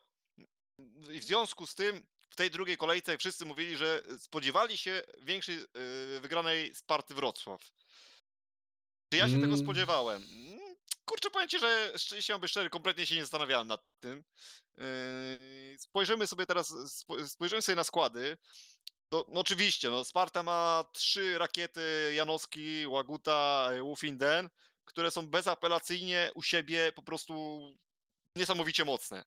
w 1.08 1.24
związku 1.24 1.66
z 1.66 1.74
tym 1.74 2.06
w 2.30 2.36
tej 2.36 2.50
drugiej 2.50 2.76
kolejce 2.76 3.18
wszyscy 3.18 3.44
mówili, 3.46 3.76
że 3.76 4.02
spodziewali 4.18 4.78
się 4.78 5.02
większej 5.22 5.56
yy, 5.56 6.20
wygranej 6.20 6.74
Sparty 6.74 7.14
Wrocław. 7.14 7.70
Czy 9.12 9.18
ja 9.18 9.26
się 9.28 9.34
tego 9.34 9.46
Mm. 9.54 9.58
spodziewałem? 9.58 10.22
Mm, 10.22 10.58
Kurczę, 11.04 11.30
powiem 11.30 11.48
ci, 11.48 11.58
że 11.58 11.92
mam 12.28 12.40
być 12.40 12.50
szczery, 12.50 12.70
kompletnie 12.70 13.06
się 13.06 13.14
nie 13.14 13.20
zastanawiałem 13.20 13.68
nad 13.68 13.80
tym. 14.00 14.24
Yy, 14.76 15.76
Spojrzymy 15.78 16.26
sobie 16.26 16.46
teraz, 16.46 16.70
spo- 16.72 17.28
spojrzymy 17.28 17.62
sobie 17.62 17.76
na 17.76 17.84
składy. 17.84 18.38
No, 19.12 19.24
no 19.28 19.40
oczywiście, 19.40 19.90
no 19.90 20.04
Sparta 20.04 20.42
ma 20.42 20.84
trzy 20.92 21.38
rakiety 21.38 22.12
Janowski, 22.16 22.86
Łaguta, 22.86 23.70
Wufinden, 23.82 24.48
które 24.84 25.10
są 25.10 25.26
bezapelacyjnie 25.26 26.30
u 26.34 26.42
siebie 26.42 26.92
po 26.94 27.02
prostu 27.02 27.60
niesamowicie 28.36 28.84
mocne. 28.84 29.24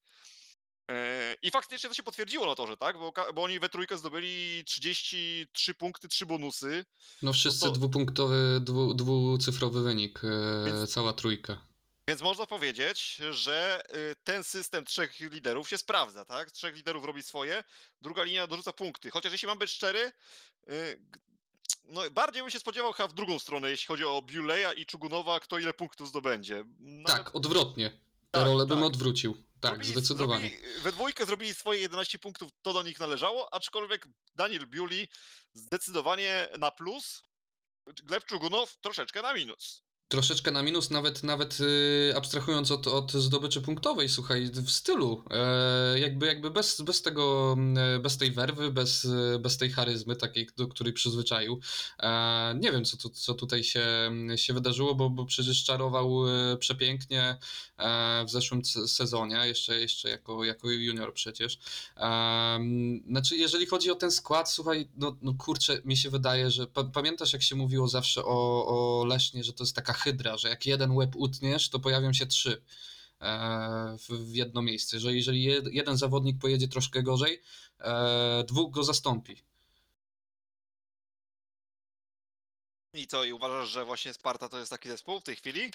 E, 0.91 1.35
I 1.41 1.51
faktycznie 1.51 1.89
to 1.89 1.95
się 1.95 2.03
potwierdziło 2.03 2.45
na 2.45 2.55
torze, 2.55 2.77
tak? 2.77 2.97
Bo, 2.97 3.13
bo 3.35 3.43
oni 3.43 3.59
we 3.59 3.69
trójkę 3.69 3.97
zdobyli 3.97 4.63
33 4.65 5.73
punkty, 5.73 6.07
3 6.07 6.25
bonusy. 6.25 6.85
No 7.21 7.33
wszyscy 7.33 7.65
to- 7.65 7.71
dwupunktowy, 7.71 8.59
dwu, 8.61 8.93
dwucyfrowy 8.93 9.83
wynik, 9.83 10.21
e, 10.23 10.29
Więc- 10.65 10.93
cała 10.93 11.13
trójka. 11.13 11.70
Więc 12.11 12.21
można 12.21 12.45
powiedzieć, 12.45 13.17
że 13.31 13.83
y, 13.95 14.15
ten 14.23 14.43
system 14.43 14.85
trzech 14.85 15.19
liderów 15.19 15.69
się 15.69 15.77
sprawdza, 15.77 16.25
tak? 16.25 16.51
Trzech 16.51 16.75
liderów 16.75 17.05
robi 17.05 17.23
swoje, 17.23 17.63
druga 18.01 18.23
linia 18.23 18.47
dorzuca 18.47 18.73
punkty. 18.73 19.11
Chociaż 19.11 19.31
jeśli 19.31 19.47
mam 19.47 19.57
być 19.57 19.71
szczery, 19.71 20.11
y, 20.69 20.99
no 21.85 22.01
bardziej 22.11 22.41
bym 22.41 22.51
się 22.51 22.59
spodziewał 22.59 22.93
chyba 22.93 23.07
w 23.07 23.13
drugą 23.13 23.39
stronę, 23.39 23.69
jeśli 23.69 23.87
chodzi 23.87 24.05
o 24.05 24.21
Biuleja 24.21 24.73
i 24.73 24.85
Czugunowa, 24.85 25.39
kto 25.39 25.59
ile 25.59 25.73
punktów 25.73 26.07
zdobędzie. 26.09 26.65
Nawet 26.79 27.07
Tak, 27.25 27.35
odwrotnie. 27.35 27.89
Tę 27.89 27.97
Tak, 28.31 28.45
rolę 28.45 28.65
bym 28.65 28.77
tak. 28.77 28.85
odwrócił. 28.87 29.43
Tak, 29.61 29.71
zrobili- 29.73 29.91
zdecydowanie. 29.91 30.49
Zrobili, 30.49 30.79
we 30.81 30.91
dwójkę 30.91 31.25
zrobili 31.25 31.53
swoje 31.53 31.79
11 31.81 32.19
punktów, 32.19 32.51
to 32.61 32.73
do 32.73 32.83
nich 32.83 32.99
należało, 32.99 33.53
aczkolwiek 33.53 34.07
Daniel 34.35 34.67
Biuli 34.67 35.07
zdecydowanie 35.53 36.47
na 36.59 36.71
plus, 36.71 37.23
Gleb 37.87 38.25
Czugunow 38.25 38.77
troszeczkę 38.81 39.21
na 39.21 39.33
minus. 39.33 39.83
Troszeczkę 40.11 40.51
na 40.51 40.63
minus, 40.63 40.89
nawet, 40.89 41.23
nawet 41.23 41.57
y, 41.59 42.13
abstrahując 42.15 42.71
od, 42.71 42.87
od 42.87 43.11
zdobyczy 43.11 43.61
punktowej, 43.61 44.09
słuchaj, 44.09 44.49
w 44.53 44.71
stylu, 44.71 45.23
e, 45.29 45.99
jakby, 45.99 46.25
jakby 46.25 46.51
bez, 46.51 46.81
bez 46.81 47.01
tego, 47.01 47.53
mm, 47.57 48.01
bez 48.01 48.17
tej 48.17 48.31
werwy, 48.31 48.71
bez, 48.71 49.05
e, 49.05 49.39
bez 49.39 49.57
tej 49.57 49.71
charyzmy 49.71 50.15
takiej, 50.15 50.49
do 50.57 50.67
której 50.67 50.93
przyzwyczaił. 50.93 51.59
E, 51.99 52.55
nie 52.59 52.71
wiem, 52.71 52.85
co, 52.85 52.97
tu, 52.97 53.09
co 53.09 53.33
tutaj 53.33 53.63
się, 53.63 54.11
się 54.35 54.53
wydarzyło, 54.53 54.95
bo, 54.95 55.09
bo 55.09 55.25
przecież 55.25 55.63
czarował 55.63 56.27
e, 56.27 56.57
przepięknie 56.57 57.37
e, 57.77 58.25
w 58.25 58.29
zeszłym 58.29 58.65
sezonie, 58.65 59.35
jeszcze, 59.45 59.79
jeszcze 59.79 60.09
jako, 60.09 60.43
jako 60.43 60.69
junior 60.69 61.13
przecież. 61.13 61.59
Znaczy, 63.07 63.37
jeżeli 63.37 63.65
chodzi 63.65 63.91
o 63.91 63.95
ten 63.95 64.11
skład, 64.11 64.51
słuchaj, 64.51 64.89
no, 64.97 65.17
no 65.21 65.33
kurczę, 65.33 65.81
mi 65.85 65.97
się 65.97 66.09
wydaje, 66.09 66.51
że 66.51 66.67
pa, 66.67 66.83
pamiętasz, 66.83 67.33
jak 67.33 67.43
się 67.43 67.55
mówiło 67.55 67.87
zawsze 67.87 68.25
o, 68.25 68.65
o 68.67 69.05
Lesznie, 69.05 69.43
że 69.43 69.53
to 69.53 69.63
jest 69.63 69.75
taka 69.75 69.93
hydra, 70.03 70.37
że 70.37 70.49
jak 70.49 70.65
jeden 70.65 70.91
łeb 70.91 71.15
utniesz, 71.15 71.69
to 71.69 71.79
pojawią 71.79 72.13
się 72.13 72.25
trzy 72.25 72.61
e, 73.21 73.97
w, 74.09 74.35
jedno 74.35 74.61
miejsce. 74.61 74.99
Że 74.99 75.13
jeżeli 75.13 75.43
jed, 75.43 75.65
jeden 75.73 75.97
zawodnik 75.97 76.39
pojedzie 76.39 76.67
troszkę 76.67 77.03
gorzej, 77.03 77.41
e, 77.79 78.43
dwóch 78.47 78.71
go 78.73 78.83
zastąpi. 78.83 79.43
I 82.93 83.07
co, 83.07 83.23
i 83.23 83.33
uważasz, 83.33 83.69
że 83.69 83.85
właśnie 83.85 84.13
Sparta 84.13 84.49
to 84.49 84.59
jest 84.59 84.71
taki 84.71 84.89
zespół 84.89 85.19
w 85.19 85.23
tej 85.23 85.35
chwili? 85.35 85.71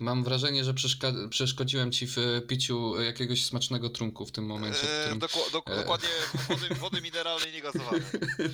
Mam 0.00 0.24
wrażenie, 0.24 0.64
że 0.64 0.74
przeszka- 0.74 1.28
przeszkodziłem 1.28 1.92
ci 1.92 2.06
w 2.06 2.18
e, 2.18 2.40
piciu 2.40 3.00
jakiegoś 3.00 3.44
smacznego 3.44 3.90
trunku 3.90 4.26
w 4.26 4.32
tym 4.32 4.46
momencie, 4.46 4.78
w 4.80 4.84
Eee, 4.84 5.00
którym... 5.00 5.18
doku- 5.18 5.50
dok- 5.52 5.72
e. 5.72 5.76
dokładnie 5.76 6.08
wody, 6.48 6.74
wody 6.74 7.00
mineralnej 7.00 7.52
niegazowanej. 7.52 8.02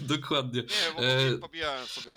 Dokładnie. 0.02 0.62
Nie, 0.62 0.92
bo 0.96 1.04
E. 1.04 1.28
e... 1.28 1.38
pobijałem 1.38 1.86
sobie. 1.86 2.10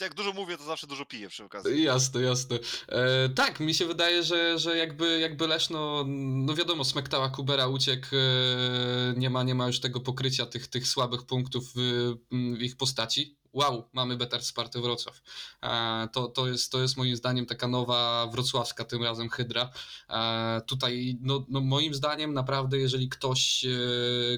Jak 0.00 0.14
dużo 0.14 0.32
mówię, 0.32 0.58
to 0.58 0.64
zawsze 0.64 0.86
dużo 0.86 1.04
piję 1.04 1.28
przy 1.28 1.44
okazji. 1.44 1.82
Jasne, 1.82 2.22
jasne. 2.22 2.58
E, 2.88 3.28
tak, 3.28 3.60
mi 3.60 3.74
się 3.74 3.86
wydaje, 3.86 4.22
że, 4.22 4.58
że 4.58 4.76
jakby, 4.76 5.18
jakby 5.20 5.46
Leszno, 5.46 6.04
no 6.06 6.54
wiadomo, 6.54 6.84
smektała 6.84 7.28
Kubera, 7.28 7.66
uciekł, 7.66 8.06
e, 8.12 9.14
nie, 9.16 9.30
ma, 9.30 9.42
nie 9.42 9.54
ma 9.54 9.66
już 9.66 9.80
tego 9.80 10.00
pokrycia 10.00 10.46
tych, 10.46 10.66
tych 10.66 10.88
słabych 10.88 11.22
punktów 11.22 11.72
w, 11.74 12.14
w 12.30 12.62
ich 12.62 12.76
postaci. 12.76 13.36
Wow, 13.52 13.88
mamy 13.92 14.16
Betar 14.16 14.42
Sparty 14.42 14.80
Wrocław. 14.80 15.22
E, 15.62 16.08
to, 16.12 16.28
to, 16.28 16.48
jest, 16.48 16.72
to 16.72 16.80
jest 16.80 16.96
moim 16.96 17.16
zdaniem 17.16 17.46
taka 17.46 17.68
nowa 17.68 18.26
wrocławska, 18.26 18.84
tym 18.84 19.02
razem 19.02 19.28
Hydra. 19.28 19.70
E, 20.10 20.60
tutaj, 20.66 21.18
no, 21.20 21.44
no 21.48 21.60
moim 21.60 21.94
zdaniem 21.94 22.32
naprawdę, 22.32 22.78
jeżeli 22.78 23.08
ktoś 23.08 23.64
e, 23.64 23.68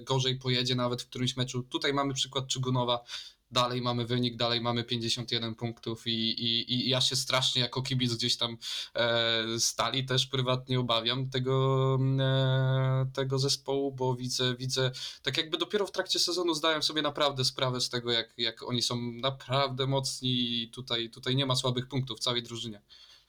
gorzej 0.01 0.39
pojedzie 0.39 0.75
nawet 0.75 1.03
w 1.03 1.07
którymś 1.09 1.37
meczu, 1.37 1.63
tutaj 1.63 1.95
mamy 1.95 2.15
przykład 2.15 2.47
Czygunowa, 2.47 3.05
dalej 3.51 3.83
mamy 3.83 4.05
wynik, 4.05 4.37
dalej 4.37 4.61
mamy 4.61 4.85
51 4.85 5.55
punktów 5.55 6.07
i, 6.07 6.11
i, 6.11 6.73
i 6.73 6.89
ja 6.89 7.01
się 7.01 7.17
strasznie 7.17 7.63
jako 7.63 7.83
kibic 7.83 8.15
gdzieś 8.15 8.37
tam 8.37 8.59
e, 8.95 9.45
stali 9.59 10.05
też 10.05 10.27
prywatnie 10.27 10.81
obawiam 10.81 11.31
tego, 11.31 11.99
e, 12.21 13.11
tego 13.15 13.39
zespołu, 13.39 13.93
bo 13.93 14.15
widzę, 14.15 14.55
widzę, 14.55 14.91
tak 15.23 15.37
jakby 15.37 15.59
dopiero 15.59 15.87
w 15.87 15.93
trakcie 15.93 16.19
sezonu 16.19 16.55
zdałem 16.55 16.83
sobie 16.83 17.03
naprawdę 17.03 17.45
sprawę 17.45 17.81
z 17.81 17.89
tego, 17.89 18.13
jak, 18.13 18.35
jak 18.39 18.63
oni 18.63 18.83
są 18.83 18.97
naprawdę 19.13 19.87
mocni 19.87 20.63
i 20.63 20.71
tutaj, 20.71 21.11
tutaj 21.11 21.37
nie 21.37 21.47
ma 21.47 21.57
słabych 21.57 21.89
punktów 21.89 22.19
w 22.19 22.23
całej 22.23 22.43
drużynie. 22.43 22.83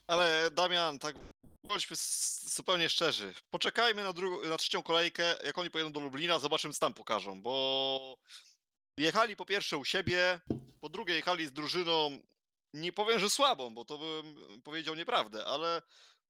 Ale 0.06 0.50
Damian, 0.50 0.98
tak 0.98 1.16
bądźmy 1.64 1.96
zupełnie 2.46 2.88
szczerzy. 2.88 3.34
Poczekajmy 3.50 4.04
na, 4.04 4.12
drugą, 4.12 4.48
na 4.48 4.56
trzecią 4.56 4.82
kolejkę, 4.82 5.36
jak 5.44 5.58
oni 5.58 5.70
pojedą 5.70 5.92
do 5.92 6.00
Lublina, 6.00 6.38
zobaczymy 6.38 6.74
co 6.74 6.80
tam 6.80 6.94
pokażą, 6.94 7.42
bo 7.42 8.16
jechali 9.00 9.36
po 9.36 9.46
pierwsze 9.46 9.78
u 9.78 9.84
siebie, 9.84 10.40
po 10.80 10.88
drugie 10.88 11.14
jechali 11.14 11.46
z 11.46 11.52
drużyną, 11.52 12.18
nie 12.74 12.92
powiem, 12.92 13.18
że 13.18 13.30
słabą, 13.30 13.74
bo 13.74 13.84
to 13.84 13.98
bym 13.98 14.62
powiedział 14.62 14.94
nieprawdę, 14.94 15.44
ale 15.44 15.82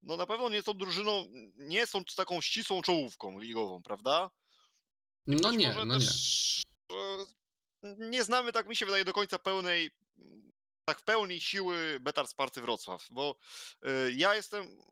no 0.03 0.17
na 0.17 0.27
pewno 0.27 0.49
nie 0.49 0.63
są 0.63 0.75
drużyną, 0.75 1.27
nie 1.57 1.87
są 1.87 2.05
taką 2.05 2.41
ścisłą 2.41 2.83
czołówką 2.83 3.39
ligową, 3.39 3.83
prawda? 3.83 4.31
No 5.27 5.53
nie, 5.53 5.75
no 5.75 5.85
nie. 5.85 6.07
też, 6.07 6.63
Nie 7.99 8.25
znamy, 8.25 8.53
tak 8.53 8.69
mi 8.69 8.77
się 8.77 8.87
wydaje, 8.87 9.05
do 9.05 9.13
końca 9.13 9.39
pełnej, 9.39 9.91
tak 10.85 11.01
w 11.01 11.05
pełni 11.05 11.41
siły 11.41 12.01
Betar 12.01 12.29
Sparty 12.29 12.61
Wrocław, 12.61 13.07
bo 13.11 13.37
e, 13.83 14.11
ja 14.11 14.35
jestem 14.35 14.83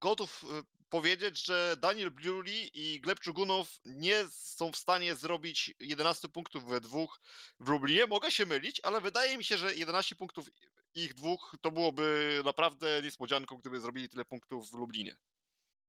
gotów 0.00 0.44
e, 0.44 0.62
powiedzieć, 0.92 1.46
że 1.46 1.76
Daniel 1.80 2.10
Bliuli 2.10 2.70
i 2.74 3.00
Gleb 3.00 3.20
Czugunow 3.20 3.80
nie 3.84 4.24
są 4.30 4.72
w 4.72 4.76
stanie 4.76 5.14
zrobić 5.14 5.74
11 5.80 6.28
punktów 6.28 6.64
we 6.64 6.80
dwóch 6.80 7.20
w 7.60 7.68
Lublinie. 7.68 8.06
Mogę 8.06 8.30
się 8.30 8.46
mylić, 8.46 8.80
ale 8.84 9.00
wydaje 9.00 9.38
mi 9.38 9.44
się, 9.44 9.58
że 9.58 9.74
11 9.74 10.16
punktów 10.16 10.46
ich 10.94 11.14
dwóch 11.14 11.56
to 11.60 11.70
byłoby 11.70 12.40
naprawdę 12.44 13.02
niespodzianką, 13.02 13.56
gdyby 13.56 13.80
zrobili 13.80 14.08
tyle 14.08 14.24
punktów 14.24 14.70
w 14.70 14.74
Lublinie. 14.74 15.16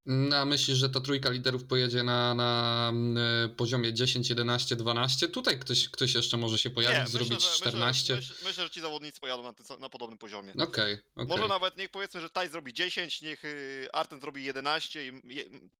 No, 0.06 0.38
A 0.38 0.46
myślisz, 0.46 0.78
że 0.78 0.90
ta 0.90 1.02
trójka 1.02 1.30
liderów 1.30 1.66
pojedzie 1.66 2.04
na, 2.04 2.36
na 2.36 2.90
mm, 2.94 3.56
poziomie 3.56 3.94
10, 3.94 4.30
11, 4.30 4.76
12? 4.76 5.28
Tutaj 5.28 5.60
ktoś, 5.60 5.90
ktoś 5.90 6.14
jeszcze 6.14 6.38
może 6.38 6.58
się 6.58 6.70
pojawić, 6.70 7.10
zrobić 7.10 7.34
myślę, 7.34 7.50
że, 7.50 7.56
14? 7.56 8.16
Myślę, 8.16 8.34
myślę, 8.34 8.48
myślę, 8.50 8.64
że 8.64 8.70
ci 8.70 8.82
zawodnicy 8.82 9.20
pojadą 9.20 9.44
na, 9.44 9.78
na 9.80 9.90
podobnym 9.90 10.18
poziomie. 10.18 10.54
Okej, 10.54 10.98
okej. 11.16 11.28
Może 11.28 11.48
nawet 11.48 11.78
niech 11.78 11.90
powiedzmy, 11.90 12.22
że 12.22 12.30
Taj 12.30 12.50
zrobi 12.50 12.74
10, 12.74 13.22
niech 13.22 13.46
y, 13.46 13.88
Arten 13.94 14.22
zrobi 14.22 14.44
11 14.44 15.08
i 15.08 15.22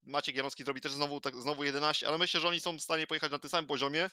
Maciek 0.06 0.36
Janowski 0.36 0.64
zrobi 0.64 0.80
też 0.80 0.92
znowu, 0.92 1.20
tak, 1.20 1.36
znowu 1.36 1.64
11, 1.64 2.08
ale 2.08 2.18
myślę, 2.18 2.40
że 2.40 2.48
oni 2.48 2.60
są 2.60 2.78
w 2.78 2.82
stanie 2.82 3.06
pojechać 3.06 3.32
na 3.32 3.38
tym 3.38 3.50
samym 3.50 3.66
poziomie. 3.66 4.10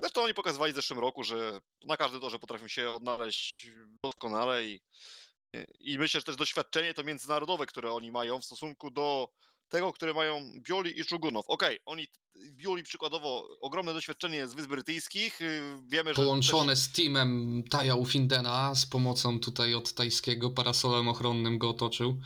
Zresztą 0.00 0.22
oni 0.22 0.34
pokazywali 0.34 0.72
w 0.72 0.76
zeszłym 0.76 0.98
roku, 0.98 1.24
że 1.24 1.60
na 1.84 1.96
każdym 1.96 2.20
torze 2.20 2.38
potrafią 2.38 2.68
się 2.68 2.90
odnaleźć 2.90 3.70
doskonale 4.04 4.64
i, 4.64 4.80
i 5.80 5.98
myślę, 5.98 6.20
że 6.20 6.24
też 6.24 6.36
doświadczenie 6.36 6.94
to 6.94 7.04
międzynarodowe, 7.04 7.66
które 7.66 7.92
oni 7.92 8.10
mają 8.10 8.40
w 8.40 8.44
stosunku 8.44 8.90
do 8.90 9.28
tego, 9.68 9.92
które 9.92 10.14
mają 10.14 10.52
Bioli 10.60 11.00
i 11.00 11.04
Czugunow. 11.04 11.44
Okej, 11.48 11.78
oni, 11.84 12.08
Bioli 12.36 12.82
przykładowo, 12.82 13.48
ogromne 13.60 13.94
doświadczenie 13.94 14.48
z 14.48 14.54
Wysp 14.54 14.68
Brytyjskich, 14.68 15.40
y, 15.40 15.62
wiemy, 15.86 16.14
że... 16.14 16.22
Połączone 16.22 16.76
z 16.76 16.92
teamem 16.92 17.62
Taja 17.70 17.94
Ufindena 17.94 18.74
z 18.74 18.86
pomocą 18.86 19.40
tutaj 19.40 19.74
od 19.74 19.92
tajskiego 19.92 20.50
parasolem 20.50 21.08
ochronnym 21.08 21.58
go 21.58 21.68
otoczył. 21.68 22.20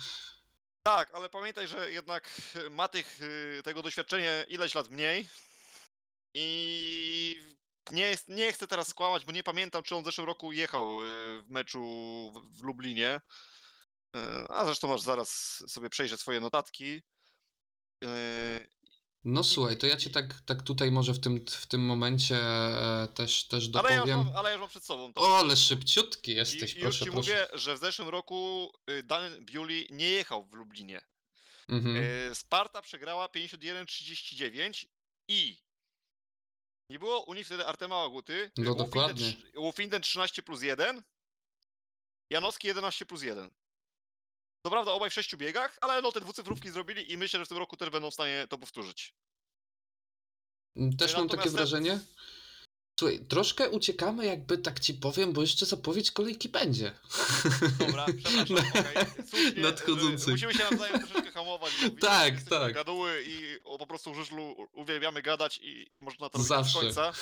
Tak, 0.82 1.14
ale 1.14 1.28
pamiętaj, 1.28 1.68
że 1.68 1.90
jednak 1.90 2.40
e, 2.54 2.70
ma 2.70 2.88
tych, 2.88 3.20
y, 3.58 3.62
tego 3.64 3.82
doświadczenia 3.82 4.44
ileś 4.44 4.74
lat 4.74 4.90
mniej 4.90 5.28
i 6.34 7.36
nie, 7.90 8.02
jest, 8.02 8.28
nie 8.28 8.52
chcę 8.52 8.66
teraz 8.66 8.88
skłamać, 8.88 9.24
bo 9.24 9.32
nie 9.32 9.42
pamiętam, 9.42 9.82
czy 9.82 9.96
on 9.96 10.02
w 10.02 10.06
zeszłym 10.06 10.26
roku 10.26 10.52
jechał 10.52 11.02
y, 11.04 11.42
w 11.42 11.50
meczu 11.50 11.80
w, 12.52 12.62
Lublinie. 12.62 13.20
E, 14.16 14.44
A 14.48 14.64
zresztą 14.64 14.88
masz 14.88 15.00
zaraz 15.00 15.62
sobie 15.68 15.90
przejrzeć 15.90 16.20
swoje 16.20 16.40
notatki. 16.40 17.02
E, 18.04 18.66
No 19.24 19.44
słuchaj, 19.44 19.78
to 19.78 19.86
ja 19.86 19.96
cię 19.96 20.10
tak, 20.10 20.40
tak 20.46 20.62
tutaj 20.62 20.90
może 20.90 21.12
w 21.14 21.20
tym, 21.20 21.44
w 21.50 21.66
tym 21.66 21.86
momencie 21.86 22.36
e, 22.36 23.08
też, 23.14 23.48
też 23.48 23.64
Ale 23.74 23.90
ja, 23.90 23.96
już 23.96 24.06
dopowiem. 24.06 24.26
mam, 24.26 24.36
ale 24.36 24.48
ja 24.48 24.52
już 24.54 24.60
mam 24.60 24.68
przed 24.70 24.84
sobą 24.84 25.12
to. 25.14 25.20
O, 25.20 25.38
ale 25.38 25.56
szybciutki 25.56 26.30
I, 26.32 26.34
jesteś, 26.34 26.74
i 26.74 26.78
już 26.78 26.82
proszę, 26.82 27.04
ci 27.04 27.10
proszę. 27.10 27.30
mówię, 27.32 27.46
że 27.58 27.74
w 27.74 27.78
zeszłym 27.78 28.08
roku 28.08 28.72
y, 28.90 29.02
Dan 29.02 29.44
Biuli 29.44 29.86
nie 29.90 30.10
jechał 30.10 30.44
w 30.44 30.52
Lublinie. 30.52 31.00
Mhm. 31.68 32.34
Sparta 32.34 32.82
przegrała 32.82 33.26
51-39 33.26 34.86
i 35.28 35.63
nie 36.88 36.98
było 36.98 37.24
u 37.24 37.34
nich 37.34 37.46
wtedy 37.46 37.66
Artema 37.66 37.96
Łaguty. 37.96 38.50
No 38.56 38.70
Łufinden 38.70 38.86
dokładnie. 38.86 39.36
Łufinden 39.56 40.02
13 40.02 40.42
plus 40.42 40.62
1, 40.62 41.02
Janowski 42.30 42.68
11 42.68 43.06
plus 43.06 43.22
1. 43.22 43.50
To 44.62 44.70
prawda, 44.70 44.92
obaj 44.92 45.10
w 45.10 45.14
sześciu 45.14 45.36
biegach, 45.36 45.78
ale 45.80 46.02
no 46.02 46.12
te 46.12 46.20
dwucyfrówki 46.20 46.70
zrobili 46.70 47.12
i 47.12 47.16
myślę, 47.16 47.40
że 47.40 47.44
w 47.44 47.48
tym 47.48 47.58
roku 47.58 47.76
też 47.76 47.90
będą 47.90 48.10
w 48.10 48.14
stanie 48.14 48.46
to 48.50 48.58
powtórzyć. 48.58 49.14
Też 50.98 51.16
mam 51.16 51.28
takie 51.28 51.36
natomiast 51.36 51.56
wrażenie. 51.56 52.00
Słuchaj, 52.98 53.20
troszkę 53.28 53.70
uciekamy, 53.70 54.26
jakby 54.26 54.58
tak 54.58 54.80
ci 54.80 54.94
powiem, 54.94 55.32
bo 55.32 55.40
jeszcze 55.40 55.66
zapowiedź 55.66 56.10
kolejki 56.10 56.48
będzie. 56.48 56.92
Dobra, 57.78 58.06
przepraszam, 58.24 58.56
okej. 58.80 59.06
Słusznie, 59.30 59.62
nadchodzący. 59.62 60.30
Musimy 60.30 60.54
się 60.54 60.64
nawzajem 60.70 61.06
troszeczkę 61.06 61.30
hamować, 61.32 61.72
bo 61.82 61.88
widzę, 61.88 62.00
Tak, 62.00 62.28
że 62.28 62.34
jesteśmy 62.34 62.58
tak. 62.58 62.74
gaduły 62.74 63.24
i 63.26 63.58
o, 63.64 63.78
po 63.78 63.86
prostu 63.86 64.14
żużlu 64.14 64.68
uwielbiamy 64.72 65.22
gadać 65.22 65.58
i 65.62 65.86
można 66.00 66.28
to 66.30 66.38
robić 66.38 66.48
Zawsze. 66.48 66.74
do 66.74 66.80
końca. 66.80 67.12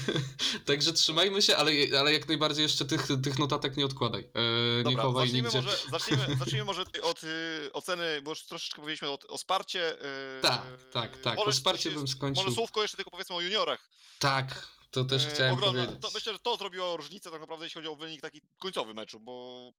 Także 0.66 0.92
trzymajmy 0.92 1.42
się, 1.42 1.56
ale, 1.56 1.72
ale 2.00 2.12
jak 2.12 2.28
najbardziej 2.28 2.62
jeszcze 2.62 2.84
tych, 2.84 3.06
tych 3.24 3.38
notatek 3.38 3.76
nie 3.76 3.84
odkładaj. 3.84 4.20
E, 4.34 4.40
nie 4.78 4.82
Dobra, 4.84 5.02
chowaj 5.02 5.26
zacznijmy 5.26 5.48
nigdzie. 5.48 5.62
może, 5.62 5.76
zacznijmy, 5.90 6.26
zacznijmy 6.44 6.64
może 6.64 6.84
od 7.02 7.24
y, 7.24 7.70
oceny, 7.72 8.22
bo 8.22 8.30
już 8.30 8.42
troszeczkę 8.42 8.76
powiedzieliśmy 8.76 9.08
o, 9.08 9.18
o 9.28 9.38
Sparcie. 9.38 9.92
y, 10.38 10.42
Tak, 10.42 10.62
tak, 10.92 11.16
tak. 11.20 11.38
O 11.38 11.52
Sparcie 11.52 11.90
bym 11.90 12.08
skończył. 12.08 12.44
Może 12.44 12.54
słówko 12.56 12.82
jeszcze 12.82 12.96
tylko 12.96 13.10
powiedzmy 13.10 13.36
o 13.36 13.40
juniorach. 13.40 13.88
Tak, 14.18 14.68
to 14.90 15.04
też 15.04 15.24
E, 15.26 15.30
chciałem 15.30 15.54
ogromna- 15.54 15.84
powiedzieć. 15.84 16.02
To 16.02 16.10
myślę, 16.14 16.32
że 16.32 16.38
to 16.38 16.56
zrobiło 16.56 16.96
różnicę 16.96 17.30
tak 17.30 17.40
naprawdę, 17.40 17.66
jeśli 17.66 17.78
chodzi 17.78 17.88
o 17.88 17.96
wynik 17.96 18.20
taki 18.20 18.40
końcowy 18.58 18.94
meczu, 18.94 19.20
bo 19.20 19.70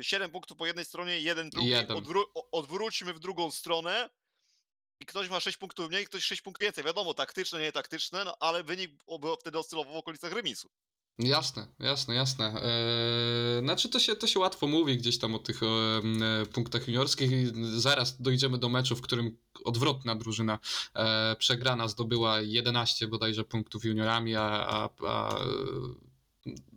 7 0.00 0.30
punktów 0.30 0.56
po 0.56 0.66
jednej 0.66 0.84
stronie, 0.84 1.20
jeden 1.20 1.50
drugi. 1.50 1.68
Jeden. 1.68 1.96
Odwró- 1.96 2.30
odwróćmy 2.52 3.14
w 3.14 3.18
drugą 3.18 3.50
stronę 3.50 4.10
i 5.00 5.06
ktoś 5.06 5.28
ma 5.28 5.40
6 5.40 5.58
punktów 5.58 5.88
mniej, 5.88 6.06
ktoś 6.06 6.24
6 6.24 6.42
punktów 6.42 6.62
więcej. 6.62 6.84
Wiadomo, 6.84 7.14
taktyczne, 7.14 7.60
nie 7.60 7.72
taktyczne, 7.72 8.24
no 8.24 8.36
ale 8.40 8.64
wynik 8.64 8.90
by 9.20 9.36
wtedy 9.40 9.58
oscylował 9.58 9.94
w 9.94 9.96
okolicach 9.96 10.32
remisu. 10.32 10.68
Jasne, 11.18 11.66
jasne, 11.78 12.14
jasne. 12.14 12.46
Eee, 12.46 13.60
znaczy 13.60 13.88
to 13.88 13.98
się, 13.98 14.16
to 14.16 14.26
się 14.26 14.40
łatwo 14.40 14.66
mówi 14.66 14.96
gdzieś 14.96 15.18
tam 15.18 15.34
o 15.34 15.38
tych 15.38 15.62
e, 15.62 15.66
e, 16.42 16.46
punktach 16.46 16.88
juniorskich 16.88 17.30
i 17.32 17.52
zaraz 17.80 18.22
dojdziemy 18.22 18.58
do 18.58 18.68
meczu, 18.68 18.96
w 18.96 19.00
którym 19.00 19.36
odwrotna 19.64 20.14
drużyna 20.14 20.58
e, 20.94 21.36
przegrana 21.36 21.88
zdobyła 21.88 22.40
11 22.40 23.08
bodajże 23.08 23.44
punktów 23.44 23.84
juniorami, 23.84 24.36
a, 24.36 24.42
a, 24.66 24.88
a 25.06 25.38
e, 25.38 25.44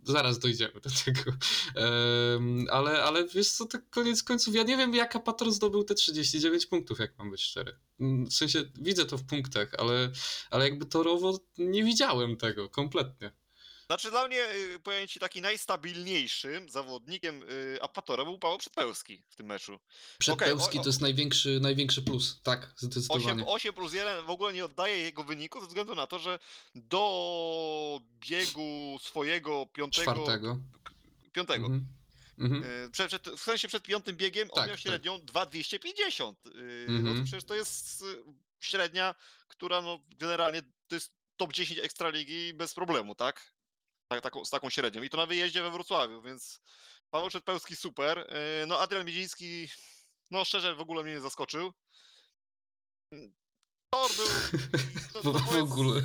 zaraz 0.04 0.38
dojdziemy 0.38 0.72
do 0.74 0.90
tego. 1.04 1.32
Em, 1.74 2.66
ale, 2.70 3.02
ale 3.02 3.28
wiesz 3.28 3.50
co, 3.50 3.66
tak 3.66 3.90
koniec 3.90 4.22
końców, 4.22 4.54
ja 4.54 4.62
nie 4.62 4.76
wiem 4.76 4.94
jaka 4.94 5.20
Patron 5.20 5.52
zdobył 5.52 5.84
te 5.84 5.94
39 5.94 6.66
punktów, 6.66 6.98
jak 6.98 7.18
mam 7.18 7.30
być 7.30 7.42
szczery. 7.42 7.76
Mm, 8.00 8.26
W 8.26 8.34
sensie 8.34 8.64
widzę 8.80 9.04
to 9.04 9.18
w 9.18 9.24
punktach, 9.24 9.74
ale, 9.78 10.10
ale 10.50 10.64
jakby 10.64 10.86
torowo 10.86 11.40
nie 11.58 11.84
widziałem 11.84 12.36
tego 12.36 12.68
kompletnie. 12.68 13.32
Znaczy 13.90 14.10
dla 14.10 14.26
mnie, 14.28 14.48
y, 14.54 14.80
powiem 14.80 15.08
ci, 15.08 15.20
taki 15.20 15.40
najstabilniejszym 15.40 16.68
zawodnikiem 16.68 17.42
y, 17.42 17.78
Apatora 17.82 18.24
był 18.24 18.38
Paweł 18.38 18.58
Przedpełski 18.58 19.22
w 19.28 19.36
tym 19.36 19.46
meczu. 19.46 19.78
Przedpełski 20.18 20.78
o- 20.78 20.80
o- 20.80 20.84
to 20.84 20.88
jest 20.88 21.00
największy, 21.00 21.58
największy 21.60 22.02
plus, 22.02 22.40
tak, 22.42 22.58
8, 22.64 22.74
zdecydowanie. 22.78 23.46
8 23.46 23.72
plus 23.72 23.92
1 23.94 24.24
w 24.26 24.30
ogóle 24.30 24.52
nie 24.52 24.64
oddaje 24.64 24.98
jego 24.98 25.24
wyniku 25.24 25.60
ze 25.60 25.66
względu 25.66 25.94
na 25.94 26.06
to, 26.06 26.18
że 26.18 26.38
do 26.74 28.00
biegu 28.28 28.98
swojego 29.02 29.66
piątego, 29.66 30.12
Czwartego. 30.12 30.58
piątego 31.32 31.66
Mhm. 31.66 31.86
Mhm. 32.38 32.64
y, 32.86 32.90
przed, 32.90 33.08
przed, 33.08 33.28
w 33.28 33.40
sensie 33.42 33.68
przed 33.68 33.82
piątym 33.82 34.16
biegiem 34.16 34.48
on 34.50 34.54
Tak, 34.56 34.66
miał 34.66 34.76
tak. 34.76 34.82
średnią 34.82 35.20
2,250. 35.24 36.46
y, 36.46 36.50
No 36.88 36.98
Mhm. 36.98 37.16
to 37.18 37.22
przecież 37.24 37.44
to 37.44 37.54
jest 37.54 38.04
średnia, 38.60 39.14
która 39.48 39.82
no 39.82 40.00
generalnie 40.18 40.62
to 40.88 40.94
jest 40.94 41.12
top 41.36 41.52
10 41.52 41.80
ekstraligi 41.80 42.54
bez 42.54 42.74
problemu, 42.74 43.14
tak? 43.14 43.57
Tak 44.08 44.20
taką, 44.20 44.44
z 44.44 44.50
taką 44.50 44.70
średnią. 44.70 45.02
I 45.02 45.10
to 45.10 45.16
na 45.16 45.26
wyjeździe 45.26 45.62
we 45.62 45.70
Wrocławiu, 45.70 46.22
więc 46.22 46.60
Paweł 47.10 47.28
Przedpełski 47.28 47.76
super. 47.76 48.18
y, 48.62 48.66
No 48.66 48.78
Adrian 48.80 49.06
Miedziński, 49.06 49.68
no 50.30 50.44
szczerze 50.44 50.74
w 50.74 50.80
ogóle 50.80 51.02
mnie 51.02 51.12
nie 51.12 51.20
zaskoczył. 51.20 51.72
Tor 53.90 54.10
był... 54.16 54.26
no, 55.14 55.20
W, 55.20 55.24
no 55.24 55.32
w 55.32 55.46
powiedz, 55.48 55.72
ogóle. 55.72 56.02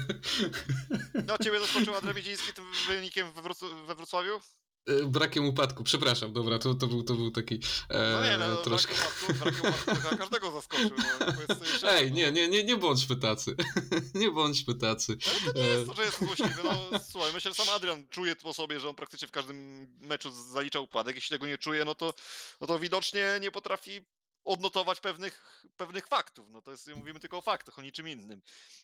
No 1.27 1.37
ciebie 1.37 1.59
zaskoczył 1.59 1.95
Adrian 1.95 2.15
Miedziński 2.15 2.53
tym 2.53 2.71
wynikiem 2.87 3.31
we, 3.33 3.41
Wroc- 3.41 3.85
we 3.85 3.95
Wrocławiu? 3.95 4.41
E, 4.87 5.05
Brakiem 5.05 5.45
upadku, 5.45 5.83
przepraszam, 5.83 6.33
dobra, 6.33 6.59
to, 6.59 6.73
to, 6.73 6.87
był, 6.87 7.03
to 7.03 7.13
był 7.13 7.31
taki 7.31 7.59
e, 7.89 8.11
No 8.11 8.25
nie, 8.25 8.37
no, 8.37 8.55
troszkę... 8.57 8.93
brak 8.93 9.29
upadku, 9.29 9.61
brak 9.61 9.73
upadku 9.85 10.17
każdego 10.17 10.51
zaskoczył. 10.51 10.91
No, 10.97 11.89
Ej, 11.91 12.09
no. 12.09 12.15
nie, 12.17 12.31
nie, 12.31 12.47
nie, 12.47 12.63
nie 12.63 12.77
bądźmy 12.77 13.15
tacy. 13.15 13.55
nie 14.15 14.31
bądźmy 14.31 14.75
tacy. 14.75 15.17
Ale 15.45 15.53
to 15.53 15.59
nie 15.59 15.67
jest 15.67 15.87
to, 15.87 15.93
że 15.93 16.03
jest 16.03 16.19
złośliwy. 16.19 16.61
No, 16.63 16.99
słuchaj, 17.09 17.33
myślę, 17.33 17.51
że 17.51 17.55
sam 17.55 17.75
Adrian 17.75 18.07
czuje 18.09 18.35
po 18.35 18.53
sobie, 18.53 18.79
że 18.79 18.89
on 18.89 18.95
praktycznie 18.95 19.27
w 19.27 19.31
każdym 19.31 19.87
meczu 20.01 20.31
zalicza 20.31 20.79
upadek. 20.79 21.15
Jeśli 21.15 21.29
tego 21.29 21.47
nie 21.47 21.57
czuje, 21.57 21.85
no 21.85 21.95
to, 21.95 22.13
no 22.61 22.67
to 22.67 22.79
widocznie 22.79 23.25
nie 23.41 23.51
potrafi 23.51 24.05
odnotować 24.45 24.99
pewnych, 24.99 25.63
pewnych 25.77 26.07
faktów. 26.07 26.49
No 26.49 26.61
to 26.61 26.71
jest, 26.71 26.95
mówimy 26.95 27.19
tylko 27.19 27.37
o 27.37 27.41
faktach, 27.41 27.79
o 27.79 27.81
niczym 27.81 28.07
innym. 28.07 28.41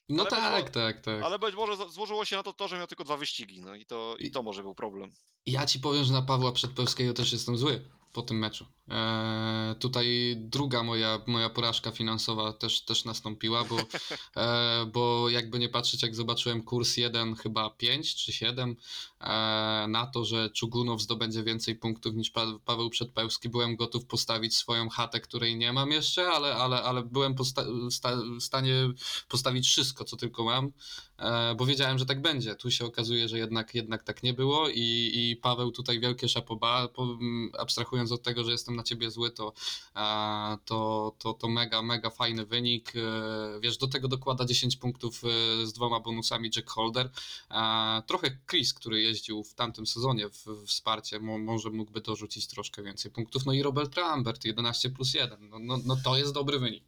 No 0.09 0.23
Ale 0.23 0.29
tak, 0.29 0.63
być 0.65 0.73
tak, 0.73 1.01
tak. 1.01 1.23
Ale 1.23 1.39
być 1.39 1.55
może 1.55 1.89
złożyło 1.89 2.25
się 2.25 2.35
na 2.35 2.43
to 2.43 2.53
to, 2.53 2.67
że 2.67 2.77
miał 2.77 2.87
tylko 2.87 3.03
dwa 3.03 3.17
wyścigi, 3.17 3.61
no 3.61 3.75
i 3.75 3.85
to, 3.85 4.15
i 4.19 4.25
I- 4.27 4.31
to 4.31 4.43
może 4.43 4.61
był 4.63 4.75
problem. 4.75 5.11
Ja 5.45 5.65
ci 5.65 5.79
powiem, 5.79 6.03
że 6.03 6.13
na 6.13 6.21
Pawła 6.21 6.51
Przedpełskiego 6.51 7.13
też 7.13 7.31
jestem 7.33 7.57
zły 7.57 7.89
po 8.13 8.21
tym 8.21 8.39
meczu. 8.39 8.65
Eee, 8.89 9.75
tutaj 9.75 10.35
druga 10.37 10.83
moja, 10.83 11.21
moja 11.27 11.49
porażka 11.49 11.91
finansowa 11.91 12.53
też, 12.53 12.81
też 12.81 13.05
nastąpiła, 13.05 13.63
bo, 13.63 13.77
e, 14.41 14.85
bo 14.85 15.29
jakby 15.29 15.59
nie 15.59 15.69
patrzeć, 15.69 16.03
jak 16.03 16.15
zobaczyłem 16.15 16.63
kurs 16.63 16.97
1 16.97 17.35
chyba 17.35 17.69
5 17.69 18.15
czy 18.15 18.33
7 18.33 18.75
e, 19.21 19.85
na 19.89 20.07
to, 20.13 20.25
że 20.25 20.49
Czugunow 20.49 21.01
zdobędzie 21.01 21.43
więcej 21.43 21.75
punktów 21.75 22.15
niż 22.15 22.29
pa 22.31 22.45
Paweł 22.65 22.89
Przedpełski, 22.89 23.49
byłem 23.49 23.75
gotów 23.75 24.05
postawić 24.05 24.55
swoją 24.55 24.89
chatę, 24.89 25.19
której 25.19 25.57
nie 25.57 25.73
mam 25.73 25.91
jeszcze, 25.91 26.27
ale, 26.27 26.55
ale, 26.55 26.83
ale 26.83 27.03
byłem 27.03 27.35
posta- 27.35 27.91
sta- 27.91 28.21
w 28.39 28.43
stanie 28.43 28.73
postawić 29.27 29.67
wszystko, 29.67 30.03
co 30.05 30.17
tylko 30.17 30.43
mam, 30.43 30.71
e, 31.17 31.55
bo 31.55 31.65
wiedziałem, 31.65 31.99
że 31.99 32.05
tak 32.05 32.21
będzie. 32.21 32.55
Tu 32.55 32.71
się 32.71 32.85
okazuje, 32.85 33.29
że 33.29 33.37
jednak, 33.37 33.75
jednak 33.75 34.03
tak 34.03 34.23
nie 34.23 34.33
było 34.33 34.69
i, 34.69 35.11
i 35.13 35.35
Paweł 35.41 35.71
tutaj 35.71 35.99
wielkie 35.99 36.29
szapoba, 36.29 36.87
po, 36.87 37.03
m, 37.03 37.51
abstrahując 37.99 38.11
od 38.11 38.23
tego, 38.23 38.43
że 38.43 38.51
jestem 38.51 38.75
na 38.75 38.83
ciebie 38.83 39.11
zły, 39.11 39.31
to, 39.31 39.53
e, 39.95 40.57
to, 40.65 41.11
to, 41.19 41.33
to 41.33 41.47
mega, 41.47 41.81
mega 41.81 42.09
fajny 42.09 42.45
wynik. 42.45 42.93
E, 42.95 43.59
Wiesz, 43.59 43.77
do 43.77 43.87
tego 43.87 44.07
dokłada 44.07 44.45
10 44.45 44.75
punktów 44.75 45.23
e, 45.23 45.67
z 45.67 45.73
dwoma 45.73 45.99
bonusami 45.99 46.49
Jack 46.55 46.69
Holder. 46.69 47.09
Trochę 48.07 48.37
Chris, 48.49 48.73
który 48.73 49.01
jeździł 49.01 49.43
w 49.43 49.53
tamtym 49.53 49.87
sezonie 49.87 50.29
w, 50.29 50.65
wsparcie, 50.65 51.19
mo, 51.19 51.37
może 51.37 51.69
mógłby 51.69 52.01
dorzucić 52.01 52.47
troszkę 52.47 52.83
więcej 52.83 53.11
punktów. 53.11 53.45
No 53.45 53.53
i 53.53 53.63
Robert 53.63 53.97
Lambert, 53.97 54.45
11 54.45 54.89
plus 54.89 55.13
1. 55.13 55.49
No, 55.49 55.59
no, 55.59 55.79
no 55.85 55.95
to 56.03 56.17
jest 56.17 56.33
dobry 56.33 56.59
wynik. 56.59 56.83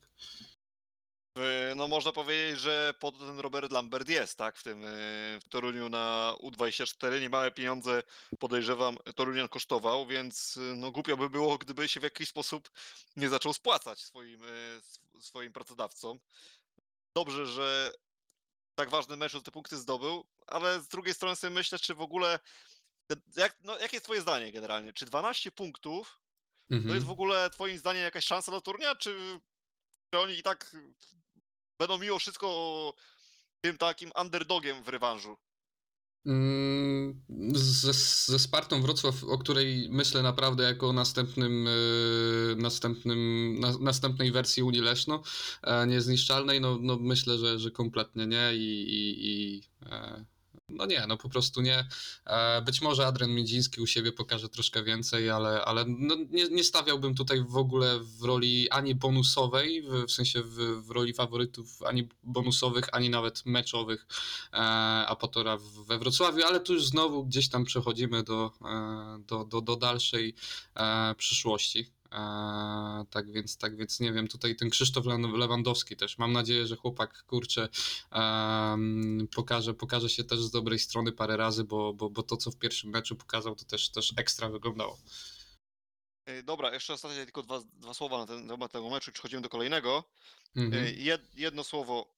Y, 1.41 1.75
No 1.75 1.87
można 1.87 2.11
powiedzieć, 2.11 2.59
że 2.59 2.93
pod 2.99 3.17
ten 3.19 3.39
Robert 3.39 3.71
Lambert 3.71 4.09
jest, 4.09 4.37
tak? 4.37 4.57
W 4.57 4.63
tym 4.63 4.83
y, 4.85 5.39
w 5.45 5.49
Toruniu 5.49 5.89
na 5.89 6.35
U24 6.39 7.21
niemałe 7.21 7.51
pieniądze 7.51 8.03
podejrzewam 8.39 8.97
Torunian 9.15 9.47
kosztował, 9.47 10.07
więc 10.07 10.57
y, 10.57 10.59
no 10.59 10.91
głupio 10.91 11.17
by 11.17 11.29
było, 11.29 11.57
gdyby 11.57 11.87
się 11.87 11.99
w 11.99 12.03
jakiś 12.03 12.29
sposób 12.29 12.71
nie 13.15 13.29
zaczął 13.29 13.53
spłacać 13.53 13.99
swoim, 13.99 14.41
sw- 14.77 15.21
swoim 15.21 15.53
pracodawcom. 15.53 16.19
Dobrze, 17.15 17.45
że 17.45 17.91
tak 18.75 18.89
ważny 18.89 19.17
mecz 19.17 19.43
te 19.43 19.51
punkty 19.51 19.77
zdobył, 19.77 20.27
ale 20.47 20.81
z 20.81 20.87
drugiej 20.87 21.13
strony 21.13 21.35
sobie 21.35 21.53
myślę, 21.53 21.79
czy 21.79 21.95
w 21.95 22.01
ogóle 22.01 22.39
jak, 23.35 23.57
no, 23.63 23.79
jakie 23.79 23.95
jest 23.95 24.05
twoje 24.05 24.21
zdanie 24.21 24.51
generalnie? 24.51 24.93
Czy 24.93 25.05
12 25.05 25.51
punktów 25.51 26.21
to 26.69 26.75
Mhm. 26.75 26.95
jest 26.95 27.07
w 27.07 27.11
ogóle 27.11 27.49
twoim 27.49 27.77
zdaniem 27.77 28.03
jakaś 28.03 28.25
szansa 28.25 28.51
do 28.51 28.61
turnia, 28.61 28.95
czy, 28.95 29.39
czy 30.13 30.19
oni 30.19 30.37
i 30.37 30.43
tak 30.43 30.75
będą 31.81 31.97
mimo 31.97 32.19
wszystko 32.19 32.47
tym 33.61 33.77
takim 33.77 34.11
underdogiem 34.21 34.83
w 34.83 34.87
rewanżu? 34.87 35.37
Mm, 36.25 37.21
Ze, 37.53 37.93
ze 38.33 38.39
Spartą 38.39 38.81
Wrocław, 38.81 39.23
o 39.23 39.37
której 39.37 39.87
myślę 39.91 40.21
naprawdę 40.21 40.63
jako 40.63 40.89
o 40.89 40.93
następnym, 40.93 41.67
e, 41.67 41.71
następnym, 42.55 43.19
na, 43.59 43.77
następnej 43.79 44.31
wersji 44.31 44.63
Unii 44.63 44.81
Leszno, 44.81 45.23
e, 45.63 45.87
niezniszczalnej, 45.87 46.61
no, 46.61 46.77
no 46.81 46.97
myślę, 46.97 47.37
że, 47.37 47.59
że 47.59 47.71
kompletnie 47.71 48.27
nie 48.27 48.51
i, 48.55 48.83
i, 48.89 49.25
i 49.29 49.63
e, 49.85 50.25
no 50.71 50.85
nie, 50.85 51.05
no 51.07 51.17
po 51.17 51.29
prostu 51.29 51.61
nie. 51.61 51.87
E, 52.25 52.61
Być 52.61 52.81
może 52.81 53.05
Adrian 53.07 53.31
Miedziński 53.31 53.81
u 53.81 53.87
siebie 53.87 54.11
pokaże 54.11 54.49
troszkę 54.49 54.83
więcej, 54.83 55.29
ale, 55.29 55.65
ale 55.65 55.85
no 55.87 56.15
nie, 56.29 56.47
nie 56.49 56.63
stawiałbym 56.63 57.15
tutaj 57.15 57.43
w 57.49 57.57
ogóle 57.57 57.99
w 57.99 58.23
roli 58.23 58.69
ani 58.69 58.95
bonusowej, 58.95 59.81
w, 59.81 60.05
w 60.07 60.11
sensie 60.11 60.41
w, 60.43 60.55
w 60.85 60.89
roli 60.91 61.13
faworytów, 61.13 61.83
ani 61.83 62.09
bonusowych, 62.23 62.85
ani 62.91 63.09
nawet 63.09 63.45
meczowych 63.45 64.05
e, 64.53 64.57
Apatora 65.07 65.57
w- 65.57 65.85
we 65.85 65.99
Wrocławiu, 65.99 66.43
ale 66.45 66.59
tu 66.59 66.73
już 66.73 66.85
znowu 66.85 67.25
gdzieś 67.25 67.49
tam 67.49 67.65
przechodzimy 67.65 68.23
do, 68.23 68.51
e, 68.65 69.23
do, 69.27 69.45
do, 69.45 69.61
do 69.61 69.75
dalszej 69.75 70.35
przyszłości. 71.17 72.00
E, 72.11 73.05
tak 73.09 73.31
więc, 73.31 73.57
tak 73.57 73.75
więc 73.75 73.99
nie 73.99 74.13
wiem, 74.13 74.27
tutaj 74.27 74.55
ten 74.55 74.69
Krzysztof 74.69 75.05
Lew- 75.05 75.37
Lewandowski 75.37 75.95
też. 75.95 76.17
Mam 76.17 76.31
nadzieję, 76.31 76.67
że 76.67 76.75
chłopak 76.75 77.23
kurczę 77.23 77.69
em, 78.11 79.27
pokaże, 79.35 79.73
pokaże 79.73 80.09
się 80.09 80.23
też 80.23 80.39
z 80.39 80.51
dobrej 80.51 80.79
strony 80.79 81.11
parę 81.11 81.37
razy, 81.37 81.63
bo, 81.63 81.93
bo, 81.93 82.09
bo 82.09 82.23
to 82.23 82.37
co 82.37 82.51
w 82.51 82.57
pierwszym 82.57 82.89
meczu 82.89 83.15
pokazał, 83.15 83.55
to 83.55 83.65
też, 83.65 83.89
też 83.89 84.13
ekstra 84.17 84.49
wyglądało. 84.49 84.97
Ej, 86.25 86.43
Dobra, 86.43 86.73
jeszcze 86.73 86.93
ostatnie 86.93 87.25
tylko 87.25 87.43
dwa, 87.43 87.61
dwa 87.73 87.93
słowa 87.93 88.17
na 88.17 88.25
ten 88.25 88.47
temat 88.47 88.71
tego 88.71 88.89
meczu, 88.89 89.11
przechodzimy 89.11 89.41
do 89.41 89.49
kolejnego. 89.49 90.03
Mhm. 90.55 90.83
Ej, 90.83 91.03
Jed, 91.03 91.21
jedno 91.35 91.63
słowo. 91.63 92.13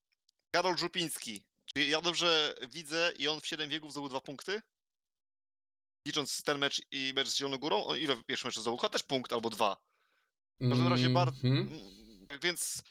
Karol 0.56 0.78
Żupiński. 0.78 1.44
Ja 1.76 2.02
dobrze 2.02 2.56
widzę 2.70 3.14
i 3.18 3.28
on 3.28 3.42
w 3.42 3.48
7 3.48 3.70
biegów 3.70 3.92
zdobył 3.92 4.10
dwa 4.10 4.22
punkty? 4.22 4.62
Licząc 6.06 6.44
ten 6.44 6.58
mecz 6.58 6.82
i 6.92 7.14
mecz 7.16 7.28
z 7.28 7.36
Zieloną 7.38 7.58
Górą, 7.58 7.84
on 7.86 7.98
ile 7.98 8.16
w 8.16 8.24
pierwszym 8.24 8.48
meczu 8.48 8.62
zdobył? 8.62 8.78
Chyba 8.78 8.90
też 8.90 9.04
punkt 9.04 9.34
albo 9.34 9.50
dwa. 9.50 9.78
W 10.60 10.70
każdym 10.70 10.88
razie 10.88 11.10
bardzo. 11.10 11.48
Mhm. 11.48 11.94
Więc 12.42 12.84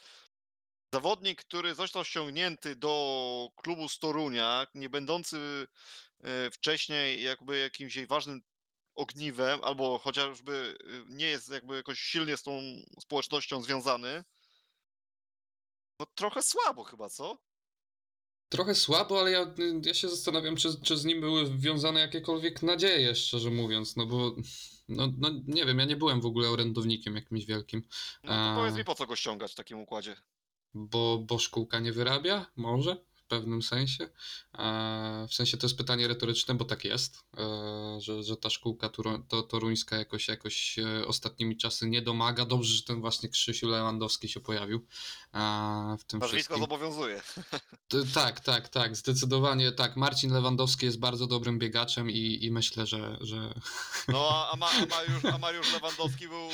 zawodnik, 0.94 1.44
który 1.44 1.74
został 1.74 2.04
ściągnięty 2.04 2.76
do 2.76 3.48
klubu 3.56 3.88
z 3.88 3.98
Torunia, 3.98 4.66
nie 4.74 4.88
będący 4.88 5.66
e, 6.20 6.50
wcześniej 6.50 7.22
jakby 7.22 7.58
jakimś 7.58 7.96
jej 7.96 8.06
ważnym 8.06 8.42
ogniwem, 8.94 9.60
albo 9.64 9.98
chociażby 9.98 10.76
e, 10.80 10.86
nie 11.08 11.26
jest 11.26 11.48
jakby 11.48 11.76
jakoś 11.76 11.98
silnie 11.98 12.36
z 12.36 12.42
tą 12.42 12.60
społecznością 13.00 13.62
związany, 13.62 14.24
no 16.00 16.06
trochę 16.14 16.42
słabo 16.42 16.84
chyba, 16.84 17.08
co? 17.08 17.38
Trochę 18.52 18.74
słabo, 18.74 19.20
ale 19.20 19.30
ja, 19.30 19.54
ja 19.84 19.94
się 19.94 20.08
zastanawiam, 20.08 20.56
czy, 20.56 20.80
czy 20.82 20.96
z 20.96 21.04
nim 21.04 21.20
były 21.20 21.58
wiązane 21.58 22.00
jakiekolwiek 22.00 22.62
nadzieje, 22.62 23.14
szczerze 23.14 23.50
mówiąc, 23.50 23.96
no 23.96 24.06
bo 24.06 24.36
no, 24.88 25.08
no 25.18 25.30
nie 25.46 25.64
wiem, 25.64 25.78
ja 25.78 25.84
nie 25.84 25.96
byłem 25.96 26.20
w 26.20 26.26
ogóle 26.26 26.48
orędownikiem 26.48 27.16
jakimś 27.16 27.44
wielkim, 27.44 27.82
No 28.24 28.32
to 28.32 28.60
powiedz 28.60 28.74
A. 28.74 28.78
mi, 28.78 28.84
po 28.84 28.94
co 28.94 29.06
go 29.06 29.16
ściągać 29.16 29.52
w 29.52 29.54
takim 29.54 29.78
układzie? 29.78 30.16
bo, 30.74 31.18
bo 31.18 31.38
szkółka 31.38 31.80
nie 31.80 31.92
wyrabia, 31.92 32.46
może 32.56 32.96
pewnym 33.32 33.62
sensie. 33.62 34.08
E, 34.58 35.26
w 35.28 35.34
sensie 35.34 35.56
to 35.56 35.66
jest 35.66 35.76
pytanie 35.76 36.08
retoryczne, 36.08 36.54
bo 36.54 36.64
tak 36.64 36.84
jest, 36.84 37.24
e, 37.38 38.00
że, 38.00 38.22
że 38.22 38.36
ta 38.36 38.50
szkółka 38.50 38.90
toruńska 39.48 39.96
jakoś, 39.96 40.28
jakoś 40.28 40.78
e, 40.78 41.06
ostatnimi 41.06 41.56
czasy 41.56 41.88
nie 41.88 42.02
domaga. 42.02 42.44
Dobrze, 42.44 42.74
że 42.74 42.82
ten 42.82 43.00
właśnie 43.00 43.28
Krzysiu 43.28 43.68
Lewandowski 43.68 44.28
się 44.28 44.40
pojawił 44.40 44.86
w 45.98 46.04
tym 46.06 46.20
Nazwisko 46.20 46.58
zobowiązuje. 46.58 47.22
Tak, 48.14 48.40
tak, 48.40 48.68
tak, 48.68 48.96
zdecydowanie 48.96 49.72
tak. 49.72 49.96
Marcin 49.96 50.32
Lewandowski 50.32 50.86
jest 50.86 50.98
bardzo 50.98 51.26
dobrym 51.26 51.58
biegaczem 51.58 52.10
i, 52.10 52.38
i 52.42 52.50
myślę, 52.50 52.86
że, 52.86 53.16
że 53.20 53.54
No 54.08 54.48
a, 54.52 54.56
Ma, 54.56 54.70
a, 54.70 54.86
Mariusz, 54.86 55.24
a 55.24 55.38
Mariusz 55.46 55.72
Lewandowski 55.72 56.28
był 56.28 56.48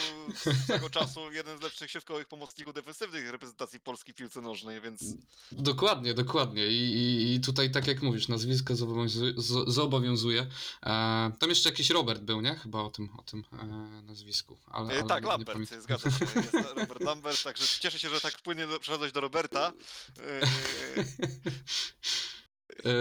swego 0.65 0.91
czasu 0.91 1.33
jeden 1.33 1.59
z 1.59 1.63
lepszych 1.63 1.91
środkowych 1.91 2.29
pomocników 2.29 2.75
defensywnych 2.75 3.31
reprezentacji 3.31 3.81
Polski 3.81 4.13
w 4.13 4.17
piłce 4.17 4.41
nożnej, 4.41 4.81
więc 4.81 5.05
dokładnie, 5.53 6.15
dokładnie. 6.15 6.68
I, 6.71 6.75
i, 6.75 7.35
I 7.35 7.41
tutaj, 7.41 7.71
tak 7.71 7.87
jak 7.87 8.03
mówisz, 8.03 8.29
nazwisko 8.29 8.77
zobowiązuje. 8.77 9.33
zo- 9.35 9.71
zobowiązuje. 9.71 10.41
E, 10.83 11.33
tam 11.39 11.49
jeszcze 11.49 11.69
jakiś 11.69 11.91
Robert 11.91 12.23
był, 12.23 12.41
nie? 12.41 12.55
Chyba 12.55 12.83
o 12.83 12.91
tym, 12.91 13.09
o 13.19 13.23
tym 13.23 13.45
e, 13.53 13.67
nazwisku. 14.03 14.59
Ale, 14.67 14.89
E, 14.95 14.99
ale 14.99 15.09
tak, 15.09 15.25
Lambert, 15.25 15.53
pamiętam. 15.53 15.83
zgadza 15.83 16.11
się. 16.11 16.25
Jest 16.37 16.55
Robert 16.77 17.01
Lambert, 17.01 17.43
także 17.45 17.65
cieszę 17.81 17.99
się, 17.99 18.11
że 18.11 18.21
tak 18.21 18.39
płynnie 18.43 18.67
przeszedłeś 18.81 19.13
do 19.13 19.21
Roberta. 19.21 19.73
E, 20.19 20.41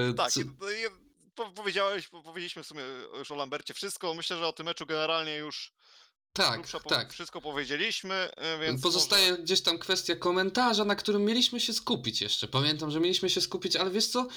E, 0.09 0.13
tak, 0.13 0.31
co- 0.31 0.39
no 1.37 1.51
powiedziałeś, 1.55 2.07
po- 2.07 2.23
powiedzieliśmy 2.23 2.63
w 2.63 2.67
sumie 2.67 2.81
już 3.17 3.31
o 3.31 3.35
Lambercie 3.35 3.73
wszystko. 3.73 4.13
Myślę, 4.13 4.37
że 4.37 4.47
o 4.47 4.53
tym 4.53 4.65
meczu 4.65 4.85
generalnie 4.85 5.37
już 5.37 5.71
tak, 6.33 6.53
grubsza 6.53 6.79
po- 6.79 6.89
tak. 6.89 7.13
wszystko 7.13 7.41
powiedzieliśmy, 7.41 8.15
e, 8.37 8.59
więc 8.59 8.81
Pozostaje 8.81 9.37
gdzieś 9.37 9.61
tam 9.61 9.77
kwestia 9.77 10.15
komentarza, 10.15 10.85
na 10.85 10.95
którym 10.95 11.25
mieliśmy 11.25 11.59
się 11.59 11.73
skupić 11.73 12.21
jeszcze. 12.21 12.47
Pamiętam, 12.47 12.91
że 12.91 12.99
mieliśmy 12.99 13.29
się 13.29 13.41
skupić, 13.41 13.75
ale 13.75 13.91
wiesz 13.91 14.07
co? 14.07 14.27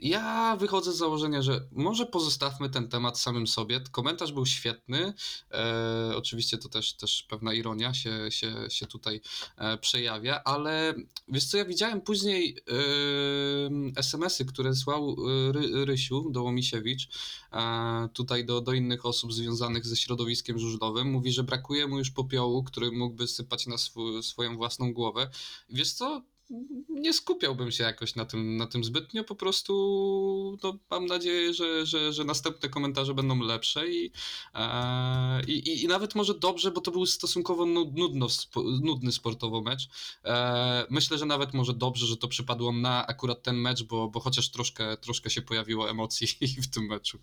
Ja 0.00 0.56
wychodzę 0.56 0.92
z 0.92 0.96
założenia, 0.96 1.42
że 1.42 1.60
może 1.72 2.06
pozostawmy 2.06 2.70
ten 2.70 2.88
temat 2.88 3.18
samym 3.18 3.46
sobie. 3.46 3.80
Komentarz 3.90 4.32
był 4.32 4.46
świetny. 4.46 5.14
E, 5.50 6.12
oczywiście 6.16 6.58
to 6.58 6.68
też, 6.68 6.94
też 6.94 7.22
pewna 7.22 7.54
ironia 7.54 7.94
się, 7.94 8.30
się, 8.30 8.54
się 8.68 8.86
tutaj 8.86 9.20
e, 9.56 9.78
przejawia, 9.78 10.42
ale 10.44 10.94
wiesz 11.28 11.44
co, 11.44 11.56
ja 11.56 11.64
widziałem 11.64 12.00
później 12.00 12.56
e, 13.96 14.00
SMS-y, 14.00 14.44
które 14.44 14.74
słał 14.74 15.16
e, 15.48 15.52
Ry, 15.52 15.84
Rysiu 15.84 16.30
Dołomisiewicz 16.30 17.08
e, 17.52 18.08
tutaj 18.12 18.44
do, 18.44 18.60
do 18.60 18.72
innych 18.72 19.06
osób 19.06 19.32
związanych 19.32 19.86
ze 19.86 19.96
środowiskiem 19.96 20.58
żużlowym. 20.58 21.10
Mówi, 21.10 21.32
że 21.32 21.42
brakuje 21.44 21.86
mu 21.86 21.98
już 21.98 22.10
popiołu, 22.10 22.64
który 22.64 22.92
mógłby 22.92 23.26
sypać 23.28 23.66
na 23.66 23.78
swój, 23.78 24.22
swoją 24.22 24.56
własną 24.56 24.92
głowę. 24.92 25.30
Wiesz 25.70 25.92
co? 25.92 26.22
Nie 26.88 27.12
skupiałbym 27.12 27.70
się 27.72 27.84
jakoś 27.84 28.14
na 28.14 28.24
tym, 28.24 28.56
na 28.56 28.66
tym 28.66 28.84
zbytnio, 28.84 29.24
po 29.24 29.34
prostu 29.34 30.58
no, 30.62 30.78
mam 30.90 31.06
nadzieję, 31.06 31.54
że, 31.54 31.86
że, 31.86 32.12
że 32.12 32.24
następne 32.24 32.68
komentarze 32.68 33.14
będą 33.14 33.40
lepsze 33.40 33.88
i, 33.88 34.10
e, 34.54 35.44
i, 35.44 35.82
i 35.82 35.88
nawet 35.88 36.14
może 36.14 36.34
dobrze, 36.34 36.70
bo 36.70 36.80
to 36.80 36.90
był 36.90 37.06
stosunkowo 37.06 37.66
nu- 37.66 37.92
nudno, 37.96 38.26
nudny 38.82 39.12
sportowo 39.12 39.60
mecz. 39.60 39.88
E, 40.24 40.86
myślę, 40.90 41.18
że 41.18 41.26
nawet 41.26 41.54
może 41.54 41.74
dobrze, 41.74 42.06
że 42.06 42.16
to 42.16 42.28
przypadło 42.28 42.72
na 42.72 43.06
akurat 43.06 43.42
ten 43.42 43.56
mecz, 43.56 43.82
bo, 43.82 44.08
bo 44.08 44.20
chociaż 44.20 44.50
troszkę, 44.50 44.96
troszkę 44.96 45.30
się 45.30 45.42
pojawiło 45.42 45.90
emocji 45.90 46.28
w 46.64 46.70
tym 46.70 46.86
meczu. 46.86 47.18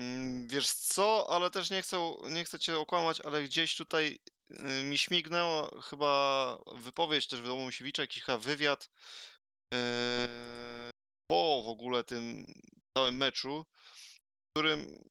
Mm, 0.00 0.48
Wiesz 0.48 0.70
co, 0.70 1.26
ale 1.30 1.50
też 1.50 1.70
nie 1.70 1.82
chcę, 1.82 2.14
nie 2.30 2.44
chcę 2.44 2.58
cię 2.58 2.78
okłamać, 2.78 3.20
ale 3.20 3.44
gdzieś 3.44 3.76
tutaj 3.76 4.18
mi 4.84 4.98
śmignęła 4.98 5.80
chyba 5.82 6.58
wypowiedź 6.74 7.26
też 7.26 7.40
Dołomisiewicza, 7.40 8.02
jakiś 8.02 8.22
chyba 8.22 8.38
wywiad 8.38 8.90
yy, 9.72 9.78
po 11.26 11.62
w 11.64 11.68
ogóle 11.68 12.04
tym 12.04 12.46
całym 12.98 13.16
meczu, 13.16 13.66
w 14.14 14.50
którym, 14.50 15.08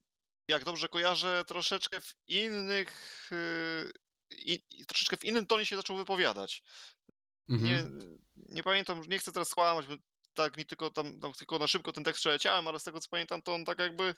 jak 0.48 0.64
dobrze 0.64 0.88
kojarzę, 0.88 1.44
troszeczkę 1.48 2.02
w 2.02 2.14
innych, 2.28 3.30
i, 4.38 4.64
i 4.72 4.86
troszeczkę 4.86 5.18
w 5.18 5.26
innym 5.26 5.46
tonie 5.46 5.66
się 5.66 5.76
zaczął 5.76 5.98
wypowiadać. 5.98 6.64
Mhm. 7.50 7.70
Nie, 7.70 8.08
nie 8.36 8.64
pamiętam, 8.64 9.02
nie 9.08 9.20
chcę 9.20 9.32
teraz 9.32 9.50
skłamać, 9.50 9.88
bo 9.88 9.96
tak 10.34 10.58
mi 10.58 10.66
tylko 10.66 10.90
tam, 10.90 11.20
tam 11.20 11.34
tylko 11.34 11.60
na 11.60 11.68
szybko 11.68 11.92
ten 11.92 12.04
tekst 12.04 12.20
przeleciałem, 12.20 12.68
ale 12.68 12.80
z 12.80 12.84
tego 12.84 13.00
co 13.00 13.10
pamiętam, 13.10 13.42
to 13.42 13.54
on 13.54 13.66
tak 13.66 13.80
jakby 13.80 14.16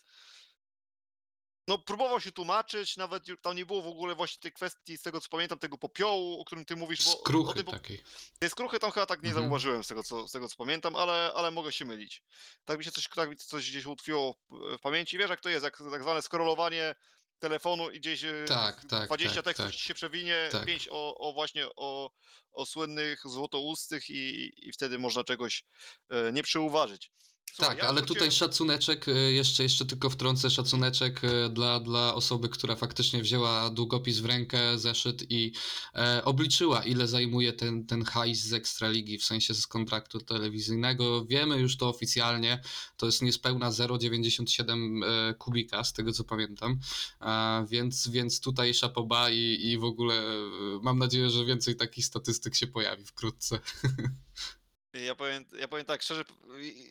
no 1.68 1.78
próbował 1.78 2.22
się 2.22 2.32
tłumaczyć, 2.32 2.98
nawet 2.98 3.24
tam 3.42 3.56
nie 3.56 3.66
było 3.66 3.82
w 3.82 3.88
ogóle 3.88 4.16
właśnie 4.16 4.42
tej 4.42 4.52
kwestii, 4.52 4.98
z 4.98 5.02
tego 5.02 5.22
co 5.22 5.30
pamiętam, 5.30 5.60
tego 5.60 5.78
popiołu, 5.78 6.42
o 6.42 6.46
którym 6.46 6.66
ty 6.66 6.76
mówisz, 6.76 7.06
bo 7.06 7.12
o 7.12 7.20
Skruchy 7.20 7.54
tym, 7.56 7.66
po- 7.66 7.72
takiej. 7.72 8.04
tej 8.40 8.50
skruchy 8.50 8.80
tam 8.80 8.92
chyba 8.92 9.06
tak 9.06 9.24
nie 9.24 9.30
Mhm. 9.30 9.44
zauważyłem 9.46 9.84
z 9.84 9.88
tego, 9.88 10.04
co, 10.04 10.28
z 10.28 10.32
tego 10.32 10.48
co 10.50 10.56
pamiętam, 10.56 10.96
ale, 10.96 11.32
ale 11.36 11.52
mogę 11.52 11.72
się 11.72 11.86
mylić. 11.86 12.24
Tak 12.66 12.78
mi 12.78 12.84
się 12.86 12.92
coś, 12.92 13.08
tak 13.16 13.30
mi 13.30 13.38
coś 13.38 13.70
gdzieś 13.70 13.86
utkwiło 13.86 14.36
w, 14.50 14.80
pamięci. 14.82 15.18
Wiesz 15.18 15.30
jak 15.30 15.42
to 15.42 15.50
jest, 15.50 15.64
jak 15.64 15.78
tak 15.92 16.02
zwane 16.02 16.22
scrollowanie 16.22 16.96
telefonu 17.40 17.90
i 17.90 18.00
gdzieś 18.00 18.24
e, 18.24 18.46
Tak, 18.48 18.86
tak, 18.90 19.06
20 19.08 19.36
tak, 19.36 19.46
tekstów 19.46 19.66
tak. 19.72 19.76
się 19.76 19.94
przewinie, 19.94 20.50
Tak. 20.52 20.66
5 20.66 20.88
o, 20.92 21.18
o 21.18 21.34
właśnie 21.34 21.68
o, 21.76 22.12
o 22.52 22.66
słynnych 22.66 23.22
złotoustych 23.26 24.10
i, 24.10 24.54
i 24.68 24.72
wtedy 24.72 25.00
można 25.00 25.24
czegoś 25.24 25.64
e, 26.10 26.32
nie 26.34 26.44
przyuważyć. 26.44 27.12
Słuchaj, 27.54 27.76
Tak, 27.76 27.84
ja 27.84 27.90
ale 27.90 28.02
wróciłem- 28.02 28.08
tutaj 28.08 28.32
szacuneczek, 28.32 29.08
e, 29.10 29.12
jeszcze, 29.12 29.64
jeszcze 29.64 29.86
tylko 29.86 30.10
wtrącę 30.10 30.50
szacuneczek 30.50 31.22
e, 31.24 31.50
dla, 31.50 31.80
dla 31.80 32.16
osoby, 32.16 32.50
która 32.50 32.76
faktycznie 32.76 33.22
wzięła 33.22 33.70
długopis 33.70 34.20
w 34.20 34.26
rękę, 34.26 34.80
zeszyt 34.80 35.32
i 35.32 35.52
e, 35.96 36.22
obliczyła, 36.26 36.84
ile 36.84 37.08
zajmuje 37.08 37.54
ten, 37.54 37.86
ten 37.86 38.04
hajs 38.06 38.40
z 38.44 38.54
Ekstraligi, 38.54 39.18
w 39.18 39.24
sensie 39.26 39.54
z 39.54 39.68
kontraktu 39.68 40.20
telewizyjnego. 40.20 41.26
Wiemy 41.26 41.58
już 41.60 41.78
to 41.78 41.90
oficjalnie, 41.90 42.62
to 42.98 43.06
jest 43.06 43.22
niespełna 43.22 43.72
0,97 43.72 45.04
e, 45.06 45.34
kubika, 45.34 45.84
z 45.84 45.94
tego 45.94 46.12
co 46.14 46.24
pamiętam, 46.24 46.80
e, 47.22 47.66
więc, 47.70 48.08
więc 48.08 48.40
tutaj 48.40 48.74
szapoba 48.74 49.30
i, 49.30 49.58
i 49.62 49.78
w 49.78 49.84
ogóle 49.84 50.16
e, 50.16 50.34
mam 50.82 50.98
nadzieję, 51.00 51.30
że 51.30 51.46
więcej 51.46 51.76
takich 51.76 52.06
statystyk 52.06 52.56
się 52.56 52.68
pojawi 52.68 53.06
wkrótce. 53.06 53.60
Ja 55.04 55.16
powiem, 55.16 55.46
ja 55.60 55.68
powiem 55.68 55.86
tak, 55.86 56.02
szczerze, 56.02 56.24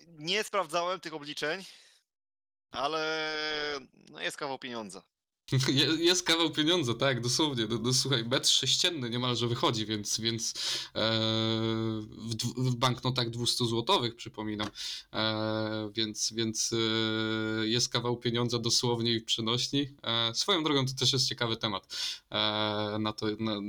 nie 0.09 0.45
sprawdzałem 0.45 1.01
tych 1.01 1.15
obliczeń, 1.15 1.65
ale 2.71 3.33
no 4.11 4.21
jest 4.21 4.37
kawał 4.37 4.59
pieniądza. 4.59 5.03
Je- 5.69 6.05
Jest 6.05 6.23
kawał 6.23 6.51
pieniądza, 6.51 6.95
tak, 6.95 7.21
dosłownie. 7.21 7.67
No, 7.71 7.79
no, 7.83 7.95
słuchaj, 7.95 8.25
metr 8.25 8.49
sześcienny 8.49 9.11
niemalże 9.11 9.49
wychodzi, 9.49 9.87
więc, 9.87 10.21
więc 10.21 10.55
e, 10.95 11.11
w, 12.19 12.35
w 12.57 12.75
banknotach 12.77 13.31
200 13.31 13.65
złotowych, 13.65 14.17
przypominam. 14.17 14.69
E, 15.13 15.91
więc 15.95 16.33
więc 16.33 16.71
e, 16.73 17.67
jest 17.69 17.89
kawał 17.89 18.17
pieniądza 18.17 18.59
dosłownie 18.59 19.13
i 19.13 19.21
w 19.21 19.25
przenośni. 19.25 19.89
E, 20.03 20.35
swoją 20.35 20.65
drogą 20.65 20.87
to 20.87 20.93
też 20.95 21.13
jest 21.13 21.29
ciekawy 21.29 21.57
temat. 21.57 21.97
E, 22.31 22.37
na 23.01 23.13
to, 23.13 23.27
na, 23.39 23.61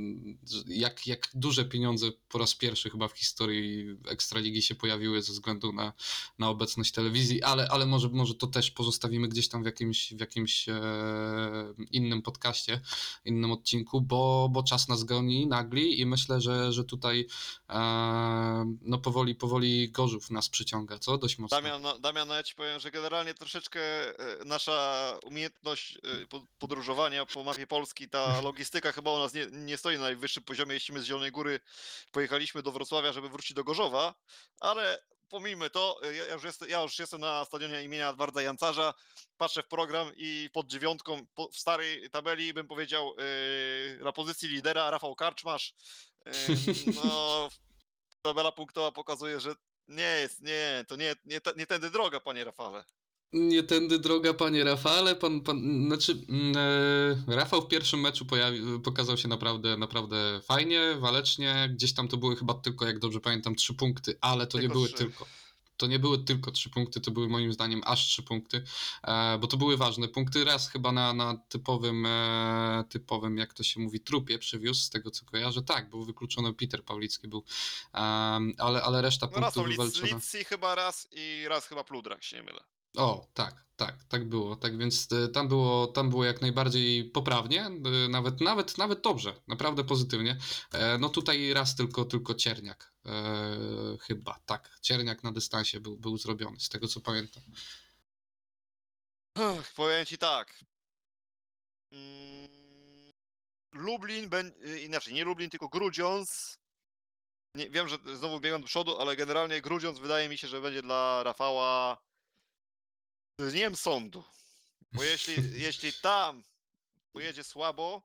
jak, 0.66 1.06
jak 1.06 1.28
duże 1.34 1.64
pieniądze 1.64 2.06
po 2.28 2.38
raz 2.38 2.54
pierwszy 2.54 2.90
chyba 2.90 3.08
w 3.08 3.18
historii 3.18 3.96
Ekstraligi 4.08 4.62
się 4.62 4.74
pojawiły 4.74 5.22
ze 5.22 5.32
względu 5.32 5.72
na, 5.72 5.92
na 6.38 6.48
obecność 6.48 6.92
telewizji, 6.92 7.42
ale, 7.42 7.68
ale 7.68 7.86
może, 7.86 8.08
może 8.08 8.34
to 8.34 8.46
też 8.46 8.70
pozostawimy 8.70 9.28
gdzieś 9.28 9.48
tam 9.48 9.62
w 9.62 9.66
jakimś, 9.66 10.14
w 10.14 10.20
jakimś 10.20 10.68
e, 10.68 11.65
innym 11.90 12.22
podcaście, 12.22 12.80
innym 13.24 13.52
odcinku, 13.52 14.00
bo, 14.00 14.48
bo 14.52 14.62
czas 14.62 14.88
nas 14.88 15.04
goni, 15.04 15.46
nagli 15.46 16.00
i 16.00 16.06
myślę, 16.06 16.40
że, 16.40 16.72
że 16.72 16.84
tutaj 16.84 17.26
e, 17.70 18.74
no 18.82 18.98
powoli, 18.98 19.34
powoli 19.34 19.90
Gorzów 19.90 20.30
nas 20.30 20.48
przyciąga, 20.48 20.98
co? 20.98 21.18
Dość 21.18 21.38
mocno. 21.38 21.56
Damian, 21.60 21.82
no, 21.82 21.98
Damian, 21.98 22.28
no 22.28 22.34
ja 22.34 22.42
ci 22.42 22.54
powiem, 22.54 22.80
że 22.80 22.90
generalnie 22.90 23.34
troszeczkę 23.34 23.80
e, 23.80 24.44
nasza 24.44 25.18
umiejętność 25.24 25.98
e, 26.22 26.26
po- 26.26 26.46
podróżowania 26.58 27.26
po 27.26 27.44
mapie 27.44 27.66
Polski, 27.66 28.08
ta 28.08 28.40
logistyka 28.40 28.92
chyba 28.92 29.12
u 29.12 29.18
nas 29.18 29.34
nie, 29.34 29.46
nie 29.52 29.76
stoi 29.76 29.96
na 29.96 30.02
najwyższym 30.02 30.42
poziomie. 30.42 30.74
Jeśli 30.74 30.94
my 30.94 31.00
z 31.00 31.04
Zielonej 31.04 31.32
Góry 31.32 31.60
pojechaliśmy 32.12 32.62
do 32.62 32.72
Wrocławia, 32.72 33.12
żeby 33.12 33.28
wrócić 33.28 33.54
do 33.54 33.64
Gorzowa, 33.64 34.14
ale 34.60 35.02
pomijmy 35.28 35.70
to, 35.70 36.00
e, 36.02 36.14
ja 36.14 36.34
już, 36.34 36.44
jestem, 36.44 36.68
ja 36.68 36.82
już 36.82 36.98
jestem 36.98 37.20
na 37.20 37.44
stadionie 37.44 37.82
imienia 37.82 38.10
Edwarda 38.10 38.42
Jancarza, 38.42 38.94
patrzę 39.36 39.62
w 39.62 39.68
program 39.68 40.12
i 40.16 40.50
pod 40.52 40.66
dziewiątką 40.66 41.26
po, 41.34 41.48
w 41.48 41.56
starej 41.56 42.10
tabeli 42.10 42.54
bym 42.54 42.66
powiedział 42.66 43.14
e, 43.18 44.04
na 44.04 44.12
pozycji 44.12 44.48
lidera 44.48 44.90
Rafał 44.90 45.14
Karczmasz. 45.14 45.74
E, 46.26 46.32
no, 46.94 47.48
tabela 48.22 48.52
punktowa 48.52 48.92
pokazuje, 48.92 49.40
że 49.40 49.54
nie 49.88 50.02
jest, 50.20 50.42
nie, 50.42 50.84
to 50.88 50.96
nie, 50.96 51.14
nie, 51.24 51.40
nie 51.56 51.66
tędy 51.66 51.90
droga, 51.90 52.20
panie 52.20 52.44
Rafale. 52.44 52.84
Nie 53.36 53.62
tędy 53.62 53.98
droga, 53.98 54.34
panie 54.34 54.64
Rafale. 54.64 55.16
Pan, 55.16 55.40
pan, 55.40 55.86
znaczy, 55.86 56.18
e, 57.28 57.36
Rafał 57.36 57.62
w 57.62 57.68
pierwszym 57.68 58.00
meczu 58.00 58.26
pojawi, 58.26 58.60
pokazał 58.84 59.16
się 59.16 59.28
naprawdę, 59.28 59.76
naprawdę 59.76 60.40
fajnie, 60.44 60.80
walecznie. 60.98 61.70
Gdzieś 61.74 61.94
tam 61.94 62.08
to 62.08 62.16
były 62.16 62.36
chyba 62.36 62.54
tylko, 62.54 62.86
jak 62.86 62.98
dobrze 62.98 63.20
pamiętam, 63.20 63.54
trzy 63.54 63.74
punkty, 63.74 64.18
ale 64.20 64.46
to 64.46 64.58
nie 64.58 64.62
Tylko 64.62 64.74
były 64.74 64.88
trzy. 64.88 64.96
tylko. 64.96 65.26
To 65.76 65.86
nie 65.86 65.98
były 65.98 66.24
tylko 66.24 66.50
trzy 66.50 66.70
punkty, 66.70 67.00
to 67.00 67.10
były 67.10 67.28
moim 67.28 67.52
zdaniem 67.52 67.82
aż 67.84 68.06
trzy 68.06 68.22
punkty, 68.22 68.62
e, 69.02 69.38
bo 69.38 69.46
to 69.46 69.56
były 69.56 69.76
ważne 69.76 70.08
punkty. 70.08 70.44
Raz 70.44 70.70
chyba 70.70 70.92
na, 70.92 71.12
na 71.12 71.36
typowym, 71.48 72.06
e, 72.06 72.84
typowym, 72.88 73.38
jak 73.38 73.54
to 73.54 73.62
się 73.62 73.80
mówi, 73.80 74.00
trupie 74.00 74.38
przywiózł, 74.38 74.80
z 74.80 74.90
tego 74.90 75.10
co 75.10 75.24
kojarzę. 75.26 75.62
Tak, 75.62 75.90
był 75.90 76.04
wykluczony 76.04 76.54
Peter 76.54 76.84
Pawlicki 76.84 77.28
był, 77.28 77.44
ale, 77.92 78.82
ale 78.82 79.02
reszta 79.02 79.28
No 79.32 79.40
raz 79.40 79.54
punktów 79.54 79.66
Litz, 79.66 79.76
wywalczona. 79.76 80.16
Litsi 80.16 80.44
chyba 80.44 80.74
raz 80.74 81.08
i 81.12 81.44
raz 81.48 81.66
chyba 81.66 81.84
Pludra, 81.84 82.14
jak 82.14 82.24
się 82.24 82.36
nie 82.36 82.42
mylę. 82.42 82.60
O, 82.96 83.28
tak, 83.34 83.66
tak, 83.76 84.04
tak 84.04 84.28
było. 84.28 84.56
Tak 84.56 84.78
więc 84.78 85.08
e, 85.12 85.28
tam 85.28 85.48
było, 85.48 85.86
tam 85.86 86.10
było 86.10 86.24
jak 86.24 86.40
najbardziej 86.40 87.10
poprawnie, 87.10 87.66
e, 87.66 88.08
nawet, 88.08 88.40
nawet, 88.40 88.78
nawet 88.78 89.00
dobrze, 89.00 89.40
naprawdę 89.48 89.84
pozytywnie. 89.84 90.38
E, 90.72 90.98
No 90.98 91.08
tutaj 91.08 91.52
raz 91.52 91.76
tylko, 91.76 92.04
tylko 92.04 92.34
Cierniak, 92.34 92.92
chyba, 94.00 94.40
tak. 94.46 94.78
Cierniak 94.82 95.24
na 95.24 95.32
dystansie 95.32 95.80
był, 95.80 95.96
był 95.96 96.18
zrobiony, 96.18 96.60
z 96.60 96.68
tego 96.68 96.88
co 96.88 97.00
pamiętam. 97.00 97.42
Ech, 99.38 99.72
powiem 99.74 100.06
ci 100.06 100.18
tak. 100.18 100.64
Mm, 101.92 103.12
Lublin, 103.72 104.30
y, 104.64 104.80
inaczej, 104.80 105.14
nie 105.14 105.24
Lublin, 105.24 105.50
tylko 105.50 105.68
Grudziądz. 105.68 106.58
Nie, 107.54 107.70
wiem, 107.70 107.88
że 107.88 107.98
znowu 108.14 108.40
biegam 108.40 108.60
do 108.60 108.66
przodu, 108.66 108.98
ale 108.98 109.16
generalnie 109.16 109.60
Grudziądz 109.60 109.98
wydaje 109.98 110.28
mi 110.28 110.38
się, 110.38 110.48
że 110.48 110.60
będzie 110.60 110.82
dla 110.82 111.22
Rafała 111.22 111.98
dniem 113.38 113.76
sądu. 113.76 114.24
Bo 114.92 115.04
jeśli, 115.04 115.34
jeśli 115.60 115.92
tam 115.92 116.44
pojedzie 117.12 117.44
słabo, 117.44 118.02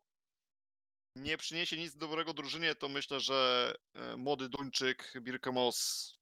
nie 1.16 1.38
przyniesie 1.38 1.78
nic 1.78 1.98
dobrego 1.98 2.34
drużynie, 2.34 2.76
to 2.76 2.90
myślę, 2.90 3.20
że 3.20 3.74
e, 3.94 4.18
młody 4.18 4.50
Duńczyk 4.50 5.14
Birkemos 5.22 6.14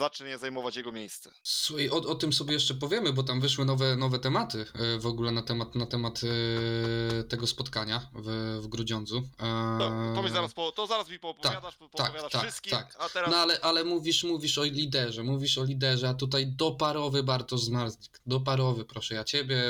zacznie 0.00 0.38
zajmować 0.38 0.76
jego 0.76 0.92
miejsce. 0.92 1.30
Słuchaj, 1.42 1.90
o, 1.90 1.96
o 1.96 2.14
tym 2.14 2.32
sobie 2.32 2.54
jeszcze 2.54 2.74
powiemy, 2.74 3.12
bo 3.12 3.22
tam 3.22 3.40
wyszły 3.40 3.64
nowe, 3.64 3.96
nowe 3.96 4.18
tematy 4.18 4.66
e, 4.74 4.98
w 4.98 5.06
ogóle 5.06 5.32
na 5.32 5.42
temat, 5.42 5.74
na 5.74 5.86
temat 5.86 6.20
e, 7.18 7.24
tego 7.24 7.46
spotkania 7.46 8.10
w, 8.14 8.58
w 8.62 8.66
Grudziądzu. 8.66 9.28
E, 9.38 9.78
To, 9.78 10.12
to, 10.14 10.22
mi 10.22 10.30
zaraz 10.30 10.54
po, 10.54 10.72
to 10.72 10.86
zaraz 10.86 11.08
mi 11.08 11.18
poopowiadasz, 11.18 11.76
poopowiadasz 11.76 12.32
tak, 12.32 12.42
wszystkim, 12.42 12.70
tak. 12.70 12.96
a 12.98 13.08
teraz 13.08 13.30
No 13.30 13.36
ale, 13.36 13.60
ale 13.60 13.84
mówisz, 13.84 14.24
mówisz 14.24 14.58
o 14.58 14.64
liderze, 14.64 15.22
mówisz 15.22 15.58
o 15.58 15.64
liderze, 15.64 16.08
a 16.08 16.14
tutaj 16.14 16.46
doparowy 16.46 17.22
Bartosz 17.22 17.60
Zmarzlik. 17.60 18.20
Doparowy, 18.26 18.84
proszę 18.84 19.14
ja 19.14 19.24
ciebie. 19.24 19.62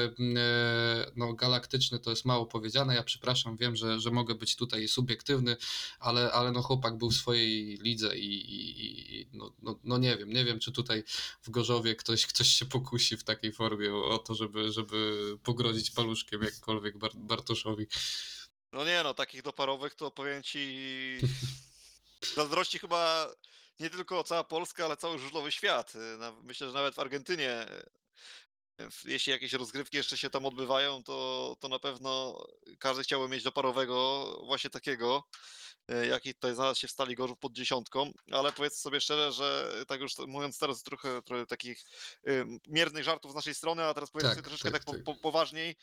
No, 1.16 1.33
galaktyczny 1.33 1.99
to 1.99 2.11
jest 2.11 2.24
mało 2.24 2.47
powiedziane. 2.47 2.95
Ja 2.95 3.03
przepraszam, 3.03 3.57
wiem, 3.57 3.77
że, 3.77 4.01
że 4.01 4.11
mogę 4.11 4.35
być 4.35 4.57
tutaj 4.57 4.89
subiektywny, 4.89 5.57
ale, 6.01 6.33
ale 6.33 6.53
no 6.53 6.62
chłopak 6.62 6.99
był 6.99 7.11
w 7.11 7.14
swojej 7.14 7.79
lidze 7.79 8.18
i, 8.18 8.35
i, 8.35 9.20
i 9.20 9.29
no, 9.33 9.53
no, 9.62 9.79
no 9.85 9.99
nie 9.99 10.16
wiem, 10.17 10.33
nie 10.33 10.45
wiem, 10.45 10.61
czy 10.61 10.73
tutaj 10.73 11.05
w 11.43 11.51
Gorzowie 11.51 11.97
ktoś, 11.97 12.27
ktoś 12.27 12.49
się 12.49 12.67
pokusi 12.67 13.17
w 13.17 13.25
takiej 13.25 13.53
formie 13.53 13.95
o, 13.95 14.19
to, 14.19 14.35
żeby, 14.35 14.73
żeby 14.73 15.39
pogrozić 15.43 15.91
paluszkiem 15.91 16.43
jakkolwiek 16.43 16.99
Bar- 16.99 17.17
Bartoszowi. 17.17 17.87
No 18.73 18.85
nie 18.85 19.03
no, 19.03 19.14
takich 19.14 19.43
doparowych 19.43 19.95
to 19.95 20.11
powiem 20.11 20.43
ci. 20.43 20.79
Zazdrości 22.37 22.79
chyba 22.79 23.31
nie 23.81 23.91
tylko 23.91 24.25
cała 24.25 24.45
Polska, 24.45 24.85
ale 24.85 24.97
cały 24.97 25.19
żużlowy 25.19 25.53
świat. 25.53 25.93
Myślę, 26.43 26.67
że 26.67 26.73
nawet 26.73 26.95
w 26.95 26.99
Argentynie, 26.99 27.67
jeśli 29.05 29.31
jakieś 29.31 29.53
rozgrywki 29.53 29.97
jeszcze 29.97 30.19
się 30.19 30.31
tam 30.31 30.47
odbywają, 30.47 31.03
to, 31.03 31.57
to 31.61 31.69
na 31.69 31.79
pewno 31.79 32.45
każdy 32.79 33.03
chciałby 33.03 33.29
mieć 33.29 33.43
doparowego 33.43 34.25
właśnie 34.47 34.71
takiego, 34.71 35.29
jaki 36.09 36.34
tutaj 36.34 36.55
znalazł 36.55 36.80
się 36.80 36.89
w 36.89 36.91
Stali 36.91 37.14
Gorzów 37.14 37.39
pod 37.39 37.53
dziesiątką. 37.53 38.12
Ale 38.32 38.53
powiedz 38.53 38.78
sobie 38.78 39.01
szczerze, 39.01 39.32
że 39.32 39.72
tak 39.89 40.01
już 40.01 40.18
mówiąc 40.18 40.59
teraz 40.59 40.82
trochę, 40.82 41.22
trochę 41.22 41.47
takich 41.47 41.84
miernych 42.68 43.05
żartów 43.05 43.32
z 43.32 43.34
naszej 43.34 43.55
strony, 43.55 43.84
a 43.84 43.95
teraz 43.95 44.11
powiedzmy 44.11 44.34
Tak, 44.34 44.45
troszeczkę 44.45 44.70
tak, 44.70 44.84
tak, 44.84 44.87
po, 44.87 44.93
tak. 44.93 45.05
po, 45.05 45.14
poważniej. 45.14 45.76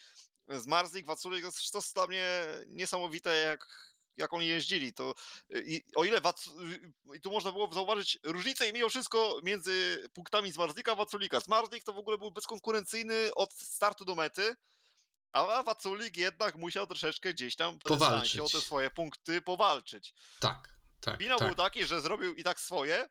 Zmarzlik, 0.50 1.06
Waculik, 1.06 1.46
to 1.72 1.78
jest, 1.78 1.96
dla 1.96 2.08
mnie 2.08 2.46
niesamowite, 2.68 3.36
jak, 3.36 3.68
jak 4.18 4.34
oni 4.34 4.48
jeździli. 4.48 4.94
To, 4.94 5.14
y, 5.56 5.64
i, 5.68 5.82
o 5.96 6.06
ile 6.06 6.22
Wac, 6.22 6.50
i 7.16 7.22
tu 7.22 7.32
można 7.32 7.52
było 7.52 7.74
zauważyć 7.74 8.20
różnicę 8.24 8.70
i 8.70 8.74
mimo 8.74 8.90
wszystko 8.90 9.40
między 9.44 10.08
punktami 10.14 10.52
Zmarzlika 10.52 10.92
a 10.92 10.96
Waculika. 10.96 11.40
Zmarzlik 11.40 11.84
to 11.84 11.94
w 11.94 11.98
ogóle 11.98 12.18
był 12.18 12.32
bezkonkurencyjny 12.32 13.34
od 13.36 13.54
startu 13.54 14.06
do 14.06 14.16
mety, 14.16 14.56
a 15.34 15.64
Waculik 15.64 16.18
jednak 16.18 16.56
musiał 16.56 16.88
troszeczkę 16.88 17.34
gdzieś 17.34 17.56
tam 17.56 17.80
w 17.80 17.84
dystansie 17.84 18.44
o 18.44 18.46
te 18.46 18.50
Powalczyć. 18.50 18.64
swoje 18.64 18.90
punkty 18.90 19.42
powalczyć. 19.42 20.14
Tak, 20.40 20.74
tak, 21.00 21.20
Finał 21.20 21.40
tak. 21.40 21.48
był 21.48 21.56
taki, 21.56 21.86
że 21.86 22.02
zrobił 22.02 22.36
i 22.36 22.44
tak 22.44 22.60
swoje, 22.60 23.10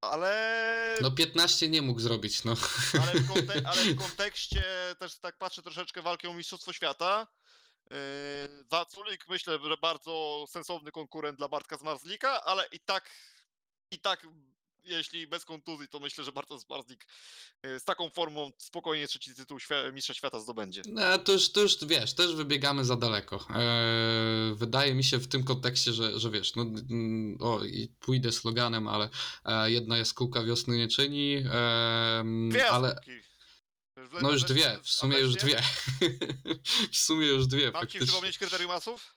ale 0.00 0.98
No 1.00 1.10
15 1.10 1.68
nie 1.68 1.82
mógł 1.82 2.00
zrobić, 2.00 2.44
no. 2.44 2.54
ale 3.02 3.12
w, 3.20 3.30
ale 3.70 3.84
w 3.84 3.98
kontekście 3.98 4.64
też 4.98 5.18
tak 5.18 5.38
patrzę 5.38 5.62
troszeczkę 5.62 6.02
walki 6.02 6.26
o 6.26 6.34
Mistrzostwo 6.34 6.72
Świata. 6.72 7.26
Yy, 7.90 7.96
Waculik 8.70 9.28
myślę, 9.28 9.58
że 9.64 9.76
bardzo 9.76 10.44
sensowny 10.48 10.92
konkurent 10.92 11.38
dla 11.38 11.48
Bartka 11.48 11.76
Zmarzlika, 11.76 12.44
ale 12.44 12.66
i 12.72 12.80
tak, 12.80 13.10
i 13.90 14.00
tak 14.00 14.26
jeśli 14.96 15.26
bez 15.26 15.44
kontuzji, 15.44 15.88
to 15.88 16.00
myślę, 16.00 16.24
że 16.24 16.32
Bartosz 16.32 16.60
Zmarzlik 16.60 17.06
yy, 17.62 17.80
z 17.80 17.84
taką 17.84 18.10
formą 18.10 18.50
spokojnie 18.58 19.08
trzeci 19.08 19.34
tytuł 19.34 19.58
Mistrza 19.92 20.14
Świata 20.14 20.40
zdobędzie. 20.40 20.82
No, 20.88 21.18
to 21.18 21.32
już, 21.32 21.52
to 21.52 21.60
już 21.60 21.84
wiesz, 21.86 22.14
też 22.14 22.34
wybiegamy 22.34 22.84
za 22.84 22.96
daleko. 22.96 23.46
Eee, 23.50 24.54
wydaje 24.54 24.94
mi 24.94 25.04
się 25.04 25.18
w 25.18 25.28
tym 25.28 25.44
kontekście, 25.44 25.92
że, 25.92 26.20
że 26.20 26.30
wiesz, 26.30 26.56
no, 26.56 26.62
mm, 26.62 27.36
o, 27.40 27.64
i 27.64 27.88
pójdę 28.00 28.32
sloganem, 28.32 28.88
ale 28.88 29.08
e, 29.44 29.70
jedna 29.70 29.98
jaskółka 29.98 30.44
wiosny 30.44 30.76
nie 30.76 30.88
czyni, 30.88 31.36
em, 31.36 32.48
Dwie 32.50 32.70
ale 32.70 32.88
jaskółki. 32.88 33.20
no 34.22 34.32
już 34.32 34.44
dwie, 34.44 34.78
w 34.82 34.88
sumie 34.88 35.18
już 35.18 35.34
dwie. 35.34 35.62
w 36.92 36.96
sumie 36.96 37.26
już 37.26 37.46
dwie, 37.46 37.70
Mam 37.70 37.86
ci 37.86 37.98
przypomnieć 37.98 38.38
kryterium 38.38 38.70
asów? 38.70 39.14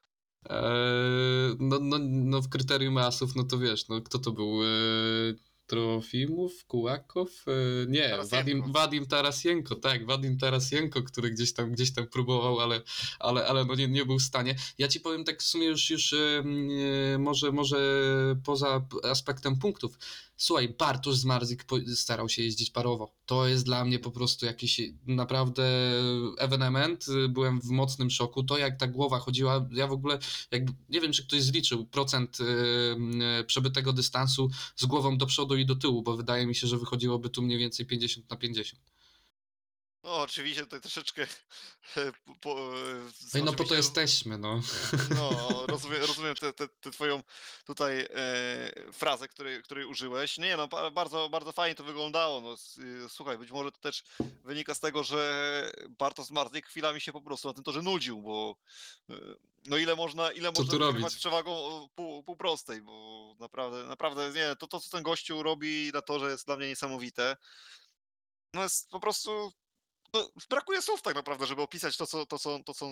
Eee, 0.49 1.55
no, 1.59 1.79
no, 1.79 1.97
no 2.01 2.41
w 2.41 2.49
kryterium 2.49 2.97
asów, 2.97 3.35
no 3.35 3.43
to 3.43 3.57
wiesz, 3.57 3.87
no 3.87 4.01
kto 4.01 4.19
to 4.19 4.31
był? 4.31 4.63
Eee, 4.63 5.35
Trofimów, 5.71 6.65
Kułakow? 6.65 7.29
Eee, 7.47 7.87
nie, 7.87 8.09
Tarasienko. 8.09 8.35
Wadim, 8.35 8.73
Wadim 8.73 9.05
Tarasienko, 9.05 9.75
tak, 9.75 10.05
Wadim 10.05 10.37
Tarasienko, 10.37 11.03
który 11.03 11.31
gdzieś 11.31 11.53
tam, 11.53 11.71
gdzieś 11.71 11.93
tam 11.93 12.07
próbował, 12.07 12.59
ale, 12.59 12.81
ale, 13.19 13.47
ale 13.47 13.65
no 13.65 13.75
nie, 13.75 13.87
nie 13.87 14.05
był 14.05 14.19
w 14.19 14.23
stanie. 14.23 14.55
Ja 14.77 14.87
ci 14.87 14.99
powiem 14.99 15.23
tak 15.23 15.41
w 15.41 15.45
sumie 15.45 15.65
już, 15.65 15.89
już 15.89 16.13
e, 16.13 16.43
może, 17.19 17.51
może 17.51 17.79
poza 18.43 18.81
aspektem 19.03 19.59
punktów. 19.59 19.97
Słuchaj, 20.41 20.75
Bartosz 20.79 21.15
Zmarzyk 21.15 21.63
po- 21.63 21.95
starał 21.95 22.29
się 22.29 22.43
jeździć 22.43 22.69
parowo. 22.69 23.13
To 23.25 23.47
jest 23.47 23.65
dla 23.65 23.85
mnie 23.85 23.99
po 23.99 24.11
prostu 24.11 24.45
jakiś 24.45 24.81
naprawdę 25.07 25.63
ewenement. 26.37 27.05
Byłem 27.29 27.61
w 27.61 27.69
mocnym 27.69 28.09
szoku. 28.09 28.43
To 28.43 28.57
jak 28.57 28.79
ta 28.79 28.87
głowa 28.87 29.19
chodziła, 29.19 29.69
ja 29.71 29.87
w 29.87 29.91
ogóle 29.91 30.19
jakby, 30.51 30.73
nie 30.89 31.01
wiem, 31.01 31.11
czy 31.11 31.23
ktoś 31.23 31.41
zliczył 31.41 31.85
procent 31.85 32.39
y, 32.39 32.43
y, 33.39 33.43
przebytego 33.43 33.93
dystansu 33.93 34.49
z 34.75 34.85
głową 34.85 35.17
do 35.17 35.25
przodu 35.25 35.57
i 35.57 35.65
do 35.65 35.75
tyłu, 35.75 36.01
bo 36.01 36.17
wydaje 36.17 36.47
mi 36.47 36.55
się, 36.55 36.67
że 36.67 36.77
wychodziłoby 36.77 37.29
tu 37.29 37.41
mniej 37.41 37.57
więcej 37.57 37.85
50 37.85 38.29
na 38.29 38.37
50. 38.37 38.81
No 40.03 40.21
oczywiście 40.21 40.63
tutaj 40.63 40.81
troszeczkę 40.81 41.27
po, 42.25 42.35
po, 42.35 42.71
Ej, 43.33 43.43
no 43.43 43.53
po 43.53 43.63
to 43.63 43.75
jesteśmy, 43.75 44.37
no. 44.37 44.61
No, 45.15 45.29
rozumiem, 45.67 46.01
rozumiem 46.01 46.35
tę 46.35 46.53
te, 46.53 46.67
te 46.67 46.91
twoją 46.91 47.23
tutaj 47.65 48.07
e, 48.09 48.91
frazę, 48.93 49.27
której, 49.27 49.63
której 49.63 49.85
użyłeś. 49.85 50.37
Nie, 50.37 50.57
no, 50.57 50.67
ba- 50.67 50.91
bardzo, 50.91 51.29
bardzo 51.29 51.51
fajnie 51.51 51.75
to 51.75 51.83
wyglądało. 51.83 52.41
No, 52.41 52.53
y, 53.05 53.09
słuchaj, 53.09 53.37
być 53.37 53.51
może 53.51 53.71
to 53.71 53.79
też 53.79 54.03
wynika 54.43 54.75
z 54.75 54.79
tego, 54.79 55.03
że 55.03 55.71
Bartosz 55.89 56.29
Martyk 56.29 56.67
chwilami 56.67 57.01
się 57.01 57.11
po 57.13 57.21
prostu 57.21 57.47
na 57.47 57.53
tym 57.53 57.63
torze 57.63 57.81
nudził, 57.81 58.21
bo 58.21 58.55
e, 59.09 59.13
no 59.65 59.77
ile 59.77 59.95
można, 59.95 60.31
ile 60.31 60.51
Co 60.53 60.61
można 60.63 60.77
robić? 60.77 61.15
przewagą 61.15 61.87
pół, 61.95 62.23
półprostej, 62.23 62.81
bo 62.81 63.35
naprawdę, 63.39 63.83
naprawdę, 63.83 64.31
nie, 64.31 64.55
to, 64.55 64.67
to 64.67 64.79
co 64.79 64.89
ten 64.89 65.03
gościu 65.03 65.43
robi 65.43 65.91
na 65.93 66.01
torze 66.01 66.31
jest 66.31 66.45
dla 66.45 66.57
mnie 66.57 66.67
niesamowite. 66.67 67.37
No 68.53 68.63
jest 68.63 68.89
po 68.89 68.99
prostu, 68.99 69.53
no, 70.13 70.29
brakuje 70.49 70.81
słów 70.81 71.01
tak 71.01 71.15
naprawdę, 71.15 71.45
żeby 71.45 71.61
opisać 71.61 71.97
to, 71.97 72.07
co, 72.07 72.25
to, 72.25 72.39
co, 72.39 72.59
to, 72.65 72.73
co 72.73 72.85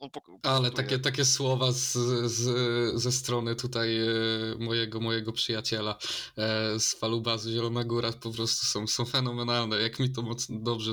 on 0.00 0.10
pok- 0.10 0.38
Ale 0.42 0.70
takie, 0.70 0.98
takie 0.98 1.24
słowa 1.24 1.72
z, 1.72 1.92
z, 2.32 3.02
ze 3.02 3.12
strony 3.12 3.56
tutaj 3.56 3.98
e, 3.98 4.12
mojego, 4.58 5.00
mojego 5.00 5.32
przyjaciela 5.32 5.98
e, 6.38 6.80
z 6.80 6.94
Falubazu 6.94 7.50
Zielona 7.50 7.84
Góra 7.84 8.12
po 8.12 8.30
prostu 8.30 8.66
są, 8.66 8.86
są 8.86 9.04
fenomenalne. 9.04 9.76
Jak 9.80 9.98
mi 9.98 10.12
to 10.12 10.22
mocno 10.22 10.56
dobrze 10.58 10.92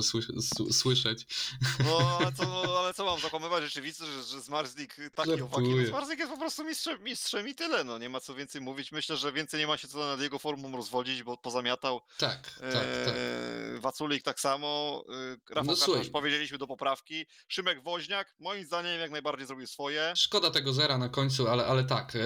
słyszeć. 0.72 1.26
No, 1.84 1.98
ale 2.18 2.32
co, 2.32 2.78
ale 2.80 2.94
co 2.94 3.04
mam 3.04 3.20
zakłamywać 3.20 3.64
rzeczywistość, 3.64 4.10
że, 4.10 4.22
że 4.22 4.40
Zmarzlik 4.40 4.96
taki 5.14 5.32
owaki. 5.32 5.40
No, 5.40 5.48
Żartuję. 5.50 5.86
Zmarzlik 5.86 6.18
jest 6.18 6.32
po 6.32 6.38
prostu 6.38 6.64
mistrzem, 6.64 7.02
mistrzem 7.04 7.48
i 7.48 7.54
tyle, 7.54 7.84
no 7.84 7.98
nie 7.98 8.08
ma 8.08 8.20
co 8.20 8.34
więcej 8.34 8.60
mówić. 8.60 8.92
Myślę, 8.92 9.16
że 9.16 9.32
więcej 9.32 9.60
nie 9.60 9.66
ma 9.66 9.76
się 9.76 9.88
co 9.88 9.98
nad 9.98 10.20
jego 10.20 10.38
formą 10.38 10.76
rozwodzić, 10.76 11.22
bo 11.22 11.36
pozamiatał. 11.36 12.00
Tak, 12.18 12.50
tak, 12.60 12.72
tak. 13.04 13.14
Waculik 13.80 14.22
tak 14.22 14.40
samo, 14.40 15.04
e, 15.08 15.54
Rafał 15.54 15.69
No, 15.70 15.94
no, 15.94 16.10
powiedzieliśmy 16.12 16.58
do 16.58 16.66
poprawki. 16.66 17.26
Szymek 17.48 17.82
Woźniak, 17.82 18.34
moim 18.40 18.64
zdaniem 18.64 19.00
jak 19.00 19.10
najbardziej 19.10 19.46
zrobił 19.46 19.66
swoje. 19.66 20.12
Szkoda 20.16 20.50
tego 20.50 20.72
zera 20.72 20.98
na 20.98 21.08
końcu, 21.08 21.48
ale, 21.48 21.66
ale 21.66 21.84
tak. 21.84 22.16
e, 22.16 22.20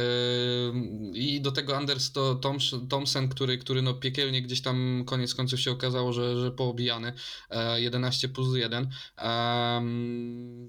I 1.14 1.40
do 1.40 1.52
tego 1.52 1.76
Anders 1.76 2.12
to 2.12 2.40
Thompson, 2.88 3.28
który, 3.28 3.58
który 3.58 3.82
no 3.82 3.94
piekielnie 3.94 4.42
gdzieś 4.42 4.62
tam 4.62 5.04
koniec 5.06 5.34
końców 5.34 5.60
się 5.60 5.70
okazało, 5.70 6.12
że, 6.12 6.40
że 6.40 6.50
poobijany. 6.50 7.12
e, 7.50 7.80
11 7.80 8.28
plus 8.28 8.56
1. 8.56 8.90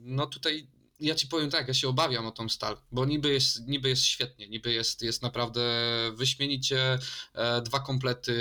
No 0.01 0.27
tutaj 0.27 0.67
ja 0.99 1.15
ci 1.15 1.27
powiem 1.27 1.49
tak, 1.49 1.67
ja 1.67 1.73
się 1.73 1.87
obawiam 1.87 2.25
o 2.25 2.31
tą 2.31 2.49
stal, 2.49 2.77
bo 2.91 3.05
niby 3.05 3.33
jest, 3.33 3.67
niby 3.67 3.89
jest 3.89 4.03
świetnie, 4.03 4.47
niby 4.47 4.73
jest, 4.73 5.01
jest 5.01 5.21
naprawdę 5.21 5.61
wyśmienicie. 6.13 6.99
E, 7.33 7.61
Dwa 7.61 7.79
komplety, 7.79 8.35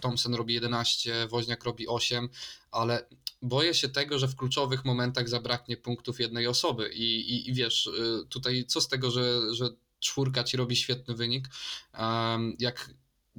Thompson 0.00 0.34
robi 0.34 0.54
11, 0.54 1.28
Woźniak 1.28 1.64
robi 1.64 1.88
8, 1.88 2.28
ale 2.70 3.06
boję 3.42 3.74
się 3.74 3.88
tego, 3.88 4.18
że 4.18 4.28
w 4.28 4.36
kluczowych 4.36 4.84
momentach 4.84 5.28
zabraknie 5.28 5.76
punktów 5.76 6.20
jednej 6.20 6.46
osoby. 6.46 6.90
I, 6.94 7.20
i, 7.34 7.50
i 7.50 7.54
wiesz, 7.54 7.86
y, 7.86 8.26
tutaj 8.28 8.64
co 8.68 8.80
z 8.80 8.88
tego, 8.88 9.10
że, 9.10 9.54
że 9.54 9.70
czwórka 10.00 10.44
ci 10.44 10.56
robi 10.56 10.76
świetny 10.76 11.14
wynik, 11.14 11.48
jak 12.58 12.90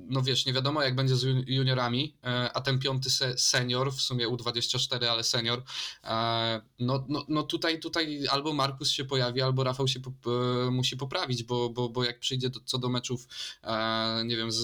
no 0.10 0.22
wiesz, 0.22 0.46
nie 0.46 0.54
wiadomo 0.54 0.82
jak 0.84 0.96
będzie 0.96 1.16
z 1.16 1.24
jun- 1.24 1.44
juniorami, 1.48 2.16
e, 2.24 2.54
a 2.54 2.62
ten 2.62 2.80
piąty 2.80 3.10
se, 3.10 3.38
senior, 3.38 3.94
w 3.94 4.02
sumie 4.02 4.28
U24, 4.28 5.06
ale 5.06 5.24
senior, 5.24 5.64
e, 6.04 6.62
no, 6.80 7.06
no, 7.10 7.26
no 7.28 7.44
tutaj, 7.44 7.80
tutaj 7.80 8.28
albo 8.28 8.54
Markus 8.54 8.92
się 8.92 9.06
pojawi, 9.06 9.42
albo 9.42 9.64
Rafał 9.64 9.88
się 9.88 10.00
pop, 10.00 10.14
e, 10.28 10.72
musi 10.72 10.98
poprawić, 10.98 11.44
bo, 11.44 11.70
bo, 11.70 11.90
bo 11.90 12.04
jak 12.04 12.20
przyjdzie 12.20 12.50
do, 12.50 12.60
co 12.66 12.78
do 12.78 12.90
meczów, 12.90 13.28
nie 14.26 14.38
wiem, 14.38 14.52
z, 14.52 14.58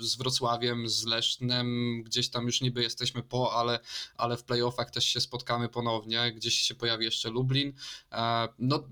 z, 0.00 0.16
Wrocławiem, 0.16 0.88
z 0.88 1.04
Lesznem, 1.04 2.02
gdzieś 2.02 2.28
tam 2.30 2.46
już 2.46 2.60
niby 2.60 2.82
jesteśmy 2.82 3.22
po, 3.22 3.52
ale, 3.52 3.80
ale 4.16 4.36
w 4.36 4.44
playoffach 4.44 4.90
też 4.90 5.04
się 5.04 5.20
spotkamy 5.20 5.68
ponownie, 5.68 6.32
gdzieś 6.32 6.54
się 6.54 6.74
pojawi 6.74 7.04
jeszcze 7.04 7.30
Lublin, 7.30 7.72
no 8.58 8.84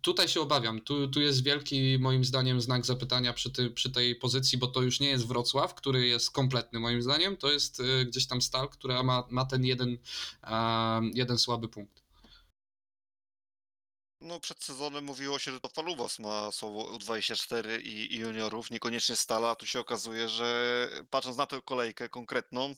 tutaj 0.00 0.28
się 0.28 0.40
obawiam. 0.40 0.80
Tu, 0.80 1.08
tu 1.08 1.20
jest 1.20 1.44
wielki, 1.44 1.98
moim 2.00 2.24
zdaniem, 2.24 2.60
znak 2.60 2.86
zapytania 2.86 3.32
przy, 3.32 3.50
ty, 3.50 3.70
przy 3.70 3.90
tej 3.90 4.16
pozycji, 4.16 4.58
bo 4.58 4.66
to 4.66 4.82
już 4.82 5.00
nie 5.00 5.08
jest 5.08 5.26
Wrocław, 5.26 5.74
który 5.74 6.06
jest 6.06 6.30
kompletny, 6.30 6.80
moim 6.80 7.02
zdaniem. 7.02 7.36
To 7.36 7.50
jest 7.52 7.80
y, 7.80 8.04
gdzieś 8.04 8.26
tam 8.26 8.42
stal, 8.42 8.68
która 8.68 9.02
ma, 9.02 9.24
ma 9.30 9.46
ten 9.46 9.64
jeden, 9.64 9.98
a, 10.42 11.00
jeden 11.14 11.38
słaby 11.38 11.68
punkt. 11.68 12.02
No 14.20 14.40
przed 14.40 14.64
sezonem 14.64 15.04
mówiło 15.04 15.38
się, 15.38 15.52
że 15.52 15.60
to 15.60 15.68
Paluwas 15.68 16.18
ma 16.18 16.52
słowo 16.52 16.98
U24 16.98 17.80
i, 17.82 18.14
i 18.14 18.18
juniorów, 18.18 18.70
niekoniecznie 18.70 19.16
Stala, 19.16 19.54
tu 19.54 19.66
się 19.66 19.80
okazuje, 19.80 20.28
że 20.28 20.88
patrząc 21.10 21.36
na 21.36 21.46
tę 21.46 21.60
kolejkę 21.64 22.08
konkretną, 22.08 22.74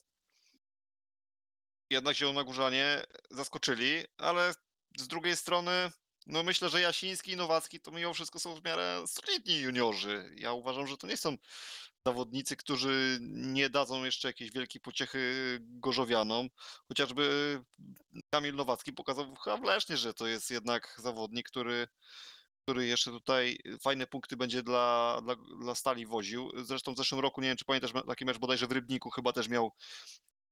jednak 1.90 2.16
Zielonogórzanie 2.16 3.04
zaskoczyli, 3.30 4.04
ale 4.18 4.54
z 4.96 5.06
drugiej 5.08 5.36
strony, 5.36 5.90
no 6.30 6.42
myślę, 6.42 6.68
że 6.68 6.80
Jasiński 6.80 7.32
i 7.32 7.36
Nowacki 7.36 7.80
to 7.80 7.90
mimo 7.90 8.14
wszystko 8.14 8.38
są 8.38 8.54
w 8.54 8.64
miarę 8.64 9.02
solidni 9.06 9.58
juniorzy. 9.58 10.34
Ja 10.36 10.52
uważam, 10.52 10.86
że 10.86 10.96
to 10.96 11.06
nie 11.06 11.16
są 11.16 11.36
zawodnicy, 12.06 12.56
którzy 12.56 13.18
nie 13.20 13.70
dadzą 13.70 14.04
jeszcze 14.04 14.28
jakiejś 14.28 14.50
wielkiej 14.50 14.80
pociechy 14.80 15.58
Gorzowianom. 15.60 16.48
Chociażby 16.88 17.60
Kamil 18.30 18.54
Nowacki 18.54 18.92
pokazał 18.92 19.36
chyba 19.36 19.56
w 19.56 19.64
Lesznie, 19.64 19.96
że 19.96 20.14
to 20.14 20.26
jest 20.26 20.50
jednak 20.50 20.96
zawodnik, 20.98 21.48
który, 21.48 21.88
który 22.62 22.86
jeszcze 22.86 23.10
tutaj 23.10 23.58
fajne 23.82 24.06
punkty 24.06 24.36
będzie 24.36 24.62
dla, 24.62 25.20
dla, 25.24 25.36
dla 25.60 25.74
Stali 25.74 26.06
woził. 26.06 26.50
Zresztą 26.64 26.94
w 26.94 26.96
zeszłym 26.96 27.20
roku, 27.20 27.40
nie 27.40 27.48
wiem 27.48 27.56
czy 27.56 27.64
pamiętasz, 27.64 27.92
taki 28.06 28.24
mecz 28.24 28.38
bodajże 28.38 28.66
w 28.66 28.72
Rybniku 28.72 29.10
chyba 29.10 29.32
też 29.32 29.48
miał, 29.48 29.72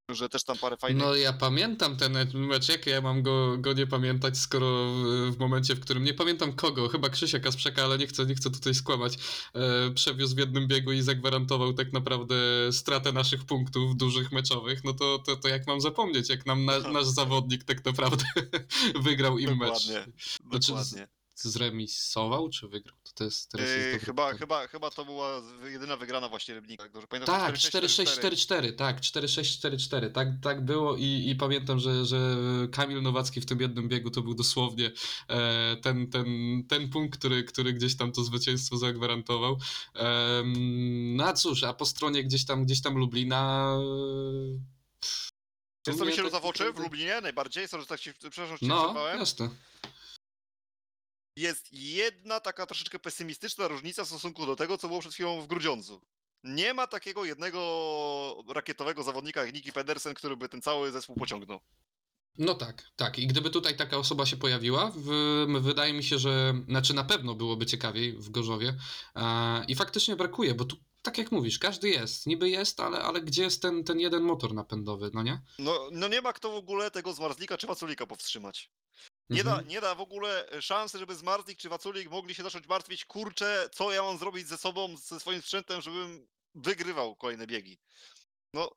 że 0.09 0.29
też 0.29 0.45
tam 0.45 0.59
parę 0.59 0.77
fajnych... 0.77 1.03
No 1.03 1.15
ja 1.15 1.33
pamiętam 1.33 1.97
ten 1.97 2.13
mecz, 2.35 2.69
jak 2.69 2.87
ja 2.87 3.01
mam 3.01 3.23
go, 3.23 3.59
go 3.59 3.73
nie 3.73 3.87
pamiętać, 3.87 4.39
skoro 4.39 4.67
w, 4.67 5.35
w 5.37 5.39
momencie, 5.39 5.75
w 5.75 5.81
którym 5.81 6.05
nie 6.05 6.15
pamiętam 6.15 6.53
kogo, 6.53 6.89
chyba 6.89 7.09
Krzysia 7.09 7.41
Kasprzaka, 7.41 7.85
ale 7.85 7.99
nie 7.99 8.07
chcę, 8.07 8.27
nie 8.27 8.35
chcę 8.35 8.51
tutaj 8.51 8.75
skłamać, 8.75 9.19
e, 9.55 9.91
przewiózł 9.91 10.37
w 10.37 10.39
jednym 10.39 10.69
biegu 10.69 10.93
i 10.93 11.03
zagwarantował 11.03 11.73
tak 11.73 11.93
naprawdę 11.93 12.37
stratę 12.73 13.13
naszych 13.13 13.45
punktów 13.45 13.97
dużych 13.97 14.33
meczowych, 14.33 14.85
no 14.85 14.93
to, 14.93 15.19
to, 15.19 15.37
to 15.37 15.49
jak 15.49 15.67
mam 15.67 15.81
zapomnieć, 15.81 16.29
jak 16.29 16.47
nam 16.47 16.65
na, 16.65 16.79
nasz 16.79 17.07
zawodnik 17.07 17.65
tak 17.65 17.85
naprawdę 17.85 18.25
wygrał 19.05 19.39
im 19.39 19.57
mecz. 19.57 19.87
Dokładnie, 19.87 20.13
Znaczy, 20.51 20.73
dokładnie. 20.73 21.18
Zremisował, 21.41 22.49
czy 22.51 22.69
wygrał? 22.69 22.97
To 23.05 23.13
teraz, 23.15 23.49
teraz 23.49 23.69
jest 23.69 23.79
Yy, 23.79 23.85
dobre 23.93 24.07
chyba, 24.07 24.23
pytanie. 24.25 24.39
chyba, 24.39 24.67
chyba 24.67 24.91
to 24.91 25.05
była 25.05 25.43
jedyna 25.65 25.97
wygrana 25.97 26.29
właśnie 26.29 26.55
Rybnika, 26.55 26.83
jak 26.83 26.93
dobrze 26.93 27.09
pamiętam. 27.09 27.41
Tak, 27.41 27.55
4-6, 27.55 28.05
4-6-4-4, 28.21 28.73
tak, 28.73 29.01
4-6-4-4, 29.01 30.11
tak, 30.13 30.29
tak 30.43 30.65
było 30.65 30.97
i, 30.97 31.25
i 31.29 31.37
pamiętam, 31.37 31.79
że, 31.79 32.05
że 32.07 32.37
Kamil 32.73 33.03
Nowacki 33.03 33.41
w 33.41 33.47
tym 33.47 33.61
jednym 33.61 33.89
biegu 33.89 34.11
to 34.11 34.23
był 34.23 34.35
dosłownie 34.35 34.91
e, 35.29 35.77
ten, 35.77 36.11
ten, 36.11 36.27
ten 36.69 36.89
punkt, 36.91 37.19
który, 37.19 37.45
który 37.45 37.73
gdzieś 37.73 37.97
tam 37.97 38.13
to 38.13 38.25
zwycięstwo 38.25 38.77
zagwarantował. 38.77 39.59
Em, 39.95 41.17
no 41.17 41.25
a 41.25 41.33
cóż, 41.33 41.65
a 41.65 41.73
po 41.75 41.87
stronie 41.87 42.25
gdzieś 42.25 42.45
tam, 42.47 42.65
gdzieś 42.65 42.83
tam 42.83 42.95
Lublina... 42.99 43.73
e, 43.77 44.79
Wiesz 45.87 45.97
co 45.97 46.05
mi 46.05 46.11
się 46.11 46.17
tak 46.17 46.25
rzuca 46.25 46.41
w 46.41 46.45
oczy 46.45 46.59
w 46.59 46.67
naprawdę- 46.67 46.83
Lublinie 46.83 47.21
najbardziej? 47.21 47.69
Sorry, 47.69 47.83
że 47.83 47.87
tak 47.87 48.01
ci, 48.01 48.13
przepraszam, 48.15 48.47
że 48.57 48.59
ci 48.59 48.67
No, 48.67 48.95
jasne. 49.09 49.49
Jest 51.39 51.69
jedna 51.73 52.41
taka 52.41 52.67
troszeczkę 52.67 52.99
pesymistyczna 52.99 53.69
różnica 53.69 54.05
w 54.05 54.09
stosunku 54.09 54.47
do 54.47 54.57
tego, 54.57 54.79
co 54.79 54.89
było 54.89 55.01
przed 55.01 55.15
chwilą 55.15 55.43
w 55.43 55.47
Grudziądzu. 55.47 56.01
Nie 56.45 56.75
ma 56.75 56.87
takiego 56.87 57.25
jednego 57.25 58.45
rakietowego 58.49 59.03
zawodnika 59.03 59.45
jak 59.45 59.55
Niki 59.55 59.73
Pedersen, 59.73 60.15
który 60.15 60.37
by 60.37 60.49
ten 60.49 60.63
cały 60.63 60.93
zespół 60.93 61.17
pociągnął. 61.17 61.61
No 62.39 62.55
tak, 62.55 62.83
tak. 62.97 63.19
I 63.19 63.27
gdyby 63.27 63.51
tutaj 63.51 63.77
taka 63.77 63.97
osoba 63.97 64.27
się 64.27 64.37
pojawiła, 64.37 64.93
w, 64.97 65.11
wydaje 65.61 65.93
mi 65.93 66.05
się, 66.05 66.19
że 66.19 66.55
znaczy 66.69 66.95
na 66.95 67.05
pewno 67.05 67.35
byłoby 67.35 67.67
ciekawiej 67.67 68.13
w 68.13 68.31
Gorzowie. 68.31 68.75
E, 69.17 69.65
I 69.69 69.75
faktycznie 69.75 70.17
brakuje, 70.17 70.55
bo 70.55 70.65
tu, 70.65 70.77
tak 71.03 71.19
jak 71.19 71.33
mówisz, 71.33 71.59
każdy 71.59 71.89
jest, 71.89 72.27
niby 72.27 72.51
jest, 72.51 72.81
ale, 72.81 72.99
ale 72.99 73.21
gdzie 73.21 73.43
jest 73.43 73.63
ten, 73.63 73.85
ten 73.85 74.01
jeden 74.01 74.23
motor 74.23 74.55
napędowy, 74.55 75.11
no 75.15 75.23
nie? 75.23 75.41
No, 75.59 75.89
no 75.93 76.09
nie 76.09 76.21
ma 76.21 76.33
kto 76.33 76.51
w 76.51 76.55
ogóle 76.55 76.91
tego 76.91 77.13
Zmarzlika 77.13 77.59
czy 77.59 77.67
Waculika 77.67 78.07
powstrzymać. 78.07 78.71
Nie, 79.31 79.41
Mhm. 79.41 79.57
da, 79.57 79.63
nie 79.71 79.81
da 79.81 79.95
w 79.95 80.01
ogóle 80.01 80.49
szansy, 80.61 80.99
żeby 80.99 81.15
Zmarzlik 81.15 81.59
czy 81.59 81.69
Waculik 81.69 82.11
mogli 82.11 82.35
się 82.35 82.43
zacząć 82.43 82.67
martwić, 82.67 83.05
kurczę, 83.05 83.69
co 83.73 83.93
ja 83.93 84.03
mam 84.03 84.19
zrobić 84.19 84.49
ze 84.49 84.59
sobą, 84.59 84.97
ze 84.97 85.21
swoim 85.21 85.43
sprzętem, 85.43 85.81
żebym 85.83 86.29
wygrywał 86.55 87.17
kolejne 87.17 87.47
biegi. 87.47 87.79
No, 88.55 88.71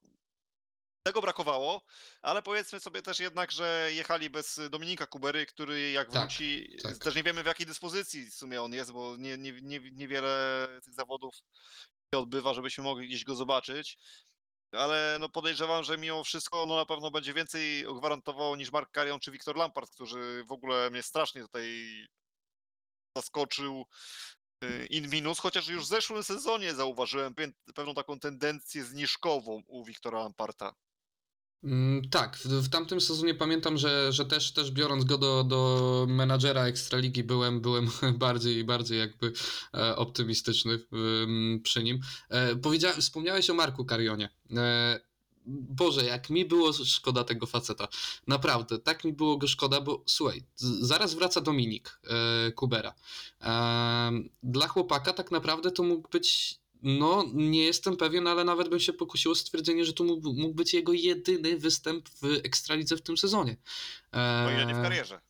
tego 1.03 1.21
brakowało, 1.21 1.81
ale 2.21 2.41
powiedzmy 2.41 2.79
sobie 2.79 3.01
też 3.01 3.19
jednak, 3.19 3.51
że 3.51 3.89
jechali 3.93 4.29
bez 4.29 4.59
Dominika 4.69 5.07
Kubery, 5.07 5.45
który 5.45 5.91
jak 5.91 6.11
Tak, 6.11 6.21
wróci, 6.21 6.77
tak. 6.83 6.97
też 6.97 7.15
nie 7.15 7.23
wiemy 7.23 7.43
w 7.43 7.45
jakiej 7.45 7.65
dyspozycji 7.65 8.25
w 8.31 8.33
sumie 8.35 8.61
on 8.61 8.73
jest, 8.73 8.91
bo 8.91 9.15
nie, 9.17 9.37
nie, 9.37 9.51
nie, 9.61 9.79
niewiele 9.91 10.67
tych 10.83 10.93
zawodów 10.93 11.35
się 12.15 12.19
odbywa, 12.19 12.53
żebyśmy 12.53 12.83
mogli 12.83 13.07
gdzieś 13.07 13.23
go 13.23 13.35
zobaczyć. 13.35 13.97
Ale 14.71 15.17
no 15.19 15.29
podejrzewam, 15.29 15.83
że 15.83 15.97
mimo 15.97 16.23
wszystko 16.23 16.65
no 16.65 16.75
na 16.75 16.85
pewno 16.85 17.11
będzie 17.11 17.33
więcej 17.33 17.85
gwarantował 17.97 18.55
niż 18.55 18.71
Mark 18.71 18.93
Carrion 18.93 19.19
czy 19.19 19.31
Wiktor 19.31 19.55
Lampard, 19.55 19.91
którzy 19.91 20.43
w 20.47 20.51
ogóle 20.51 20.89
mnie 20.89 21.03
strasznie 21.03 21.41
tutaj 21.41 22.05
zaskoczył 23.17 23.85
y, 24.63 24.85
in 24.89 25.09
minus, 25.09 25.39
chociaż 25.39 25.67
już 25.67 25.83
w 25.83 25.87
zeszłym 25.87 26.23
sezonie 26.23 26.73
zauważyłem 26.73 27.33
pe- 27.33 27.53
pewną 27.75 27.93
taką 27.93 28.19
tendencję 28.19 28.83
zniżkową 28.83 29.61
u 29.67 29.85
Wiktora 29.85 30.19
Lamparta. 30.19 30.73
Mm, 31.63 32.09
Tak, 32.09 32.37
w, 32.37 32.45
w 32.45 32.69
tamtym 32.69 33.01
sezonie 33.01 33.35
pamiętam, 33.35 33.77
że, 33.77 34.11
że 34.13 34.25
też, 34.25 34.53
też 34.53 34.71
biorąc 34.71 35.03
go 35.03 35.17
do, 35.17 35.43
do 35.43 36.05
menadżera 36.09 36.65
Ekstraligi 36.65 37.23
byłem, 37.23 37.61
byłem 37.61 37.89
bardziej 38.17 38.63
bardziej 38.63 38.99
jakby 38.99 39.33
e, 39.73 39.95
optymistyczny 39.95 40.79
ym, 40.93 41.61
przy 41.63 41.83
nim. 41.83 41.99
E, 42.29 42.55
powiedziałem, 42.55 43.01
wspomniałeś 43.01 43.49
o 43.49 43.53
Marku 43.53 43.85
Karionie. 43.85 44.29
E, 44.55 44.99
Boże, 45.45 46.05
jak 46.05 46.29
mi 46.29 46.45
było 46.45 46.73
szkoda 46.73 47.23
tego 47.23 47.45
faceta. 47.45 47.87
Naprawdę, 48.27 48.79
tak 48.79 49.03
mi 49.03 49.13
było 49.13 49.37
go 49.37 49.47
szkoda, 49.47 49.81
bo 49.81 50.03
słuchaj, 50.05 50.43
zaraz 50.81 51.13
wraca 51.13 51.41
Dominik 51.41 51.99
Kubera. 52.55 52.93
Dla 54.43 54.67
chłopaka 54.67 55.13
tak 55.13 55.31
naprawdę 55.31 55.71
to 55.71 55.83
mógł 55.83 56.09
być 56.09 56.59
no, 56.81 57.25
nie 57.33 57.63
jestem 57.63 57.97
pewien, 57.97 58.27
ale 58.27 58.43
nawet 58.43 58.69
bym 58.69 58.79
się 58.79 58.93
pokusił 58.93 59.31
o 59.31 59.35
stwierdzenie, 59.35 59.85
że 59.85 59.93
to 59.93 60.03
mógł, 60.03 60.33
mógł 60.33 60.53
być 60.53 60.73
jego 60.73 60.93
jedyny 60.93 61.57
występ 61.57 62.09
w 62.09 62.25
Ekstralidze 62.43 62.97
w 62.97 63.01
tym 63.01 63.17
sezonie. 63.17 63.57
O 64.45 64.51
ile 64.51 64.65
nie 64.65 64.73
w 64.73 64.77
Eee, 64.77 64.83
karierze. 64.83 65.21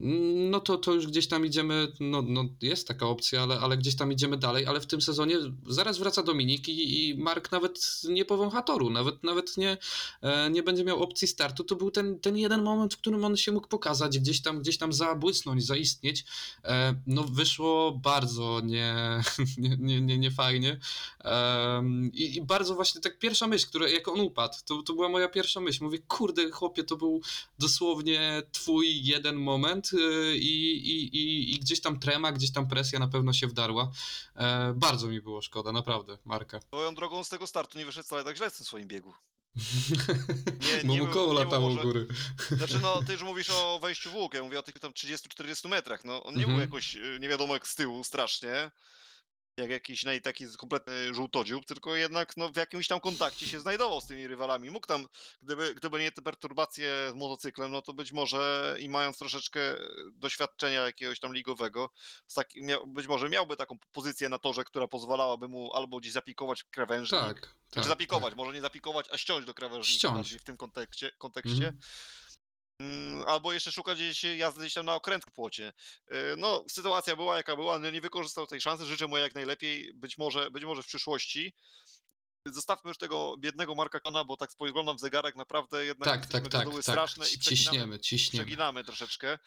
No 0.00 0.60
to, 0.60 0.78
to 0.78 0.94
już 0.94 1.06
gdzieś 1.06 1.28
tam 1.28 1.46
idziemy, 1.46 1.92
no, 2.00 2.22
no 2.22 2.44
jest 2.62 2.88
taka 2.88 3.06
opcja, 3.06 3.42
ale, 3.42 3.60
ale 3.60 3.76
gdzieś 3.76 3.96
tam 3.96 4.12
idziemy 4.12 4.36
dalej, 4.36 4.66
ale 4.66 4.80
w 4.80 4.86
tym 4.86 5.00
sezonie 5.00 5.36
zaraz 5.66 5.98
wraca 5.98 6.22
Dominik 6.22 6.68
i, 6.68 7.08
i 7.08 7.14
Mark 7.18 7.52
nawet 7.52 8.02
nie 8.08 8.24
powącha 8.24 8.62
toru, 8.62 8.90
nawet, 8.90 9.24
nawet 9.24 9.56
nie, 9.56 9.78
e, 10.22 10.50
nie 10.50 10.62
będzie 10.62 10.84
miał 10.84 11.02
opcji 11.02 11.28
startu. 11.28 11.64
To 11.64 11.76
był 11.76 11.90
ten, 11.90 12.20
ten 12.20 12.36
jeden 12.36 12.62
moment, 12.62 12.94
w 12.94 12.98
którym 12.98 13.24
on 13.24 13.36
się 13.36 13.52
mógł 13.52 13.68
pokazać, 13.68 14.18
gdzieś 14.18 14.42
tam, 14.42 14.60
gdzieś 14.60 14.78
tam 14.78 14.92
zabłysnąć, 14.92 15.66
zaistnieć. 15.66 16.24
E, 16.64 16.94
no 17.06 17.24
wyszło 17.24 17.92
bardzo 17.92 18.60
nie, 18.64 18.94
nie, 19.58 19.76
nie, 19.78 20.00
nie, 20.00 20.18
nie 20.18 20.30
fajnie. 20.30 20.80
Em, 21.24 22.10
i, 22.12 22.36
I 22.36 22.42
bardzo 22.42 22.74
właśnie 22.74 23.00
tak 23.00 23.18
pierwsza 23.18 23.46
myśl, 23.46 23.66
która, 23.66 23.88
jak 23.88 24.08
on 24.08 24.20
upadł, 24.20 24.54
to, 24.64 24.82
to 24.82 24.92
była 24.92 25.08
moja 25.08 25.28
pierwsza 25.28 25.60
myśl. 25.60 25.84
Mówię, 25.84 25.98
kurde 25.98 26.50
chłopie, 26.50 26.84
to 26.84 26.96
był 26.96 27.20
dosłownie 27.58 28.42
twój 28.52 29.04
jeden 29.04 29.36
moment 29.36 29.87
y, 29.92 30.36
i, 30.36 30.76
i, 30.90 31.16
i, 31.16 31.54
i 31.54 31.58
gdzieś 31.60 31.80
tam 31.80 32.00
trema, 32.00 32.32
gdzieś 32.32 32.52
tam 32.52 32.68
presja 32.68 32.98
na 32.98 33.08
pewno 33.08 33.32
się 33.32 33.46
wdarła. 33.46 33.90
E, 34.36 34.72
bardzo 34.76 35.06
mi 35.06 35.20
było 35.20 35.42
szkoda, 35.42 35.72
naprawdę, 35.72 36.18
Marka. 36.24 36.60
Swoją 36.60 36.94
drogą 36.94 37.24
z 37.24 37.28
tego 37.28 37.46
startu 37.46 37.78
nie 37.78 37.86
wyszedł 37.86 38.06
wcale 38.06 38.24
tak 38.24 38.36
źle 38.36 38.50
w 38.50 38.56
tym 38.56 38.66
swoim 38.66 38.88
biegu. 38.88 39.14
Nie 40.84 40.98
mu 41.02 41.06
koło 41.06 41.26
nie 41.26 41.32
był 41.32 41.44
latało 41.44 41.70
u 41.70 41.76
góry. 41.76 42.06
Znaczy 42.50 42.78
no, 42.82 43.02
ty 43.06 43.12
już 43.12 43.22
mówisz 43.30 43.50
o 43.50 43.78
wejściu 43.82 44.10
w 44.10 44.14
łuk, 44.14 44.34
ja 44.34 44.42
mówię 44.42 44.58
o 44.58 44.62
tych 44.62 44.78
tam 44.78 44.92
30-40 44.92 45.68
metrach, 45.68 46.04
no 46.04 46.22
on 46.22 46.34
nie 46.34 46.40
Mhm. 46.40 46.56
był 46.56 46.60
jakoś 46.60 46.96
y, 46.96 47.18
nie 47.20 47.28
wiadomo 47.28 47.54
jak 47.54 47.68
z 47.68 47.74
tyłu 47.74 48.04
strasznie, 48.04 48.70
jak 49.58 49.70
jakiś 49.70 50.04
taki 50.22 50.44
kompletny 50.58 51.14
żółtodziób, 51.14 51.64
tylko 51.66 51.96
jednak 51.96 52.36
no, 52.36 52.48
w 52.48 52.56
jakimś 52.56 52.88
tam 52.88 53.00
kontakcie 53.00 53.46
się 53.46 53.60
znajdował 53.60 54.00
z 54.00 54.06
tymi 54.06 54.26
rywalami. 54.26 54.70
Mógł 54.70 54.86
tam, 54.86 55.06
gdyby, 55.42 55.74
gdyby 55.74 55.98
nie 56.00 56.12
te 56.12 56.22
perturbacje 56.22 57.10
z 57.10 57.14
motocyklem, 57.14 57.72
no 57.72 57.82
to 57.82 57.92
być 57.92 58.12
może 58.12 58.76
i 58.80 58.88
mając 58.88 59.18
troszeczkę 59.18 59.60
doświadczenia 60.12 60.80
jakiegoś 60.82 61.20
tam 61.20 61.34
ligowego, 61.34 61.90
z 62.26 62.34
taki, 62.34 62.62
miał, 62.62 62.86
być 62.86 63.06
może 63.06 63.28
miałby 63.28 63.56
taką 63.56 63.78
pozycję 63.92 64.28
na 64.28 64.38
torze, 64.38 64.64
która 64.64 64.88
pozwalałaby 64.88 65.48
mu 65.48 65.74
albo 65.74 65.98
gdzieś 66.00 66.12
zapikować 66.12 66.64
krawężnik, 66.64 67.20
Tak, 67.20 67.38
znaczy 67.38 67.54
tak. 67.70 67.84
zapikować, 67.84 68.34
może 68.34 68.52
nie 68.52 68.60
zapikować, 68.60 69.06
a 69.12 69.18
ściąć 69.18 69.46
do 69.46 69.54
krawężnika 69.54 69.98
Ściąć. 69.98 70.34
w 70.34 70.44
tym 70.44 70.56
kontekście. 70.56 71.10
kontekście. 71.18 71.68
Mm, 71.68 71.78
Albo 73.26 73.52
jeszcze 73.52 73.72
szukać 73.72 73.98
gdzieś 73.98 74.24
jazdy 74.24 74.60
gdzieś 74.60 74.74
tam 74.74 74.86
na 74.86 74.94
okrętku 74.94 75.30
płocie. 75.30 75.72
Yy, 76.10 76.16
No, 76.38 76.64
sytuacja 76.70 77.16
była 77.16 77.36
jaka 77.36 77.56
była, 77.56 77.74
ale 77.74 77.92
nie 77.92 78.00
wykorzystał 78.00 78.46
tej 78.46 78.60
szansy. 78.60 78.86
Życzę 78.86 79.06
mu 79.06 79.16
jak 79.18 79.34
najlepiej, 79.34 79.92
być 79.94 80.18
może, 80.18 80.50
być 80.50 80.64
może 80.64 80.82
w 80.82 80.86
przyszłości. 80.86 81.54
Zostawmy 82.46 82.88
już 82.88 82.98
tego 82.98 83.34
biednego 83.38 83.74
Marka 83.74 84.00
Kana, 84.00 84.24
bo 84.24 84.36
tak 84.36 84.52
spoglądam 84.52 84.96
w 84.96 85.00
zegarek, 85.00 85.36
naprawdę 85.36 85.84
jednak 85.84 86.08
Tak, 86.08 86.26
tak, 86.26 86.48
tak, 86.48 86.62
były 86.68 86.82
tak. 86.82 86.94
straszne 86.94 87.28
i 87.28 87.38
Ciśniemy, 87.38 87.98
ciśniemy. 88.00 88.44
przeginamy 88.44 88.84
troszeczkę. 88.84 89.38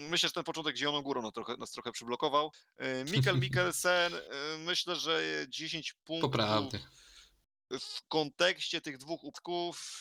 Myślę, 0.00 0.28
że 0.28 0.32
ten 0.32 0.44
początek 0.44 0.76
Zieloną 0.76 1.02
Górą 1.02 1.22
nas 1.22 1.32
trochę, 1.32 1.56
nas 1.56 1.70
trochę 1.70 1.92
przyblokował. 1.92 2.52
E, 2.76 3.04
Mikkel 3.04 3.38
Mikkelsen, 3.40 4.14
e, 4.14 4.20
myślę, 4.58 4.96
że 4.96 5.22
10 5.48 5.92
punktów 6.04 6.30
Poprawnie. 6.30 6.80
w 7.70 8.08
kontekście 8.08 8.80
tych 8.80 8.98
dwóch 8.98 9.24
upków, 9.24 10.00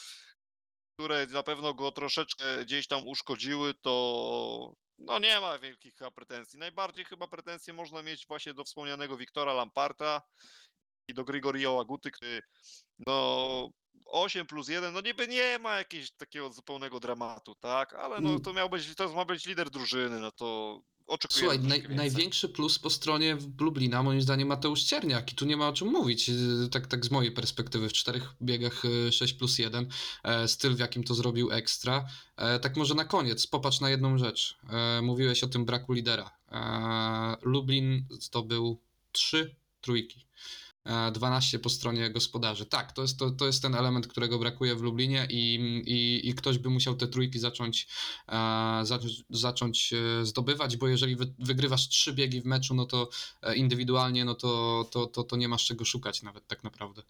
które 0.94 1.28
na 1.28 1.44
pewno 1.44 1.74
go 1.74 1.92
troszeczkę 1.92 2.44
gdzieś 2.66 2.88
tam 2.88 3.08
uszkodziły, 3.08 3.74
to 3.74 4.74
no 4.98 5.20
nie 5.20 5.40
ma 5.40 5.60
wielkich 5.60 5.96
chyba 5.96 6.12
pretensji. 6.12 6.60
Najbardziej 6.60 7.06
chyba 7.06 7.28
pretensje 7.28 7.74
można 7.74 8.04
mieć 8.04 8.28
właśnie 8.28 8.54
do 8.54 8.64
wspomnianego 8.64 9.18
Wiktora 9.18 9.54
Lamparta 9.54 10.22
i 11.08 11.14
do 11.14 11.24
Grigorio 11.24 11.80
Aguty, 11.82 12.12
który 12.12 12.42
no 13.08 13.70
8 14.06 14.46
plus 14.48 14.68
1, 14.70 14.94
no 14.94 15.02
niby 15.02 15.28
nie 15.28 15.60
ma 15.60 15.78
jakiegoś 15.78 16.12
takiego 16.12 16.50
zupełnego 16.54 17.00
dramatu, 17.00 17.56
tak? 17.56 17.94
Ale 17.94 18.22
no 18.22 18.30
Mm. 18.30 18.42
to 18.42 18.54
miał 18.54 18.70
być, 18.70 18.96
to 18.96 19.10
ma 19.14 19.26
być 19.26 19.46
lider 19.46 19.70
drużyny, 19.70 20.20
no 20.20 20.32
to 20.32 20.80
oczekujemy 21.08 21.54
Słuchaj, 21.54 21.82
naj, 21.82 21.96
największy 21.96 22.50
plus 22.50 22.80
po 22.80 22.90
stronie 22.90 23.38
Lublina 23.60 24.04
moim 24.04 24.22
zdaniem 24.22 24.48
Mateusz 24.48 24.84
Cierniak 24.84 25.32
i 25.32 25.36
tu 25.36 25.46
nie 25.46 25.58
ma 25.58 25.68
o 25.68 25.74
czym 25.74 25.88
mówić, 25.88 26.30
yy, 26.30 26.70
tak, 26.72 26.88
tak 26.88 27.06
z 27.06 27.12
mojej 27.12 27.32
perspektywy, 27.32 27.90
w 27.90 27.94
czterech 27.94 28.34
biegach 28.42 28.84
yy, 28.84 29.12
6 29.12 29.34
plus 29.34 29.60
1, 29.60 29.88
e, 30.24 30.48
styl 30.48 30.76
w 30.76 30.80
jakim 30.80 31.04
to 31.04 31.14
zrobił 31.14 31.52
ekstra. 31.52 32.06
E, 32.38 32.60
Tak 32.60 32.78
może 32.78 32.96
na 32.96 33.06
koniec, 33.06 33.48
popatrz 33.48 33.80
na 33.80 33.90
jedną 33.90 34.18
rzecz. 34.18 34.58
E, 34.70 35.02
Mówiłeś 35.02 35.44
o 35.44 35.48
tym 35.48 35.66
braku 35.66 35.94
lidera. 35.94 36.32
Lublin 37.42 38.06
zdobył 38.10 38.82
trzy 39.12 39.56
trójki. 39.82 40.26
E, 40.86 41.12
12 41.12 41.60
po 41.60 41.70
stronie 41.70 42.10
gospodarzy. 42.10 42.66
Tak, 42.66 42.92
to 42.92 43.02
jest, 43.02 43.20
to, 43.20 43.32
to 43.32 43.46
jest 43.46 43.62
ten 43.62 43.76
element, 43.76 44.08
którego 44.08 44.40
brakuje 44.40 44.76
w 44.76 44.82
Lublinie 44.82 45.28
i, 45.30 45.56
i, 45.86 46.30
i 46.30 46.36
ktoś 46.36 46.58
by 46.58 46.70
musiał 46.70 46.96
te 46.96 47.08
trójki 47.08 47.40
zacząć, 47.40 47.88
e, 48.30 48.80
zacząć, 48.84 49.24
zacząć 49.30 49.94
e, 49.94 50.26
zdobywać, 50.26 50.78
bo 50.78 50.88
jeżeli 50.88 51.16
wy, 51.16 51.34
wygrywasz 51.40 51.90
trzy 51.90 52.14
biegi 52.14 52.42
w 52.42 52.46
meczu, 52.46 52.74
no 52.76 52.86
to 52.86 53.10
e, 53.42 53.56
indywidualnie, 53.56 54.26
no 54.26 54.36
to, 54.36 54.86
to, 54.92 55.08
to, 55.08 55.24
to 55.24 55.36
nie 55.36 55.48
masz 55.48 55.66
czego 55.66 55.86
szukać 55.86 56.24
nawet 56.24 56.48
tak 56.48 56.64
naprawdę. 56.64 57.04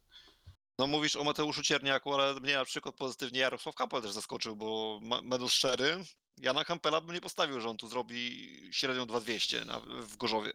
No 0.80 0.88
mówisz 0.88 1.16
o 1.16 1.24
Mateuszu 1.24 1.64
Cierniaku, 1.64 2.14
ale 2.14 2.40
mnie 2.40 2.54
na 2.54 2.66
przykład 2.66 2.96
pozytywnie 2.96 3.40
Jarosław 3.40 3.76
Kampel 3.76 4.02
też 4.02 4.12
zaskoczył, 4.12 4.56
bo 4.56 5.00
będąc 5.24 5.52
szczery, 5.52 6.04
Jana 6.38 6.66
Kampela 6.66 7.02
bym 7.02 7.16
nie 7.16 7.22
postawił, 7.22 7.62
że 7.62 7.70
on 7.70 7.78
tu 7.78 7.88
zrobi 7.88 8.50
średnią 8.72 9.06
2200 9.06 9.66
na, 9.66 9.80
w 9.80 10.18
Gorzowie. 10.18 10.54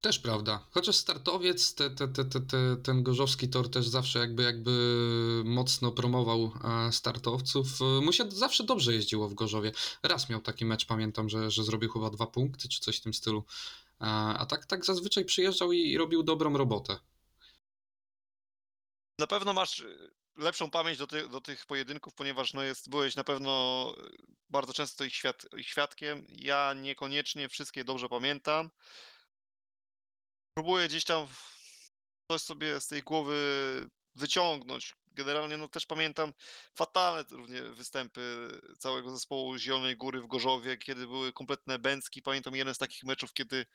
Też 0.00 0.18
prawda. 0.18 0.66
Chociaż 0.70 0.96
startowiec, 0.96 1.74
te, 1.74 1.90
te, 1.90 2.08
te, 2.08 2.24
te, 2.24 2.40
te, 2.40 2.76
ten 2.84 3.02
gorzowski 3.02 3.48
tor 3.48 3.70
też 3.70 3.88
zawsze 3.88 4.18
jakby, 4.18 4.42
jakby 4.42 4.70
mocno 5.44 5.92
promował 5.92 6.52
e, 6.88 6.92
startowców. 6.92 7.66
E, 7.80 7.84
Mu 7.84 8.12
się 8.12 8.30
zawsze 8.30 8.64
dobrze 8.64 8.94
jeździło 8.94 9.28
w 9.28 9.34
Gorzowie. 9.34 9.72
Raz 10.02 10.28
miał 10.28 10.40
taki 10.40 10.64
mecz, 10.64 10.86
pamiętam, 10.86 11.28
że, 11.28 11.50
że 11.50 11.64
zrobił 11.64 11.90
chyba 11.90 12.10
dwa 12.10 12.26
punkty 12.26 12.68
czy 12.68 12.80
coś 12.80 12.98
w 12.98 13.00
tym 13.00 13.14
stylu. 13.14 13.44
E, 14.00 14.04
A 14.38 14.46
tak, 14.46 14.66
tak 14.66 14.84
zazwyczaj 14.84 15.24
przyjeżdżał 15.24 15.72
i, 15.72 15.98
robił 15.98 16.22
dobrą 16.22 16.56
robotę. 16.56 16.98
Na 19.18 19.26
pewno 19.26 19.52
masz 19.52 19.84
lepszą 20.36 20.70
pamięć 20.70 20.98
do, 20.98 21.06
ty, 21.06 21.28
do 21.28 21.40
tych 21.40 21.66
pojedynków, 21.66 22.14
ponieważ 22.14 22.54
no 22.54 22.62
jest, 22.62 22.90
byłeś 22.90 23.16
na 23.16 23.24
pewno 23.24 23.94
bardzo 24.50 24.72
często 24.72 25.04
ich, 25.04 25.14
świad, 25.14 25.46
ich 25.56 25.68
świadkiem. 25.68 26.26
Ja 26.28 26.74
niekoniecznie 26.74 27.48
wszystkie 27.48 27.84
dobrze 27.84 28.08
pamiętam. 28.08 28.70
Próbuję 30.56 30.88
gdzieś 30.88 31.04
tam 31.04 31.26
coś 32.32 32.42
sobie 32.42 32.80
z 32.80 32.86
tej 32.86 33.02
głowy 33.02 33.36
wyciągnąć. 34.14 34.94
Generalnie 35.12 35.56
no 35.56 35.68
też 35.68 35.86
pamiętam 35.86 36.32
fatalne 36.74 37.24
równie 37.30 37.62
występy 37.62 38.48
całego 38.78 39.10
zespołu 39.10 39.58
Zielonej 39.58 39.96
Góry 39.96 40.20
w 40.20 40.26
Gorzowie, 40.26 40.76
kiedy 40.76 41.06
były 41.06 41.32
kompletne 41.32 41.78
bęcki. 41.78 42.22
Pamiętam 42.22 42.56
jeden 42.56 42.74
z 42.74 42.78
takich 42.78 43.04
meczów, 43.04 43.32
kiedy 43.32 43.66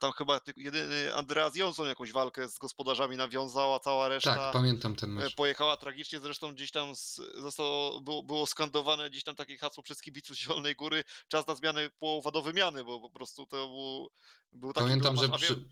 tam 0.00 0.12
chyba 0.12 0.40
jedyny 0.56 1.14
Andreas 1.14 1.56
Jonsson 1.56 1.88
jakąś 1.88 2.12
walkę 2.12 2.48
z 2.48 2.58
gospodarzami 2.58 3.16
nawiązał, 3.16 3.74
a 3.74 3.78
cała 3.78 4.08
reszta 4.08 4.34
Tak, 4.34 4.52
pamiętam 4.52 4.96
ten 4.96 5.10
e, 5.10 5.12
mecz. 5.12 5.34
pojechała 5.34 5.76
tragicznie. 5.76 6.20
Zresztą 6.20 6.54
gdzieś 6.54 6.70
tam 6.70 6.92
zostało, 7.34 8.00
było, 8.00 8.22
było 8.22 8.46
skandowane 8.46 9.10
gdzieś 9.10 9.24
tam 9.24 9.34
takie 9.34 9.58
hasło 9.58 9.82
przez 9.82 10.00
kibiców 10.00 10.36
Zielonej 10.36 10.74
Góry, 10.74 11.04
czas 11.28 11.46
na 11.46 11.54
zmianę 11.54 11.90
połowa 11.98 12.30
do 12.30 12.42
wymiany, 12.42 12.84
bo 12.84 13.00
po 13.00 13.10
prostu 13.10 13.46
to 13.46 13.56
był, 13.68 14.10
był 14.52 14.72
taki 14.72 14.86
Pamiętam, 14.86 15.16
że, 15.16 15.28
przy, 15.28 15.64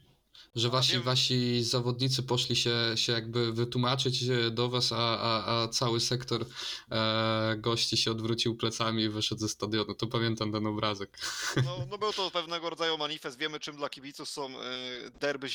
że 0.55 0.68
a 0.68 0.70
wasi, 0.70 0.93
wiem- 0.93 1.03
wasi 1.03 1.64
zawodnicy 1.64 2.22
poszli 2.22 2.57
się, 2.57 2.74
się 2.95 3.12
jakby 3.12 3.53
wytłumaczyć 3.53 4.22
e, 4.22 4.51
do 4.51 4.68
was, 4.68 4.93
a, 4.93 5.18
a, 5.18 5.62
a 5.62 5.68
cały 5.68 6.01
sektor 6.01 6.47
e, 6.91 7.57
gości 7.59 7.97
się 7.97 8.11
odwrócił 8.11 8.57
plecami 8.57 9.03
i 9.03 9.09
wyszedł 9.09 9.41
ze 9.41 9.49
stadionu. 9.49 9.95
To 9.95 10.07
pamiętam 10.07 10.53
ten 10.53 10.66
obrazek. 10.66 11.18
No, 11.64 11.87
no 11.91 11.99
był 11.99 12.12
to 12.12 12.30
pewnego 12.30 12.70
rodzaju 12.70 12.99
manifest. 12.99 13.39
Wiemy, 13.39 13.61
czym 13.61 13.76
dla 13.76 13.89
kibiców 13.89 14.28
są 14.28 14.61
e, 14.61 15.11
derby, 15.20 15.49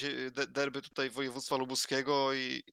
derby 0.47 0.81
tutaj 0.81 1.09
województwa 1.09 1.57
lubuskiego 1.57 2.33
i 2.33 2.63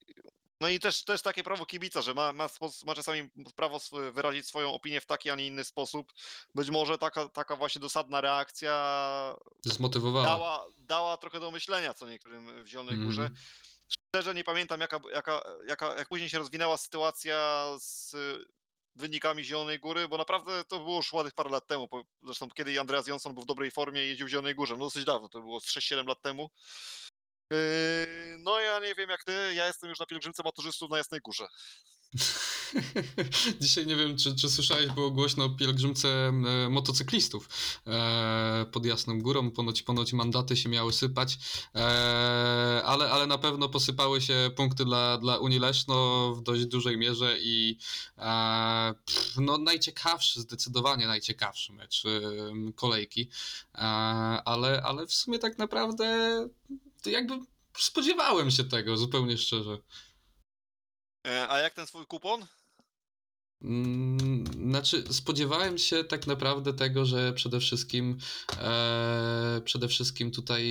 no 0.64 0.68
i 0.68 0.80
też, 0.80 1.04
też 1.04 1.22
takie 1.22 1.42
prawo 1.42 1.66
kibica, 1.66 2.02
że 2.02 2.14
ma, 2.14 2.32
ma, 2.32 2.48
ma 2.86 2.94
czasami 2.94 3.30
prawo 3.56 3.80
wyrazić 4.12 4.46
swoją 4.46 4.72
opinię 4.72 5.00
w 5.00 5.06
taki, 5.06 5.30
a 5.30 5.34
nie 5.34 5.46
inny 5.46 5.64
sposób. 5.64 6.12
Być 6.54 6.70
może 6.70 6.98
taka, 6.98 7.28
taka 7.28 7.56
właśnie 7.56 7.80
dosadna 7.80 8.20
reakcja 8.20 9.36
Zmotywowała. 9.64 10.26
dała, 10.26 10.66
dała 10.78 11.16
trochę 11.16 11.40
do 11.40 11.50
myślenia 11.50 11.94
co 11.94 12.08
niektórym 12.08 12.64
w 12.64 12.66
Zielonej 12.66 12.96
Górze. 12.96 13.22
Mhm. 13.22 13.40
Szczerze 13.88 14.34
nie 14.34 14.44
pamiętam, 14.44 14.80
jaka, 14.80 15.00
jaka, 15.12 15.42
jaka, 15.66 15.94
jak 15.94 16.08
później 16.08 16.30
się 16.30 16.38
rozwinęła 16.38 16.76
sytuacja 16.76 17.66
z 17.78 18.16
wynikami 18.94 19.44
Zielonej 19.44 19.78
Góry, 19.78 20.08
bo 20.08 20.18
naprawdę 20.18 20.64
to 20.64 20.78
było 20.78 20.96
już 20.96 21.12
ładnych 21.12 21.34
parę 21.34 21.50
lat 21.50 21.66
temu. 21.66 21.88
Zresztą 22.22 22.50
kiedy 22.50 22.80
Andreas 22.80 23.06
Jonsson 23.06 23.34
był 23.34 23.42
w 23.42 23.46
dobrej 23.46 23.70
formie 23.70 24.04
i 24.04 24.08
jeździł 24.08 24.26
w 24.26 24.30
Zielonej 24.30 24.54
Górze, 24.54 24.76
no 24.76 24.84
dosyć 24.84 25.04
dawno, 25.04 25.28
to 25.28 25.40
było 25.40 25.60
z 25.60 25.66
6-7 25.66 26.08
lat 26.08 26.22
temu. 26.22 26.50
Yy, 27.50 28.24
No 28.44 28.60
ja 28.60 28.80
nie 28.80 28.94
wiem 28.94 29.10
jak 29.10 29.24
ty, 29.24 29.32
ja 29.54 29.66
jestem 29.66 29.90
już 29.90 30.00
na 30.00 30.06
pielgrzymce 30.06 30.42
maturzystów 30.42 30.90
na 30.90 30.98
Jasnej 30.98 31.20
Górze. 31.20 31.48
Dzisiaj 33.60 33.86
nie 33.86 33.96
wiem, 33.96 34.16
czy, 34.16 34.36
czy 34.36 34.50
słyszałeś, 34.50 34.86
było 34.86 35.10
głośno 35.10 35.44
o 35.44 35.50
pielgrzymce 35.50 36.08
e, 36.08 36.32
motocyklistów 36.68 37.48
e, 37.86 38.66
pod 38.72 38.86
Jasną 38.86 39.20
Górą. 39.20 39.50
Ponoć, 39.50 39.82
ponoć 39.82 40.12
mandaty 40.12 40.56
się 40.56 40.68
miały 40.68 40.92
sypać, 40.92 41.38
e, 41.74 41.80
ale, 42.84 43.10
ale 43.10 43.26
na 43.26 43.38
pewno 43.38 43.68
posypały 43.68 44.20
się 44.20 44.50
punkty 44.56 44.84
dla, 44.84 45.18
dla 45.18 45.38
Unii 45.38 45.58
Leszno 45.58 46.30
w 46.34 46.42
dość 46.42 46.66
dużej 46.66 46.98
mierze 46.98 47.36
i 47.40 47.78
no, 49.36 49.58
najciekawszy, 49.58 50.40
zdecydowanie 50.40 51.06
najciekawszy 51.06 51.72
mecz 51.72 52.02
kolejki, 52.74 53.28
ale, 54.44 54.82
ale 54.82 55.06
w 55.06 55.14
sumie 55.14 55.38
tak 55.38 55.58
naprawdę 55.58 56.48
to 57.04 57.10
jakby 57.10 57.40
spodziewałem 57.78 58.50
się 58.50 58.64
tego, 58.64 58.96
zupełnie 58.96 59.38
szczerze. 59.38 59.78
E, 61.26 61.48
A 61.48 61.58
jak 61.58 61.74
ten 61.74 61.86
swój 61.86 62.06
kupon? 62.06 62.46
Mm, 63.62 64.44
Znaczy, 64.70 65.04
spodziewałem 65.10 65.78
się 65.78 66.04
tak 66.04 66.26
naprawdę 66.26 66.74
tego, 66.74 67.04
że 67.04 67.32
przede 67.32 67.60
wszystkim 67.60 68.18
e, 68.58 69.60
przede 69.64 69.88
wszystkim 69.88 70.30
tutaj 70.30 70.64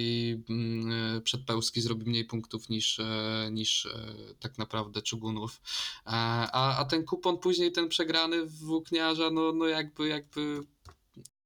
mm, 0.50 1.18
e, 1.18 1.22
Przedpełski 1.22 1.82
zrobi 1.82 2.06
mniej 2.06 2.26
punktów 2.26 2.70
niż, 2.70 3.00
e, 3.00 3.50
niż 3.52 3.86
e, 3.86 4.16
tak 4.40 4.58
naprawdę 4.58 5.02
Czugunów. 5.02 5.62
E, 6.06 6.10
a, 6.12 6.78
a 6.78 6.86
ten 6.86 7.06
kupon 7.06 7.38
później, 7.38 7.72
ten 7.72 7.90
przegrany 7.90 8.46
w 8.46 8.60
Włókniarza, 8.60 9.30
no, 9.32 9.52
no 9.52 9.66
jakby, 9.66 10.08
jakby 10.08 10.64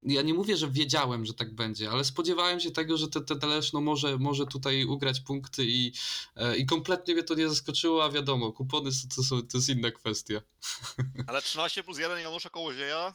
ja 0.03 0.21
nie 0.21 0.33
mówię, 0.33 0.57
że 0.57 0.71
wiedziałem, 0.71 1.25
że 1.25 1.33
tak 1.33 1.55
będzie, 1.55 1.89
ale 1.89 2.03
spodziewałem 2.03 2.59
się 2.59 2.71
tego, 2.71 2.97
że 2.97 3.07
te, 3.07 3.21
te 3.21 3.35
Teleszno 3.35 3.81
może, 3.81 4.17
może 4.17 4.45
tutaj 4.45 4.85
ugrać 4.85 5.19
punkty 5.19 5.65
i, 5.65 5.93
e, 6.35 6.57
i 6.57 6.65
kompletnie 6.65 7.13
mnie 7.13 7.23
to 7.23 7.35
nie 7.35 7.49
zaskoczyło, 7.49 8.03
a 8.03 8.09
wiadomo, 8.09 8.51
kupony 8.51 8.91
to, 9.15 9.21
to, 9.29 9.41
to 9.41 9.57
jest 9.57 9.69
inna 9.69 9.91
kwestia. 9.91 10.41
Ale 11.27 11.41
13 11.41 11.83
plus 11.83 11.99
1 11.99 12.19
Janusza 12.19 12.49
Kołodzieja 12.49 13.13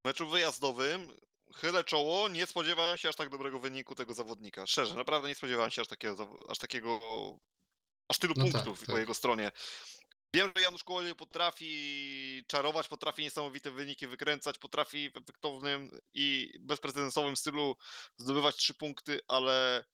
w 0.00 0.04
meczu 0.04 0.28
wyjazdowym. 0.28 1.08
Chylę 1.54 1.84
czoło, 1.84 2.28
nie 2.28 2.46
spodziewałem 2.46 2.98
się 2.98 3.08
aż 3.08 3.16
tak 3.16 3.28
dobrego 3.28 3.58
wyniku 3.58 3.94
tego 3.94 4.14
zawodnika. 4.14 4.66
Szczerze, 4.66 4.94
naprawdę 4.94 5.28
nie 5.28 5.34
spodziewałem 5.34 5.70
się 5.70 5.82
aż 5.82 5.88
takiego, 5.88 6.38
aż 6.48 6.58
takiego, 6.58 7.00
aż 8.08 8.18
tylu 8.18 8.34
No 8.36 8.44
tak, 8.44 8.52
punktów 8.52 8.80
po 8.80 8.86
tak. 8.86 9.00
jego 9.00 9.14
stronie. 9.14 9.52
Wiem, 10.34 10.52
że 10.56 10.62
Janusz 10.62 10.84
Kołodziej 10.84 11.14
potrafi 11.14 12.44
czarować, 12.46 12.88
potrafi 12.88 13.22
niesamowite 13.22 13.70
wyniki 13.70 14.06
wykręcać, 14.06 14.58
potrafi 14.58 15.10
w 15.10 15.16
efektownym 15.16 15.90
i 16.14 16.52
bezprecedensowym 16.60 17.36
stylu 17.36 17.76
zdobywać 18.16 18.56
trzy 18.56 18.74
punkty, 18.74 19.20
ale 19.28 19.84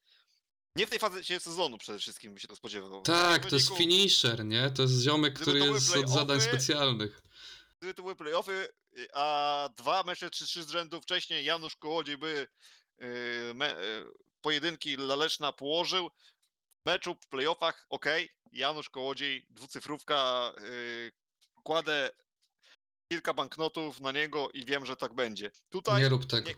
nie 0.76 0.87
w 0.87 0.91
tej 0.91 0.99
fazie 0.99 1.41
sezonu 1.41 1.78
przede 1.78 1.99
wszystkim 1.99 2.34
by 2.34 2.41
się 2.41 2.49
to 2.49 2.57
spodziewał. 2.57 3.03
Tak, 3.03 3.47
to 3.47 3.57
jest 3.57 3.76
finisher, 3.76 4.45
nie? 4.45 4.70
To 4.70 4.82
jest 4.82 5.03
ziomek, 5.03 5.41
który 5.41 5.61
jest 5.61 5.97
od 5.97 6.09
zadań 6.09 6.41
specjalnych. 6.41 7.22
gdyby 7.78 7.95
to 7.95 8.03
były 8.03 8.16
playoffy, 8.16 8.68
a 9.14 9.68
dwa 9.76 10.03
mecze 10.03 10.30
czy 10.30 10.47
trzy 10.47 10.62
z 10.62 10.70
rzędu 10.70 11.01
wcześniej 11.01 11.45
Janusz 11.45 11.76
Kołodziej 11.76 12.18
by 12.18 12.47
y, 13.03 13.55
me, 13.55 13.84
y, 13.84 14.05
pojedynki 14.41 14.97
dla 14.97 15.16
Leszna 15.16 15.53
położył. 15.53 16.11
Meczu 16.87 17.14
w 17.20 17.26
playoffach, 17.26 17.87
ok, 17.91 18.07
Janusz 18.53 18.91
Kołodziej, 18.91 19.47
dwucyfrówka, 19.51 20.53
y, 20.59 21.12
kładę 21.62 22.11
kilka 23.12 23.34
banknotów 23.34 24.01
na 24.01 24.12
niego 24.12 24.51
i 24.51 24.64
wiem, 24.64 24.87
że 24.87 24.97
tak 24.97 25.14
będzie. 25.14 25.51
Tutaj, 25.70 26.03
Nie 26.03 26.09
rób 26.09 26.26
tego. 26.26 26.49
nie- 26.49 26.55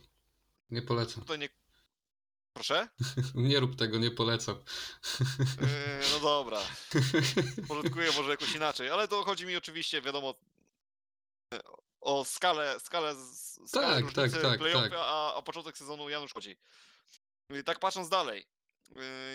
Nie 0.71 0.83
polecam. 0.83 1.23
tutaj 1.23 1.39
nie... 1.39 1.49
Proszę? 2.53 2.89
Nie 3.35 3.61
rób 3.61 3.77
tego, 3.77 3.99
nie 3.99 4.11
polecam. 4.11 4.57
Yy, 5.61 5.67
no 6.13 6.21
dobra, 6.21 6.61
porządkuję 7.69 8.13
może 8.17 8.31
jakoś 8.31 8.55
inaczej, 8.55 8.91
ale 8.91 9.09
to 9.09 9.25
chodzi 9.25 9.47
mi 9.47 9.57
oczywiście, 9.57 10.03
wiadomo, 10.03 10.35
o 12.01 12.25
skalę, 12.25 12.81
skalę, 12.81 13.15
z- 13.15 13.61
skalę 13.71 13.87
Tak, 13.95 14.05
różnicy 14.05 14.43
tak, 14.43 14.61
tak, 14.61 14.73
tak. 14.73 14.93
A, 14.97 15.35
a 15.35 15.43
początek 15.43 15.79
sezonu 15.79 16.09
Janusz 16.09 16.33
chodzi. 16.35 16.57
I 17.61 17.65
tak 17.65 17.79
patrząc 17.79 18.09
dalej, 18.09 18.39
yy, 18.39 18.58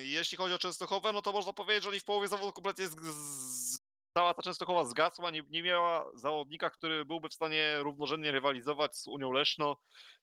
jeśli 0.04 0.38
chodzi 0.38 0.54
o 0.54 0.60
Częstochowę, 0.60 1.14
no 1.14 1.22
to 1.22 1.32
można 1.32 1.54
powiedzieć, 1.54 1.84
że 1.84 1.90
oni 1.90 2.00
w 2.00 2.04
połowie 2.04 2.28
zawodu 2.28 2.54
kompletnie 2.54 2.88
z, 2.88 2.96
z, 2.96 3.80
cała 4.14 4.34
ta 4.34 4.42
Częstochowa 4.42 4.86
zgasła, 4.86 5.32
nie, 5.32 5.44
nie 5.50 5.64
miała 5.64 6.12
zawodnika, 6.16 6.70
który 6.70 7.06
byłby 7.06 7.30
w 7.30 7.34
stanie 7.34 7.76
równorzędnie 7.80 8.32
rywalizować 8.32 8.98
z 8.98 9.08
Unią 9.08 9.32
Leszno. 9.32 9.78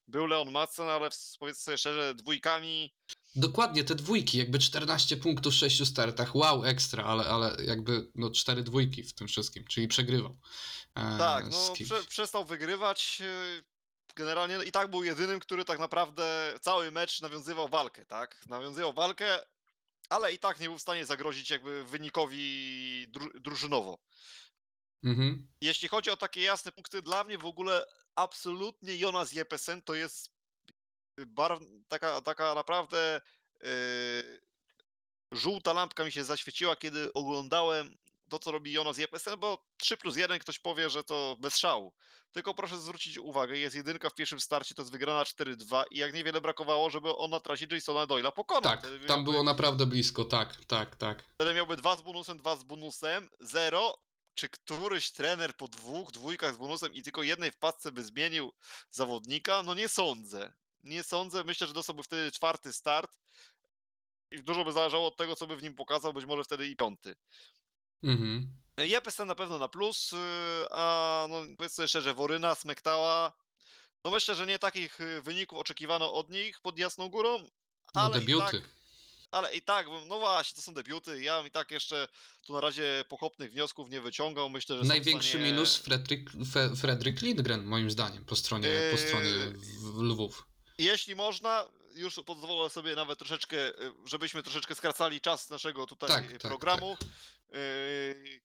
Był 0.08 0.26
Leon 0.26 0.50
Madsen, 0.50 0.88
ale 0.88 1.08
powiedzmy 1.38 1.62
sobie 1.62 1.78
szczerze, 1.78 2.14
dwójkami 2.14 2.94
Dokładnie, 3.36 3.84
te 3.84 3.94
dwójki, 3.94 4.38
jakby 4.38 4.58
14 4.58 5.16
punktów 5.16 5.54
w 5.54 5.56
6 5.56 5.86
startach, 5.86 6.36
wow, 6.36 6.64
ekstra, 6.64 7.04
ale, 7.04 7.24
ale 7.24 7.56
jakby 7.64 8.10
no 8.14 8.30
cztery 8.30 8.62
dwójki 8.62 9.02
w 9.02 9.14
tym 9.14 9.28
wszystkim, 9.28 9.64
czyli 9.64 9.88
przegrywał. 9.88 10.38
e, 10.94 11.18
Tak, 11.18 11.44
no 11.50 11.72
prze, 11.84 12.04
przestał 12.04 12.44
wygrywać. 12.44 13.22
Generalnie 14.14 14.58
i 14.64 14.72
tak 14.72 14.90
był 14.90 15.04
jedynym, 15.04 15.40
który 15.40 15.64
tak 15.64 15.78
naprawdę 15.78 16.54
cały 16.60 16.90
mecz 16.90 17.20
nawiązywał 17.20 17.68
walkę, 17.68 18.04
tak? 18.04 18.46
Nawiązywał 18.46 18.92
walkę, 18.92 19.38
ale 20.08 20.32
i 20.32 20.38
tak 20.38 20.60
nie 20.60 20.68
był 20.68 20.78
w 20.78 20.82
stanie 20.82 21.06
zagrozić 21.06 21.50
jakby 21.50 21.84
wynikowi 21.84 23.06
dru, 23.08 23.40
drużynowo. 23.40 23.98
Mhm. 25.04 25.48
Jeśli 25.60 25.88
chodzi 25.88 26.10
o 26.10 26.16
takie 26.16 26.42
jasne 26.42 26.72
punkty, 26.72 27.02
dla 27.02 27.24
mnie 27.24 27.38
w 27.38 27.44
ogóle 27.44 27.84
absolutnie 28.14 28.96
Jonas 28.96 29.32
Jepesen 29.32 29.82
to 29.82 29.94
jest 29.94 30.30
bar, 31.26 31.58
taka, 31.88 32.20
taka 32.20 32.54
naprawdę 32.54 33.20
yy, 33.62 34.40
żółta 35.32 35.72
lampka 35.72 36.04
mi 36.04 36.12
się 36.12 36.24
zaświeciła, 36.24 36.76
kiedy 36.76 37.12
oglądałem 37.12 37.98
to, 38.30 38.38
co 38.38 38.52
robi 38.52 38.72
Jonas 38.72 38.98
Jepesen, 38.98 39.38
bo 39.40 39.64
3 39.76 39.96
plus 39.96 40.16
1 40.16 40.38
ktoś 40.38 40.58
powie, 40.58 40.90
że 40.90 41.04
to 41.04 41.36
bez 41.40 41.56
szału. 41.56 41.92
Tylko 42.32 42.54
proszę 42.54 42.78
zwrócić 42.78 43.18
uwagę, 43.18 43.58
jest 43.58 43.76
jedynka 43.76 44.10
w 44.10 44.14
pierwszym 44.14 44.40
starcie, 44.40 44.74
to 44.74 44.82
jest 44.82 44.92
wygrana 44.92 45.22
4-2 45.24 45.84
i 45.90 45.98
jak 45.98 46.14
niewiele 46.14 46.40
brakowało, 46.40 46.90
żeby 46.90 47.16
on 47.16 47.30
na 47.30 47.40
trasie 47.40 47.66
Jasona 47.70 48.06
Doyle'a 48.06 48.32
pokonał. 48.32 48.62
Tak, 48.62 48.80
Wtedy 48.80 48.98
tam 49.06 49.16
miałby- 49.16 49.30
było 49.32 49.42
naprawdę 49.44 49.86
blisko, 49.86 50.24
tak, 50.24 50.64
tak, 50.64 50.96
tak. 50.96 51.24
Wtedy 51.34 51.54
miałby 51.54 51.76
dwa 51.76 51.96
z 51.96 52.02
bonusem, 52.02 52.38
dwa 52.38 52.56
z 52.56 52.62
bonusem, 52.64 53.30
zero. 53.40 53.98
Czy 54.34 54.48
któryś 54.48 55.10
trener 55.10 55.56
po 55.56 55.68
dwóch, 55.68 56.10
dwójkach 56.12 56.54
z 56.54 56.58
bonusem 56.58 56.94
i 56.94 57.02
tylko 57.02 57.22
jednej 57.22 57.50
wpadce 57.50 57.92
by 57.92 58.04
zmienił 58.04 58.52
zawodnika? 58.90 59.62
No 59.62 59.74
nie 59.74 59.88
sądzę. 59.88 60.52
Nie 60.82 61.02
sądzę. 61.02 61.44
Myślę, 61.44 61.66
że 61.66 61.72
dostałby 61.72 62.02
wtedy 62.02 62.32
czwarty 62.32 62.72
start 62.72 63.10
i 64.30 64.42
dużo 64.42 64.64
by 64.64 64.72
zależało 64.72 65.06
od 65.06 65.16
tego, 65.16 65.36
co 65.36 65.46
by 65.46 65.56
w 65.56 65.62
nim 65.62 65.74
pokazał, 65.74 66.12
być 66.12 66.24
może 66.26 66.44
wtedy 66.44 66.66
i 66.68 66.76
piąty. 66.76 67.14
Mhm. 68.02 68.52
Jepesen 68.78 69.28
na 69.28 69.34
pewno 69.34 69.58
na 69.58 69.68
plus, 69.68 70.12
yy, 70.12 70.18
a 70.70 71.26
no 71.30 71.36
powiedzmy 71.56 71.88
szczerze, 71.88 72.14
Woryna, 72.14 72.54
Smektała, 72.54 73.32
no 74.04 74.10
myślę, 74.10 74.34
że 74.34 74.46
nie 74.46 74.58
takich 74.58 74.98
yy, 74.98 75.22
wyników 75.22 75.58
oczekiwano 75.58 76.14
od 76.14 76.30
nich 76.30 76.60
pod 76.60 76.78
Jasną 76.78 77.08
Górą, 77.08 77.38
No 77.94 78.00
ale 78.02 78.16
i 78.16 78.20
debiuty. 78.20 78.60
tak 78.60 78.70
ale 79.30 79.54
i 79.54 79.62
tak, 79.62 79.86
no 80.08 80.18
właśnie, 80.18 80.56
to 80.56 80.62
są 80.62 80.74
debiuty. 80.74 81.22
Ja 81.22 81.46
i 81.46 81.50
tak 81.50 81.70
jeszcze 81.70 82.08
tu 82.46 82.52
na 82.52 82.60
razie 82.60 83.04
pochopnych 83.08 83.52
wniosków 83.52 83.90
nie 83.90 84.00
wyciągał. 84.00 84.50
Myślę, 84.50 84.78
że 84.78 84.84
Największy 84.84 85.28
stanie... 85.28 85.44
minus 85.44 85.76
Fredrik, 85.76 86.30
Fredrik 86.76 87.22
Lindgren, 87.22 87.64
moim 87.64 87.90
zdaniem, 87.90 88.24
po 88.24 88.36
stronie, 88.36 88.68
po 88.92 88.98
stronie 88.98 89.30
w- 89.80 90.00
Lwów. 90.02 90.46
Jeśli 90.78 91.14
można, 91.16 91.64
już 91.94 92.20
pozwolę 92.26 92.70
sobie 92.70 92.94
nawet 92.94 93.18
troszeczkę, 93.18 93.56
y, 93.68 93.92
żebyśmy 94.04 94.42
troszeczkę 94.42 94.74
skracali 94.74 95.20
czas 95.20 95.50
naszego 95.50 95.86
tutaj 95.86 96.08
Tak, 96.08 96.24
y, 96.24 96.38
tak, 96.38 96.40
programu. 96.40 96.96
Yy, 97.52 98.40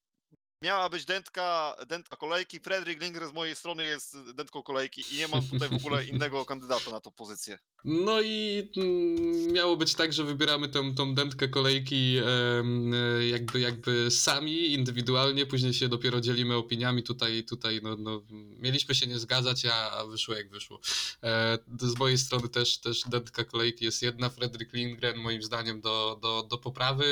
Miała 0.65 0.89
być 0.89 1.05
dętka, 1.05 1.75
dętka 1.87 2.15
kolejki. 2.15 2.59
Fredrik 2.59 3.01
Lindgren 3.01 3.29
z 3.29 3.33
mojej 3.33 3.55
strony 3.55 3.85
jest 3.85 4.17
dętką 4.31 4.63
kolejki 4.63 5.03
i 5.11 5.17
nie 5.17 5.27
mam 5.27 5.47
tutaj 5.47 5.69
w 5.69 5.73
ogóle 5.73 6.05
innego 6.11 6.45
kandydata 6.45 6.91
na 6.91 7.01
tą 7.01 7.11
pozycję. 7.11 7.59
No 7.83 8.21
i 8.21 8.69
mm, 8.77 9.53
miało 9.53 9.77
być 9.77 9.95
tak, 9.95 10.13
że 10.13 10.23
wybieramy 10.23 10.69
tą, 10.69 10.95
tą 10.95 11.15
dętkę 11.15 11.47
kolejki 11.47 12.17
e, 12.17 13.27
jakby, 13.27 13.59
jakby 13.59 14.11
sami, 14.11 14.73
indywidualnie, 14.73 15.45
później 15.45 15.73
się 15.73 15.87
dopiero 15.89 16.21
dzielimy 16.21 16.55
opiniami. 16.55 17.03
Tutaj, 17.03 17.43
tutaj 17.43 17.79
no, 17.83 17.95
no, 17.95 18.21
mieliśmy 18.59 18.95
się 18.95 19.07
nie 19.07 19.19
zgadzać, 19.19 19.65
a, 19.65 20.05
wyszło 20.05 20.35
jak 20.35 20.49
wyszło. 20.49 20.79
E, 21.23 21.57
z 21.81 21.99
mojej 21.99 22.17
strony 22.17 22.49
też, 22.49 22.77
też 22.77 23.01
dętka 23.07 23.43
kolejki 23.43 23.85
jest 23.85 24.01
jedna. 24.01 24.29
Fredrik 24.29 24.73
Lindgren 24.73 25.17
moim 25.17 25.43
zdaniem 25.43 25.81
do, 25.81 26.19
do, 26.21 26.43
do 26.43 26.57
poprawy. 26.57 27.05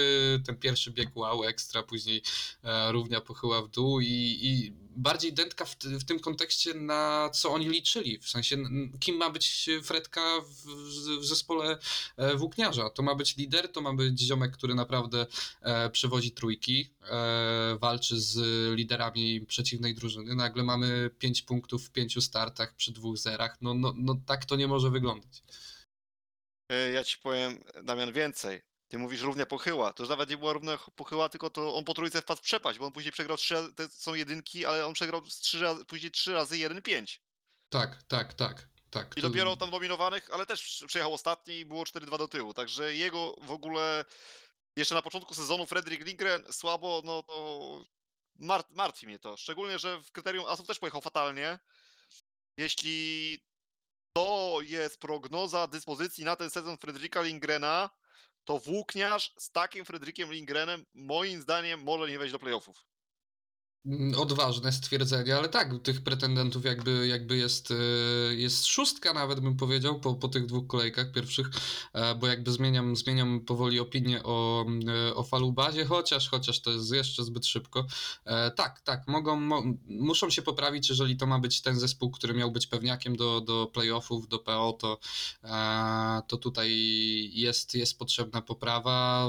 Ten 0.45 0.57
pierwszy 0.57 0.91
bieg 0.91 1.09
wow, 1.15 1.43
ekstra, 1.43 1.83
później 1.83 2.21
e, 2.63 2.91
równia 2.91 3.21
pochyła 3.43 3.61
w 3.61 3.67
dół 3.67 4.01
i, 4.01 4.39
i 4.41 4.73
bardziej 4.95 5.33
dętka 5.33 5.65
w, 5.65 5.75
w 5.75 6.03
tym 6.03 6.19
kontekście 6.19 6.73
na 6.73 7.29
co 7.33 7.51
oni 7.51 7.69
liczyli, 7.69 8.19
w 8.19 8.29
sensie 8.29 8.57
kim 8.99 9.15
ma 9.15 9.29
być 9.29 9.69
Fredka 9.83 10.21
w, 10.41 10.65
w 11.19 11.25
zespole 11.25 11.77
e, 12.17 12.35
włókniarza. 12.35 12.89
To 12.89 13.03
ma 13.03 13.15
być 13.15 13.37
lider, 13.37 13.71
to 13.71 13.81
ma 13.81 13.93
być 13.93 14.19
ziomek, 14.19 14.51
który 14.51 14.75
naprawdę 14.75 15.25
e, 15.61 15.89
przewozi 15.89 16.31
trójki, 16.31 16.89
e, 17.01 17.77
walczy 17.81 18.19
z 18.21 18.37
liderami 18.77 19.41
przeciwnej 19.41 19.95
drużyny. 19.95 20.35
Nagle 20.35 20.63
mamy 20.63 21.09
5 21.19 21.41
punktów 21.41 21.85
w 21.85 21.91
pięciu 21.91 22.21
startach 22.21 22.75
przy 22.75 22.91
dwóch 22.91 23.17
zerach. 23.17 23.57
No, 23.61 23.73
no, 23.73 23.93
no 23.97 24.15
tak 24.25 24.45
to 24.45 24.55
nie 24.55 24.67
może 24.67 24.89
wyglądać. 24.89 25.43
E, 26.71 26.91
Ja 26.91 27.03
ci 27.03 27.17
powiem, 27.17 27.63
Damian, 27.83 28.13
więcej. 28.13 28.72
Ty 28.93 28.99
mówisz 28.99 29.21
równia 29.21 29.45
pochyła. 29.45 29.93
To 29.93 30.03
już 30.03 30.09
nawet 30.09 30.29
nie 30.29 30.37
była 30.37 30.53
równia 30.53 30.77
pochyła, 30.95 31.29
tylko 31.29 31.49
to 31.49 31.75
on 31.75 31.83
po 31.83 31.93
trójce 31.93 32.21
wpadł 32.21 32.41
w 32.41 32.43
przepaść, 32.43 32.79
bo 32.79 32.85
on 32.85 32.91
później 32.91 33.11
przegrał 33.11 33.37
trzy 33.37 33.55
to 33.75 33.83
są 33.89 34.13
jedynki, 34.13 34.65
ale 34.65 34.85
on 34.85 34.93
przegrał 34.93 35.21
trzy 35.21 35.59
razy, 35.59 35.85
później 35.85 36.11
trzy 36.11 36.33
razy 36.33 36.55
1-5. 36.55 37.19
Tak, 37.69 38.03
tak, 38.03 38.33
tak. 38.33 38.67
tak. 38.89 39.17
I 39.17 39.21
To- 39.21 39.27
dopiero 39.27 39.55
tam 39.55 39.69
nominowanych, 39.71 40.29
ale 40.33 40.45
też 40.45 40.83
przyjechał 40.87 41.13
ostatni 41.13 41.59
i 41.59 41.65
było 41.65 41.83
4-2 41.83 42.17
do 42.17 42.27
tyłu. 42.27 42.53
Także 42.53 42.95
jego 42.95 43.35
w 43.41 43.51
ogóle 43.51 44.05
jeszcze 44.75 44.95
na 44.95 45.01
początku 45.01 45.33
sezonu 45.33 45.65
Fredrik 45.65 46.05
Lindgren 46.05 46.43
słabo, 46.53 47.01
no 47.05 47.23
to 47.23 47.85
mar 48.39 48.63
martwi 48.69 49.07
mnie 49.07 49.19
to. 49.19 49.37
Szczególnie, 49.37 49.79
że 49.79 50.01
w 50.01 50.11
kryterium 50.11 50.45
asów 50.45 50.67
też 50.67 50.79
pojechał 50.79 51.01
fatalnie. 51.01 51.59
Jeśli 52.57 53.39
to 54.15 54.57
jest 54.61 54.99
prognoza 54.99 55.67
dyspozycji 55.67 56.23
na 56.25 56.35
ten 56.35 56.49
sezon 56.49 56.77
Fredrika 56.77 57.21
Lindgrena, 57.21 57.89
to 58.45 58.59
włókniarz 58.59 59.33
z 59.37 59.51
takim 59.51 59.85
Fredrikiem 59.85 60.33
Lindgrenem 60.33 60.85
moim 60.93 61.41
zdaniem 61.41 61.83
może 61.83 62.11
nie 62.11 62.19
wejść 62.19 62.31
do 62.31 62.39
playoffów. 62.39 62.92
Mm, 63.85 64.15
Odważne 64.15 64.71
stwierdzenie, 64.71 65.37
ale 65.37 65.49
tak, 65.49 65.69
tych 65.83 66.01
pretendentów 66.01 66.65
jakby, 66.65 67.07
jakby 67.07 67.37
jest, 67.37 67.71
e, 67.71 67.75
jest 68.35 68.65
szóstka 68.65 69.13
nawet 69.13 69.39
bym 69.39 69.57
powiedział 69.57 69.99
po, 69.99 70.15
po 70.15 70.27
tych 70.27 70.45
dwóch 70.45 70.67
kolejkach 70.67 71.11
pierwszych, 71.11 71.49
e, 71.93 72.15
bo 72.15 72.27
jakby 72.27 72.51
zmieniam, 72.51 72.95
zmieniam 72.95 73.39
powoli 73.39 73.79
opinię 73.79 74.23
o, 74.23 74.65
e, 74.87 75.15
o 75.15 75.23
falubazie, 75.23 75.85
chociaż, 75.85 76.29
chociaż 76.29 76.61
to 76.61 76.71
jest 76.71 76.93
jeszcze 76.93 77.23
zbyt 77.23 77.45
szybko. 77.45 77.85
Tak, 78.55 78.81
tak, 78.81 79.07
mogą, 79.07 79.39
mo, 79.39 79.63
muszą 79.85 80.29
się 80.29 80.41
poprawić, 80.41 80.89
jeżeli 80.89 81.17
to 81.17 81.25
ma 81.25 81.39
być 81.39 81.61
ten 81.61 81.79
zespół, 81.79 82.11
który 82.11 82.33
miał 82.33 82.51
być 82.51 82.67
pewniakiem 82.67 83.15
do, 83.15 83.41
do 83.41 83.67
playoffów, 83.73 84.27
do 84.27 84.39
PO, 84.39 84.77
to, 84.79 84.99
to 86.27 86.37
tutaj 86.37 86.71
jest, 87.33 87.75
jest 87.75 87.99
potrzebna 87.99 88.41
poprawa. 88.41 89.27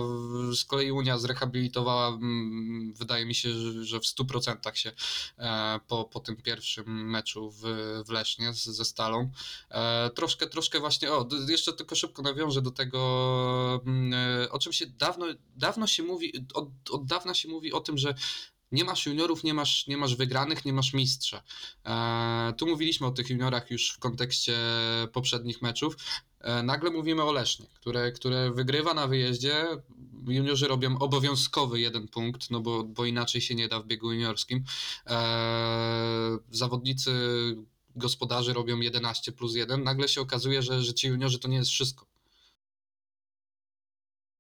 Z 0.55 0.64
kolei 0.64 0.93
Unia 0.93 1.18
zrehabilitowała, 1.18 2.09
mm, 2.09 2.94
wydaje 2.94 3.26
mi 3.26 3.35
się, 3.35 3.52
że 3.85 4.01
w 4.01 4.06
100% 4.06 4.44
się 4.75 4.93
e, 5.39 5.81
po, 5.89 6.05
po 6.05 6.21
tym 6.21 6.37
pierwszym 6.37 7.11
meczu 7.11 7.51
w, 7.51 7.62
w 8.07 8.11
Lesznie 8.11 8.53
z, 8.53 8.65
ze 8.65 8.85
Stalą. 8.85 9.31
E, 9.71 10.11
Troszkę, 10.11 10.47
troszkę 10.47 10.81
właśnie, 10.81 11.12
o, 11.12 11.29
jeszcze 11.49 11.73
tylko 11.73 11.95
szybko 11.95 12.23
nawiążę 12.23 12.62
do 12.62 12.71
tego, 12.71 13.83
mm, 13.87 14.12
e, 14.43 14.51
o 14.51 14.59
czym 14.59 14.73
się 14.73 14.87
dawno, 14.87 15.27
dawno 15.57 15.87
się 15.87 16.03
mówi, 16.03 16.47
od, 16.55 16.69
od 16.91 17.07
dawna 17.07 17.35
się 17.35 17.49
mówi 17.49 17.73
o 17.73 17.81
tym, 17.81 17.99
że 17.99 18.15
nie 18.73 18.85
masz 18.85 19.07
juniorów, 19.07 19.45
nie 19.45 19.55
masz, 19.55 19.86
nie 19.86 19.97
masz 19.97 20.16
wygranych, 20.16 20.65
nie 20.65 20.73
masz 20.73 20.93
mistrza. 20.93 21.43
E, 21.86 22.55
tu 22.59 22.66
mówiliśmy 22.66 23.07
o 23.07 23.11
tych 23.11 23.31
juniorach 23.31 23.70
już 23.70 23.91
w 23.91 23.99
kontekście 23.99 24.57
poprzednich 25.12 25.62
meczów. 25.62 25.97
E, 26.41 26.62
nagle 26.62 26.91
mówimy 26.91 27.23
o 27.23 27.32
Lesznie, 27.32 27.66
które, 27.74 28.12
które 28.12 28.53
wygrywa 28.53 28.95
na 28.95 29.07
wyjeździe. 29.07 29.66
Juniorzy 30.28 30.69
robią 30.69 30.99
obowiązkowy 30.99 31.81
jeden 31.81 32.09
punkt, 32.09 32.51
no 32.51 32.61
bo, 32.61 32.85
bo 32.85 33.05
inaczej 33.05 33.41
się 33.41 33.55
nie 33.55 33.69
da 33.69 33.81
w 33.81 33.86
biegu 33.86 34.12
juniorskim. 34.12 34.65
E, 35.07 36.39
zawodnicy 36.51 37.12
gospodarzy 37.97 38.53
robią 38.53 38.81
11 38.81 39.32
plus 39.32 39.55
1. 39.55 39.85
Nagle 39.85 40.09
się 40.09 40.20
okazuje, 40.20 40.62
że, 40.62 40.82
że 40.82 40.95
ci 40.95 41.09
juniorzy 41.09 41.39
to 41.39 41.49
nie 41.49 41.57
jest 41.57 41.70
wszystko. 41.70 42.07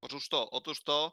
Otóż 0.00 0.28
to, 0.28 0.50
otóż 0.50 0.82
to. 0.82 1.12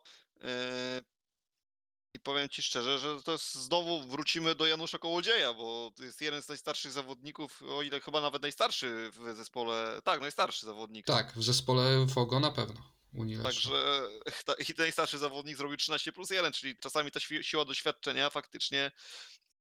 I 2.13 2.19
powiem 2.19 2.49
ci 2.49 2.61
szczerze, 2.61 2.99
że 2.99 3.23
to 3.23 3.31
jest 3.31 3.53
znowu 3.53 4.07
wrócimy 4.07 4.55
do 4.55 4.65
Janusza 4.67 4.97
Kołodzieja, 4.99 5.53
bo 5.53 5.91
to 5.95 6.03
jest 6.03 6.21
jeden 6.21 6.41
z 6.41 6.47
najstarszych 6.47 6.91
zawodników, 6.91 7.61
o 7.63 7.81
ile 7.81 7.99
chyba 8.01 8.21
nawet 8.21 8.41
najstarszy 8.41 9.11
w 9.13 9.35
zespole. 9.35 10.01
Tak, 10.03 10.21
najstarszy 10.21 10.65
zawodnik. 10.65 11.05
Tak, 11.05 11.33
w 11.35 11.43
zespole 11.43 12.07
Fogo 12.13 12.39
na 12.39 12.51
pewno. 12.51 12.81
Także 13.43 14.01
ta, 14.45 14.53
i 14.53 14.65
ten 14.65 14.75
najstarszy 14.77 15.17
zawodnik 15.17 15.57
zrobił 15.57 15.77
13 15.77 16.11
plus 16.11 16.29
1, 16.29 16.53
czyli 16.53 16.77
czasami 16.77 17.11
ta 17.11 17.19
świ- 17.19 17.43
siła 17.43 17.65
doświadczenia 17.65 18.29
faktycznie 18.29 18.91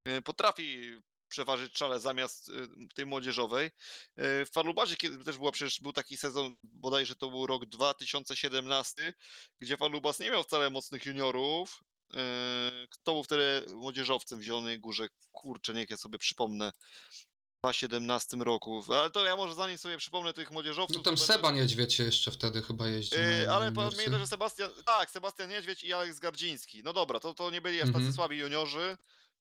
y, 0.09 0.23
potrafi 0.23 0.99
przeważyć 1.29 1.79
szale 1.79 2.01
zamiast 2.01 2.49
y, 2.49 2.69
tej 2.95 3.07
młodzieżowej. 3.07 3.67
Y, 3.67 3.71
W 4.19 4.49
Farlubazie 4.53 4.97
kiedy 4.97 5.25
też 5.25 5.39
była 5.39 5.53
przecież 5.53 5.81
był 5.81 5.93
taki 5.93 6.17
sezon, 6.17 6.57
bodajże 6.63 7.15
to 7.17 7.31
był 7.31 7.47
rok 7.47 7.67
2017, 7.67 9.15
gdzie 9.61 9.77
Farlubas 9.77 10.19
nie 10.19 10.31
miał 10.31 10.43
wcale 10.45 10.71
mocnych 10.71 11.07
juniorów. 11.07 11.85
Y, 12.15 12.89
Kto 12.91 13.13
był 13.13 13.23
wtedy 13.25 13.67
młodzieżowcem 13.75 14.39
w 14.39 14.43
Zielonej 14.43 14.81
Górze? 14.81 15.09
Kurczę, 15.33 15.75
niech 15.75 15.91
ja 15.91 15.97
sobie 15.97 16.19
przypomnę. 16.19 16.73
W 17.11 17.63
2017 17.63 18.37
roku. 18.37 18.85
Ale 18.95 19.11
to 19.11 19.25
ja 19.25 19.37
może 19.37 19.55
zanim 19.55 19.79
sobie 19.79 19.99
przypomnę 19.99 20.33
tych 20.35 20.51
młodzieżowców. 20.51 20.97
No 20.97 21.03
tam 21.03 21.17
to 21.17 21.25
Seba 21.25 21.51
Niedźwiedź 21.51 21.99
jeszcze 21.99 22.31
wtedy 22.31 22.63
chyba 22.63 22.89
jeździł. 22.89 23.19
Yy, 23.19 23.53
ale 23.53 23.73
pamiętaj, 23.73 24.21
że 24.21 24.27
Sebastian. 24.27 24.71
Tak, 24.87 25.11
Sebastian 25.11 25.49
Niedźwiedź 25.51 25.85
i 25.85 25.93
Aleks 25.93 26.19
Gardziński. 26.19 26.83
No 26.85 26.93
dobra, 26.93 27.21
to, 27.21 27.35
to 27.35 27.51
nie 27.51 27.61
byli 27.61 27.77
aż 27.81 27.87
tacy 27.89 27.97
Mhm. 27.97 28.15
słabi 28.15 28.39
juniorzy. 28.39 28.97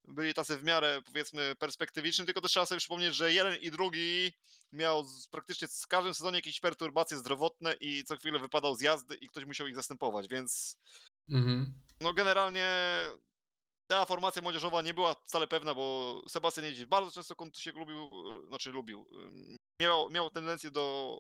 Byli 0.08 0.34
tacy 0.34 0.58
w 0.58 0.64
miarę, 0.64 1.02
powiedzmy, 1.06 1.56
perspektywiczni, 1.56 2.26
tylko 2.26 2.42
też 2.42 2.52
trzeba 2.52 2.66
sobie 2.66 2.80
przypomnieć, 2.80 3.16
że 3.16 3.34
jeden 3.34 3.56
i 3.56 3.72
drugi 3.72 4.34
miał 4.72 5.04
z, 5.06 5.28
praktycznie 5.28 5.68
w 5.68 5.88
każdym 5.88 6.14
sezonie 6.14 6.38
jakieś 6.38 6.60
perturbacje 6.60 7.18
zdrowotne 7.18 7.74
i 7.80 8.04
co 8.04 8.18
chwilę 8.18 8.40
wypadał 8.40 8.76
z 8.76 8.82
jazdy 8.82 9.16
i 9.16 9.30
ktoś 9.30 9.46
musiał 9.46 9.68
ich 9.68 9.76
zastępować, 9.76 10.28
więc 10.28 10.78
Mhm. 11.30 11.74
no 12.02 12.14
generalnie 12.14 12.70
ta 13.88 14.06
formacja 14.06 14.42
młodzieżowa 14.42 14.82
nie 14.82 14.94
była 14.94 15.14
wcale 15.14 15.48
pewna, 15.48 15.74
bo 15.74 16.22
Sebastian 16.28 16.66
Niedźwiedź 16.66 16.86
bardzo 16.86 17.12
często 17.12 17.36
się 17.56 17.72
lubił, 17.72 18.10
e, 18.44 18.48
znaczy 18.48 18.72
lubił, 18.72 19.06
miał, 19.82 20.10
miał 20.10 20.30
tendencję 20.30 20.72
do 20.72 21.18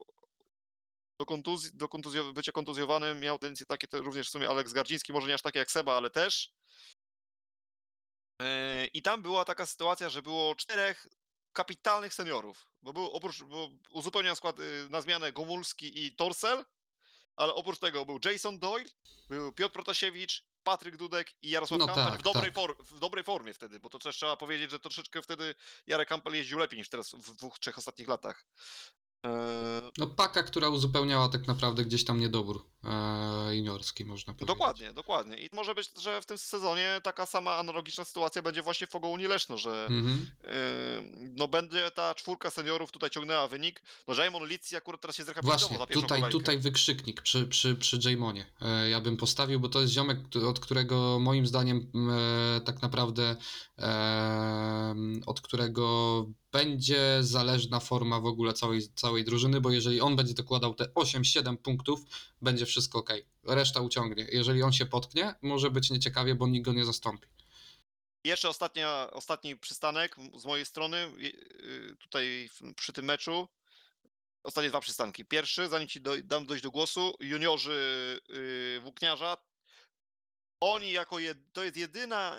do 1.20 1.26
kontuzji, 1.26 1.72
do 1.74 1.90
kontuzjo, 1.90 2.34
bycia 2.34 2.52
kontuzjowanym, 2.52 3.20
miał 3.20 3.40
tendencje 3.40 3.66
takie 3.66 3.88
te, 3.88 3.98
również 3.98 4.28
w 4.28 4.32
sumie 4.32 4.50
Aleks 4.50 4.74
Gardziński, 4.74 5.14
może 5.14 5.28
nie 5.28 5.34
aż 5.34 5.42
takie 5.42 5.60
jak 5.60 5.72
Seba, 5.72 5.98
ale 5.98 6.10
też. 6.10 6.54
Yy, 8.42 8.88
I 8.94 9.02
tam 9.02 9.22
była 9.22 9.46
taka 9.46 9.66
sytuacja, 9.66 10.10
że 10.10 10.22
było 10.22 10.56
czterech 10.56 11.08
kapitalnych 11.54 12.14
seniorów, 12.14 12.66
bo 12.82 12.94
był 12.94 13.06
oprócz, 13.06 13.44
bo 13.44 13.70
uzupełniał 13.92 14.36
skład 14.36 14.60
y, 14.60 14.88
na 14.90 15.02
zmianę 15.02 15.34
Gomulski 15.34 16.06
i 16.06 16.16
Torsel, 16.16 16.66
ale 17.40 17.54
oprócz 17.54 17.80
tego 17.80 18.06
był 18.06 18.20
Jason 18.26 18.60
Doyle, 18.60 18.90
był 19.30 19.52
Piotr 19.52 19.74
Protasiewicz, 19.74 20.44
Patryk 20.64 20.98
Dudek 20.98 21.34
i 21.42 21.50
Jarosław 21.50 21.80
No 21.80 21.86
Kampel 21.86 22.06
tak, 22.06 22.20
w, 22.20 22.24
dobrej 22.24 22.52
tak. 22.54 22.84
w 22.84 23.00
dobrej 23.00 23.24
formie 23.24 23.54
wtedy, 23.54 23.80
bo 23.80 23.90
to 23.90 24.00
też 24.00 24.16
trzeba 24.16 24.38
powiedzieć, 24.38 24.72
że 24.72 24.80
troszeczkę 24.80 25.22
wtedy 25.22 25.56
Jarek 25.88 26.10
Kampel 26.10 26.36
jeździł 26.36 26.60
lepiej 26.60 26.80
niż 26.80 26.90
teraz 26.90 27.12
w 27.12 27.36
dwóch, 27.36 27.60
trzech 27.60 27.78
ostatnich 27.78 28.08
latach. 28.08 28.46
Yy, 29.24 29.30
No 29.98 30.08
paka, 30.08 30.44
która 30.44 30.70
uzupełniała 30.70 31.30
tak 31.30 31.48
naprawdę 31.48 31.86
gdzieś 31.86 32.06
tam 32.06 32.20
niedobór 32.20 32.66
e, 32.84 33.56
juniorski, 33.56 34.06
można 34.06 34.34
powiedzieć. 34.34 34.48
Dokładnie, 34.48 34.94
dokładnie. 34.94 35.38
I 35.38 35.50
może 35.54 35.76
być, 35.76 35.92
że 36.02 36.22
w 36.22 36.26
tym 36.26 36.38
sezonie 36.38 37.02
taka 37.04 37.26
sama 37.26 37.56
analogiczna 37.56 38.06
sytuacja 38.06 38.42
będzie 38.42 38.62
właśnie 38.62 38.88
w 38.88 38.90
Fogołuni 38.90 39.28
Leszno, 39.28 39.58
że 39.58 39.86
Mhm. 39.86 40.30
yy, 40.44 40.50
no 41.36 41.48
będzie 41.48 41.92
ta 41.92 42.16
czwórka 42.16 42.50
seniorów 42.50 42.92
tutaj 42.92 43.10
ciągnęła 43.10 43.48
wynik. 43.48 43.82
No 44.08 44.14
Jaimon 44.14 44.48
Litsi 44.48 44.76
akurat 44.76 45.02
teraz 45.02 45.16
się 45.16 45.24
zrehabilitował 45.24 45.70
Właśnie, 45.78 45.88
pierwszą 45.88 46.02
tutaj, 46.02 46.20
kolejkę. 46.20 46.40
tutaj 46.40 46.60
wykrzyknik 46.60 47.22
przy, 47.22 47.48
przy, 47.48 47.76
przy 47.76 48.00
Jamonie. 48.10 48.46
E, 48.62 48.90
ja 48.90 49.02
bym 49.02 49.18
postawił, 49.18 49.60
bo 49.60 49.70
to 49.70 49.82
jest 49.82 49.94
ziomek, 49.94 50.18
od 50.48 50.60
którego 50.60 51.20
moim 51.20 51.48
zdaniem 51.48 51.92
e, 52.58 52.62
tak 52.62 52.82
naprawdę 52.82 53.36
e, 53.78 54.59
od 55.30 55.42
którego 55.42 56.26
będzie 56.52 57.18
zależna 57.22 57.80
forma 57.80 58.20
w 58.20 58.26
ogóle 58.26 58.54
całej, 58.54 58.94
całej 58.96 59.24
drużyny, 59.24 59.62
bo 59.62 59.72
jeżeli 59.72 60.02
on 60.02 60.16
będzie 60.16 60.34
dokładał 60.34 60.74
te 60.74 60.84
8-7 60.86 61.58
punktów, 61.58 62.00
będzie 62.42 62.66
wszystko 62.66 63.00
ok. 63.00 63.10
Reszta 63.44 63.82
uciągnie. 63.82 64.28
Jeżeli 64.32 64.64
on 64.64 64.74
się 64.74 64.86
potknie, 64.86 65.34
może 65.42 65.72
być 65.72 65.90
nieciekawie, 65.90 66.36
bo 66.36 66.48
nikt 66.48 66.66
go 66.66 66.74
nie 66.74 66.86
zastąpi. 66.86 67.28
Jeszcze 68.24 68.50
ostatnia, 68.50 69.10
ostatni 69.12 69.58
przystanek 69.58 70.16
z 70.38 70.46
mojej 70.46 70.66
strony 70.66 70.98
je- 71.18 71.30
yy, 71.30 71.96
tutaj 72.00 72.50
przy 72.76 72.94
tym 72.94 73.06
meczu. 73.06 73.48
Ostatnie 74.44 74.70
dwa 74.70 74.80
przystanki. 74.82 75.26
Pierwszy, 75.26 75.68
zanim 75.68 75.88
ci 75.88 76.02
doj- 76.02 76.24
dam 76.24 76.46
dojść 76.46 76.64
do 76.64 76.72
głosu, 76.72 77.14
juniorzy 77.20 78.20
yy, 78.30 78.80
Włókniarza. 78.82 79.38
Oni 80.62 80.92
jako 80.92 81.20
jed, 81.20 81.38
to 81.54 81.64
jest 81.64 81.78
jedyna 81.78 82.38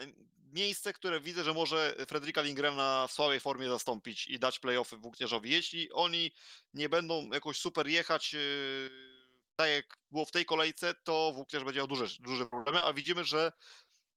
miejsce, 0.52 0.92
które 0.92 1.20
widzę, 1.20 1.44
że 1.44 1.54
może 1.54 1.94
Fredrika 2.08 2.42
Lindgrena 2.42 3.06
w 3.06 3.12
słabej 3.12 3.40
formie 3.40 3.68
zastąpić 3.68 4.26
i 4.26 4.38
dać 4.38 4.58
playoffy 4.58 4.96
Włókniarzowi. 4.96 5.50
Jeśli 5.50 5.92
oni 5.92 6.32
nie 6.74 6.88
będą 6.88 7.30
jakoś 7.32 7.58
super 7.58 7.86
jechać 7.86 8.32
yy, 8.32 8.90
tak 9.56 9.70
jak 9.70 9.98
było 10.10 10.24
w 10.24 10.30
tej 10.30 10.44
kolejce, 10.44 10.94
to 10.94 11.32
Włókniarz 11.32 11.64
będzie 11.64 11.78
miał 11.78 11.86
duże, 11.86 12.06
duże 12.20 12.46
problemy, 12.46 12.82
a 12.82 12.92
widzimy, 12.92 13.24
że 13.24 13.52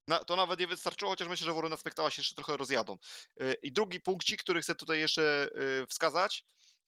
na, 0.07 0.19
to 0.19 0.35
nawet 0.35 0.60
nie 0.60 0.68
wystarczyło, 0.68 1.11
chociaż 1.11 1.27
myślę, 1.27 1.45
że 1.45 1.53
Worona 1.53 1.77
Spektała 1.77 2.11
się 2.11 2.19
jeszcze 2.19 2.35
trochę 2.35 2.57
rozjadą. 2.57 2.97
Yy, 3.39 3.53
I 3.64 3.72
drugi 3.72 4.01
punkcik, 4.01 4.43
który 4.43 4.61
chcę 4.61 4.76
tutaj 4.76 4.99
jeszcze 4.99 5.49
yy, 5.55 5.88
wskazać. 5.88 6.45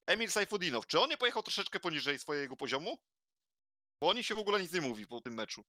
Emil 0.07 0.31
Sajfudinow, 0.31 0.87
czy 0.87 0.99
on 0.99 1.09
nie 1.09 1.17
pojechał 1.17 1.43
troszeczkę 1.43 1.79
poniżej 1.79 2.19
swojego 2.19 2.55
poziomu? 2.55 2.97
Bo 4.01 4.09
o 4.09 4.13
nim 4.13 4.23
się 4.23 4.35
w 4.35 4.39
ogóle 4.39 4.61
nic 4.61 4.73
nie 4.73 4.81
mówi 4.81 5.07
po 5.07 5.21
tym 5.21 5.33
meczu. 5.33 5.63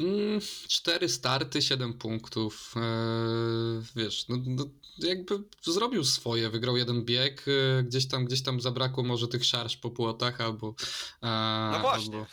Mm, 0.00 0.40
Cztery 0.68 1.08
starty, 1.08 1.62
7 1.62 1.94
punktów. 1.94 2.74
Eee, 2.76 2.82
wiesz, 3.96 4.28
no, 4.28 4.36
no, 4.46 4.64
jakby 4.98 5.38
zrobił 5.62 6.04
swoje, 6.04 6.50
wygrał 6.50 6.76
jeden 6.76 7.04
bieg, 7.04 7.44
e, 7.48 7.82
gdzieś 7.82 8.08
tam, 8.08 8.24
gdzieś 8.24 8.42
tam 8.42 8.60
zabrakło 8.60 9.04
może 9.04 9.28
tych 9.28 9.44
szarż 9.44 9.76
po 9.76 9.90
płotach 9.90 10.40
albo. 10.40 10.74
e, 11.22 11.70
No 11.72 11.78
właśnie. 11.80 12.16
Albo... 12.16 12.26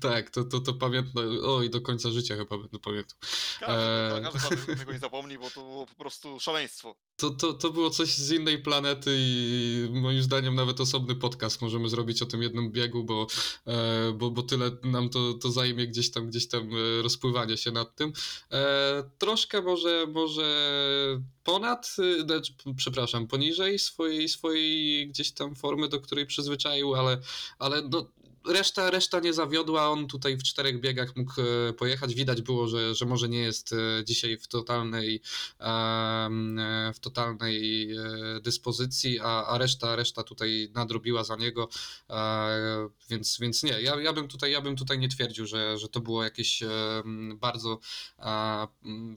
tak, 0.10 0.30
to, 0.30 0.44
to, 0.44 0.60
to 0.60 0.74
pamiętam. 0.74 1.24
Oj, 1.44 1.70
do 1.70 1.80
końca 1.80 2.10
życia 2.10 2.36
chyba 2.36 2.58
będę 2.58 2.78
pamiętał. 2.78 3.18
Każdy, 3.60 4.16
Eee. 4.16 4.32
każdy 4.50 4.76
tego 4.76 4.92
nie 4.92 4.98
zapomni, 4.98 5.38
bo 5.38 5.50
to 5.50 5.60
było 5.60 5.86
po 5.86 5.94
prostu 5.94 6.40
szaleństwo. 6.40 6.96
To, 7.16 7.30
to, 7.30 7.52
to 7.52 7.70
było 7.70 7.90
coś 7.90 8.08
z 8.08 8.30
innej 8.30 8.62
planety 8.62 9.10
i 9.18 9.88
moim 9.92 10.22
zdaniem 10.22 10.54
nawet 10.54 10.80
osobny 10.80 11.14
podcast 11.14 11.62
możemy 11.62 11.88
zrobić 11.88 12.22
o 12.22 12.26
tym 12.26 12.42
jednym 12.42 12.72
biegu, 12.72 13.04
bo, 13.04 13.26
e, 13.66 14.12
bo, 14.12 14.30
bo 14.30 14.42
tyle 14.42 14.70
nam 14.82 15.08
to, 15.08 15.34
to 15.34 15.50
zajmie 15.50 15.86
gdzieś 15.86 16.10
tam, 16.10 16.26
gdzieś 16.26 16.48
tam 16.48 16.70
e, 16.72 17.02
rozpływanie 17.02 17.56
się 17.56 17.70
nad 17.70 17.96
tym. 17.96 18.12
E, 18.52 19.10
troszkę 19.18 19.62
może, 19.62 20.06
może 20.06 20.44
ponad, 21.44 21.96
znaczy, 22.24 22.52
przepraszam, 22.76 23.26
poniżej 23.26 23.78
swojej, 23.78 24.28
swojej 24.28 25.08
gdzieś 25.08 25.32
tam 25.32 25.54
formy, 25.54 25.88
do 25.88 26.00
której 26.00 26.26
przyzwyczaił, 26.26 26.94
ale, 26.94 27.20
ale 27.58 27.82
no, 27.82 28.10
reszta, 28.46 28.90
reszta 28.90 29.20
nie 29.20 29.32
zawiodła. 29.32 29.90
On 29.90 30.06
tutaj 30.06 30.36
w 30.36 30.42
czterech 30.42 30.80
biegach 30.80 31.16
mógł 31.16 31.32
e, 31.40 31.72
pojechać. 31.72 32.14
Widać 32.14 32.42
było, 32.42 32.68
że, 32.68 32.94
że 32.94 33.06
może 33.06 33.28
nie 33.28 33.38
jest 33.38 33.72
e, 33.72 34.04
dzisiaj 34.04 34.38
w 34.38 34.48
totalnej 34.48 35.20
e, 35.60 36.92
w 36.94 37.00
totalnej 37.00 37.88
dyspozycji, 38.42 39.20
a, 39.20 39.46
a 39.46 39.58
reszta, 39.58 39.96
reszta 39.96 40.22
tutaj 40.22 40.70
nadrobiła 40.74 41.24
za 41.24 41.36
niego, 41.36 41.68
więc, 43.10 43.38
więc 43.40 43.62
nie, 43.62 43.80
ja, 43.80 44.00
ja, 44.00 44.12
bym 44.12 44.28
tutaj, 44.28 44.52
ja 44.52 44.60
bym 44.60 44.76
tutaj 44.76 44.98
nie 44.98 45.08
twierdził, 45.08 45.46
że, 45.46 45.78
że 45.78 45.88
to 45.88 46.00
było 46.00 46.24
jakieś 46.24 46.62
bardzo 47.34 47.78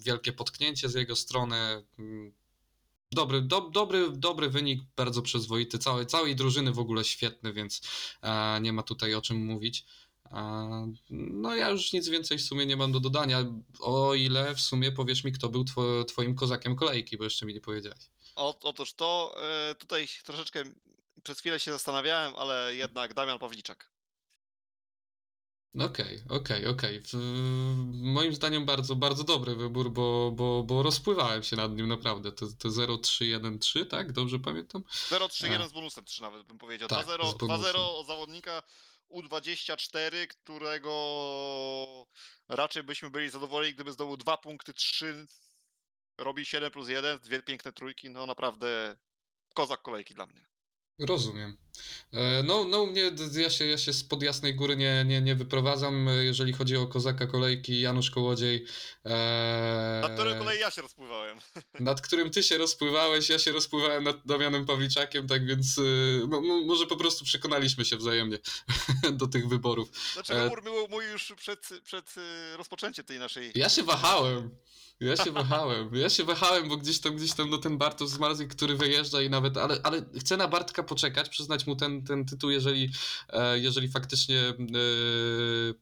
wielkie 0.06 0.34
potknięcie 0.34 0.90
z 0.90 0.94
jego 0.94 1.16
strony. 1.16 1.84
Dobry, 3.12 3.42
do, 3.42 3.62
dobry, 3.62 4.12
dobry 4.12 4.50
wynik, 4.50 4.82
bardzo 4.96 5.22
przyzwoity, 5.22 5.80
całej, 5.80 6.06
całej 6.06 6.36
drużyny 6.36 6.72
w 6.72 6.80
ogóle 6.80 7.04
świetny, 7.04 7.54
więc 7.54 7.82
e, 8.22 8.62
nie 8.62 8.74
ma 8.74 8.84
tutaj 8.84 9.16
o 9.16 9.22
czym 9.22 9.46
mówić. 9.46 9.86
E, 10.32 10.94
No 11.10 11.56
ja 11.56 11.70
już 11.70 11.94
nic 11.94 12.10
więcej 12.10 12.38
w 12.38 12.42
sumie 12.42 12.66
nie 12.66 12.78
mam 12.78 12.92
do 12.92 13.00
dodania, 13.00 13.46
o 13.80 14.14
ile 14.14 14.56
w 14.56 14.62
sumie 14.62 14.92
powiesz 14.92 15.24
mi, 15.24 15.32
kto 15.32 15.50
był 15.50 15.64
two, 15.64 16.04
twoim 16.04 16.36
kozakiem 16.36 16.76
kolejki, 16.76 17.18
bo 17.18 17.24
jeszcze 17.24 17.46
mi 17.46 17.54
nie 17.54 17.62
powiedziałeś. 17.62 18.10
O, 18.36 18.60
otóż 18.64 18.94
to 18.94 19.36
e, 19.44 19.76
tutaj 19.76 20.08
troszeczkę 20.26 20.64
przez 21.24 21.40
chwilę 21.40 21.60
się 21.60 21.72
zastanawiałem, 21.72 22.36
ale 22.36 22.76
jednak 22.76 23.14
Damian 23.14 23.40
Pawliczak. 23.40 23.97
Okej, 25.80 26.24
okej, 26.30 26.66
okej. 26.68 27.02
W- 27.02 27.14
Moim 27.94 28.34
zdaniem 28.36 28.66
bardzo, 28.66 28.96
bardzo 28.96 29.24
dobry 29.24 29.56
wybór, 29.56 29.92
bo, 29.92 30.32
bo, 30.32 30.64
bo 30.64 30.84
rozpływałem 30.84 31.44
się 31.44 31.56
nad 31.56 31.72
nim 31.76 31.88
naprawdę. 31.88 32.32
To, 32.32 32.46
to 32.60 32.70
0-3-1-3, 32.70 33.86
tak? 33.86 34.12
Dobrze 34.12 34.40
pamiętam? 34.40 34.84
0-3-1 35.10 35.70
z 35.70 35.72
bonusem 35.72 36.06
3 36.06 36.22
nawet 36.22 36.44
bym 36.44 36.58
powiedział. 36.58 36.90
Tak, 36.90 37.06
2-0 37.08 37.32
z 37.32 37.38
bonusem. 37.38 37.74
2-0 37.74 37.80
od 37.80 38.08
zawodnika 38.08 38.64
U24, 39.12 40.28
którego 40.28 40.92
raczej 42.50 42.84
byśmy 42.84 43.10
byli 43.10 43.30
zadowoleni, 43.30 43.74
gdyby 43.74 43.92
zdobył 43.92 44.18
2 44.18 44.38
punkty 44.38 44.74
3, 44.74 45.28
robi 46.18 46.46
7 46.46 46.72
plus 46.72 46.90
1, 46.90 47.20
dwie 47.20 47.42
piękne 47.44 47.74
trójki, 47.74 48.10
no 48.10 48.26
naprawdę 48.26 48.98
kozak 49.54 49.82
kolejki 49.82 50.14
dla 50.14 50.26
mnie. 50.26 50.48
Rozumiem. 51.00 51.58
E, 52.14 52.44
No, 52.44 52.64
no 52.64 52.82
u 52.82 52.88
mnie, 52.88 53.12
ja 53.34 53.50
się, 53.50 53.66
ja 53.66 53.78
się 53.78 53.94
spod 53.94 54.24
Jasnej 54.24 54.56
Góry 54.56 54.76
nie, 54.78 55.06
nie, 55.06 55.22
nie 55.22 55.36
wyprowadzam, 55.36 56.08
e, 56.10 56.26
jeżeli 56.26 56.54
chodzi 56.54 56.78
o 56.78 56.88
kozaka 56.88 57.28
kolejki, 57.28 57.82
Janusz 57.82 58.12
Kołodziej. 58.12 58.66
e, 59.06 60.00
Na 60.02 60.10
którym 60.10 60.38
kolei 60.40 60.60
ja 60.60 60.72
się 60.72 60.82
rozpływałem. 60.82 61.38
nad 61.80 62.02
którym 62.02 62.30
ty 62.30 62.44
się 62.44 62.58
rozpływałeś, 62.58 63.30
ja 63.30 63.40
się 63.40 63.52
rozpływałem 63.52 64.04
nad 64.04 64.26
Damianem 64.26 64.66
Pawliczakiem, 64.66 65.28
tak 65.28 65.46
więc 65.46 65.76
no, 66.30 66.42
może 66.66 66.88
po 66.88 66.96
prostu 66.98 67.26
przekonaliśmy 67.26 67.86
się 67.86 67.98
wzajemnie 67.98 68.38
do 69.12 69.28
tych 69.28 69.48
wyborów. 69.48 69.90
Znaczy 70.14 70.34
E, 70.34 70.44
wybór 70.44 70.64
był 70.64 70.88
mój 70.88 71.06
już 71.06 71.34
przed, 71.38 71.70
przed 71.84 72.16
rozpoczęciem 72.58 73.06
tej 73.06 73.20
naszej... 73.20 73.52
Ja 73.56 73.70
się 73.70 73.84
wahałem. 73.84 74.50
Ja 75.00 75.16
się 75.18 75.32
wahałem, 75.32 75.96
ja 75.96 76.10
się 76.10 76.24
wahałem, 76.24 76.70
bo 76.70 76.78
gdzieś 76.78 77.00
tam, 77.00 77.16
gdzieś 77.16 77.34
tam 77.34 77.50
no 77.50 77.58
ten 77.58 77.78
Bartosz 77.78 78.10
Zmarzlik, 78.10 78.56
który 78.56 78.76
wyjeżdża 78.76 79.22
i 79.22 79.30
nawet, 79.30 79.58
ale, 79.58 79.78
ale 79.84 80.02
chcę 80.20 80.38
na 80.38 80.48
Bartka 80.48 80.84
poczekać, 80.84 81.30
przyznać 81.30 81.68
mu 81.68 81.76
ten, 81.76 82.04
ten 82.04 82.26
tytuł, 82.26 82.50
jeżeli, 82.50 82.90
e, 83.30 83.60
jeżeli 83.60 83.88
faktycznie 83.90 84.40
e, 84.40 84.54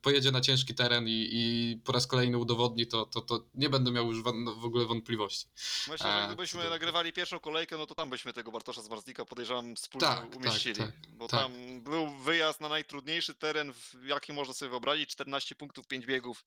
pojedzie 0.02 0.32
na 0.32 0.42
ciężki 0.42 0.76
teren 0.76 1.08
i, 1.08 1.30
i 1.32 1.78
po 1.84 1.92
raz 1.92 2.08
kolejny 2.08 2.38
udowodni, 2.38 2.88
to, 2.88 3.06
to, 3.06 3.22
to 3.22 3.46
nie 3.54 3.70
będę 3.70 3.92
miał 3.92 4.08
już 4.08 4.24
w 4.58 4.66
ogóle 4.66 4.86
wątpliwości. 4.86 5.46
Myślę, 5.88 5.98
że 5.98 6.14
A, 6.14 6.28
gdybyśmy 6.28 6.58
cudownie. 6.58 6.70
nagrywali 6.70 7.14
pierwszą 7.14 7.40
kolejkę, 7.40 7.78
no 7.78 7.86
to 7.86 7.96
tam 7.96 8.10
byśmy 8.10 8.34
tego 8.34 8.52
Bartosza 8.52 8.82
Zmarzlika 8.82 9.26
podejrzewam 9.26 9.76
wspólnie 9.76 10.08
Tak, 10.08 10.20
tak, 10.22 10.36
umieścili. 10.36 10.76
tak, 10.76 10.92
bo 11.10 11.28
tak. 11.28 11.40
tam 11.40 11.82
był 11.82 12.10
wyjazd 12.10 12.62
na 12.62 12.70
najtrudniejszy 12.70 13.34
teren, 13.36 13.74
jaki 14.04 14.34
można 14.34 14.54
sobie 14.54 14.70
wyobrazić, 14.70 15.10
14 15.10 15.56
punktów, 15.56 15.88
5 15.88 16.06
biegów. 16.06 16.46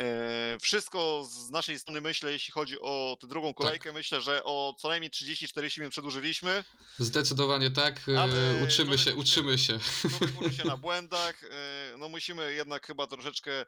E, 0.00 0.58
wszystko 0.60 1.24
z 1.30 1.50
naszej 1.50 1.78
strony 1.78 2.00
myślę, 2.00 2.32
jeśli 2.32 2.52
chodzi 2.52 2.80
o 2.80 3.16
tę 3.20 3.26
drugą 3.26 3.54
kolejkę, 3.54 3.92
myślę, 3.92 4.20
że 4.20 4.44
o 4.44 4.74
co 4.78 4.88
najmniej 4.88 5.10
30-40 5.10 5.78
minut 5.80 5.92
przedłużyliśmy. 5.92 6.64
Zdecydowanie 6.98 7.70
tak, 7.70 8.08
e, 8.08 8.20
Ale 8.22 8.64
uczymy 8.64 8.98
się, 8.98 9.14
uczymy 9.16 9.58
się. 9.58 9.78
Człowiek 10.18 10.40
uczy 10.40 10.54
się 10.54 10.64
na 10.64 10.76
błędach. 10.86 11.44
e, 11.44 11.48
No 11.98 12.08
musimy 12.08 12.52
jednak 12.54 12.86
chyba 12.86 13.06
troszeczkę 13.06 13.66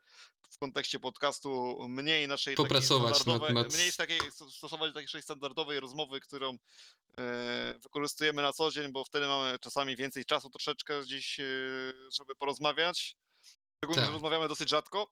w 0.50 0.58
kontekście 0.58 1.00
podcastu 1.00 1.76
mniej 1.88 2.28
naszej 2.28 2.54
Popracować 2.54 3.10
nad- 3.12 3.22
standardowej, 3.22 3.54
nad- 3.54 3.74
mniej 3.74 3.92
takiej, 3.92 4.20
stosować 4.50 4.94
takiej 4.94 5.22
standardowej 5.22 5.80
rozmowy, 5.80 6.20
którą 6.20 6.58
wykorzystujemy 7.82 8.42
na 8.42 8.52
co 8.52 8.70
dzień, 8.70 8.92
bo 8.92 9.04
wtedy 9.04 9.26
mamy 9.26 9.58
czasami 9.58 9.96
więcej 9.96 10.24
czasu 10.24 10.50
troszeczkę 10.50 11.02
gdzieś, 11.02 11.36
żeby 12.18 12.34
porozmawiać. 12.38 13.16
Szczególnie, 13.78 14.00
że 14.02 14.06
Tak. 14.06 14.12
rozmawiamy 14.12 14.48
dosyć 14.48 14.68
rzadko. 14.68 15.10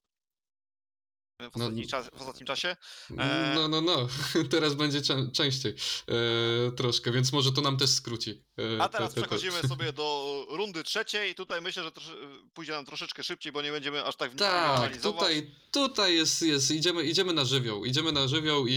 E, 1.42 1.50
W 1.50 1.56
No, 1.56 1.64
ostatnim, 1.64 1.88
czas, 1.88 2.10
w 2.10 2.20
ostatnim 2.20 2.46
czasie. 2.46 2.76
E, 3.18 3.52
No, 3.54 3.68
no, 3.68 3.80
no, 3.80 4.08
teraz 4.50 4.74
będzie 4.74 5.00
czę- 5.00 5.30
częściej 5.32 5.74
e, 6.08 6.72
troszkę, 6.72 7.12
więc 7.12 7.32
może 7.32 7.52
to 7.52 7.60
nam 7.60 7.76
też 7.76 7.90
skróci. 7.90 8.42
e, 8.78 8.82
A 8.82 8.88
te- 8.88 8.92
teraz 8.98 9.14
te- 9.14 9.20
te- 9.20 9.26
przechodzimy 9.26 9.68
sobie 9.68 9.92
do 9.92 10.46
rundy 10.50 10.82
trzeciej 10.84 11.34
tutaj 11.34 11.60
myślę, 11.60 11.82
że 11.82 11.92
trosze, 11.92 12.12
pójdzie 12.54 12.72
nam 12.72 12.84
troszeczkę 12.86 13.22
szybciej, 13.24 13.52
bo 13.52 13.62
nie 13.62 13.70
będziemy 13.72 14.04
aż 14.04 14.16
tak 14.16 14.34
Tak, 14.34 14.96
tutaj, 15.02 15.50
tutaj 15.70 16.14
jest, 16.16 16.42
jest 16.42 16.70
idziemy, 16.70 17.04
idziemy 17.04 17.32
na 17.32 17.44
żywioł, 17.44 17.84
idziemy 17.84 18.12
na 18.12 18.28
żywioł 18.28 18.66
i, 18.68 18.72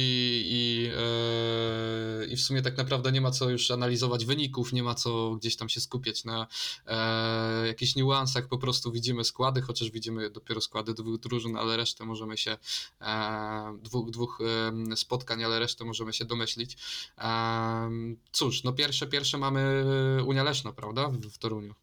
i, 0.46 0.90
e, 0.96 2.26
i 2.26 2.36
w 2.36 2.42
sumie 2.42 2.62
tak 2.62 2.78
naprawdę 2.78 3.12
nie 3.12 3.22
ma 3.22 3.32
co 3.32 3.50
już 3.50 3.72
analizować 3.72 4.26
wyników, 4.26 4.74
nie 4.74 4.84
ma 4.84 4.96
co 4.96 5.36
gdzieś 5.36 5.56
tam 5.56 5.70
się 5.70 5.82
skupiać 5.82 6.24
na 6.24 6.48
e, 6.88 7.68
jakichś 7.68 7.96
niuansach, 7.96 8.48
po 8.48 8.58
prostu 8.58 8.92
widzimy 8.92 9.24
składy, 9.24 9.62
chociaż 9.62 9.90
widzimy 9.92 10.30
dopiero 10.30 10.62
składy 10.62 10.94
dwóch 10.94 11.20
drużyn, 11.20 11.58
ale 11.58 11.78
resztę 11.78 12.06
możemy 12.06 12.38
się, 12.38 12.55
e, 13.02 13.78
dwóch, 13.82 14.12
dwóch 14.12 14.40
em, 14.42 14.98
spotkań, 14.98 15.44
ale 15.44 15.60
resztę 15.60 15.86
możemy 15.86 16.14
się 16.14 16.26
domyślić. 16.26 16.78
Em, 17.18 18.18
cóż, 18.32 18.64
no 18.64 18.74
pierwsze, 18.74 19.08
pierwsze 19.08 19.38
mamy 19.38 19.86
Unia 20.26 20.44
Leszno, 20.44 20.74
prawda, 20.74 21.10
w, 21.10 21.18
w 21.18 21.38
Toruniu. 21.38 21.76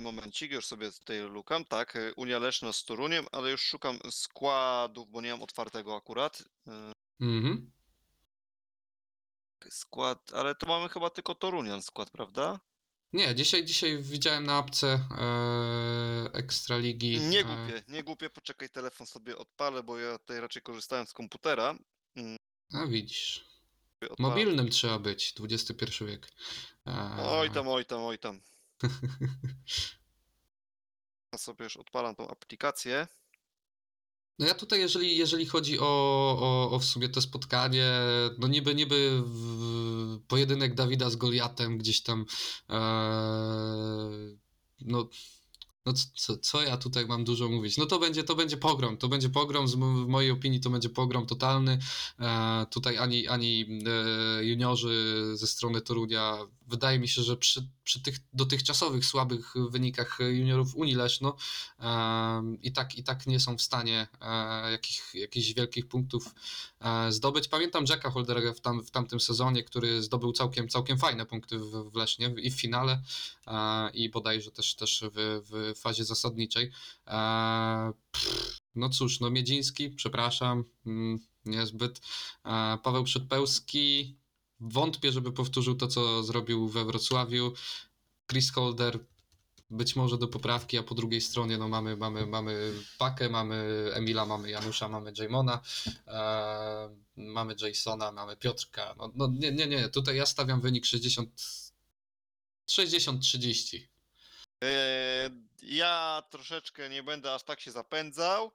Momencik, 0.00 0.52
już 0.52 0.66
sobie 0.66 0.92
tutaj 0.92 1.18
lukam. 1.18 1.64
Tak, 1.64 1.98
Unia 2.16 2.38
Leszno 2.38 2.72
z 2.72 2.84
Toruniem, 2.84 3.26
ale 3.32 3.50
już 3.50 3.62
szukam 3.62 3.98
składów, 4.10 5.10
bo 5.10 5.20
nie 5.20 5.30
mam 5.30 5.42
otwartego 5.42 5.96
akurat. 5.96 6.44
Mhm. 7.20 7.70
Skład, 9.70 10.32
ale 10.34 10.54
to 10.54 10.66
mamy 10.66 10.88
chyba 10.88 11.10
tylko 11.10 11.34
Torunian 11.34 11.82
skład, 11.82 12.10
prawda? 12.10 12.60
Nie, 13.16 13.34
dzisiaj, 13.34 13.64
dzisiaj 13.64 14.02
widziałem 14.02 14.46
na 14.46 14.58
apce 14.58 14.86
e, 14.86 16.32
Ekstraligi. 16.32 17.20
Nie 17.20 17.40
e, 17.40 17.44
głupie, 17.44 17.82
nie 17.88 18.02
głupie, 18.02 18.30
poczekaj, 18.30 18.70
telefon 18.70 19.06
sobie 19.06 19.38
odpalę, 19.38 19.82
bo 19.82 19.98
ja 19.98 20.18
tutaj 20.18 20.40
raczej 20.40 20.62
korzystałem 20.62 21.06
z 21.06 21.12
komputera. 21.12 21.74
A 22.72 22.86
widzisz. 22.86 23.44
Odpalam. 24.00 24.30
Mobilnym 24.30 24.68
trzeba 24.68 24.98
być, 24.98 25.34
XXI 25.40 26.04
wiek. 26.04 26.28
E, 26.86 27.16
Oj 27.18 27.50
tam, 27.50 27.68
oj 27.68 27.84
tam, 27.84 28.04
oj 28.04 28.18
tam. 28.18 28.40
Ja 31.32 31.38
sobie 31.38 31.64
już 31.64 31.76
odpalam 31.76 32.16
tą 32.16 32.28
aplikację. 32.28 33.06
No 34.38 34.46
ja 34.46 34.54
tutaj, 34.54 34.80
jeżeli, 34.80 35.16
jeżeli 35.16 35.46
chodzi 35.46 35.78
o, 35.78 35.84
o, 36.40 36.70
o 36.70 36.78
w 36.78 36.84
sumie 36.84 37.08
to 37.08 37.20
spotkanie, 37.20 37.92
no 38.38 38.48
niby, 38.48 38.74
niby 38.74 39.22
pojedynek 40.28 40.74
Dawida 40.74 41.10
z 41.10 41.16
Goliatem 41.16 41.78
gdzieś 41.78 42.00
tam, 42.00 42.26
e, 42.70 42.76
no, 44.80 45.08
no 45.86 45.92
co, 46.14 46.38
co 46.38 46.62
ja 46.62 46.76
tutaj 46.76 47.06
mam 47.06 47.24
dużo 47.24 47.48
mówić? 47.48 47.76
No 47.76 47.86
to 47.86 47.98
będzie, 47.98 48.24
to 48.24 48.34
będzie 48.34 48.56
pogrom, 48.56 48.96
to 48.96 49.08
będzie 49.08 49.28
pogrom, 49.28 49.66
w 49.66 49.76
mojej 50.08 50.30
opinii 50.30 50.60
to 50.60 50.70
będzie 50.70 50.88
pogrom 50.88 51.26
totalny. 51.26 51.78
E, 52.20 52.66
tutaj 52.70 52.98
ani, 52.98 53.28
ani 53.28 53.80
e, 53.86 54.44
juniorzy 54.44 55.14
ze 55.34 55.46
strony 55.46 55.80
Torunia, 55.80 56.38
wydaje 56.66 56.98
mi 56.98 57.08
się, 57.08 57.22
że 57.22 57.36
przy, 57.36 57.68
przy 57.84 58.02
tych 58.02 58.18
dotychczasowych 58.32 59.04
słabych 59.04 59.54
wynikach 59.70 60.18
juniorów 60.20 60.74
Unii 60.74 60.94
Leszno 60.94 61.36
em, 61.78 62.62
i 62.62 62.72
tak, 62.72 62.94
i 62.94 63.04
tak 63.04 63.26
nie 63.26 63.40
są 63.40 63.56
w 63.56 63.62
stanie 63.62 64.06
e, 64.20 64.70
jakich, 64.70 65.14
jakichś 65.14 65.54
wielkich 65.54 65.88
punktów 65.88 66.34
e, 66.80 67.12
zdobyć. 67.12 67.48
Pamiętam 67.48 67.84
Jacka 67.88 68.10
Holdera 68.10 68.52
w, 68.54 68.60
tam, 68.60 68.82
w 68.82 68.90
tamtym 68.90 69.20
sezonie, 69.20 69.62
który 69.64 70.02
zdobył 70.02 70.32
całkiem, 70.32 70.68
całkiem 70.68 70.98
fajne 70.98 71.26
punkty 71.26 71.58
w, 71.58 71.90
w 71.90 71.96
Lesznie 71.96 72.34
i 72.42 72.50
w 72.50 72.60
finale 72.60 73.02
e, 73.46 73.90
i 73.90 74.10
bodajże 74.10 74.50
też, 74.50 74.74
też 74.74 75.04
w, 75.12 75.42
w 75.50 75.80
fazie 75.80 76.04
zasadniczej. 76.04 76.72
No 78.74 78.88
cóż, 78.88 79.20
no 79.20 79.30
Miedziński, 79.30 79.90
przepraszam, 79.90 80.64
mm, 80.86 81.18
niezbyt. 81.44 82.00
Paweł 82.82 83.04
Przedpełski, 83.04 84.16
wątpię, 84.60 85.12
żeby 85.12 85.32
powtórzył 85.32 85.76
to, 85.76 85.88
co 85.88 86.22
zrobił 86.22 86.68
we 86.68 86.84
Wrocławiu. 86.84 87.52
Chris 88.30 88.52
Holder, 88.52 88.98
być 89.70 89.96
może 89.96 90.18
do 90.18 90.28
poprawki, 90.28 90.78
a 90.78 90.82
po 90.82 90.94
drugiej 90.94 91.20
stronie 91.20 91.58
no 91.58 91.68
mamy, 91.68 91.96
mamy, 91.96 92.26
mamy 92.26 92.72
Pakę, 92.98 93.28
mamy 93.28 93.90
Emila, 93.94 94.26
mamy 94.26 94.50
Janusza, 94.50 94.88
mamy 94.88 95.12
Jamona, 95.18 95.60
e, 96.06 96.96
mamy 97.16 97.54
Jasona, 97.62 98.12
mamy 98.12 98.36
Piotrka. 98.36 98.94
No, 98.98 99.12
no 99.14 99.28
nie, 99.28 99.52
nie, 99.52 99.66
nie, 99.66 99.88
tutaj 99.88 100.16
ja 100.16 100.26
stawiam 100.26 100.60
wynik 100.60 100.86
60 100.86 101.30
60-30. 102.68 103.80
Yy, 104.62 104.68
Ja 105.62 106.22
troszeczkę 106.30 106.88
nie 106.88 107.02
będę 107.02 107.34
aż 107.34 107.42
tak 107.42 107.60
się 107.60 107.70
zapędzał, 107.70 108.52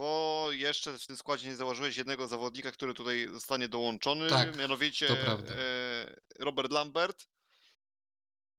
bo 0.00 0.46
jeszcze 0.52 0.98
w 0.98 1.06
tym 1.06 1.16
składzie 1.16 1.48
nie 1.48 1.56
założyłeś 1.56 1.96
jednego 1.96 2.28
zawodnika, 2.28 2.72
który 2.72 2.94
tutaj 2.94 3.28
zostanie 3.32 3.68
dołączony, 3.68 4.28
Tak, 4.28 4.56
mianowicie 4.56 5.06
to 5.08 5.16
prawda. 5.16 5.52
e, 5.54 6.16
Robert 6.38 6.72
Lambert. 6.72 7.26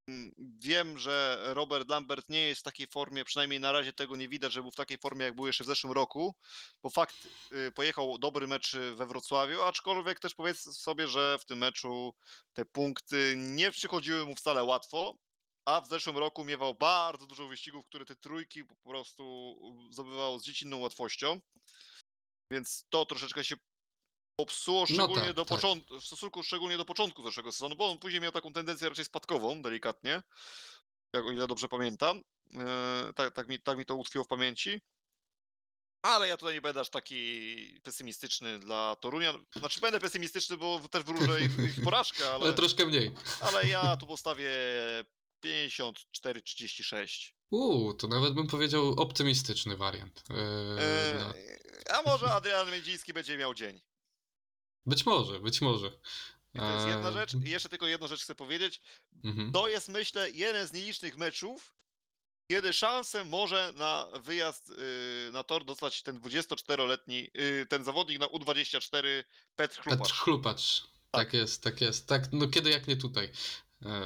Mm, 0.08 0.32
Wiem, 0.60 0.98
że 1.00 1.40
Robert 1.44 1.90
Lambert 1.90 2.30
nie 2.30 2.48
jest 2.48 2.62
w 2.62 2.64
takiej 2.64 2.88
formie, 2.88 3.26
przynajmniej 3.26 3.60
na 3.60 3.72
razie 3.72 3.94
tego 3.94 4.16
nie 4.16 4.30
widać, 4.30 4.54
że 4.54 4.62
był 4.62 4.72
w 4.72 4.76
takiej 4.76 4.98
formie, 4.98 5.26
jak 5.26 5.36
był 5.36 5.48
jeszcze 5.48 5.64
w 5.64 5.68
zeszłym 5.68 5.94
roku, 5.94 6.36
bo 6.84 6.90
fakt, 6.90 7.28
y, 7.52 7.72
pojechał 7.72 8.18
dobry 8.18 8.48
mecz 8.48 8.76
we 8.96 9.06
Wrocławiu, 9.08 9.62
aczkolwiek 9.62 10.20
też 10.20 10.36
powiedz 10.36 10.60
sobie, 10.78 11.08
że 11.08 11.38
w 11.40 11.46
tym 11.46 11.58
meczu 11.60 12.14
te 12.54 12.66
punkty 12.66 13.34
nie 13.38 13.72
przychodziły 13.72 14.26
mu 14.26 14.36
wcale 14.36 14.64
łatwo, 14.64 15.16
a 15.66 15.82
w 15.82 15.88
zeszłym 15.88 16.18
roku 16.18 16.46
miewał 16.46 16.76
bardzo 16.76 17.28
dużo 17.28 17.48
wyścigów, 17.48 17.86
które 17.86 18.06
te 18.06 18.16
trójki 18.16 18.66
po 18.66 18.76
prostu 18.76 19.56
zdobywał 19.92 20.40
z 20.40 20.44
dziecinną 20.44 20.78
łatwością. 20.78 21.42
Więc 22.52 22.86
to 22.90 23.06
troszeczkę 23.06 23.44
się 23.44 23.56
popsuło, 24.40 24.86
szczególnie 24.86 25.26
tak, 25.26 25.36
do 25.36 25.46
tak. 25.46 25.58
początku, 25.58 26.00
w 26.00 26.06
stosunku 26.06 26.44
szczególnie 26.44 26.78
do 26.78 26.86
początku 26.86 27.24
zeszłego 27.24 27.52
sezonu, 27.52 27.76
bo 27.76 27.92
on 27.92 28.00
później 28.00 28.22
miał 28.22 28.32
taką 28.32 28.54
tendencję 28.54 28.90
raczej 28.90 29.06
spadkową, 29.06 29.62
delikatnie, 29.62 30.22
jak 31.14 31.26
o 31.26 31.32
ile 31.32 31.48
dobrze 31.48 31.68
pamiętam. 31.68 32.24
E, 32.54 33.14
tak, 33.16 33.34
tak, 33.34 33.48
mi, 33.48 33.60
tak 33.60 33.78
mi 33.78 33.86
to 33.86 33.96
utkwiło 33.96 34.26
w 34.26 34.28
pamięci. 34.28 34.82
Ale 36.06 36.28
ja 36.28 36.38
tutaj 36.38 36.54
nie 36.54 36.62
będę 36.62 36.80
aż 36.80 36.90
taki 36.90 37.82
pesymistyczny 37.84 38.60
dla 38.60 38.96
Torunia. 38.96 39.34
Znaczy 39.56 39.82
będę 39.82 40.00
pesymistyczny, 40.00 40.58
bo 40.58 40.82
też 40.92 41.04
wróżę 41.04 41.42
ich, 41.42 41.60
ich 41.60 41.84
porażkę, 41.84 42.26
Ale 42.34 42.44
ale, 42.44 42.54
troszkę 42.54 42.86
mniej. 42.86 43.12
ale 43.42 43.68
ja 43.68 43.98
tu 43.98 44.08
postawię 44.08 44.52
54-36. 45.44 47.32
Uuu, 47.52 47.94
to 47.94 48.08
nawet 48.08 48.34
bym 48.34 48.48
powiedział 48.48 48.88
optymistyczny 48.90 49.78
wariant. 49.78 50.24
E, 50.30 50.34
E, 50.80 51.14
no. 51.20 51.34
a 51.98 52.02
może 52.02 52.34
Adrian 52.34 52.72
Miedziński 52.72 53.14
będzie 53.14 53.38
miał 53.38 53.54
dzień. 53.54 53.82
Być 54.86 55.06
może, 55.06 55.40
być 55.40 55.62
może. 55.62 55.92
I 56.54 56.60
to 56.60 56.74
jest 56.76 56.88
jedna 56.88 57.08
Eee, 57.08 57.14
rzecz. 57.14 57.34
I 57.46 57.50
jeszcze 57.50 57.70
tylko 57.70 57.88
jedną 57.88 58.08
rzecz 58.08 58.22
chcę 58.24 58.36
powiedzieć. 58.36 58.82
Mhm. 59.24 59.52
To 59.52 59.68
jest, 59.68 59.90
myślę, 59.90 60.32
jeden 60.32 60.68
z 60.68 60.74
nielicznych 60.74 61.18
meczów, 61.18 61.76
kiedy 62.52 62.74
szansę 62.74 63.26
może 63.26 63.74
na 63.76 64.08
wyjazd 64.24 64.70
y, 64.70 65.30
na 65.34 65.44
tor 65.44 65.66
dostać 65.66 66.04
ten 66.04 66.20
24-letni, 66.20 67.30
y, 67.40 67.66
ten 67.70 67.84
zawodnik 67.84 68.20
na 68.20 68.26
U24 68.26 69.24
Petr 69.56 69.76
Petr 69.76 69.82
Chlupacz. 69.84 70.12
Chlupacz. 70.14 70.84
Tak 71.12 71.34
jest, 71.34 71.64
tak 71.64 71.82
jest. 71.82 72.08
Tak, 72.08 72.24
no 72.32 72.48
kiedy 72.48 72.70
jak 72.70 72.88
nie 72.88 72.98
tutaj 72.98 73.26
e, 73.26 73.32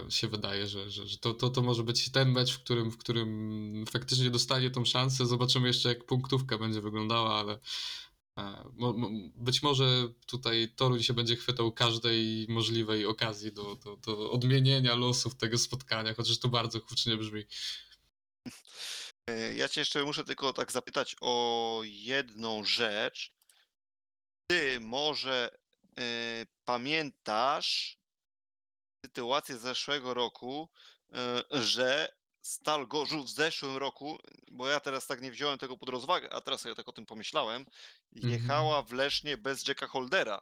się 0.10 0.27
wydaje, 0.27 0.68
że, 0.68 0.89
że, 0.89 1.07
że 1.07 1.18
to, 1.18 1.34
to, 1.34 1.49
to 1.49 1.61
może 1.61 1.84
być 1.84 2.11
ten 2.11 2.31
mecz, 2.31 2.53
w 2.53 2.64
którym, 2.64 2.91
w 2.91 2.97
którym 2.97 3.85
faktycznie 3.91 4.30
dostanie 4.30 4.72
tą 4.72 4.85
szansę. 4.85 5.26
Zobaczymy 5.26 5.68
jeszcze, 5.68 5.89
jak 5.89 6.06
punktówka 6.06 6.57
będzie 6.57 6.81
wyglądała, 6.81 7.39
ale 7.39 7.60
e, 8.39 8.64
być 9.35 9.64
może 9.64 10.07
tutaj 10.26 10.73
Toruń 10.76 11.03
się 11.03 11.14
będzie 11.14 11.35
chwytał 11.35 11.72
każdej 11.72 12.45
możliwej 12.49 13.06
okazji 13.06 13.52
do, 13.52 13.76
do, 13.76 13.97
do 13.97 14.31
odmienienia 14.31 14.95
losów 14.95 15.35
tego 15.35 15.57
spotkania, 15.57 16.14
chociaż 16.14 16.38
to 16.39 16.49
bardzo 16.49 16.80
hucznie 16.80 17.18
brzmi. 17.18 17.43
Y, 19.30 19.56
Ja 19.56 19.69
cię 19.69 19.81
jeszcze 19.81 20.03
muszę 20.03 20.23
tylko 20.23 20.53
tak 20.53 20.72
zapytać 20.72 21.15
o 21.22 21.81
jedną 21.84 22.64
rzecz. 22.64 23.34
Ty 24.47 24.80
może 24.80 25.57
y, 25.99 26.47
pamiętasz 26.65 28.05
sytuację 29.10 29.57
z 29.57 29.61
zeszłego 29.61 30.14
roku, 30.14 30.69
y, 31.53 31.64
że 31.64 32.15
Stal 32.41 32.88
Gorzów 32.88 33.26
w 33.26 33.30
zeszłym 33.30 33.77
roku, 33.77 34.18
bo 34.52 34.68
ja 34.68 34.80
teraz 34.80 35.07
tak 35.07 35.22
nie 35.22 35.32
wziąłem 35.32 35.57
tego 35.57 35.77
pod 35.77 35.90
rozwagę, 35.90 36.34
a 36.34 36.41
teraz 36.41 36.61
sobie 36.61 36.76
tak 36.76 36.88
o 36.90 36.91
tym 36.91 37.06
pomyślałem, 37.06 37.65
jechała 38.11 38.82
w 38.84 38.91
Lesznie 38.91 39.38
bez 39.38 39.68
Jacka 39.68 39.88
Holdera. 39.88 40.41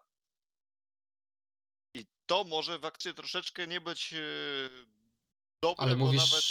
I 1.95 2.05
to 2.25 2.43
może 2.43 2.79
faktycznie 2.79 3.13
troszeczkę 3.13 3.67
nie 3.67 3.81
być 3.81 4.13
y, 4.13 4.69
dobre, 5.63 5.83
Ale 5.83 5.95
mówisz, 5.95 6.31
nawet... 6.31 6.45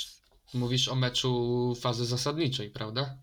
mówisz 0.55 0.89
o 0.89 0.95
meczu 0.95 1.75
fazy 1.81 2.07
zasadniczej, 2.07 2.71
prawda? 2.71 3.19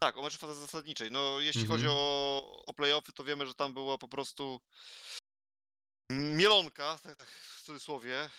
Tak, 0.00 0.16
o 0.16 0.22
meczu 0.22 0.38
fazy 0.38 0.60
zasadniczej. 0.60 1.10
No, 1.10 1.40
jeśli 1.40 1.60
Mhm. 1.60 1.78
chodzi 1.78 1.88
o, 1.90 2.64
o 2.66 2.74
playoffy, 2.74 3.12
to 3.12 3.24
wiemy, 3.24 3.46
że 3.46 3.54
tam 3.54 3.74
była 3.74 3.98
po 3.98 4.08
prostu 4.08 4.60
mielonka, 6.10 6.98
tak, 7.02 7.16
tak 7.16 7.28
w 7.28 7.62
cudzysłowie. 7.62 8.20
E, 8.22 8.30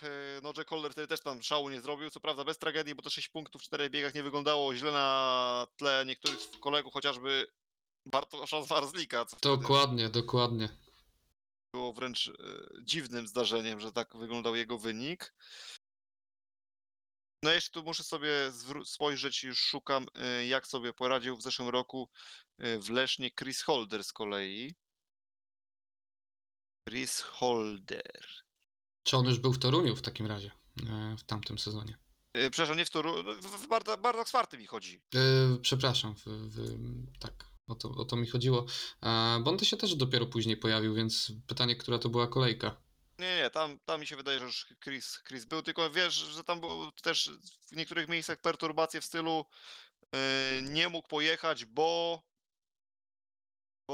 No, 0.44 0.54
Jack 0.58 0.70
Holder 0.70 0.92
wtedy 0.92 1.08
też 1.08 1.20
tam 1.22 1.44
szału 1.44 1.70
nie 1.70 1.82
zrobił, 1.82 2.10
co 2.10 2.20
prawda 2.20 2.44
bez 2.44 2.58
tragedii, 2.58 2.96
bo 2.96 3.02
to 3.02 3.10
6 3.10 3.30
punktów 3.30 3.62
w 3.62 3.66
4 3.66 3.90
biegach 3.90 4.14
nie 4.14 4.24
wyglądało 4.24 4.76
źle 4.76 4.92
na 4.92 5.68
tle 5.78 6.04
niektórych 6.06 6.40
kolegów, 6.60 6.94
chociażby 6.94 7.48
Bartosza 8.06 8.64
z 8.64 8.68
Warzlika, 8.68 9.26
co 9.26 9.38
wtedy 9.38 9.58
Dokładnie, 9.58 10.10
dokładnie. 10.10 10.70
było 11.74 11.94
wręcz 11.94 12.28
e, 12.28 12.34
dziwnym 12.84 13.28
zdarzeniem, 13.28 13.80
że 13.80 13.92
tak 13.92 14.18
wyglądał 14.18 14.56
jego 14.56 14.78
wynik. 14.78 15.34
No 17.44 17.52
jeszcze 17.52 17.72
tu 17.72 17.84
muszę 17.84 18.04
sobie 18.04 18.52
spojrzeć, 18.86 19.44
już 19.44 19.60
szukam, 19.60 20.06
e, 20.16 20.48
jak 20.48 20.68
sobie 20.68 20.94
poradził 20.94 21.38
w 21.38 21.42
zeszłym 21.42 21.70
roku 21.70 22.10
w 22.60 22.90
Lesznie 22.90 23.32
Chris 23.32 23.62
Holder 23.64 24.04
z 24.04 24.14
kolei. 24.14 24.76
Chris 26.96 27.22
Holder. 27.22 28.26
Czy 29.04 29.18
on 29.18 29.26
już 29.26 29.40
był 29.40 29.54
w 29.54 29.60
Toruniu 29.60 29.96
w 29.96 30.02
takim 30.02 30.28
razie, 30.28 30.52
e, 30.90 31.16
w 31.18 31.24
tamtym 31.24 31.60
sezonie? 31.60 31.98
E, 32.34 32.50
Przepraszam, 32.50 32.78
nie 32.78 32.86
w 32.86 32.90
Toru, 32.90 33.24
no, 33.24 33.34
w, 33.34 33.68
Barda- 33.68 33.98
Bardach 34.02 34.28
czwarty 34.28 34.58
mi 34.58 34.66
chodzi. 34.66 35.02
E, 35.16 35.20
przepraszam, 35.62 36.16
w, 36.16 36.24
w, 36.26 36.58
tak, 37.20 37.46
o 37.68 37.76
to, 37.76 37.90
o 37.90 38.06
to 38.06 38.16
mi 38.16 38.28
chodziło. 38.28 38.66
Bo 39.42 39.52
on 39.52 39.58
to 39.58 39.66
się 39.66 39.78
też 39.78 39.96
dopiero 39.96 40.26
później 40.26 40.58
pojawił, 40.58 40.94
więc 40.94 41.32
pytanie, 41.48 41.76
która 41.76 42.00
to 42.00 42.10
była 42.10 42.28
kolejka. 42.28 42.82
Nie, 43.20 43.38
nie, 43.38 43.50
tam, 43.50 43.80
tam 43.80 44.00
mi 44.00 44.08
się 44.08 44.16
wydaje, 44.16 44.40
że 44.40 44.46
już 44.46 44.68
Chris, 44.84 45.20
Chris 45.28 45.46
był, 45.46 45.62
tylko 45.62 45.90
wiesz, 45.90 46.14
że 46.14 46.44
tam 46.44 46.60
było 46.60 46.92
też 46.92 47.30
w 47.72 47.76
niektórych 47.76 48.10
miejscach 48.10 48.42
perturbacje 48.42 49.02
w 49.02 49.06
stylu 49.06 49.46
nie 50.62 50.90
mógł 50.90 51.08
pojechać, 51.08 51.66
bo 51.66 52.22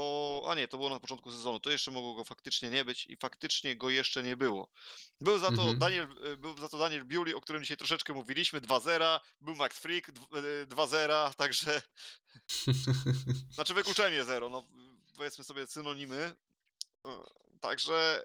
bo, 0.02 0.42
a 0.48 0.54
nie, 0.54 0.68
to 0.68 0.76
było 0.76 0.90
na 0.90 1.00
początku 1.00 1.32
sezonu, 1.32 1.60
to 1.60 1.70
jeszcze 1.70 1.90
mogło 1.90 2.14
go 2.14 2.24
faktycznie 2.24 2.70
nie 2.70 2.84
być 2.84 3.06
i 3.06 3.16
faktycznie 3.16 3.76
go 3.76 3.90
jeszcze 3.90 4.22
nie 4.22 4.36
było. 4.36 4.68
Był 5.20 5.38
za 5.38 5.46
to 5.46 5.62
Mhm. 5.62 5.78
Daniel, 5.78 6.08
e, 6.24 6.36
był 6.36 6.58
za 6.58 6.68
to 6.68 6.78
Daniel 6.78 7.04
Bewley, 7.04 7.34
o 7.34 7.40
którym 7.40 7.62
dzisiaj 7.62 7.76
troszeczkę 7.76 8.12
mówiliśmy, 8.12 8.60
2-0, 8.60 9.20
był 9.40 9.54
Max 9.54 9.78
Freak, 9.78 10.12
dw- 10.12 10.36
e, 10.62 10.66
2-0, 10.66 11.34
także, 11.42 11.82
znaczy 13.54 13.74
wykluczenie 13.74 14.24
0, 14.24 14.48
no 14.48 14.68
powiedzmy 15.16 15.44
sobie 15.44 15.66
synonimy. 15.66 16.34
E, 17.06 17.10
Także 17.60 18.22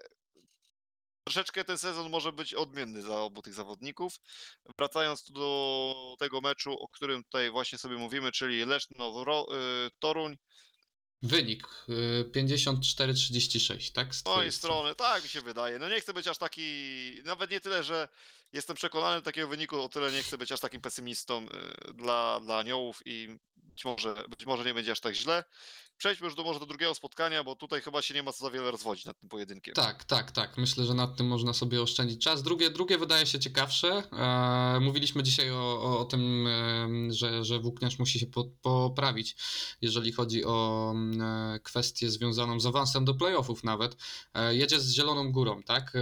troszeczkę 1.24 1.64
ten 1.64 1.78
sezon 1.78 2.10
może 2.10 2.32
być 2.32 2.54
odmienny 2.54 3.02
dla 3.02 3.20
obu 3.20 3.42
tych 3.42 3.54
zawodników. 3.54 4.14
Wracając 4.78 5.30
do 5.30 6.16
tego 6.18 6.40
meczu, 6.40 6.72
o 6.72 6.88
którym 6.88 7.24
tutaj 7.24 7.50
właśnie 7.50 7.78
sobie 7.78 7.96
mówimy, 7.96 8.32
czyli 8.32 8.64
Leszno 8.64 9.24
Ro- 9.24 9.46
e, 9.52 9.90
Toruń, 9.98 10.36
Wynik 11.22 11.66
e, 11.88 12.24
54-36, 12.24 13.92
tak? 13.92 14.14
Z 14.14 14.24
mojej 14.24 14.52
strony, 14.52 14.94
tak 14.94 15.22
mi 15.22 15.28
się 15.28 15.40
wydaje. 15.40 15.78
No 15.78 15.88
nie 15.88 16.00
chcę 16.00 16.14
być 16.14 16.28
aż 16.28 16.38
taki, 16.38 16.62
nawet 17.24 17.50
nie 17.50 17.60
tyle, 17.60 17.84
że 17.84 18.08
jestem 18.52 18.76
przekonany 18.76 19.22
takiego 19.22 19.48
wyniku, 19.48 19.82
o 19.82 19.88
tyle 19.88 20.12
nie 20.12 20.22
chcę 20.22 20.38
być 20.38 20.52
aż 20.52 20.60
takim 20.60 20.80
pesymistą 20.80 21.46
y, 21.88 21.94
dla, 21.94 22.40
dla 22.40 22.58
aniołów 22.58 23.02
i 23.04 23.38
być 23.56 23.84
może, 23.84 24.14
być 24.28 24.46
może 24.46 24.64
nie 24.64 24.74
będzie 24.74 24.92
aż 24.92 25.00
tak 25.00 25.14
źle. 25.14 25.44
Przejdźmy 25.98 26.24
już 26.26 26.34
do, 26.34 26.44
może 26.44 26.60
do 26.60 26.66
drugiego 26.66 26.94
spotkania, 26.94 27.44
bo 27.44 27.56
tutaj 27.56 27.80
chyba 27.80 28.02
się 28.02 28.14
nie 28.14 28.22
ma 28.22 28.32
co 28.32 28.44
za 28.44 28.50
wiele 28.50 28.70
rozwodzić 28.70 29.04
nad 29.04 29.18
tym 29.20 29.28
pojedynkiem. 29.28 29.74
Tak, 29.74 30.04
tak, 30.04 30.32
tak. 30.32 30.58
Myślę, 30.58 30.84
że 30.84 30.94
nad 30.94 31.16
tym 31.16 31.26
można 31.26 31.52
sobie 31.52 31.82
oszczędzić 31.82 32.24
czas. 32.24 32.42
Drugie, 32.42 32.70
drugie 32.70 32.98
wydaje 32.98 33.26
się 33.26 33.38
ciekawsze. 33.38 34.02
E, 34.12 34.80
mówiliśmy 34.80 35.22
dzisiaj 35.22 35.50
o, 35.50 35.82
o, 35.82 35.98
o 35.98 36.04
tym, 36.04 36.46
em, 36.46 37.12
że, 37.12 37.44
że 37.44 37.58
włókniarz 37.58 37.98
musi 37.98 38.18
się 38.18 38.26
po, 38.26 38.44
poprawić, 38.62 39.36
jeżeli 39.80 40.12
chodzi 40.12 40.44
o 40.44 40.90
mm, 40.94 41.22
e, 41.22 41.60
kwestię 41.60 42.10
związaną 42.10 42.60
z 42.60 42.66
awansem 42.66 43.04
do 43.04 43.14
playoffów 43.14 43.64
nawet. 43.64 43.96
E, 44.34 44.54
jedzie 44.54 44.80
z 44.80 44.92
Zieloną 44.92 45.32
Górą, 45.32 45.62
tak? 45.62 45.96
E, 45.96 46.00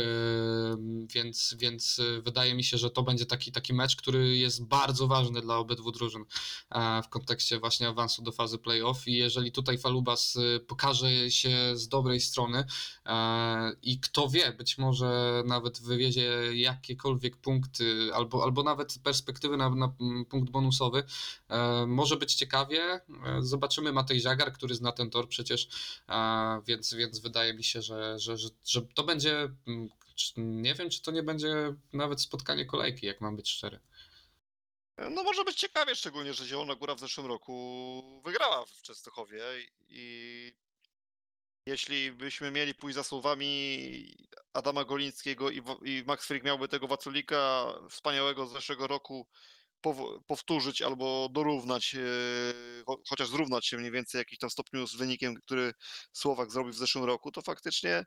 więc, 1.14 1.54
więc 1.58 1.98
e, 1.98 2.22
wydaje 2.22 2.54
mi 2.54 2.64
się, 2.64 2.78
że 2.78 2.90
to 2.90 3.02
będzie 3.02 3.26
taki, 3.26 3.52
taki 3.52 3.74
mecz, 3.74 3.96
który 3.96 4.36
jest 4.36 4.64
bardzo 4.64 5.06
ważny 5.06 5.40
dla 5.40 5.56
obydwu 5.56 5.92
drużyn 5.92 6.24
e, 6.70 7.02
w 7.02 7.08
kontekście 7.08 7.58
właśnie 7.58 7.88
awansu 7.88 8.22
do 8.22 8.32
fazy 8.32 8.58
playoff 8.58 9.08
i 9.08 9.12
jeżeli 9.12 9.52
tutaj 9.52 9.78
Falubas 9.86 10.36
e, 10.36 10.60
pokaże 10.60 11.30
się 11.30 11.76
z 11.76 11.88
dobrej 11.88 12.20
strony, 12.20 12.64
E, 13.06 13.72
I 13.82 14.00
kto 14.00 14.28
wie, 14.28 14.52
być 14.52 14.78
może 14.78 15.42
nawet 15.46 15.80
wywiezie 15.82 16.30
jakiekolwiek 16.54 17.36
punkty, 17.36 18.10
albo, 18.14 18.42
albo 18.44 18.62
nawet 18.62 18.98
perspektywy 19.04 19.56
na, 19.56 19.70
na 19.70 19.92
punkt 20.30 20.50
bonusowy. 20.50 21.04
E, 21.48 21.86
Może 21.86 22.16
być 22.16 22.34
ciekawie. 22.34 22.80
E, 22.82 23.00
Zobaczymy 23.40 23.92
Matej 23.92 24.20
Żagar, 24.20 24.52
który 24.52 24.74
zna 24.74 24.92
ten 24.92 25.10
tor 25.10 25.28
przecież, 25.28 25.68
więc, 26.66 26.94
więc 26.94 27.18
wydaje 27.18 27.54
mi 27.54 27.64
się, 27.64 27.82
że, 27.82 28.18
że, 28.18 28.36
że, 28.38 28.48
że 28.64 28.82
to 28.82 29.04
będzie. 29.04 29.48
mm, 29.66 29.88
Nie 30.36 30.74
wiem, 30.74 30.90
czy 30.90 31.02
to 31.02 31.10
nie 31.10 31.22
będzie 31.22 31.74
nawet 31.92 32.20
spotkanie 32.22 32.64
kolejki, 32.66 33.06
jak 33.06 33.20
mam 33.20 33.36
być 33.36 33.48
szczery. 33.50 33.80
No 34.98 35.22
może 35.22 35.44
być 35.44 35.56
ciekawie, 35.56 35.94
szczególnie, 35.94 36.34
że 36.34 36.46
Zielona 36.46 36.74
Góra 36.74 36.94
w 36.94 37.00
zeszłym 37.00 37.26
roku 37.26 38.20
wygrała 38.24 38.66
w 38.66 38.82
Częstochowie 38.82 39.42
i 39.88 40.52
jeśli 41.66 42.12
byśmy 42.12 42.50
mieli 42.50 42.74
pójść 42.74 42.94
za 42.94 43.04
słowami 43.04 44.28
Adama 44.52 44.84
Golińskiego 44.84 45.50
i, 45.50 45.62
i 45.84 46.04
Max 46.06 46.26
Frick 46.26 46.44
miałby 46.44 46.68
tego 46.68 46.88
Waculika 46.88 47.66
wspaniałego 47.90 48.46
z 48.46 48.52
zeszłego 48.52 48.86
roku 48.86 49.26
pow- 49.86 50.20
powtórzyć 50.26 50.82
albo 50.82 51.28
dorównać, 51.32 51.94
e, 51.94 51.98
cho- 52.84 53.00
chociaż 53.08 53.28
zrównać 53.28 53.66
się 53.66 53.76
mniej 53.76 53.90
więcej 53.90 54.18
w 54.18 54.22
jakimś 54.24 54.38
tam 54.38 54.50
stopniu 54.50 54.86
z 54.86 54.96
wynikiem, 54.96 55.34
który 55.34 55.72
Słowak 56.12 56.50
zrobił 56.50 56.72
w 56.72 56.76
zeszłym 56.76 57.04
roku, 57.04 57.32
to 57.32 57.42
faktycznie 57.42 58.04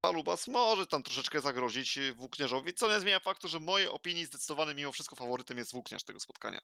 Palubas 0.00 0.48
może 0.48 0.86
tam 0.86 1.02
troszeczkę 1.02 1.40
zagrozić 1.40 1.98
e, 1.98 2.12
Włókniarzowi, 2.14 2.74
co 2.74 2.88
nie 2.88 3.00
zmienia 3.00 3.20
faktu, 3.20 3.48
że 3.48 3.58
w 3.58 3.62
mojej 3.62 3.88
opinii 3.88 4.26
zdecydowanie 4.26 4.74
mimo 4.74 4.92
wszystko 4.92 5.16
faworytem 5.16 5.58
jest 5.58 5.72
Włókniarz 5.72 6.04
tego 6.04 6.20
spotkania. 6.20 6.60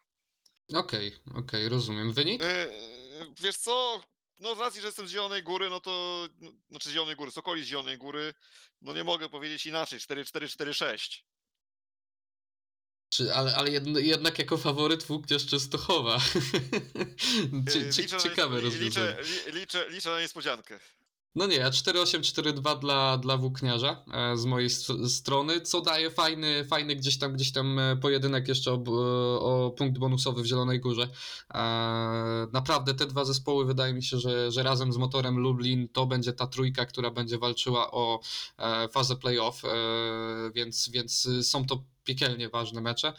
Okej, 0.74 1.16
okej, 1.34 1.68
rozumiem. 1.68 2.12
Wynik? 2.12 2.42
E, 2.42 2.66
Wiesz 3.40 3.56
co? 3.56 4.02
No 4.38 4.54
z 4.54 4.58
racji, 4.58 4.80
że 4.80 4.86
jestem 4.86 5.08
z 5.08 5.10
Zielonej 5.10 5.42
Góry, 5.42 5.70
no 5.70 5.80
to, 5.80 6.28
no, 6.40 6.50
znaczy 6.70 6.88
z 6.88 6.92
Zielonej 6.92 7.16
Góry, 7.16 7.30
z 7.30 7.38
okolic 7.38 7.66
Zielonej 7.66 7.98
Góry, 7.98 8.34
no 8.80 8.94
nie 8.94 9.04
mogę 9.04 9.28
powiedzieć 9.28 9.66
inaczej, 9.66 9.98
4-4-4-6. 9.98 11.22
Czy, 13.08 13.34
ale 13.34 13.54
ale 13.56 13.70
jedno, 13.70 13.98
jednak 13.98 14.38
jako 14.38 14.58
faworyt 14.58 15.02
włókniarz 15.02 15.46
Częstochowa. 15.46 16.18
Cie, 17.72 18.02
liczę 18.02 18.16
na 18.16 18.22
ciekawe 18.22 18.56
niespo- 18.56 18.62
rozwiązanie. 18.64 19.16
liczę, 19.22 19.50
li- 19.50 19.60
liczę, 19.60 19.90
liczę 19.90 20.10
na 20.10 20.20
niespodziankę. 20.20 20.80
No 21.34 21.46
nie, 21.46 21.56
ja 21.56 21.70
4-8-4-2 21.70 22.78
dla, 22.80 23.16
dla 23.18 23.36
włókniarza 23.36 24.04
e, 24.12 24.36
z 24.36 24.44
mojej 24.44 24.70
st- 24.70 25.08
strony, 25.08 25.60
co 25.60 25.80
daje 25.80 26.10
fajny, 26.10 26.64
fajny 26.64 26.96
gdzieś 26.96 27.18
tam, 27.18 27.32
gdzieś 27.32 27.52
tam 27.52 27.78
e, 27.78 27.96
pojedynek 27.96 28.48
jeszcze 28.48 28.72
o, 28.72 28.78
b- 28.78 28.90
o 29.40 29.74
punkt 29.78 29.98
bonusowy 29.98 30.42
w 30.42 30.46
Zielonej 30.46 30.80
Górze. 30.80 31.08
E, 31.54 31.58
Naprawdę 32.52 32.94
te 32.94 33.06
dwa 33.06 33.24
zespoły 33.24 33.64
wydaje 33.64 33.94
mi 33.94 34.02
się, 34.02 34.18
że, 34.18 34.50
że 34.52 34.62
razem 34.62 34.92
z 34.92 34.96
motorem 34.96 35.38
Lublin 35.38 35.88
to 35.88 36.06
będzie 36.06 36.32
ta 36.32 36.46
trójka, 36.46 36.86
która 36.86 37.10
będzie 37.10 37.38
walczyła 37.38 37.90
o 37.90 38.20
e, 38.58 38.88
fazę 38.88 39.16
playoff, 39.16 39.64
e, 39.64 39.68
więc, 40.54 40.88
więc 40.88 41.28
są 41.42 41.66
to 41.66 41.82
piekielnie 42.04 42.48
ważne 42.48 42.80
mecze. 42.80 43.12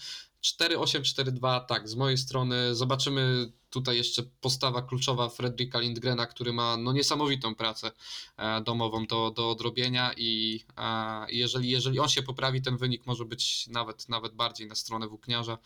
4-8-4-2, 0.44 1.66
tak, 1.66 1.90
z 1.90 1.96
mojej 1.96 2.18
strony 2.18 2.76
zobaczymy 2.76 3.52
tutaj 3.74 3.98
jeszcze 3.98 4.24
postawa 4.42 4.82
kluczowa 4.82 5.30
Fredrika 5.30 5.80
Lindgrena, 5.80 6.26
który 6.26 6.54
ma 6.54 6.78
no, 6.78 6.94
niesamowitą 6.94 7.56
pracę 7.56 7.92
e, 8.38 8.62
domową 8.62 9.06
do, 9.06 9.32
do 9.32 9.50
odrobienia 9.50 10.14
i 10.18 10.64
e, 10.78 11.32
i 11.32 11.38
jeżeli, 11.38 11.70
jeżeli 11.70 12.00
on 12.00 12.10
się 12.10 12.24
poprawi, 12.24 12.62
ten 12.62 12.78
wynik 12.78 13.06
może 13.06 13.26
być 13.26 13.68
nawet, 13.68 14.10
nawet 14.10 14.34
bardziej 14.34 14.68
na 14.68 14.76
stronę 14.76 15.08
włókniarza, 15.08 15.58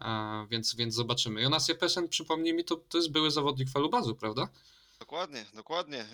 e, 0.00 0.46
więc, 0.50 0.74
więc 0.74 0.94
zobaczymy. 0.94 1.42
Jonas 1.42 1.68
Jepesen, 1.68 2.08
przypomnij 2.08 2.54
mi, 2.54 2.64
to, 2.64 2.76
to 2.76 2.98
jest 2.98 3.10
były 3.10 3.30
zawodnik 3.30 3.70
falubazu, 3.70 4.14
prawda? 4.14 4.48
Dokładnie, 4.98 5.46
dokładnie. 5.54 6.06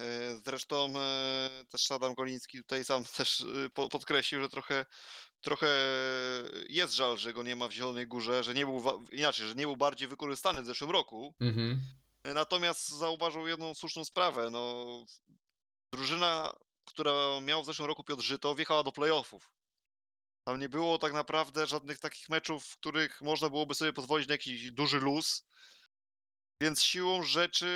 Zresztą 0.44 0.93
też 1.70 1.90
Adam 1.90 2.14
Goliński 2.14 2.59
tutaj 2.59 2.85
sam 2.85 3.05
też 3.16 3.44
po- 3.74 3.89
podkreślił, 3.89 4.40
że 4.40 4.48
trochę, 4.48 4.86
trochę 5.47 5.68
jest 6.68 6.94
żal, 6.94 7.18
że 7.18 7.32
go 7.32 7.43
nie 7.43 7.56
ma 7.56 7.68
w 7.68 7.73
Zielonej 7.73 8.06
Górze, 8.06 8.44
że 8.44 8.55
nie 8.55 8.66
był, 8.66 9.06
inaczej, 9.12 9.48
że 9.48 9.55
nie 9.55 9.66
był 9.66 9.77
bardziej 9.77 10.09
wykorzystany 10.09 10.62
w 10.62 10.66
zeszłym 10.66 10.90
roku. 10.90 11.35
Mhm. 11.40 11.81
Natomiast 12.24 12.89
zauważył 12.89 13.47
jedną 13.47 13.74
słuszną 13.74 14.05
sprawę. 14.05 14.51
No, 14.51 14.86
drużyna, 15.93 16.52
która 16.85 17.12
miała 17.43 17.62
w 17.62 17.66
zeszłym 17.66 17.89
roku 17.89 18.05
Piotr 18.05 18.23
Żyto, 18.23 18.55
wjechała 18.55 18.82
do 18.82 18.93
playoffów. 18.93 19.51
Tam 20.44 20.60
nie 20.60 20.68
było 20.68 20.98
tak 20.98 21.12
naprawdę 21.12 21.66
żadnych 21.66 21.98
takich 21.98 22.28
meczów, 22.28 22.66
w 22.66 22.77
których 22.77 23.20
można 23.23 23.48
byłoby 23.48 23.74
sobie 23.74 23.93
pozwolić 23.93 24.28
na 24.28 24.35
jakiś 24.35 24.70
duży 24.70 25.01
luz. 25.01 25.47
Więc 26.60 26.82
siłą 26.82 27.23
rzeczy 27.23 27.70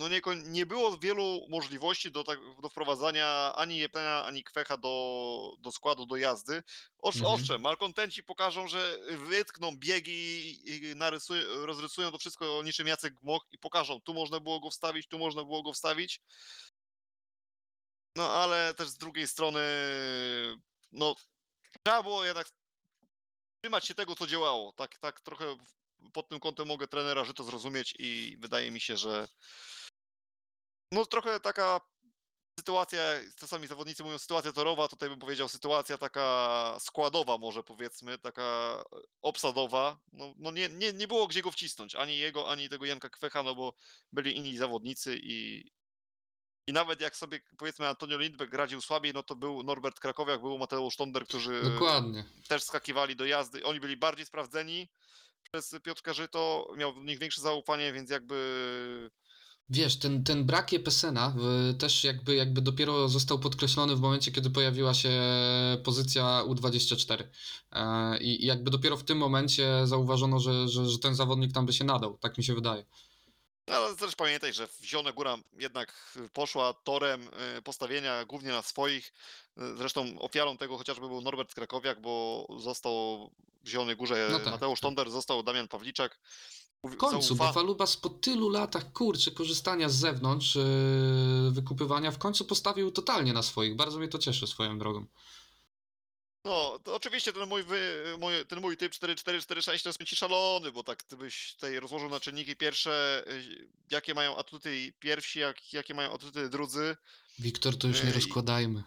no 0.00 0.08
nie, 0.08 0.20
nie 0.44 0.66
było 0.66 0.98
wielu 0.98 1.46
możliwości 1.48 2.10
do, 2.10 2.24
tak, 2.24 2.38
do 2.62 2.68
wprowadzania 2.68 3.52
ani 3.54 3.78
Jepena, 3.78 4.24
ani 4.24 4.44
Kwecha 4.44 4.76
do, 4.76 5.56
do 5.58 5.72
składu, 5.72 6.06
do 6.06 6.16
jazdy. 6.16 6.62
Osz, 6.98 7.16
Mhm. 7.16 7.34
Owszem, 7.34 7.60
malkontenci 7.60 8.22
pokażą, 8.22 8.68
że 8.68 8.98
wytkną 9.08 9.76
biegi 9.76 10.60
i 10.70 10.96
narysują, 10.96 11.66
rozrysują 11.66 12.10
to 12.10 12.18
wszystko 12.18 12.62
niczym 12.62 12.86
Jacek 12.86 13.14
Gmoch 13.14 13.46
i 13.52 13.58
pokażą, 13.58 14.00
tu 14.00 14.14
można 14.14 14.40
było 14.40 14.60
go 14.60 14.70
wstawić, 14.70 15.08
tu 15.08 15.18
można 15.18 15.44
było 15.44 15.62
go 15.62 15.72
wstawić. 15.72 16.20
No 18.16 18.30
ale 18.30 18.74
też 18.74 18.88
z 18.88 18.96
drugiej 18.96 19.28
strony, 19.28 19.60
no 20.92 21.14
trzeba 21.84 22.02
było 22.02 22.24
jednak 22.24 22.48
trzymać 23.62 23.86
się 23.86 23.94
tego, 23.94 24.16
co 24.16 24.26
działało. 24.26 24.72
Tak, 24.72 24.98
tak 24.98 25.20
trochę 25.20 25.56
pod 26.12 26.28
tym 26.28 26.40
kątem 26.40 26.68
mogę 26.68 26.88
trenera 26.88 27.24
Żyto 27.24 27.44
zrozumieć 27.44 27.94
i 27.98 28.36
wydaje 28.40 28.70
mi 28.70 28.80
się, 28.80 28.96
że 28.96 29.28
no 30.92 31.06
trochę 31.06 31.40
taka 31.40 31.80
sytuacja, 32.58 33.00
czasami 33.36 33.66
zawodnicy 33.66 34.04
mówią 34.04 34.18
sytuacja 34.18 34.52
torowa, 34.52 34.88
tutaj 34.88 35.08
bym 35.08 35.18
powiedział 35.18 35.48
sytuacja 35.48 35.98
taka 35.98 36.76
składowa 36.80 37.38
może 37.38 37.62
powiedzmy, 37.62 38.18
taka 38.18 38.82
obsadowa. 39.22 40.00
No, 40.12 40.34
no 40.38 40.50
nie, 40.50 40.68
nie, 40.68 40.92
nie 40.92 41.08
było 41.08 41.26
gdzie 41.26 41.42
go 41.42 41.50
wcisnąć, 41.50 41.94
ani 41.94 42.18
jego, 42.18 42.48
ani 42.50 42.68
tego 42.68 42.84
Janka 42.86 43.08
Kwecha, 43.08 43.42
no 43.42 43.54
bo 43.54 43.74
byli 44.12 44.36
inni 44.36 44.56
zawodnicy 44.56 45.18
i, 45.22 45.70
i 46.66 46.72
nawet 46.72 47.00
jak 47.00 47.16
sobie 47.16 47.40
powiedzmy 47.58 47.88
Antonio 47.88 48.18
Lindbeck 48.18 48.54
radził 48.54 48.80
słabiej, 48.80 49.12
no 49.12 49.22
to 49.22 49.36
był 49.36 49.62
Norbert 49.62 50.00
Krakowiak, 50.00 50.40
był 50.40 50.58
Mateusz 50.58 50.96
Tonder, 50.96 51.26
którzy 51.26 51.62
Dokładnie. 51.62 52.24
też 52.48 52.62
skakiwali 52.62 53.16
do 53.16 53.24
jazdy. 53.24 53.64
Oni 53.64 53.80
byli 53.80 53.96
bardziej 53.96 54.26
sprawdzeni 54.26 54.90
przez 55.42 55.74
Piotrka 55.82 56.12
Żyto, 56.12 56.72
miał 56.76 56.94
w 56.94 57.04
nich 57.04 57.18
większe 57.18 57.40
zaufanie, 57.40 57.92
więc 57.92 58.10
jakby 58.10 59.10
Wiesz, 59.70 59.98
ten, 59.98 60.24
ten 60.24 60.44
brak 60.44 60.72
Jepesena 60.72 61.34
też 61.78 62.04
jakby, 62.04 62.34
jakby 62.34 62.60
dopiero 62.60 63.08
został 63.08 63.38
podkreślony 63.38 63.96
w 63.96 64.00
momencie, 64.00 64.32
kiedy 64.32 64.50
pojawiła 64.50 64.94
się 64.94 65.10
pozycja 65.84 66.42
U24. 66.46 67.24
E, 67.72 68.18
I 68.18 68.46
jakby 68.46 68.70
dopiero 68.70 68.96
w 68.96 69.04
tym 69.04 69.18
momencie 69.18 69.86
zauważono, 69.86 70.40
że, 70.40 70.68
że, 70.68 70.86
że 70.86 70.98
ten 70.98 71.14
zawodnik 71.14 71.52
tam 71.52 71.66
by 71.66 71.72
się 71.72 71.84
nadał, 71.84 72.18
tak 72.18 72.38
mi 72.38 72.44
się 72.44 72.54
wydaje. 72.54 72.84
No, 73.70 73.76
ale 73.76 73.96
też 73.96 74.16
pamiętaj, 74.16 74.52
że 74.52 74.68
w 74.68 74.84
Zielona 74.84 75.12
Góra 75.12 75.36
jednak 75.52 76.16
poszła 76.32 76.74
torem 76.74 77.28
y, 77.58 77.62
postawienia 77.62 78.24
głównie 78.24 78.48
na 78.48 78.62
swoich. 78.62 79.12
Y, 79.58 79.76
Zresztą 79.76 80.18
ofiarą 80.18 80.56
tego 80.56 80.78
chociażby 80.78 81.08
był 81.08 81.20
Norbert 81.20 81.54
Krakowiak, 81.54 82.00
bo 82.00 82.46
został 82.58 83.30
w 83.64 83.68
Zielonej 83.68 83.96
Górze 83.96 84.28
No 84.30 84.38
tak, 84.38 84.52
Mateusz 84.52 84.80
tak. 84.80 84.82
Tonder, 84.82 85.10
został 85.10 85.42
Damian 85.42 85.68
Pawliczak. 85.68 86.18
W 86.84 86.96
końcu, 86.96 87.36
bo 87.36 87.52
Falubas 87.52 87.96
po 87.96 88.08
tylu 88.08 88.48
latach, 88.48 88.92
kurczę, 88.92 89.30
korzystania 89.30 89.88
z 89.88 89.94
zewnątrz, 89.96 90.54
yy, 90.54 91.50
wykupywania, 91.50 92.10
w 92.10 92.18
końcu 92.18 92.44
postawił 92.44 92.90
totalnie 92.90 93.32
na 93.32 93.42
swoich. 93.42 93.76
Bardzo 93.76 93.98
mnie 93.98 94.08
to 94.08 94.18
cieszy 94.18 94.46
swoją 94.46 94.78
drogą. 94.78 95.06
No, 96.44 96.78
to 96.84 96.94
oczywiście 96.94 97.32
ten 97.32 97.48
mój, 97.48 97.62
wy, 97.62 98.04
mój, 98.18 98.32
ten 98.48 98.60
mój 98.60 98.76
typ 98.76 98.92
4-4-4-6 98.92 99.82
to 99.82 99.88
jest 99.88 100.04
ci 100.04 100.16
szalony, 100.16 100.72
bo 100.72 100.82
tak 100.82 101.04
gdybyś 101.06 101.54
tutaj 101.54 101.80
rozłożył 101.80 102.10
na 102.10 102.20
czynniki 102.20 102.56
pierwsze, 102.56 103.24
y, 103.28 103.68
jakie 103.90 104.14
mają 104.14 104.36
atuty 104.36 104.92
pierwsi, 104.98 105.38
jak, 105.38 105.72
jakie 105.72 105.94
mają 105.94 106.12
atuty 106.12 106.48
drudzy, 106.48 106.96
Wiktor, 107.40 107.78
to 107.78 107.88
już 107.88 108.02
nie 108.02 108.08
Ej. 108.08 108.14
rozkładajmy. 108.14 108.82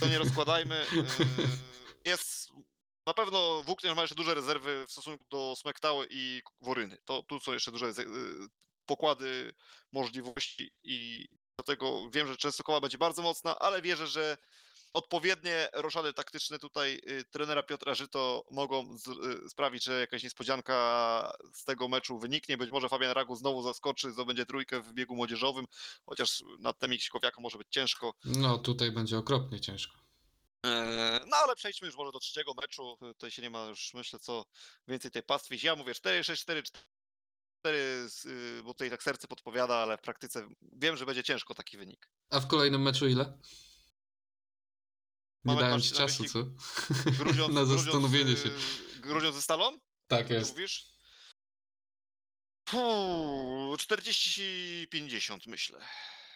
to 0.00 0.06
nie 0.08 0.18
rozkładajmy. 0.18 0.86
Jest 2.04 2.52
na 3.08 3.14
pewno 3.14 3.62
Włókniarz 3.62 3.96
ma 3.96 4.02
jeszcze 4.02 4.14
duże 4.14 4.34
rezerwy 4.34 4.84
w 4.86 4.92
stosunku 4.92 5.24
do 5.30 5.54
Smektały 5.56 6.06
i 6.10 6.42
Woryny. 6.60 6.98
To 7.04 7.22
tu 7.22 7.40
są 7.40 7.52
jeszcze 7.52 7.72
duże 7.72 7.86
y, 7.86 7.94
pokłady 8.86 9.54
możliwości 9.92 10.70
i 10.82 11.28
dlatego 11.56 12.10
wiem, 12.10 12.28
że 12.28 12.36
Częstochowa 12.36 12.80
będzie 12.80 12.98
bardzo 12.98 13.22
mocna, 13.22 13.58
ale 13.58 13.82
wierzę, 13.82 14.06
że 14.06 14.36
odpowiednie 14.92 15.68
roszady 15.72 16.12
taktyczne 16.12 16.58
tutaj 16.58 17.00
y, 17.10 17.24
trenera 17.30 17.62
Piotra 17.62 17.94
Żyto 17.94 18.44
mogą 18.50 18.98
z, 18.98 19.08
y, 19.08 19.48
sprawić, 19.48 19.84
że 19.84 20.00
jakaś 20.00 20.22
niespodzianka 20.22 21.32
z 21.52 21.64
tego 21.64 21.88
meczu 21.88 22.18
wyniknie. 22.18 22.56
Być 22.56 22.70
może 22.70 22.88
Fabian 22.88 23.12
Ragu 23.12 23.36
znowu 23.36 23.62
zaskoczy, 23.62 24.12
zdobędzie 24.12 24.46
trójkę 24.46 24.82
w 24.82 24.92
biegu 24.92 25.16
młodzieżowym, 25.16 25.66
chociaż 26.06 26.44
nad 26.58 26.78
Temik 26.78 27.02
Kowiaka 27.12 27.40
może 27.40 27.58
być 27.58 27.68
ciężko. 27.70 28.14
No, 28.24 28.58
tutaj 28.58 28.92
będzie 28.92 29.18
okropnie 29.18 29.60
ciężko. 29.60 30.07
Eee, 30.64 31.20
No 31.26 31.36
ale 31.36 31.56
przejdźmy 31.56 31.86
już 31.86 31.96
może 31.96 32.12
do 32.12 32.18
trzeciego 32.18 32.54
meczu. 32.54 32.96
Tutaj 33.00 33.30
się 33.30 33.42
nie 33.42 33.50
ma 33.50 33.66
już, 33.66 33.94
myślę, 33.94 34.18
co 34.18 34.44
więcej 34.88 35.10
tej 35.10 35.22
pastwić. 35.22 35.62
Ja 35.62 35.76
mówię 35.76 35.94
4, 35.94 36.24
6, 36.24 36.42
4, 36.42 36.62
4, 36.62 36.84
z- 38.10 38.24
y, 38.26 38.62
bo 38.64 38.74
tutaj 38.74 38.90
tak 38.90 39.02
serce 39.02 39.28
podpowiada, 39.28 39.76
ale 39.76 39.98
w 39.98 40.00
praktyce 40.00 40.48
wiem, 40.72 40.96
że 40.96 41.06
będzie 41.06 41.22
ciężko 41.24 41.54
taki 41.54 41.78
wynik. 41.78 42.10
A 42.30 42.40
w 42.40 42.46
kolejnym 42.46 42.82
meczu 42.82 43.08
ile? 43.08 43.24
Nie 43.24 43.32
Mamy- 45.44 45.60
dałem 45.60 45.80
ci 45.82 45.92
czasu, 45.92 46.24
co? 46.24 46.38
Na 47.52 47.64
zastanowienie 47.64 48.36
się. 48.36 48.50
Grudziąc 49.00 49.36
ze 49.36 49.42
Stalą? 49.42 49.78
Tak 50.06 50.30
jest. 50.30 50.50
mówisz? 50.50 50.86
Puh, 52.64 53.76
40-50 53.78 55.38
myślę. 55.46 55.80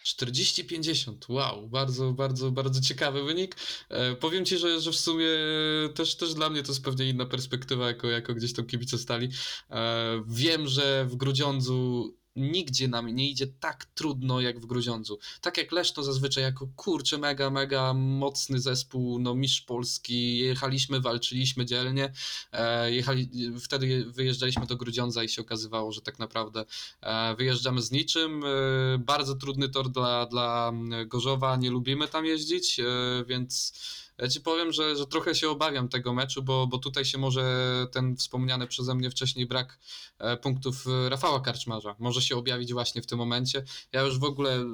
40-50, 0.04 1.14
wow, 1.28 1.68
bardzo, 1.68 2.12
bardzo, 2.12 2.50
bardzo 2.50 2.80
ciekawy 2.80 3.24
wynik. 3.24 3.56
E, 3.88 4.14
powiem 4.14 4.44
ci, 4.44 4.58
że, 4.58 4.80
że 4.80 4.92
w 4.92 4.96
sumie 4.96 5.28
też, 5.94 6.16
też 6.16 6.34
dla 6.34 6.50
mnie 6.50 6.62
to 6.62 6.72
jest 6.72 6.84
pewnie 6.84 7.08
inna 7.08 7.26
perspektywa, 7.26 7.86
jako, 7.86 8.06
jako 8.06 8.34
gdzieś 8.34 8.52
tam 8.52 8.66
kibice 8.66 8.98
stali. 8.98 9.28
E, 9.70 10.24
wiem, 10.28 10.68
że 10.68 11.06
w 11.08 11.16
Grudziądzu 11.16 12.14
nigdzie 12.36 12.88
nam 12.88 13.06
nie 13.06 13.30
idzie 13.30 13.46
tak 13.46 13.84
trudno 13.84 14.40
jak 14.40 14.60
w 14.60 14.66
Grudziądzu. 14.66 15.18
Tak 15.40 15.56
jak 15.58 15.72
Leszno 15.72 16.02
zazwyczaj, 16.02 16.44
jako 16.44 16.68
kurczę, 16.76 17.18
mega, 17.18 17.50
mega 17.50 17.94
mocny 17.94 18.60
zespół, 18.60 19.18
no 19.18 19.34
mistrz 19.34 19.60
Polski, 19.60 20.38
jechaliśmy, 20.38 21.00
walczyliśmy 21.00 21.64
dzielnie, 21.64 22.12
e, 22.52 22.92
jechali, 22.92 23.30
wtedy 23.60 24.04
wyjeżdżaliśmy 24.04 24.66
do 24.66 24.76
Grudziądza 24.76 25.24
i 25.24 25.28
się 25.28 25.42
okazywało, 25.42 25.92
że 25.92 26.00
tak 26.00 26.18
naprawdę 26.18 26.64
E, 27.00 27.34
Wyjeżdżamy 27.36 27.82
z 27.82 27.90
niczym. 27.90 28.44
e, 28.44 28.98
Bardzo 28.98 29.34
trudny 29.34 29.68
tor 29.68 29.90
dla, 29.90 30.26
dla 30.26 30.72
Gorzowa, 31.06 31.56
nie 31.56 31.70
lubimy 31.70 32.08
tam 32.08 32.26
jeździć, 32.26 32.80
więc, 33.26 33.72
Ja 34.22 34.28
ci 34.28 34.40
powiem, 34.40 34.72
że, 34.72 34.96
że 34.96 35.06
trochę 35.06 35.34
się 35.34 35.50
obawiam 35.50 35.88
tego 35.88 36.12
meczu, 36.12 36.42
bo, 36.42 36.66
bo 36.66 36.78
tutaj 36.78 37.04
się 37.04 37.18
może 37.18 37.42
ten 37.92 38.16
wspomniany 38.16 38.66
przeze 38.66 38.94
mnie 38.94 39.10
wcześniej 39.10 39.46
brak 39.46 39.78
e, 40.18 40.36
punktów 40.36 40.86
e, 40.86 41.08
Rafała 41.08 41.40
Karczmarza 41.40 41.96
może 41.98 42.22
się 42.22 42.36
objawić 42.36 42.72
właśnie 42.72 43.02
w 43.02 43.06
tym 43.06 43.18
momencie. 43.18 43.64
Ja 43.92 44.02
już 44.02 44.18
w 44.18 44.24
ogóle 44.24 44.60
y, 44.60 44.64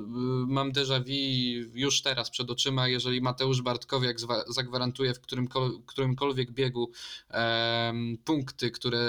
mam 0.47 0.73
déjà 0.73 1.01
vu 1.01 1.71
już 1.75 2.03
teraz 2.03 2.31
przed 2.31 2.51
oczyma, 2.51 2.89
jeżeli 2.89 3.21
Mateusz 3.21 3.63
Bartkowiak 3.63 4.17
zagwarantuje 4.49 5.15
w 5.15 5.21
którymkol- 5.21 5.83
którymkolwiek 5.87 6.53
biegu 6.53 6.91
punkty, 8.25 8.71
które 8.71 9.09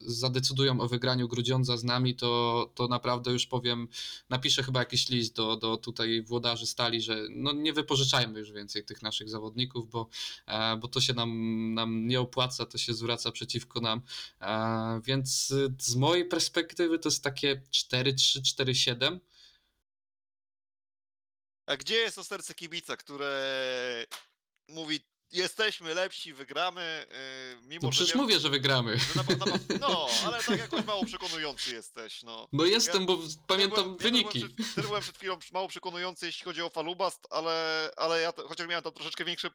zadecydują 0.00 0.80
o 0.80 0.88
wygraniu 0.88 1.28
Grudziądza 1.28 1.76
z 1.76 1.84
nami, 1.84 2.16
to, 2.16 2.70
to 2.74 2.88
naprawdę 2.88 3.32
już 3.32 3.46
powiem, 3.46 3.88
napiszę 4.30 4.62
chyba 4.62 4.80
jakiś 4.80 5.08
list 5.08 5.36
do, 5.36 5.56
do 5.56 5.76
tutaj 5.76 6.22
włodarzy 6.22 6.66
stali, 6.66 7.00
że 7.00 7.22
no 7.30 7.52
nie 7.52 7.72
wypożyczajmy 7.72 8.38
już 8.38 8.52
więcej 8.52 8.84
tych 8.84 9.02
naszych 9.02 9.30
zawodników, 9.30 9.63
bo, 9.66 10.08
e, 10.46 10.76
bo 10.76 10.88
to 10.88 11.00
się 11.00 11.12
nam, 11.14 11.74
nam 11.74 12.06
nie 12.06 12.20
opłaca, 12.20 12.66
to 12.66 12.78
się 12.78 12.94
zwraca 12.94 13.32
przeciwko 13.32 13.80
nam. 13.80 14.02
E, 14.40 15.00
Więc 15.04 15.46
z 15.78 15.96
mojej 15.96 16.24
perspektywy 16.28 16.98
to 16.98 17.08
jest 17.08 17.24
takie 17.24 17.62
4-3, 17.70 18.40
4-7. 18.40 19.20
A 21.66 21.76
gdzie 21.76 21.94
jest 21.94 22.16
to 22.16 22.24
serce 22.24 22.54
kibica, 22.54 22.96
które 22.96 24.06
mówi, 24.68 25.00
jesteśmy 25.34 25.94
lepsi, 25.94 26.32
wygramy, 26.34 27.06
yy, 27.10 27.68
mimo 27.68 27.80
No 27.82 27.92
że 27.92 27.96
przecież 27.96 28.14
wiem, 28.14 28.22
mówię, 28.22 28.40
że 28.40 28.50
wygramy. 28.50 28.98
że 28.98 29.22
na, 29.38 29.46
na, 29.46 29.58
no, 29.88 30.08
ale 30.26 30.42
tak 30.42 30.58
jakoś 30.58 30.84
mało 30.84 31.04
przekonujący 31.04 31.74
jesteś, 31.74 32.22
no. 32.22 32.48
No 32.52 32.64
jestem, 32.64 33.06
bo 33.06 33.18
pamiętam 33.46 33.84
byłem, 33.84 33.96
wyniki. 33.96 34.40
Ja 34.40 34.46
byłem, 34.46 34.56
przed, 34.56 34.74
też 34.74 34.86
byłem 34.86 35.02
przed 35.02 35.16
chwilą 35.16 35.38
mało 35.52 35.68
przekonujący, 35.68 36.26
jeśli 36.26 36.44
chodzi 36.44 36.62
o 36.62 36.70
Falubast, 36.70 37.26
ale, 37.30 37.90
ale 37.96 38.20
ja 38.20 38.32
to, 38.32 38.48
chociaż 38.48 38.68
miałem 38.68 38.84
tam 38.84 38.92
troszeczkę 38.92 39.24
większe, 39.24 39.50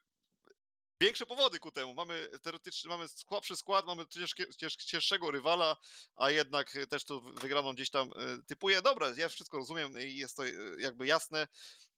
większe 1.01 1.25
powody 1.25 1.59
ku 1.59 1.71
temu. 1.71 1.93
Mamy 1.93 2.27
teoretycznie 2.41 2.89
mamy 2.89 3.07
słabszy 3.07 3.55
skład, 3.55 3.85
mamy 3.85 4.05
ciężkie, 4.07 4.45
cięż, 4.57 4.75
cięższego 4.75 5.31
rywala, 5.31 5.77
a 6.15 6.31
jednak 6.31 6.75
e, 6.75 6.87
też 6.87 7.05
tu 7.05 7.21
wygraną 7.21 7.73
gdzieś 7.73 7.89
tam 7.89 8.11
e, 8.11 8.41
typuję. 8.47 8.81
Dobra, 8.81 9.13
ja 9.17 9.29
wszystko 9.29 9.57
rozumiem 9.57 9.99
i 9.99 10.15
jest 10.15 10.37
to 10.37 10.47
e, 10.47 10.51
jakby 10.79 11.07
jasne. 11.07 11.47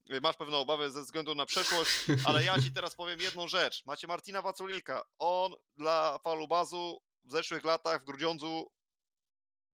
E, 0.09 0.21
Masz 0.21 0.35
pewną 0.37 0.57
obawę 0.57 0.91
ze 0.91 1.01
względu 1.01 1.35
na 1.35 1.45
przeszłość, 1.45 1.91
ale 2.25 2.43
ja 2.43 2.61
ci 2.61 2.71
teraz 2.73 2.95
powiem 2.95 3.19
jedną 3.19 3.47
rzecz. 3.47 3.85
Macie 3.85 4.07
Martina 4.07 4.41
Waculika. 4.41 5.03
On 5.19 5.53
dla 5.77 6.19
Falubazu 6.23 7.01
w 7.23 7.31
zeszłych 7.31 7.63
latach 7.63 8.01
w 8.01 8.05
Grudziądzu 8.05 8.71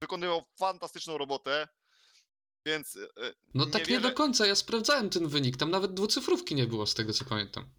wykonywał 0.02 0.44
fantastyczną 0.60 1.18
robotę. 1.18 1.68
Więc 2.66 2.96
e, 2.96 3.34
No 3.54 3.66
nie 3.66 3.72
tak 3.72 3.82
nie, 3.82 3.88
wierzę- 3.96 4.02
do 4.10 4.12
końca, 4.12 4.46
ja 4.46 4.56
sprawdzałem 4.56 5.10
ten 5.10 5.28
wynik, 5.28 5.58
tam 5.58 5.72
nawet 5.72 5.94
dwucyfrówki 5.94 6.56
nie 6.56 6.68
było 6.68 6.88
z 6.88 6.94
tego 6.94 7.14
co 7.14 7.26
pamiętam. 7.26 7.70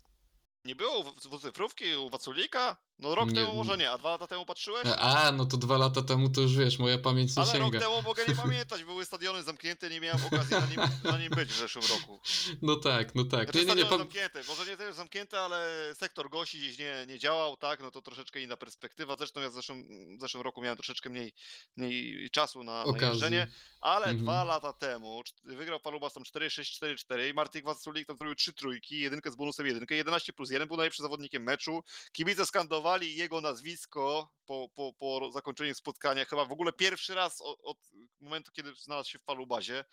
nie 0.65 0.75
było 0.77 1.05
dwucyfrówki 1.13 1.97
u 1.97 2.11
Waculika? 2.11 2.77
No 2.99 3.15
rok 3.15 3.29
Nie, 3.29 3.35
temu 3.35 3.55
może 3.55 3.77
nie. 3.79 3.91
a 3.91 3.99
dwa 3.99 4.11
lata 4.11 4.27
temu 4.27 4.47
patrzyłeś? 4.47 4.83
A, 4.99 5.33
no 5.33 5.47
to 5.47 5.57
dwa 5.57 5.79
lata 5.79 6.03
temu 6.03 6.31
to 6.31 6.41
już 6.41 6.57
wiesz, 6.57 6.79
moja 6.79 6.99
pamięć 6.99 7.37
nie 7.37 7.43
Ale 7.43 7.53
rok 7.53 7.63
sięga. 7.63 7.81
temu 7.81 8.03
mogę 8.03 8.25
nie 8.29 8.35
pamiętać, 8.45 8.85
były 8.85 9.05
stadiony 9.05 9.43
zamknięte, 9.43 9.91
nie 9.91 10.01
miałem 10.01 10.27
okazji 10.27 10.57
na 10.57 10.67
nim, 10.67 10.81
na 11.05 11.19
nim 11.19 11.31
być 11.31 11.49
w 11.49 11.57
zeszłym 11.59 11.85
roku. 11.91 12.21
No 12.63 12.77
tak, 12.77 13.15
no 13.15 13.25
tak. 13.25 13.45
Znaczy 13.45 13.59
Nie, 13.59 13.65
nie, 13.65 13.75
nie, 13.75 13.81
stadiony 13.83 13.91
pam... 13.91 13.99
zamknięte, 13.99 14.43
może 14.49 14.71
nie 14.71 14.77
też 14.77 14.95
zamknięte, 14.95 15.41
ale 15.41 15.69
sektor 15.95 16.31
gości 16.31 16.59
gdzieś 16.59 16.79
nie, 16.79 17.05
nie 17.09 17.19
działał, 17.19 17.57
tak, 17.57 17.81
no 17.81 17.91
to 17.91 18.03
troszeczkę 18.03 18.41
inna 18.41 18.57
perspektywa. 18.57 19.17
Zresztą 19.19 19.41
ja 19.41 19.51
w 19.51 19.53
zeszłym, 19.53 19.89
w 20.19 20.21
zeszłym 20.21 20.43
roku 20.43 20.61
miałem 20.63 20.77
troszeczkę 20.77 21.11
mniej, 21.11 21.33
mniej 21.77 22.31
czasu 22.31 22.65
na, 22.65 22.73
na 22.73 22.85
okazji. 22.85 23.09
jeżdżenie, 23.09 23.47
ale 23.81 24.07
Mhm. 24.07 24.19
dwa 24.19 24.45
lata 24.45 24.73
temu 24.73 25.23
czt- 25.23 25.57
wygrał 25.57 25.81
Palubas 25.81 26.13
tam 26.13 26.23
4-6-4-4 26.23 27.31
i 27.31 27.35
Martin 27.35 27.63
Waculik 27.63 28.07
tam 28.07 28.17
zrobił 28.17 28.35
trzy 28.35 28.53
trójki, 28.53 29.01
jedynkę 29.01 29.31
z 29.31 29.37
bonusem 29.37 29.67
jedynkę, 29.67 29.95
11 29.95 30.33
plus 30.33 30.51
1, 30.51 30.69
był 30.69 30.77
najlepszym 30.77 31.03
zawodnikiem 31.03 31.43
meczu. 31.43 31.85
Kibice 32.13 32.47
skandowali 32.47 32.88
jego 32.97 33.41
nazwisko 33.41 34.33
po, 34.47 34.69
po, 34.75 34.93
po 34.93 35.31
zakończeniu 35.33 35.75
spotkania, 35.75 36.25
chyba 36.25 36.45
w 36.45 36.53
ogóle 36.53 36.73
pierwszy 36.73 37.15
raz 37.15 37.41
od, 37.41 37.59
od 37.63 37.79
momentu, 38.21 38.53
kiedy 38.53 38.75
znalazł 38.75 39.11
się 39.11 39.19
w 39.19 39.25
Palubazie. 39.25 39.85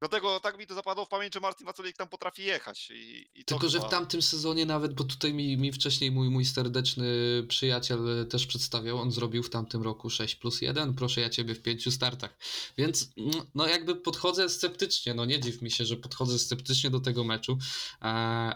Dlatego 0.00 0.40
tak 0.40 0.58
mi 0.58 0.66
to 0.66 0.74
zapadło 0.74 1.04
w 1.04 1.08
pamięć, 1.08 1.34
że 1.34 1.40
Martin 1.40 1.66
Waculik 1.66 1.96
tam 1.96 2.08
potrafi 2.08 2.42
jechać. 2.42 2.90
I, 2.90 3.28
i 3.34 3.44
Tylko, 3.44 3.68
że 3.68 3.78
w 3.78 3.80
chyba- 3.80 3.90
tamtym 3.90 4.22
sezonie 4.22 4.66
nawet, 4.66 4.94
bo 4.94 5.04
tutaj 5.04 5.34
mi, 5.34 5.56
mi 5.56 5.72
wcześniej 5.72 6.10
mój, 6.10 6.30
mój 6.30 6.44
serdeczny 6.44 7.06
przyjaciel 7.48 8.26
też 8.30 8.46
przedstawiał, 8.46 8.98
on 8.98 9.12
zrobił 9.12 9.42
w 9.42 9.50
tamtym 9.50 9.82
roku 9.82 10.10
6 10.10 10.34
plus 10.36 10.62
1, 10.62 10.94
proszę 10.94 11.20
ja 11.20 11.30
ciebie 11.30 11.54
w 11.54 11.62
pięciu 11.62 11.90
startach. 11.90 12.38
Więc 12.78 13.10
mm, 13.16 13.32
no 13.54 13.66
jakby 13.66 13.96
podchodzę 13.96 14.48
sceptycznie, 14.48 15.14
no 15.14 15.24
nie 15.24 15.40
dziw 15.40 15.62
mi 15.62 15.70
się, 15.70 15.84
że 15.84 15.96
podchodzę 15.96 16.38
sceptycznie 16.38 16.90
do 16.90 17.00
tego 17.00 17.24
meczu, 17.24 17.58
e, 18.02 18.04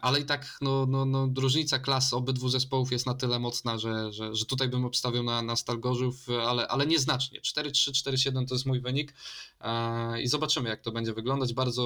ale 0.03 0.21
i 0.21 0.25
tak 0.25 0.59
no, 0.61 0.87
no, 0.87 1.05
no 1.05 1.29
różnica 1.37 1.79
klas 1.79 2.13
obydwu 2.13 2.49
zespołów 2.49 2.93
jest 2.93 3.07
na 3.07 3.15
tyle 3.15 3.39
mocna, 3.39 3.79
że, 3.79 4.13
że, 4.13 4.35
że 4.35 4.45
tutaj 4.45 4.69
bym 4.69 4.85
obstawiał 4.85 5.23
na, 5.23 5.43
na 5.43 5.57
Stal 5.57 5.81
Gorzów, 5.81 6.29
ale, 6.47 6.69
ale 6.69 6.87
nieznacznie. 6.87 7.41
4-3, 7.41 7.91
4-7 7.91 8.47
to 8.49 8.55
jest 8.55 8.67
mój 8.67 8.81
wynik 8.81 9.15
e, 9.61 10.23
i 10.23 10.29
zobaczymy 10.29 10.69
jak 10.69 10.81
to 10.81 10.93
będzie 10.93 11.13
wyglądać. 11.13 11.32
Bardzo 11.55 11.85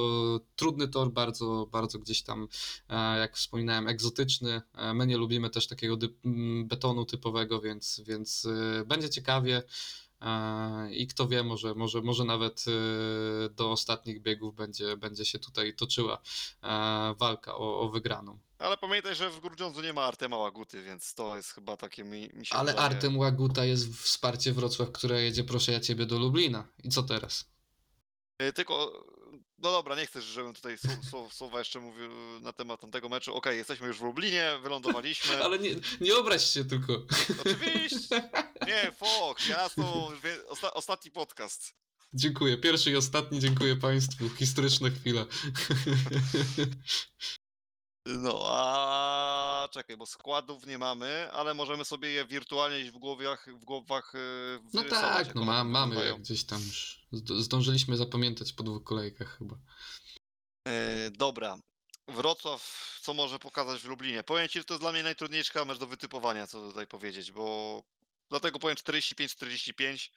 trudny 0.57 0.89
tor, 0.89 1.11
bardzo, 1.13 1.69
bardzo 1.71 1.99
gdzieś 1.99 2.23
tam 2.23 2.49
e, 2.89 3.19
jak 3.19 3.37
wspominałem, 3.37 3.89
egzotyczny. 3.89 4.63
E, 4.75 4.95
My 4.95 5.07
nie 5.07 5.17
lubimy 5.17 5.51
też 5.51 5.67
takiego 5.67 5.97
betonu 6.65 7.05
typowego, 7.05 7.61
więc, 7.61 8.01
więc 8.07 8.47
e, 8.81 8.85
będzie 8.85 9.11
ciekawie. 9.11 9.63
I 10.91 11.07
kto 11.07 11.29
wie, 11.29 11.43
może, 11.43 11.75
może, 11.75 12.03
może 12.03 12.25
nawet 12.25 12.65
do 13.51 13.71
ostatnich 13.71 14.23
biegów 14.23 14.55
będzie, 14.55 14.97
będzie 14.97 15.25
się 15.25 15.39
tutaj 15.39 15.75
toczyła 15.75 16.19
walka 17.19 17.55
o, 17.55 17.81
o 17.81 17.89
wygraną. 17.89 18.39
Ale 18.59 18.77
pamiętaj, 18.77 19.15
że 19.15 19.31
w 19.31 19.41
Grudziądzu 19.41 19.83
nie 19.83 19.93
ma 19.93 20.03
Artema 20.03 20.37
Łaguty, 20.37 20.83
więc 20.83 21.15
to 21.15 21.37
jest 21.37 21.51
chyba 21.51 21.77
takie 21.77 22.05
mi, 22.05 22.31
mi 22.35 22.47
się 22.47 22.57
Ale 22.57 22.73
wydaje. 22.73 22.91
Artem 22.91 23.19
Łaguta 23.19 23.65
jest 23.65 23.95
wsparcie 23.95 24.53
Wrocław, 24.53 24.93
która 24.93 25.19
jedzie, 25.19 25.45
proszę 25.45 25.73
ja 25.73 25.81
ciebie, 25.81 26.07
do 26.07 26.19
Lublina. 26.19 26.69
I 26.85 26.89
co 26.89 27.03
teraz? 27.03 27.51
Tylko, 28.55 29.05
no 29.59 29.73
dobra, 29.73 29.97
nie 29.97 30.07
chcesz, 30.07 30.25
żebym 30.25 30.55
tutaj 30.55 30.75
sł- 30.75 31.03
sł- 31.11 31.31
słowa 31.31 31.59
jeszcze 31.59 31.81
mówił 31.81 32.11
na 32.41 32.53
temat 32.53 32.81
tamtego 32.81 33.09
meczu. 33.09 33.35
Okej, 33.35 33.59
jesteśmy 33.59 33.87
już 33.87 33.99
w 33.99 34.03
Lublinie, 34.03 34.59
wylądowaliśmy. 34.63 35.37
Ale 35.45 35.59
nie, 35.59 35.71
nie 36.01 36.17
obraź 36.17 36.51
się 36.51 36.65
tylko. 36.65 36.93
Oczywiście. 37.47 38.31
Nie, 38.67 38.93
Fox, 38.93 39.49
ja 39.49 39.69
z 39.69 39.75
tobą 39.75 40.11
wie- 40.25 40.47
osta 40.49 40.75
ostatni 40.75 41.11
podcast. 41.11 41.75
Dziękuję. 42.13 42.59
Pierwszy 42.59 42.91
i 42.91 42.97
ostatni, 42.97 43.41
dziękuję 43.41 43.77
Państwu. 43.77 44.29
Historyczna 44.29 44.91
chwila. 44.91 45.27
No, 48.07 48.41
a 48.47 49.36
czekaj, 49.69 49.97
bo 49.97 50.07
składów 50.07 50.67
nie 50.67 50.79
mamy, 50.79 51.33
ale 51.33 51.55
możemy 51.55 51.85
sobie 51.85 52.09
je 52.11 52.27
wirtualnie 52.27 52.79
gdzieś 52.81 52.91
w 52.91 52.99
głowach, 52.99 53.47
w 53.55 53.65
głowach 53.65 54.15
y, 54.15 54.19
No 54.75 54.85
tak, 54.85 55.35
no 55.35 55.45
ma, 55.45 55.65
mamy 55.65 56.05
je 56.05 56.19
gdzieś 56.19 56.45
tam 56.45 56.61
już. 56.63 57.07
Zd- 57.13 57.43
Zdążyliśmy 57.43 57.97
zapamiętać 57.97 58.53
po 58.53 58.63
dwóch 58.63 58.85
kolejkach 58.85 59.39
chyba. 59.39 59.57
E, 60.69 61.11
dobra. 61.11 61.59
Wrocław, 62.09 62.99
co 63.03 63.15
może 63.15 63.39
pokazać 63.39 63.81
w 63.81 63.85
Lublinie? 63.85 64.23
Powiem 64.23 64.49
ci, 64.49 64.59
że 64.59 64.65
to 64.65 64.75
jest 64.75 64.83
dla 64.83 64.93
mnie 64.93 65.03
najtrudniejszy 65.03 65.65
mecz 65.65 65.79
do 65.79 65.87
wytypowania, 65.87 66.47
co 66.47 66.61
tutaj 66.61 66.87
powiedzieć, 66.87 67.33
bo 67.33 67.83
dlatego 68.31 68.59
powiem 68.59 68.77
45-45, 68.77 70.11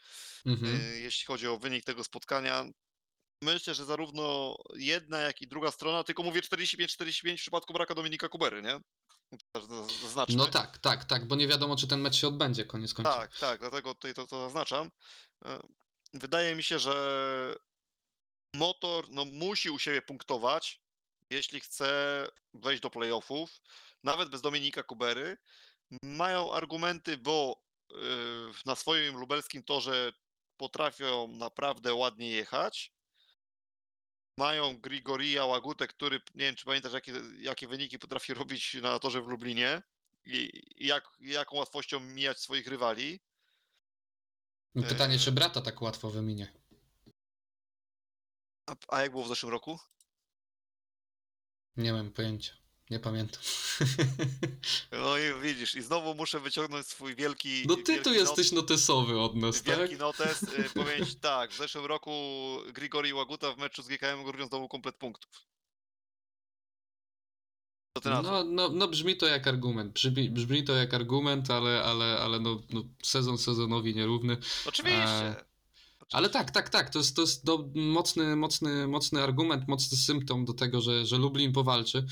Mhm. 0.46 0.76
e, 0.82 1.00
jeśli 1.00 1.26
chodzi 1.26 1.48
o 1.48 1.58
wynik 1.58 1.86
tego 1.86 2.04
spotkania. 2.04 2.66
Myślę, 3.44 3.76
że 3.76 3.86
zarówno 3.86 4.56
jedna, 4.76 5.20
jak 5.20 5.42
i 5.42 5.48
druga 5.48 5.72
strona, 5.72 6.04
tylko 6.04 6.24
mówię 6.24 6.42
45-45 6.42 7.38
w 7.38 7.42
przypadku 7.42 7.74
braka 7.74 7.96
Dominika 7.96 8.30
Kubery, 8.30 8.62
nie? 8.62 8.80
Zaznaczmy. 10.02 10.36
No 10.36 10.48
tak, 10.48 10.78
tak, 10.78 11.06
tak, 11.06 11.28
bo 11.28 11.36
nie 11.36 11.48
wiadomo, 11.48 11.76
czy 11.76 11.88
ten 11.88 12.02
mecz 12.02 12.16
się 12.16 12.28
odbędzie 12.28 12.66
koniec 12.66 12.94
końców. 12.94 13.16
Tak, 13.16 13.38
tak, 13.40 13.60
dlatego 13.60 13.94
tutaj 13.94 14.14
to, 14.14 14.28
to 14.28 14.44
zaznaczam. 14.44 14.92
E, 15.46 15.60
Wydaje 16.14 16.56
mi 16.56 16.64
się, 16.64 16.80
że 16.80 17.56
motor 18.54 19.06
no, 19.10 19.26
musi 19.26 19.70
u 19.70 19.80
siebie 19.80 20.02
punktować, 20.02 20.82
jeśli 21.30 21.60
chce 21.60 22.28
wejść 22.54 22.82
do 22.82 22.90
playoffów, 22.90 23.62
nawet 24.04 24.30
bez 24.30 24.42
Dominika 24.42 24.84
Kubery. 24.84 25.38
Mają 26.04 26.54
argumenty, 26.54 27.18
bo 27.18 27.64
y, 27.92 27.96
na 28.66 28.76
swoim 28.76 29.18
lubelskim 29.18 29.64
torze 29.64 30.14
potrafią 30.58 31.28
naprawdę 31.28 31.94
ładnie 31.94 32.30
jechać. 32.30 32.94
Mają 34.40 34.78
Grigoria 34.78 35.46
Łagutę, 35.46 35.88
który, 35.88 36.22
nie 36.36 36.46
wiem 36.46 36.56
czy 36.56 36.66
pamiętasz, 36.66 36.94
jakie, 36.94 37.14
jakie 37.40 37.68
wyniki 37.68 38.00
potrafi 38.00 38.34
robić 38.34 38.74
na 38.74 39.00
torze 39.00 39.22
w 39.22 39.28
Lublinie 39.28 39.82
i 40.26 40.64
i 40.78 40.88
jak, 40.88 41.10
jaką 41.20 41.58
łatwością 41.58 42.00
mijać 42.00 42.40
swoich 42.40 42.68
rywali. 42.68 43.20
No 44.76 44.84
Pytanie, 44.84 45.14
Eee. 45.14 45.20
czy 45.20 45.32
brata 45.32 45.62
tak 45.62 45.82
łatwo 45.82 46.10
wyminie? 46.10 46.54
A, 48.66 48.76
a 48.88 49.02
jak 49.02 49.12
było 49.12 49.24
w 49.24 49.28
zeszłym 49.28 49.52
roku? 49.52 49.80
Nie 51.78 51.94
mam 51.94 52.12
pojęcia. 52.12 52.54
Nie 52.90 53.00
pamiętam. 53.00 53.42
No 54.92 55.18
i 55.18 55.42
widzisz, 55.42 55.76
i 55.76 55.82
znowu 55.82 56.16
muszę 56.16 56.40
wyciągnąć 56.40 56.88
swój 56.88 57.16
wielki. 57.16 57.64
No 57.68 57.76
ty 57.76 57.84
wielki 57.84 58.04
tu 58.04 58.14
jesteś 58.14 58.52
notesowy 58.52 59.20
od 59.20 59.36
nas, 59.36 59.56
Not, 59.56 59.66
tak? 59.66 59.78
wielki 59.78 59.96
notes. 59.96 60.44
Y, 60.44 60.70
powiem 60.74 61.06
ci 61.06 61.16
tak, 61.16 61.52
w 61.52 61.58
zeszłym 61.58 61.86
roku 61.86 62.12
Grigori 62.74 63.14
Łaguta 63.14 63.54
w 63.54 63.58
meczu 63.58 63.84
z 63.84 63.88
GKM 63.88 64.24
Grudziądz 64.24 64.50
zdobył 64.50 64.68
komplet 64.68 64.96
punktów. 64.96 65.32
Co 67.98 68.02
ty 68.02 68.10
na 68.10 68.24
to? 68.24 68.32
No, 68.32 68.44
no, 68.44 68.70
no 68.70 68.88
brzmi 68.88 69.18
to 69.18 69.28
jak 69.28 69.48
argument. 69.48 69.94
Brzmi, 69.94 70.30
brzmi 70.30 70.64
to 70.64 70.74
jak 70.74 70.94
argument, 70.94 71.52
ale, 71.52 71.84
ale, 71.84 72.20
ale 72.20 72.40
no, 72.40 72.62
no, 72.70 72.84
sezon 73.04 73.38
sezonowi 73.38 73.96
nierówny. 73.96 74.38
Oczywiście. 74.66 75.36
Ale 76.12 76.30
tak, 76.30 76.52
tak, 76.52 76.70
tak. 76.70 76.90
To 76.90 77.00
jest, 77.00 77.16
to 77.16 77.22
jest 77.22 77.46
do, 77.46 77.70
mocny, 77.76 78.36
mocny, 78.36 78.88
mocny 78.88 79.24
argument, 79.24 79.68
mocny 79.68 79.98
symptom 79.98 80.46
do 80.46 80.54
tego, 80.54 80.82
że, 80.82 81.06
że 81.06 81.18
Lublin 81.18 81.54
powalczy. 81.54 82.06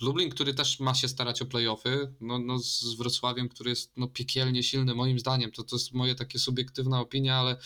Lublin, 0.00 0.30
który 0.30 0.54
też 0.54 0.80
ma 0.80 0.94
się 0.94 1.08
starać 1.08 1.42
o 1.42 1.46
playoffy, 1.46 2.12
no, 2.20 2.38
no 2.38 2.58
z 2.58 2.94
Wrocławiem, 2.94 3.48
który 3.48 3.70
jest 3.70 3.92
no, 3.96 4.08
piekielnie 4.08 4.62
silny, 4.62 4.94
moim 4.94 5.18
zdaniem. 5.18 5.52
To, 5.52 5.64
to 5.64 5.76
jest 5.76 5.92
moje 5.92 6.14
takie 6.14 6.38
subiektywna 6.38 7.00
opinia, 7.00 7.36
ale, 7.36 7.56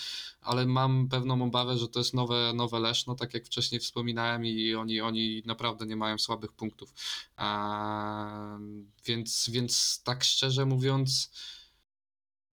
ale 0.40 0.66
mam 0.66 1.08
pewną 1.08 1.42
obawę, 1.42 1.78
że 1.78 1.88
to 1.88 1.98
jest 2.00 2.14
nowe, 2.14 2.52
nowe 2.54 2.80
Leszno, 2.80 3.14
tak 3.14 3.34
jak 3.34 3.46
wcześniej 3.46 3.80
wspominałem, 3.80 4.46
i 4.46 4.74
oni, 4.74 5.00
oni 5.00 5.42
naprawdę 5.46 5.86
nie 5.86 5.96
mają 5.96 6.18
słabych 6.18 6.52
punktów. 6.52 6.94
Więc, 9.06 9.50
więc 9.52 10.02
tak 10.04 10.24
szczerze 10.24 10.66
mówiąc 10.66 11.30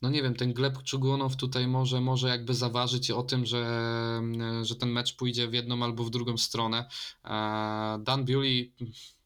no 0.01 0.09
nie 0.09 0.23
wiem, 0.23 0.35
ten 0.35 0.53
Gleb 0.53 0.83
Czugunow 0.83 1.35
tutaj 1.35 1.67
może, 1.67 2.01
może 2.01 2.27
jakby 2.27 2.53
zaważyć 2.53 3.11
o 3.11 3.23
tym, 3.23 3.45
że, 3.45 4.21
że 4.61 4.75
ten 4.75 4.89
mecz 4.89 5.15
pójdzie 5.15 5.47
w 5.47 5.53
jedną 5.53 5.83
albo 5.83 6.03
w 6.03 6.09
drugą 6.09 6.37
stronę. 6.37 6.89
E, 7.25 7.29
Dan 8.03 8.25
Bewley 8.25 8.73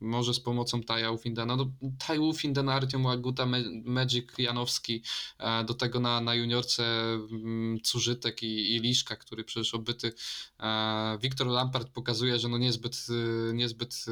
może 0.02 0.34
z 0.34 0.40
pomocą 0.40 0.84
Taja 0.84 1.12
Ufindena, 1.12 1.56
no 1.56 1.72
Taj 2.08 2.20
Ufinden, 2.20 2.70
Artiom 2.70 3.06
Łaguta, 3.06 3.48
Magic 3.86 4.26
Janowski, 4.38 5.04
e, 5.40 5.64
do 5.64 5.74
tego 5.74 6.00
na, 6.00 6.22
na 6.22 6.36
juniorce 6.36 6.84
mm, 6.84 7.80
Cużytek 7.82 8.44
i, 8.44 8.76
i 8.76 8.80
Liszka, 8.80 9.16
który 9.16 9.44
przecież 9.44 9.74
obyty 9.74 10.14
e, 10.60 11.18
Wiktor 11.22 11.48
Lampard 11.48 11.90
pokazuje, 11.90 12.40
że 12.40 12.50
no 12.50 12.58
niezbyt, 12.58 13.08
niezbyt 13.54 14.06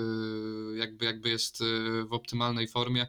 jakby, 0.76 1.06
jakby 1.06 1.30
jest 1.30 1.64
w 2.10 2.14
optymalnej 2.14 2.68
formie. 2.68 3.08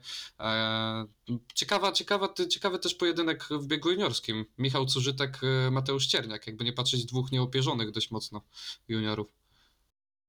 Ciekawa, 1.54 1.92
ciekawa, 1.92 2.34
ciekawy 2.50 2.78
też 2.78 2.94
pojedynek 2.94 3.44
w 3.50 3.66
biegu 3.66 3.90
juniorskim. 3.90 4.44
Michał 4.58 4.86
Cużytek, 4.86 5.40
Mateusz 5.70 6.06
Cierniak, 6.06 6.46
jakby 6.46 6.64
nie 6.64 6.72
patrzeć 6.72 7.04
dwóch 7.04 7.32
nieopierzonych 7.32 7.90
dość 7.90 8.10
mocno 8.10 8.42
juniorów. 8.88 9.39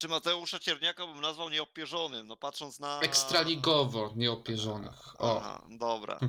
Czy 0.01 0.07
Mateusza 0.07 0.59
Cierniaka 0.59 1.07
bym 1.07 1.21
nazwał 1.21 1.49
nieopierzonym, 1.49 2.27
no 2.27 2.37
patrząc 2.37 2.79
na... 2.79 2.99
Ekstraligowo 2.99 4.13
nieopierzonych. 4.15 5.21
O. 5.21 5.37
Aha, 5.39 5.65
dobra. 5.69 6.19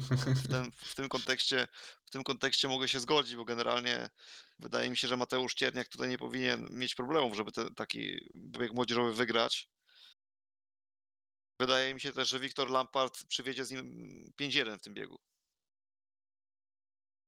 W 0.44 0.48
tym, 0.48 0.72
w 0.76 0.94
tym 0.94 1.08
kontekście 1.08 1.68
w 2.04 2.10
tym 2.10 2.24
kontekście 2.24 2.68
mogę 2.68 2.88
się 2.88 3.00
zgodzić, 3.00 3.36
bo 3.36 3.44
generalnie 3.44 4.10
wydaje 4.58 4.90
mi 4.90 4.96
się, 4.96 5.08
że 5.08 5.16
Mateusz 5.16 5.54
Cierniak 5.54 5.88
tutaj 5.88 6.08
nie 6.08 6.18
powinien 6.18 6.68
mieć 6.70 6.94
problemów, 6.94 7.36
żeby 7.36 7.52
taki 7.76 8.30
bieg 8.36 8.72
młodzieżowy 8.72 9.14
wygrać. 9.14 9.68
Wydaje 11.60 11.94
mi 11.94 12.00
się 12.00 12.12
też, 12.12 12.28
że 12.28 12.40
Wiktor 12.40 12.70
Lampard 12.70 13.24
przywiezie 13.24 13.64
z 13.64 13.70
nim 13.70 14.24
5-1 14.40 14.78
w 14.78 14.82
tym 14.82 14.94
biegu. 14.94 15.18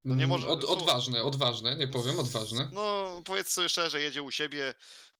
No 0.04 0.14
nie 0.14 0.26
może- 0.26 0.46
Mm, 0.46 0.58
Od, 0.58 0.64
odważne, 0.64 1.22
odważne, 1.22 1.76
nie 1.76 1.88
powiem, 1.88 2.18
odważne. 2.18 2.68
No, 2.72 3.06
powiedz 3.24 3.48
sobie 3.52 3.68
szczerze, 3.68 4.00
jedzie 4.00 4.22
u 4.22 4.30
siebie. 4.30 4.74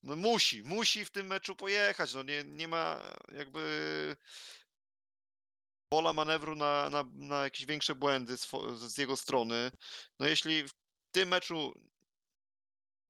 No 0.05 0.17
musi, 0.17 0.63
musi 0.63 1.05
w 1.05 1.11
tym 1.11 1.27
meczu 1.27 1.57
pojechać. 1.57 2.15
No 2.15 2.23
nie, 2.23 2.45
nie 2.45 2.69
ma 2.69 3.01
jakby 3.33 4.17
pola 5.89 6.13
manewru 6.13 6.55
na, 6.55 6.91
na, 6.91 7.05
na 7.15 7.45
jakieś 7.45 7.67
większe 7.67 7.95
błędy 7.95 8.35
swo- 8.37 8.77
z 8.77 8.99
jego 8.99 9.17
strony. 9.17 9.71
No 10.21 10.27
jeśli 10.27 10.69
w 10.69 10.73
tym 11.11 11.29
meczu 11.29 11.73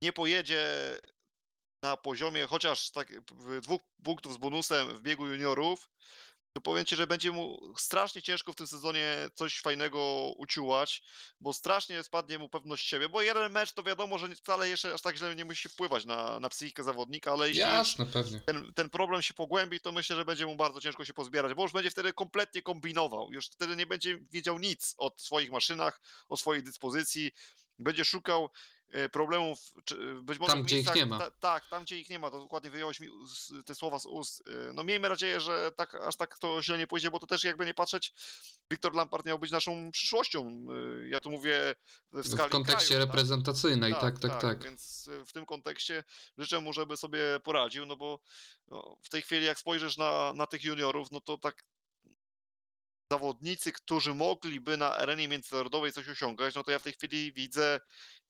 nie 0.02 0.12
pojedzie 0.12 0.66
na 1.82 1.96
poziomie 1.96 2.46
chociaż 2.46 2.90
tak 2.90 3.20
dwóch 3.62 3.82
punktów 4.04 4.34
z 4.34 4.36
bonusem 4.36 4.88
w 4.88 5.00
biegu 5.00 5.26
juniorów, 5.26 5.90
to 6.54 6.60
powiem 6.60 6.84
ci, 6.84 6.96
że 6.96 7.06
będzie 7.06 7.32
mu 7.32 7.72
strasznie 7.76 8.22
ciężko 8.22 8.52
w 8.52 8.56
tym 8.56 8.66
sezonie 8.66 9.16
coś 9.34 9.60
fajnego 9.60 10.32
uciułać, 10.36 11.02
bo 11.40 11.52
strasznie 11.52 12.02
spadnie 12.02 12.38
mu 12.38 12.48
pewność 12.48 12.88
siebie, 12.88 13.08
bo 13.08 13.22
jeden 13.22 13.52
mecz 13.52 13.72
to 13.72 13.82
wiadomo, 13.82 14.18
że 14.18 14.28
wcale 14.28 14.68
jeszcze 14.68 14.94
aż 14.94 15.02
tak 15.02 15.16
źle 15.16 15.36
nie 15.36 15.44
musi 15.44 15.68
wpływać 15.68 16.04
na, 16.04 16.40
na 16.40 16.48
psychikę 16.48 16.84
zawodnika, 16.84 17.32
ale 17.32 17.48
jeśli 17.48 17.60
Jasne, 17.60 18.06
pewnie. 18.06 18.40
ten, 18.40 18.74
ten 18.74 18.90
problem 18.90 19.22
się 19.22 19.34
pogłębi, 19.34 19.80
to 19.80 19.92
myślę, 19.92 20.16
że 20.16 20.24
będzie 20.24 20.46
mu 20.46 20.56
bardzo 20.56 20.80
ciężko 20.80 21.04
się 21.04 21.14
pozbierać, 21.14 21.54
bo 21.54 21.62
już 21.62 21.72
będzie 21.72 21.90
wtedy 21.90 22.12
kompletnie 22.12 22.62
kombinował, 22.62 23.32
już 23.32 23.46
wtedy 23.46 23.76
nie 23.76 23.86
będzie 23.86 24.18
wiedział 24.32 24.58
nic 24.58 24.94
o 24.98 25.10
swoich 25.16 25.50
maszynach, 25.50 26.00
o 26.28 26.36
swojej 26.36 26.62
dyspozycji, 26.62 27.32
będzie 27.78 28.04
szukał 28.04 28.50
problemów, 29.12 29.72
czy, 29.84 30.14
być 30.14 30.38
może 30.38 30.52
Tam, 30.52 30.62
gdzie 30.62 30.76
ich 30.78 30.86
miejscach- 30.86 30.96
nie 30.96 31.06
ma. 31.06 31.18
Ta, 31.18 31.30
tak, 31.30 31.68
tam 31.70 31.82
gdzie 31.84 31.98
ich 31.98 32.10
nie 32.10 32.18
ma, 32.18 32.30
to 32.30 32.38
dokładnie 32.38 32.70
wyjąłeś 32.70 33.00
mi 33.00 33.08
te 33.66 33.74
słowa 33.74 33.98
z 33.98 34.06
ust. 34.06 34.48
E, 34.48 34.72
No 34.72 34.84
miejmy 34.84 35.08
nadzieję, 35.08 35.40
że 35.40 35.72
tak, 35.76 35.94
aż 35.94 36.16
tak 36.16 36.38
to 36.38 36.62
źle 36.62 36.78
nie 36.78 36.86
pójdzie, 36.86 37.10
bo 37.10 37.18
to 37.18 37.26
też 37.26 37.44
jakby 37.44 37.66
nie 37.66 37.74
patrzeć, 37.74 38.12
Wiktor 38.70 38.94
Lampard 38.94 39.26
miał 39.26 39.38
być 39.38 39.50
naszą 39.50 39.90
przyszłością. 39.92 40.66
E, 41.02 41.08
Ja 41.08 41.20
tu 41.20 41.30
mówię 41.30 41.74
w 42.12 42.28
skali 42.28 42.48
W 42.48 42.52
kontekście 42.52 42.88
kraju, 42.88 43.00
tak? 43.06 43.14
reprezentacyjnej, 43.14 43.92
tak, 44.00 44.18
tak, 44.18 44.40
tak. 44.40 44.64
Więc 44.64 45.06
y, 45.08 45.24
w 45.26 45.32
tym 45.32 45.46
kontekście 45.46 46.04
życzę 46.38 46.60
mu, 46.60 46.72
żeby 46.72 46.96
sobie 46.96 47.20
poradził, 47.44 47.86
no 47.86 47.96
bo 47.96 48.20
no, 48.68 48.96
w 49.02 49.08
tej 49.08 49.22
chwili 49.22 49.46
jak 49.46 49.58
spojrzysz 49.58 49.96
na, 49.96 50.32
na 50.32 50.46
tych 50.46 50.64
juniorów, 50.64 51.10
no 51.12 51.20
to 51.20 51.38
tak 51.38 51.64
zawodnicy, 53.14 53.72
którzy 53.72 54.14
mogliby 54.14 54.76
na 54.76 54.96
arenie 54.96 55.28
międzynarodowej 55.28 55.92
coś 55.92 56.08
osiągać, 56.08 56.54
no 56.54 56.64
to 56.64 56.70
ja 56.70 56.78
w 56.78 56.82
tej 56.82 56.92
chwili 56.92 57.32
widzę 57.32 57.80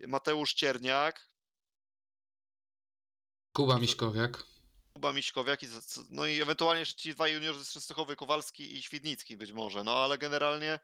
Mateusz 0.01 0.55
Cierniak, 0.55 1.28
Kuba 3.52 3.78
Miśkowiak. 3.78 4.44
Kuba 4.94 5.12
Miśkowiak, 5.12 5.62
i, 5.62 5.66
no 6.11 6.27
i 6.27 6.40
ewentualnie 6.43 6.81
jeszcze 6.81 7.02
ci 7.02 7.15
dwaj 7.15 7.32
juniorzy 7.32 7.65
z 7.65 7.73
Częstochowy, 7.73 8.16
Kowalski 8.16 8.77
i 8.77 8.82
Świdnicki 8.82 9.36
być 9.36 9.52
może, 9.52 9.85
no 9.85 9.97
ale 10.05 10.19
generalnie 10.19 10.78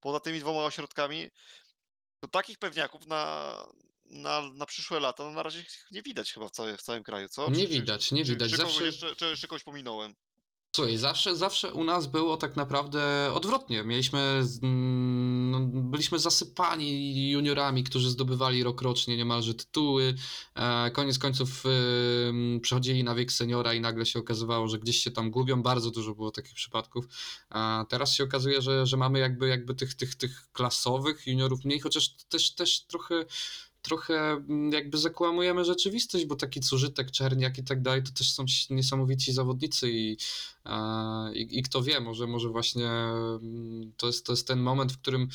poza 0.00 0.20
tymi 0.20 0.40
dwoma 0.40 0.64
ośrodkami, 0.64 1.30
to 2.20 2.28
takich 2.28 2.58
pewniaków 2.58 3.06
na, 3.06 3.54
na, 4.04 4.40
na 4.54 4.66
przyszłe 4.66 5.00
lata, 5.00 5.24
no 5.24 5.30
na 5.30 5.42
razie 5.42 5.64
nie 5.90 6.02
widać 6.02 6.32
chyba 6.32 6.48
w, 6.48 6.50
całe, 6.50 6.76
w 6.76 6.82
całym 6.82 7.02
kraju, 7.02 7.28
co? 7.28 7.50
Nie 7.50 7.54
Czy- 7.56 7.62
czy- 7.62 7.68
widać, 7.68 8.12
nie 8.12 8.24
czy, 8.24 8.30
widać. 8.32 8.50
Czy, 8.50 8.56
kogoś 8.56 8.72
Zawsze, 8.72 8.86
jeszcze, 8.86 9.16
czy 9.16 9.24
jeszcze 9.24 9.48
kogoś 9.48 9.62
pominąłem? 9.64 10.14
Słuchaj, 10.76 10.96
zawsze, 10.96 11.36
zawsze 11.36 11.72
u 11.72 11.84
nas 11.84 12.06
było 12.06 12.36
tak 12.36 12.56
naprawdę 12.56 13.30
odwrotnie. 13.34 13.84
Mieliśmy, 13.84 14.42
no, 15.50 15.60
byliśmy 15.60 16.18
zasypani 16.18 17.30
juniorami, 17.30 17.84
którzy 17.84 18.10
zdobywali 18.10 18.62
rokrocznie 18.62 19.16
niemalże 19.16 19.54
tytuły. 19.54 20.14
E, 20.54 20.90
koniec 20.90 21.18
końców 21.18 21.64
e, 21.66 22.60
przechodzili 22.60 23.04
na 23.04 23.14
wiek 23.14 23.32
seniora 23.32 23.74
i 23.74 23.80
nagle 23.80 24.06
się 24.06 24.18
okazywało, 24.18 24.68
że 24.68 24.78
gdzieś 24.78 24.96
się 24.96 25.10
tam 25.10 25.30
gubią. 25.30 25.62
Bardzo 25.62 25.90
dużo 25.90 26.14
było 26.14 26.30
takich 26.30 26.54
przypadków. 26.54 27.04
A 27.50 27.84
teraz 27.88 28.14
się 28.14 28.24
okazuje, 28.24 28.62
że, 28.62 28.86
że 28.86 28.96
mamy 28.96 29.18
jakby, 29.18 29.48
jakby 29.48 29.74
tych, 29.74 29.94
tych, 29.94 30.14
tych 30.14 30.52
klasowych 30.52 31.26
juniorów 31.26 31.64
mniej, 31.64 31.80
chociaż 31.80 32.14
też, 32.28 32.54
też 32.54 32.84
trochę 32.84 33.24
trochę 33.82 34.30
mm, 34.30 34.72
jakby 34.72 34.98
zakłamujemy 34.98 35.64
rzeczywistość, 35.64 36.24
bo 36.24 36.36
taki 36.36 36.60
Cużytek, 36.60 37.10
Czerniak 37.10 37.58
i 37.58 37.64
tak 37.64 37.82
dalej, 37.82 38.02
to 38.02 38.12
też 38.12 38.32
są 38.32 38.46
ci 38.46 38.74
niesamowici 38.74 39.32
zawodnicy 39.32 39.90
i, 39.90 40.16
e, 40.66 41.34
i, 41.34 41.58
i 41.58 41.62
kto 41.62 41.82
wie, 41.82 42.00
może, 42.00 42.26
może 42.26 42.48
właśnie 42.48 42.88
mm, 42.88 43.92
to 43.96 44.06
jest, 44.06 44.26
to 44.26 44.32
jest 44.32 44.46
ten 44.46 44.60
moment, 44.60 44.92
w 44.92 44.98
którym 44.98 45.28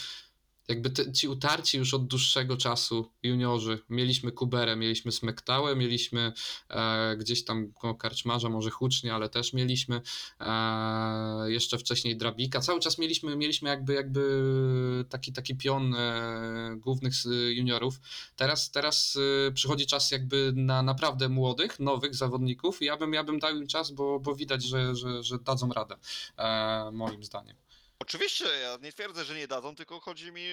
jakby 0.67 0.89
te, 0.89 1.11
ci 1.11 1.27
utarci 1.27 1.77
już 1.77 1.93
od 1.93 2.07
dłuższego 2.07 2.57
czasu 2.57 3.11
juniorzy, 3.23 3.79
mieliśmy 3.89 4.31
Kuberę, 4.31 4.75
mieliśmy 4.75 5.11
Smektałę, 5.11 5.75
mieliśmy 5.75 6.33
e, 6.69 7.15
gdzieś 7.17 7.45
tam 7.45 7.73
koło 7.73 7.95
Karczmarza, 7.95 8.49
może 8.49 8.69
Hucznie, 8.69 9.13
ale 9.13 9.29
też 9.29 9.53
mieliśmy 9.53 10.01
e, 10.39 11.51
jeszcze 11.51 11.77
wcześniej 11.77 12.17
Drabika, 12.17 12.59
cały 12.59 12.79
czas 12.79 12.97
mieliśmy, 12.97 13.35
mieliśmy 13.35 13.69
jakby, 13.69 13.93
jakby 13.93 15.05
taki, 15.09 15.33
taki 15.33 15.55
pion 15.55 15.95
e, 15.95 16.75
głównych 16.77 17.13
juniorów, 17.49 17.99
Teraz, 18.35 18.71
teraz 18.71 19.15
y, 19.15 19.51
przychodzi 19.53 19.87
czas 19.87 20.11
jakby 20.11 20.53
na 20.55 20.83
naprawdę 20.83 21.29
młodych, 21.29 21.79
nowych 21.79 22.15
zawodników 22.15 22.81
i 22.81 22.85
ja 22.85 22.97
bym, 22.97 23.13
ja 23.13 23.23
bym 23.23 23.39
dał 23.39 23.55
im 23.55 23.67
czas, 23.67 23.91
bo, 23.91 24.19
bo 24.19 24.35
widać, 24.35 24.63
że, 24.63 24.95
że, 24.95 25.23
że 25.23 25.39
dadzą 25.39 25.69
radę, 25.69 25.95
e, 26.37 26.91
moim 26.91 27.23
zdaniem. 27.23 27.55
Oczywiście, 27.99 28.45
ja 28.45 28.77
nie 28.81 28.91
twierdzę, 28.91 29.25
że 29.25 29.35
nie 29.35 29.47
dadzą, 29.47 29.75
tylko 29.75 29.99
chodzi 29.99 30.31
mi 30.31 30.45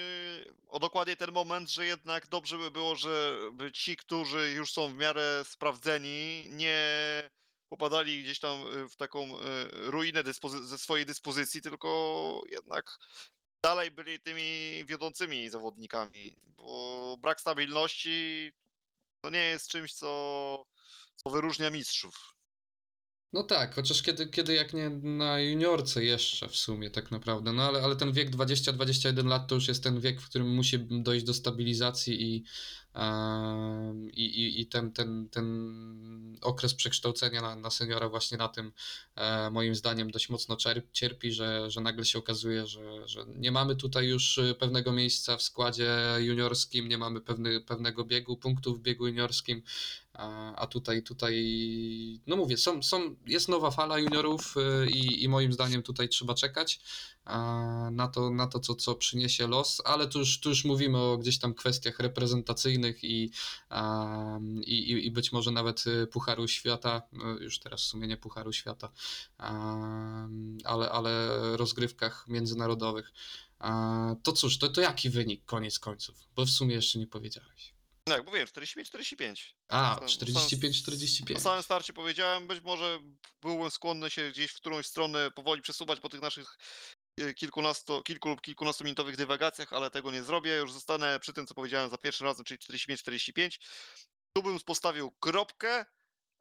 o 0.69 0.79
dokładnie 0.79 1.17
ten 1.17 1.33
moment, 1.33 1.71
że 1.71 1.87
jednak 1.87 2.27
dobrze 2.27 2.59
by 2.59 2.71
było, 2.71 2.97
żeby 2.97 3.73
ci, 3.73 3.97
którzy 3.97 4.51
już 4.51 4.73
są 4.73 4.89
w 4.89 4.95
miarę 4.97 5.45
sprawdzeni, 5.45 6.45
nie 6.51 6.83
popadali 7.69 8.23
gdzieś 8.23 8.39
tam 8.39 8.67
y, 8.67 8.89
w 8.89 8.97
taką 8.97 9.39
y, 9.39 9.41
ruinę 9.73 10.23
ze 10.65 10.79
swojej 10.79 11.07
dyspozycji, 11.07 11.63
tylko 11.63 12.43
jednak 12.51 12.99
dalej 13.65 13.91
byli 13.91 14.21
tymi 14.21 14.85
wiodącymi 14.85 15.51
zawodnikami, 15.51 16.37
bo 16.43 17.17
brak 17.21 17.41
stabilności 17.41 18.53
to 19.21 19.31
nie 19.31 19.45
jest 19.45 19.69
czymś, 19.69 19.95
co, 19.95 20.67
co 21.17 21.31
wyróżnia 21.31 21.71
mistrzów. 21.71 22.34
No 23.35 23.43
tak, 23.43 23.75
chociaż 23.75 24.03
kiedy, 24.03 24.27
kiedy 24.27 24.55
jak 24.55 24.73
nie 24.73 24.91
na 24.91 25.41
juniorce 25.41 26.05
jeszcze 26.05 26.49
w 26.49 26.57
sumie 26.57 26.91
tak 26.91 27.11
naprawdę, 27.11 27.53
no 27.53 27.63
ale, 27.63 27.83
ale 27.83 27.97
ten 27.97 28.13
wiek 28.13 28.31
20-21 28.31 29.27
lat 29.27 29.49
to 29.49 29.55
już 29.55 29.69
jest 29.69 29.83
ten 29.83 30.01
wiek, 30.01 30.21
w 30.21 30.29
którym 30.29 30.49
musi 30.55 30.79
dojść 30.79 31.25
do 31.25 31.35
stabilizacji 31.35 32.23
i, 32.23 32.45
I, 34.13 34.61
i, 34.61 34.67
ten, 34.67 34.93
ten, 34.93 35.29
ten 35.29 36.39
okres 36.41 36.75
przekształcenia 36.75 37.43
na, 37.43 37.57
na 37.57 37.71
seniora 37.71 38.09
właśnie 38.09 38.39
na 38.39 38.49
tym 38.49 38.73
e, 39.15 39.51
moim 39.51 39.75
zdaniem 39.75 40.11
dość 40.11 40.29
mocno 40.29 40.57
cierpi, 40.93 41.33
że, 41.33 41.71
że 41.71 41.81
nagle 41.81 42.05
się 42.05 42.19
okazuje, 42.19 42.67
że, 42.67 43.09
że 43.09 43.25
nie 43.37 43.53
mamy 43.53 43.77
tutaj 43.77 44.07
już 44.07 44.39
e, 44.39 44.55
pewnego 44.55 44.93
miejsca 44.93 45.37
w 45.37 45.43
składzie 45.43 45.91
juniorskim, 46.19 46.89
nie 46.89 46.99
mamy 46.99 47.21
pewny, 47.21 47.61
pewnego 47.61 48.05
biegu, 48.05 48.37
punktów 48.37 48.79
w 48.79 48.83
biegu 48.83 49.07
juniorskim, 49.07 49.63
a, 50.15 50.67
tutaj, 50.67 51.03
tutaj, 51.03 51.35
no 52.27 52.37
mówię, 52.37 52.57
są, 52.57 52.83
są, 52.83 53.17
jest 53.27 53.49
nowa 53.49 53.71
fala 53.71 53.99
juniorów 53.99 54.55
e, 54.57 54.91
i, 54.91 55.25
i 55.25 55.29
moim 55.29 55.53
zdaniem 55.53 55.83
tutaj 55.83 56.09
trzeba 56.09 56.35
czekać 56.35 56.81
na 57.91 58.09
to, 58.09 58.31
na 58.31 58.47
to 58.47 58.61
co, 58.61 58.75
co 58.75 58.95
przyniesie 58.95 59.47
los, 59.47 59.83
ale 59.85 60.07
tu 60.09 60.19
już, 60.19 60.41
tu 60.41 60.49
już 60.49 60.65
mówimy 60.65 60.99
o 60.99 61.19
gdzieś 61.19 61.39
tam 61.39 61.55
kwestiach 61.55 61.99
reprezentacyjnych 61.99 63.05
i, 63.05 63.31
i, 64.67 65.07
i- 65.07 65.11
być 65.11 65.33
może 65.33 65.51
nawet 65.51 65.87
y, 65.87 66.07
Pucharu 66.07 66.49
Świata, 66.49 67.03
no 67.13 67.29
już 67.39 67.59
teraz 67.59 67.81
w 67.81 67.85
sumie 67.85 68.07
nie 68.07 68.17
Pucharu 68.17 68.53
Świata, 68.53 68.93
ale, 70.65 70.91
ale 70.91 71.29
rozgrywkach 71.57 72.25
międzynarodowych. 72.29 73.13
To 74.23 74.33
cóż, 74.33 74.59
to, 74.59 74.69
to 74.69 74.81
jaki 74.81 75.11
wynik 75.11 75.45
koniec 75.45 75.79
końców? 75.79 76.17
Bo 76.37 76.47
w 76.47 76.51
sumie 76.51 76.75
jeszcze 76.75 76.99
nie 76.99 77.07
powiedziałeś. 77.07 77.74
No 78.09 78.17
jak 78.17 78.27
mówiłem, 78.27 78.47
45-45. 78.47 79.55
A, 79.69 79.95
Sam- 79.95 80.09
45-45. 80.09 81.35
Na 81.35 81.41
samym 81.41 81.63
starcie 81.63 81.93
powiedziałem, 81.93 82.47
być 82.47 82.63
może 82.63 82.99
byłbym 83.43 83.71
skłonny 83.71 84.11
się 84.11 84.31
gdzieś 84.31 84.51
w 84.51 84.57
którąś 84.57 84.87
stronę 84.87 85.31
powoli 85.31 85.63
przesuwać 85.63 86.01
po 86.01 86.09
tych 86.09 86.21
naszych 86.21 86.59
e, 87.21 87.35
kilkunasto, 87.35 88.03
kilku 88.03 88.29
lub 88.29 88.41
kilkunastominutowych 88.41 89.17
dywagacjach, 89.17 89.73
ale 89.73 89.91
tego 89.91 90.13
nie 90.13 90.23
zrobię. 90.23 90.57
Już 90.57 90.73
zostanę 90.73 91.21
przy 91.21 91.33
tym, 91.33 91.47
co 91.47 91.55
powiedziałem 91.55 91.91
za 91.91 91.99
pierwszym 91.99 92.27
razem, 92.27 92.45
czyli 92.45 92.59
45-45. 92.59 93.59
Tu 94.37 94.43
bym 94.43 94.61
postawił 94.61 95.11
kropkę 95.11 95.85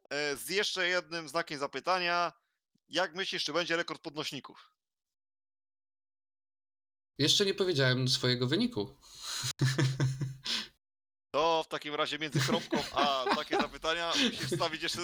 e, 0.10 0.38
z 0.38 0.49
jeszcze 0.49 0.88
jednym 0.88 1.30
znakiem 1.30 1.60
zapytania. 1.60 2.34
Jak 2.90 3.15
myślisz, 3.15 3.44
czy 3.44 3.53
będzie 3.53 3.76
rekord 3.76 4.02
podnośników? 4.02 4.73
Jeszcze 7.18 7.45
nie 7.45 7.53
powiedziałem 7.53 8.07
swojego 8.07 8.48
wyniku. 8.48 8.98
Takim 11.74 11.95
razie 11.95 12.20
między 12.20 12.40
kropką 12.40 12.84
a 12.91 13.26
takie 13.36 13.58
zapytania 13.58 14.14
musisz 14.24 14.40
wstawić 14.40 14.84
jeszcze 14.84 15.02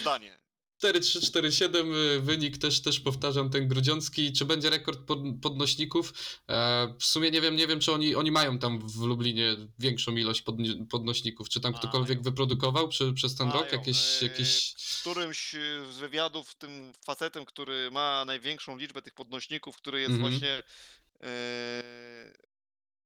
zdanie. 0.00 0.38
4-3-4-7 0.82 1.94
y, 1.94 2.20
wynik 2.20 2.58
też, 2.58 2.82
też 2.82 3.00
powtarzam 3.00 3.50
ten 3.50 3.68
grudziącki. 3.68 4.32
Czy 4.32 4.44
będzie 4.44 4.70
rekord 4.70 5.00
pod, 5.00 5.18
podnośników? 5.42 6.12
E, 6.48 6.94
w 6.98 7.04
sumie 7.04 7.30
nie 7.30 7.40
wiem, 7.40 7.56
nie 7.56 7.66
wiem, 7.66 7.80
czy 7.80 7.92
oni, 7.92 8.14
oni 8.14 8.30
mają 8.30 8.58
tam 8.58 8.88
w 8.88 9.00
Lublinie 9.00 9.56
większą 9.78 10.16
ilość 10.16 10.44
podnośników. 10.90 11.48
Czy 11.48 11.60
tam 11.60 11.72
Mają. 11.72 11.80
ktokolwiek 11.80 12.22
wyprodukował 12.22 12.88
przy, 12.88 13.12
przez 13.12 13.34
ten 13.34 13.46
rok 13.50 13.62
Mają, 13.62 13.72
jakieś, 13.72 14.22
e, 14.22 14.26
jakieś... 14.26 14.74
W 14.78 15.00
którymś 15.00 15.52
z 15.92 15.96
wywiadów 15.96 16.54
tym 16.54 16.92
facetem, 17.06 17.44
który 17.44 17.90
ma 17.90 18.24
największą 18.24 18.76
liczbę 18.76 19.02
tych 19.02 19.14
podnośników, 19.14 19.76
który 19.76 20.00
jest 20.00 20.12
Mhm. 20.12 20.30
właśnie 20.30 20.62
e, 21.20 21.32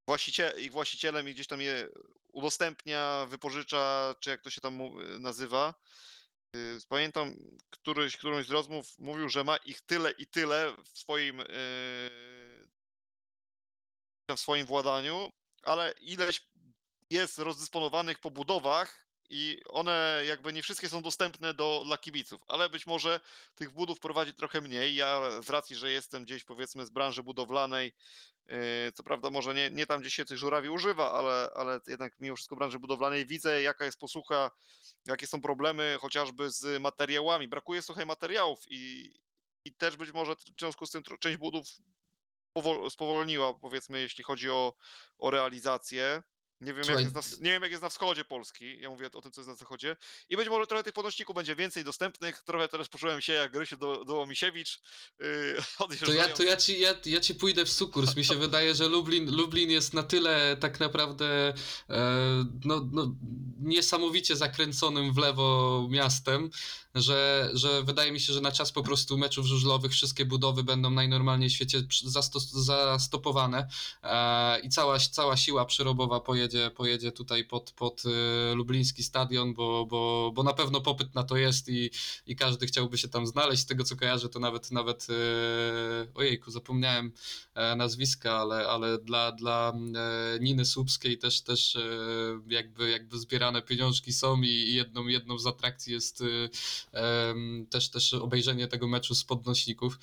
właścicie, 0.07 0.53
ich 0.59 0.73
właścicielem 0.73 1.29
i 1.29 1.35
gdzieś 1.35 1.47
tam 1.47 1.61
je 1.61 1.89
udostępnia, 2.37 3.27
wypożycza, 3.29 4.15
czy 4.21 4.31
jak 4.31 4.43
to 4.43 4.51
się 4.51 4.61
tam 4.61 4.75
mu- 4.75 5.01
nazywa. 5.19 5.75
E, 6.55 6.59
Pamiętam 6.89 7.35
któryś, 7.71 8.17
którąś 8.17 8.47
z 8.47 8.51
rozmów 8.51 8.99
mówił, 8.99 9.29
że 9.29 9.45
ma 9.45 9.57
ich 9.57 9.81
tyle 9.81 10.11
i 10.11 10.27
tyle 10.27 10.77
w 10.85 10.99
swoim, 10.99 11.41
e, 11.41 11.45
w 14.31 14.41
swoim 14.41 14.67
władaniu, 14.67 15.33
ale 15.63 15.93
ileś 16.01 16.49
jest 17.11 17.39
rozdysponowanych 17.39 18.19
po 18.19 18.31
budowach 18.31 19.06
i 19.31 19.63
one 19.69 20.23
jakby 20.27 20.53
nie 20.53 20.63
wszystkie 20.63 20.89
są 20.89 21.03
dostępne 21.03 21.55
do, 21.55 21.83
dla 21.87 21.99
kibiców, 21.99 22.41
ale 22.49 22.69
być 22.69 22.87
może 22.87 23.21
tych 23.55 23.71
budów 23.71 24.01
prowadzi 24.01 24.35
trochę 24.35 24.61
mniej. 24.61 24.95
Ja 24.95 25.43
z 25.43 25.51
racji, 25.51 25.77
że 25.77 25.91
jestem 25.91 26.25
gdzieś 26.25 26.45
powiedzmy 26.45 26.87
z 26.87 26.91
branży 26.91 27.23
budowlanej, 27.23 27.93
yy, 28.47 28.57
co 28.95 29.03
prawda 29.03 29.31
może 29.31 29.55
nie, 29.55 29.71
nie 29.71 29.87
tam, 29.87 30.01
gdzie 30.01 30.11
się 30.11 30.25
tych 30.25 30.39
żurawi 30.39 30.69
używa, 30.69 31.13
ale, 31.13 31.51
ale 31.55 31.81
jednak 31.87 32.21
mimo 32.21 32.37
wszystko 32.37 32.57
branży 32.57 32.79
budowlanej 32.79 33.27
widzę, 33.27 33.63
jaka 33.63 33.85
jest 33.85 33.99
posłucha, 33.99 34.51
jakie 35.07 35.27
są 35.27 35.41
problemy 35.41 35.97
chociażby 36.01 36.51
z 36.51 36.83
materiałami. 36.83 37.49
Brakuje 37.49 37.83
słuchaj 37.83 38.07
materiałów 38.07 38.59
i, 38.71 39.15
i 39.65 39.75
też 39.75 39.97
być 39.97 40.13
może 40.13 40.37
w 40.37 40.61
związku 40.61 40.87
z 40.87 40.91
tym 40.91 41.03
część 41.21 41.37
budów 41.37 41.67
powol- 42.57 42.91
spowolniła, 42.91 43.55
powiedzmy, 43.55 44.01
jeśli 44.01 44.25
chodzi 44.25 44.51
o, 44.51 44.75
o 45.19 45.31
realizację. 45.31 46.23
Nie 46.61 46.67
wiem, 46.67 46.77
jak 46.77 46.87
Słuchaj, 46.87 47.05
jest 47.05 47.41
na, 47.41 47.45
nie 47.47 47.51
wiem, 47.53 47.63
jak 47.63 47.71
jest 47.71 47.83
na 47.83 47.89
wschodzie 47.89 48.25
Polski. 48.25 48.81
Ja 48.81 48.91
mówię 48.91 49.11
o 49.13 49.23
tym, 49.23 49.33
co 49.33 49.41
jest 49.41 49.49
na 49.49 49.55
zachodzie. 49.55 49.97
I 50.29 50.37
być 50.37 50.49
może 50.49 50.67
trochę 50.67 50.85
tych 50.85 50.93
podnośników 50.93 51.37
będzie 51.37 51.57
więcej 51.57 51.85
dostępnych. 51.85 52.43
Trochę 52.43 52.69
teraz 52.69 52.89
poczułem 52.89 53.21
się 53.21 53.33
jak 53.33 53.53
Grysiu 53.53 53.77
do, 53.77 54.05
Dołomisiewicz. 54.05 54.81
Yy, 55.21 55.57
To 56.07 56.13
ja, 56.13 56.29
to 56.29 56.43
ja, 56.43 56.57
ci, 56.57 56.81
ja, 56.81 56.95
ja 57.07 57.21
ci 57.21 57.35
pójdę 57.35 57.65
w 57.65 57.73
sukurs. 57.73 58.17
Mi 58.17 58.25
się 58.25 58.35
wydaje, 58.47 58.75
że 58.75 58.89
Lublin, 58.89 59.37
Lublin 59.37 59.71
jest 59.71 59.95
na 59.95 60.03
tyle 60.03 60.57
tak 60.61 60.81
naprawdę 60.81 61.55
e, 61.91 62.45
no, 62.65 62.89
no, 62.93 63.15
niesamowicie 63.59 64.37
zakręconym 64.37 65.13
w 65.13 65.17
lewo 65.19 65.87
miastem, 65.91 66.51
że, 66.95 67.51
że 67.53 67.83
wydaje 67.83 68.13
mi 68.13 68.21
się, 68.21 68.33
że 68.33 68.41
na 68.41 68.53
czas 68.53 68.73
po 68.73 68.83
prostu 68.83 69.19
meczów 69.19 69.47
żużlowych 69.47 69.93
wszystkie 69.93 70.25
budowy 70.25 70.65
będą 70.65 70.91
najnormalniej 70.91 71.51
w 71.51 71.53
świecie 71.53 71.83
zastos, 72.05 72.51
zastopowane 72.51 73.69
e, 74.03 74.61
i 74.61 74.69
cała, 74.69 74.99
cała 74.99 75.37
siła 75.37 75.65
przerobowa 75.65 76.21
pojedzie, 76.21 76.46
pojedzie 76.77 77.13
tutaj 77.13 77.45
pod, 77.45 77.73
pod 77.73 78.03
e, 78.07 78.55
lubliński 78.55 79.03
stadion, 79.03 79.55
bo, 79.55 79.87
bo, 79.87 80.31
bo 80.35 80.43
na 80.43 80.53
pewno 80.53 80.81
popyt 80.81 81.15
na 81.15 81.23
to 81.25 81.37
jest 81.37 81.69
i, 81.69 81.91
i 82.27 82.37
każdy 82.37 82.67
chciałby 82.67 82.99
się 82.99 83.09
tam 83.09 83.27
znaleźć. 83.27 83.63
Z 83.63 83.67
tego 83.67 83.85
co 83.85 83.97
kojarzę, 83.97 84.29
to 84.29 84.39
nawet 84.41 84.71
nawet 84.71 85.07
e, 85.11 85.15
ojejku, 86.15 86.51
zapomniałem 86.51 87.13
e, 87.55 87.77
nazwiska, 87.77 88.39
ale, 88.39 88.69
ale 88.69 88.99
dla, 88.99 89.33
dla 89.33 89.73
e, 89.95 90.39
Niny 90.41 90.65
Słupskiej 90.65 91.19
też, 91.19 91.41
też 91.41 91.77
e, 91.77 91.81
jakby, 92.49 92.91
jakby 92.91 93.19
zbierane 93.19 93.63
pieniążki 93.63 94.13
są 94.13 94.43
i 94.43 94.75
jedną, 94.75 95.07
jedną 95.07 95.39
z 95.39 95.47
atrakcji 95.47 95.93
jest 95.93 96.23
em, 96.93 97.67
też, 97.71 97.89
też 97.91 98.15
obejrzenie 98.15 98.69
tego 98.69 98.89
meczu 98.89 99.15
z 99.15 99.25
podnośników. 99.25 99.99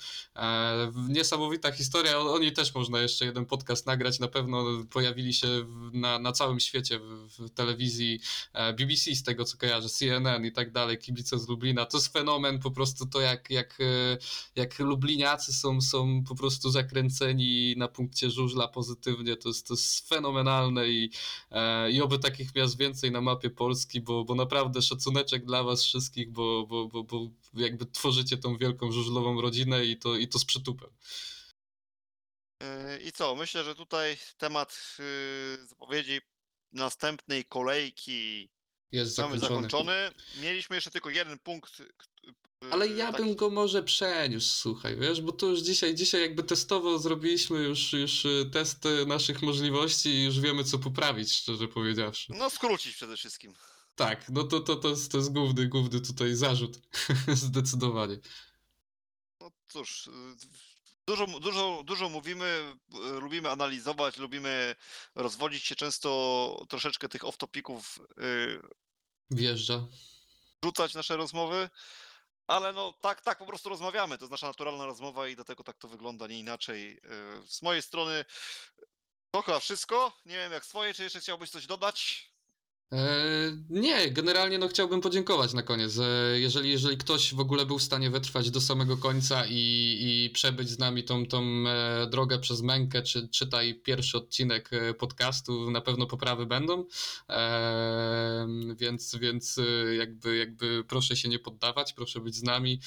Niesamowita 1.08 1.72
historia, 1.72 2.18
o- 2.18 2.34
oni 2.34 2.52
też 2.52 2.74
można 2.74 3.00
jeszcze 3.00 3.24
jeden 3.24 3.46
podcast 3.46 3.86
nagrać, 3.86 4.20
na 4.20 4.28
pewno 4.28 4.64
pojawili 4.90 5.34
się 5.34 5.46
na, 5.92 6.18
na 6.18 6.32
całym 6.34 6.60
świecie 6.60 6.98
w, 6.98 7.28
w 7.28 7.50
telewizji 7.50 8.20
e, 8.52 8.72
BBC 8.72 9.14
z 9.14 9.22
tego 9.22 9.44
co 9.44 9.58
kojarzę, 9.58 9.88
CNN 9.88 10.44
i 10.44 10.52
tak 10.52 10.72
dalej, 10.72 10.98
kibice 10.98 11.38
z 11.38 11.48
Lublina, 11.48 11.86
to 11.86 11.96
jest 11.96 12.12
fenomen 12.12 12.58
po 12.58 12.70
prostu 12.70 13.06
to 13.06 13.20
jak, 13.20 13.50
jak, 13.50 13.78
e, 13.80 14.18
jak 14.56 14.78
Lubliniacy 14.78 15.52
są, 15.52 15.80
są 15.80 16.24
po 16.28 16.34
prostu 16.34 16.70
zakręceni 16.70 17.74
na 17.76 17.88
punkcie 17.88 18.30
żużla 18.30 18.68
pozytywnie, 18.68 19.36
to 19.36 19.48
jest, 19.48 19.68
to 19.68 19.74
jest 19.74 20.08
fenomenalne 20.08 20.88
i, 20.88 21.10
e, 21.50 21.90
i 21.90 22.02
oby 22.02 22.18
takich 22.18 22.54
miast 22.54 22.78
więcej 22.78 23.10
na 23.10 23.20
mapie 23.20 23.50
Polski, 23.50 24.00
bo, 24.00 24.24
bo 24.24 24.34
naprawdę 24.34 24.82
szacuneczek 24.82 25.44
dla 25.44 25.62
was 25.62 25.84
wszystkich, 25.84 26.30
bo, 26.30 26.66
bo, 26.66 26.88
bo, 26.88 27.04
bo 27.04 27.30
jakby 27.54 27.86
tworzycie 27.86 28.36
tą 28.36 28.56
wielką 28.56 28.92
żużlową 28.92 29.40
rodzinę 29.40 29.84
i 29.84 29.96
to, 29.96 30.16
i 30.16 30.28
to 30.28 30.38
z 30.38 30.44
przytupem. 30.44 30.90
I 33.04 33.12
co? 33.12 33.34
Myślę, 33.34 33.64
że 33.64 33.74
tutaj 33.74 34.16
temat 34.38 34.96
yy, 35.58 35.66
zapowiedzi 35.66 36.20
następnej 36.72 37.44
kolejki 37.44 38.50
Jest 38.92 39.18
mamy 39.18 39.38
zakończony. 39.38 39.68
zakończony. 39.68 40.10
Mieliśmy 40.42 40.76
jeszcze 40.76 40.90
tylko 40.90 41.10
jeden 41.10 41.38
punkt. 41.38 41.78
yy, 41.78 41.86
Ale 42.70 42.88
ja 42.88 43.12
taki- 43.12 43.24
bym 43.24 43.34
go 43.36 43.50
może 43.50 43.82
przeniósł, 43.82 44.48
słuchaj, 44.48 44.96
wiesz, 44.96 45.20
bo 45.20 45.32
to 45.32 45.46
już 45.46 45.60
dzisiaj, 45.60 45.94
dzisiaj 45.94 46.20
jakby 46.20 46.42
testowo 46.42 46.98
zrobiliśmy 46.98 47.58
już, 47.58 47.92
już 47.92 48.24
y, 48.24 48.50
test 48.52 48.86
y, 48.86 49.06
naszych 49.06 49.42
możliwości 49.42 50.08
i 50.08 50.24
już 50.24 50.40
wiemy 50.40 50.64
co 50.64 50.78
poprawić, 50.78 51.32
szczerze 51.32 51.68
powiedziawszy. 51.68 52.32
No 52.36 52.50
skrócić 52.50 52.96
przede 52.96 53.16
wszystkim. 53.16 53.54
Tak, 53.94 54.28
no 54.28 54.44
to, 54.44 54.60
to, 54.60 54.76
to, 54.76 54.88
jest, 54.88 55.12
to 55.12 55.18
jest 55.18 55.32
główny, 55.32 55.66
główny 55.68 56.00
tutaj 56.00 56.34
zarzut, 56.34 56.78
zdecydowanie. 57.46 58.18
No 59.40 59.50
cóż, 59.68 60.06
y, 60.06 60.10
dużo, 61.06 61.26
dużo, 61.26 61.82
dużo 61.84 62.08
mówimy, 62.08 62.74
y, 62.94 62.98
lubimy 63.20 63.50
analizować, 63.50 64.16
lubimy 64.16 64.76
rozwodzić 65.14 65.64
się 65.64 65.74
często 65.76 66.66
troszeczkę 66.68 67.08
tych 67.08 67.22
off-topików, 67.24 67.80
y, 68.22 68.60
Wjeżdża. 69.30 69.86
rzucać 70.64 70.94
nasze 70.94 71.16
rozmowy, 71.16 71.70
ale 72.46 72.72
no 72.72 72.92
tak, 72.92 73.20
tak 73.22 73.38
po 73.38 73.46
prostu 73.46 73.68
rozmawiamy, 73.68 74.18
to 74.18 74.24
jest 74.24 74.30
nasza 74.32 74.46
naturalna 74.46 74.86
rozmowa 74.86 75.28
i 75.28 75.34
dlatego 75.34 75.64
tak 75.64 75.78
to 75.78 75.88
wygląda, 75.88 76.26
nie 76.26 76.38
inaczej. 76.38 77.00
Y, 77.42 77.46
Z 77.46 77.62
mojej 77.62 77.82
strony 77.82 78.24
to 79.30 79.42
chyba 79.42 79.60
wszystko, 79.60 80.20
nie 80.24 80.36
wiem 80.36 80.52
jak 80.52 80.64
swoje, 80.64 80.94
czy 80.94 81.02
jeszcze 81.02 81.20
chciałbyś 81.20 81.50
coś 81.50 81.66
dodać? 81.66 82.30
E, 82.94 83.56
nie, 83.70 84.10
generalnie 84.10 84.58
no 84.58 84.68
chciałbym 84.68 85.00
podziękować 85.00 85.52
na 85.52 85.62
koniec. 85.62 85.98
Jeżeli, 86.34 86.70
jeżeli 86.70 86.96
ktoś 86.96 87.34
w 87.34 87.40
ogóle 87.40 87.66
był 87.66 87.78
w 87.78 87.82
stanie 87.82 88.10
wytrwać 88.10 88.50
do 88.50 88.60
samego 88.60 88.96
końca 88.96 89.46
i, 89.46 89.96
i 90.00 90.30
przebyć 90.30 90.68
z 90.68 90.78
nami 90.78 91.04
tą, 91.04 91.26
tą 91.26 91.42
e, 91.42 92.06
drogę 92.06 92.38
przez 92.38 92.62
mękę, 92.62 93.02
czy 93.02 93.28
czytaj 93.28 93.74
pierwszy 93.74 94.16
odcinek 94.16 94.70
e, 94.72 94.94
podcastu, 94.94 95.70
na 95.70 95.80
pewno 95.80 96.06
poprawy 96.06 96.46
będą. 96.46 96.84
Więc 98.76 99.16
więc 99.16 99.60
jakby, 99.98 100.36
jakby 100.36 100.84
proszę 100.88 101.16
się 101.16 101.28
nie 101.28 101.38
poddawać, 101.38 101.92
proszę 101.92 102.20
być 102.20 102.34
z 102.34 102.42
nami. 102.42 102.80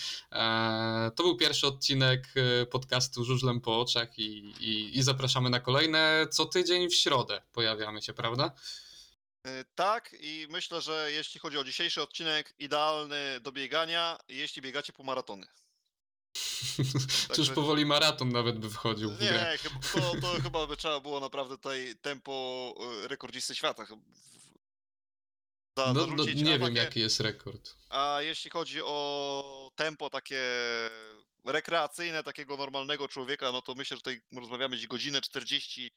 To 1.15 1.23
był 1.23 1.37
pierwszy 1.37 1.67
odcinek 1.67 2.33
podcastu 2.71 3.25
Żużlem 3.25 3.61
po 3.61 3.79
oczach 3.79 4.19
i, 4.19 4.53
i, 4.59 4.97
i 4.97 5.03
zapraszamy 5.03 5.49
na 5.49 5.59
kolejne. 5.59 6.27
Co 6.31 6.45
tydzień 6.45 6.89
w 6.89 6.95
środę 6.95 7.41
pojawiamy 7.53 8.01
się, 8.01 8.13
prawda? 8.13 8.51
E, 9.47 9.65
Tak, 9.75 10.15
i 10.19 10.47
myślę, 10.49 10.81
że 10.81 11.11
jeśli 11.11 11.39
chodzi 11.39 11.57
o 11.57 11.63
dzisiejszy 11.63 12.01
odcinek, 12.01 12.53
idealny 12.59 13.39
do 13.41 13.51
biegania, 13.51 14.17
jeśli 14.27 14.61
biegacie 14.61 14.93
po 14.93 15.03
maratony. 15.03 15.47
To 17.27 17.41
już 17.41 17.49
powoli 17.49 17.85
maraton 17.85 18.29
nawet 18.29 18.57
by 18.59 18.69
wchodził 18.69 19.11
w 19.11 19.17
grę. 19.17 19.57
Nie, 19.63 19.69
to, 20.01 20.11
to 20.21 20.33
chyba 20.43 20.67
by 20.67 20.77
trzeba 20.77 20.99
było 20.99 21.19
naprawdę 21.19 21.57
tutaj 21.57 21.95
tempo 22.01 22.73
e, 23.03 23.07
rekordzisty 23.07 23.55
świata. 23.55 23.85
Za, 25.77 25.93
No, 25.93 26.07
no, 26.07 26.23
nie 26.25 26.59
wiem 26.59 26.75
jaki 26.75 26.99
jest 26.99 27.19
rekord. 27.19 27.75
A 27.89 28.17
jeśli 28.21 28.51
chodzi 28.51 28.81
o 28.83 29.71
tempo 29.75 30.09
takie 30.09 30.41
rekreacyjne, 31.47 32.23
takiego 32.23 32.57
normalnego 32.57 33.07
człowieka, 33.07 33.51
no 33.51 33.61
to 33.61 33.75
myślę, 33.75 33.97
że 33.97 34.01
tutaj 34.01 34.21
rozmawiamy 34.35 34.75
gdzieś 34.75 34.87
godzinę 34.87 35.21
40, 35.21 35.91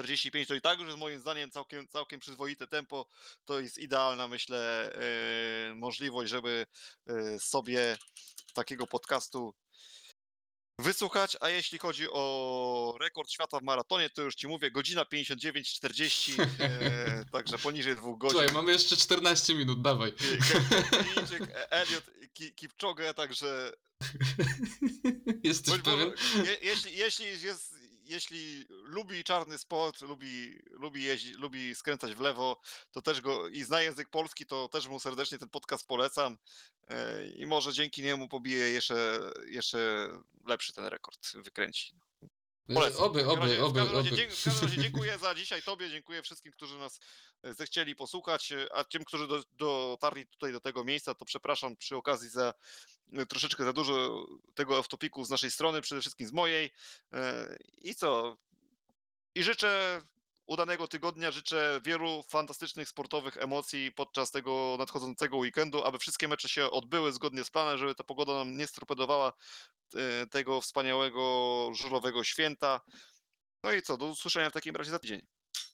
45, 0.00 0.48
to 0.48 0.54
i 0.54 0.60
tak 0.60 0.78
już 0.78 0.86
jest 0.86 0.98
moim 0.98 1.20
zdaniem 1.20 1.50
całkiem, 1.50 1.88
całkiem 1.88 2.20
przyzwoite 2.20 2.66
tempo. 2.66 3.06
To 3.44 3.60
jest 3.60 3.78
idealna, 3.78 4.28
myślę, 4.28 4.92
e, 4.94 5.74
możliwość, 5.74 6.30
żeby 6.30 6.66
e, 7.06 7.38
sobie 7.38 7.96
takiego 8.54 8.86
podcastu 8.86 9.54
wysłuchać, 10.78 11.36
a 11.40 11.48
jeśli 11.48 11.78
chodzi 11.78 12.06
o 12.10 12.96
rekord 13.00 13.30
świata 13.30 13.60
w 13.60 13.62
maratonie, 13.62 14.10
to 14.10 14.22
już 14.22 14.34
ci 14.34 14.48
mówię, 14.48 14.70
godzina 14.70 15.02
59-40, 15.04 16.46
e, 16.60 17.24
także 17.32 17.58
poniżej 17.58 17.96
dwóch 17.96 18.18
godzin. 18.18 18.38
Słuchaj, 18.38 18.54
mamy 18.54 18.72
jeszcze 18.72 18.96
14 18.96 19.54
minut, 19.54 19.82
dawaj. 19.82 20.12
Elliot 21.70 22.04
Ki- 22.34 22.52
Kipchoge, 22.54 23.14
także 23.14 23.72
Jesteś 25.44 25.70
bądź 25.70 25.84
pewien? 25.84 26.12
je, 26.46 26.56
jeśli, 26.62 26.96
jeśli 26.96 27.26
jest, 27.42 27.73
jeśli 28.06 28.66
lubi 28.68 29.24
czarny 29.24 29.58
sport, 29.58 30.00
lubi, 30.00 30.58
lubi 30.70 31.02
jeździć, 31.02 31.34
lubi 31.34 31.74
skręcać 31.74 32.14
w 32.14 32.20
lewo, 32.20 32.60
to 32.92 33.02
też 33.02 33.20
go 33.20 33.48
i 33.48 33.62
zna 33.62 33.82
język 33.82 34.08
polski, 34.08 34.46
to 34.46 34.68
też 34.68 34.88
mu 34.88 35.00
serdecznie 35.00 35.38
ten 35.38 35.48
podcast 35.48 35.86
polecam 35.86 36.38
e, 36.88 37.26
i 37.26 37.46
może 37.46 37.72
dzięki 37.72 38.02
niemu 38.02 38.28
pobije 38.28 38.68
jeszcze, 38.68 39.20
jeszcze 39.46 40.08
lepszy 40.46 40.72
ten 40.72 40.84
rekord 40.84 41.32
wykręci. 41.36 41.94
Polecam. 42.74 43.02
Oby, 43.02 43.26
oby, 43.26 43.40
razie- 43.40 43.56
w 43.56 43.64
oby, 43.64 43.78
każdym 43.80 43.96
razie 43.96 44.10
oby. 44.10 44.26
W 44.36 44.44
każdym 44.44 44.68
razie 44.68 44.82
dziękuję 44.82 45.18
za 45.18 45.34
dzisiaj 45.34 45.62
Tobie, 45.62 45.90
dziękuję 45.90 46.22
wszystkim, 46.22 46.52
którzy 46.52 46.78
nas 46.78 47.00
e, 47.42 47.54
zechcieli 47.54 47.96
posłuchać, 47.96 48.52
e, 48.52 48.66
a 48.72 48.84
tym, 48.84 49.04
którzy 49.04 49.28
do, 49.28 49.42
dotarli 49.52 50.26
tutaj 50.26 50.52
do 50.52 50.60
tego 50.60 50.84
miejsca, 50.84 51.14
to 51.14 51.24
przepraszam 51.24 51.76
przy 51.76 51.96
okazji 51.96 52.28
za 52.28 52.54
e, 53.12 53.26
troszeczkę 53.26 53.64
za 53.64 53.72
dużo 53.72 54.26
tego 54.54 54.76
autopiku 54.76 55.24
z 55.24 55.30
naszej 55.30 55.50
strony, 55.50 55.80
przede 55.80 56.00
wszystkim 56.00 56.28
z 56.28 56.32
mojej. 56.32 56.70
I 57.82 57.94
co? 57.94 58.36
I 59.34 59.42
życzę 59.42 60.02
udanego 60.46 60.88
tygodnia, 60.88 61.30
życzę 61.30 61.80
wielu 61.84 62.24
fantastycznych 62.28 62.88
sportowych 62.88 63.36
emocji 63.36 63.92
podczas 63.92 64.30
tego 64.30 64.76
nadchodzącego 64.78 65.36
weekendu, 65.36 65.84
aby 65.84 65.98
wszystkie 65.98 66.28
mecze 66.28 66.48
się 66.48 66.70
odbyły 66.70 67.12
zgodnie 67.12 67.44
z 67.44 67.50
planem, 67.50 67.78
żeby 67.78 67.94
ta 67.94 68.04
pogoda 68.04 68.34
nam 68.34 68.56
nie 68.56 68.66
stropedowała 68.66 69.32
e, 69.94 70.26
tego 70.26 70.60
wspaniałego 70.60 71.70
żużlowego 71.74 72.24
święta. 72.24 72.80
No 73.62 73.72
i 73.72 73.82
co, 73.82 73.96
do 73.96 74.06
usłyszenia 74.06 74.50
w 74.50 74.52
takim 74.52 74.76
razie 74.76 74.90
za 74.90 74.98
tydzień. 74.98 75.26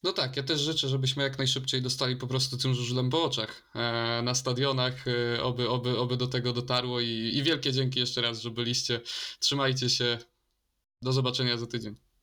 No 0.03 0.13
tak, 0.13 0.37
ja 0.37 0.43
też 0.43 0.61
życzę, 0.61 0.89
żebyśmy 0.89 1.23
jak 1.23 1.39
najszybciej 1.39 1.83
dostali 1.83 2.17
po 2.17 2.27
prostu 2.27 2.59
tym 2.59 2.75
żużlem 2.75 3.11
po 3.11 3.25
oczach 3.25 3.71
e, 3.75 4.23
na 4.23 4.35
stadionach, 4.35 5.09
e, 5.09 5.43
oby, 5.43 5.69
oby, 5.69 5.99
oby 5.99 6.17
do 6.17 6.27
tego 6.27 6.53
dotarło 6.53 7.01
i, 7.01 7.31
i 7.35 7.43
wielkie 7.43 7.73
dzięki 7.73 8.01
jeszcze 8.01 8.21
raz, 8.21 8.41
że 8.41 8.51
byliście. 8.51 9.01
Trzymajcie 9.39 9.91
się. 9.91 10.19
Do 11.03 11.13
zobaczenia 11.13 11.57
za 11.57 11.67
tydzień. 11.67 12.10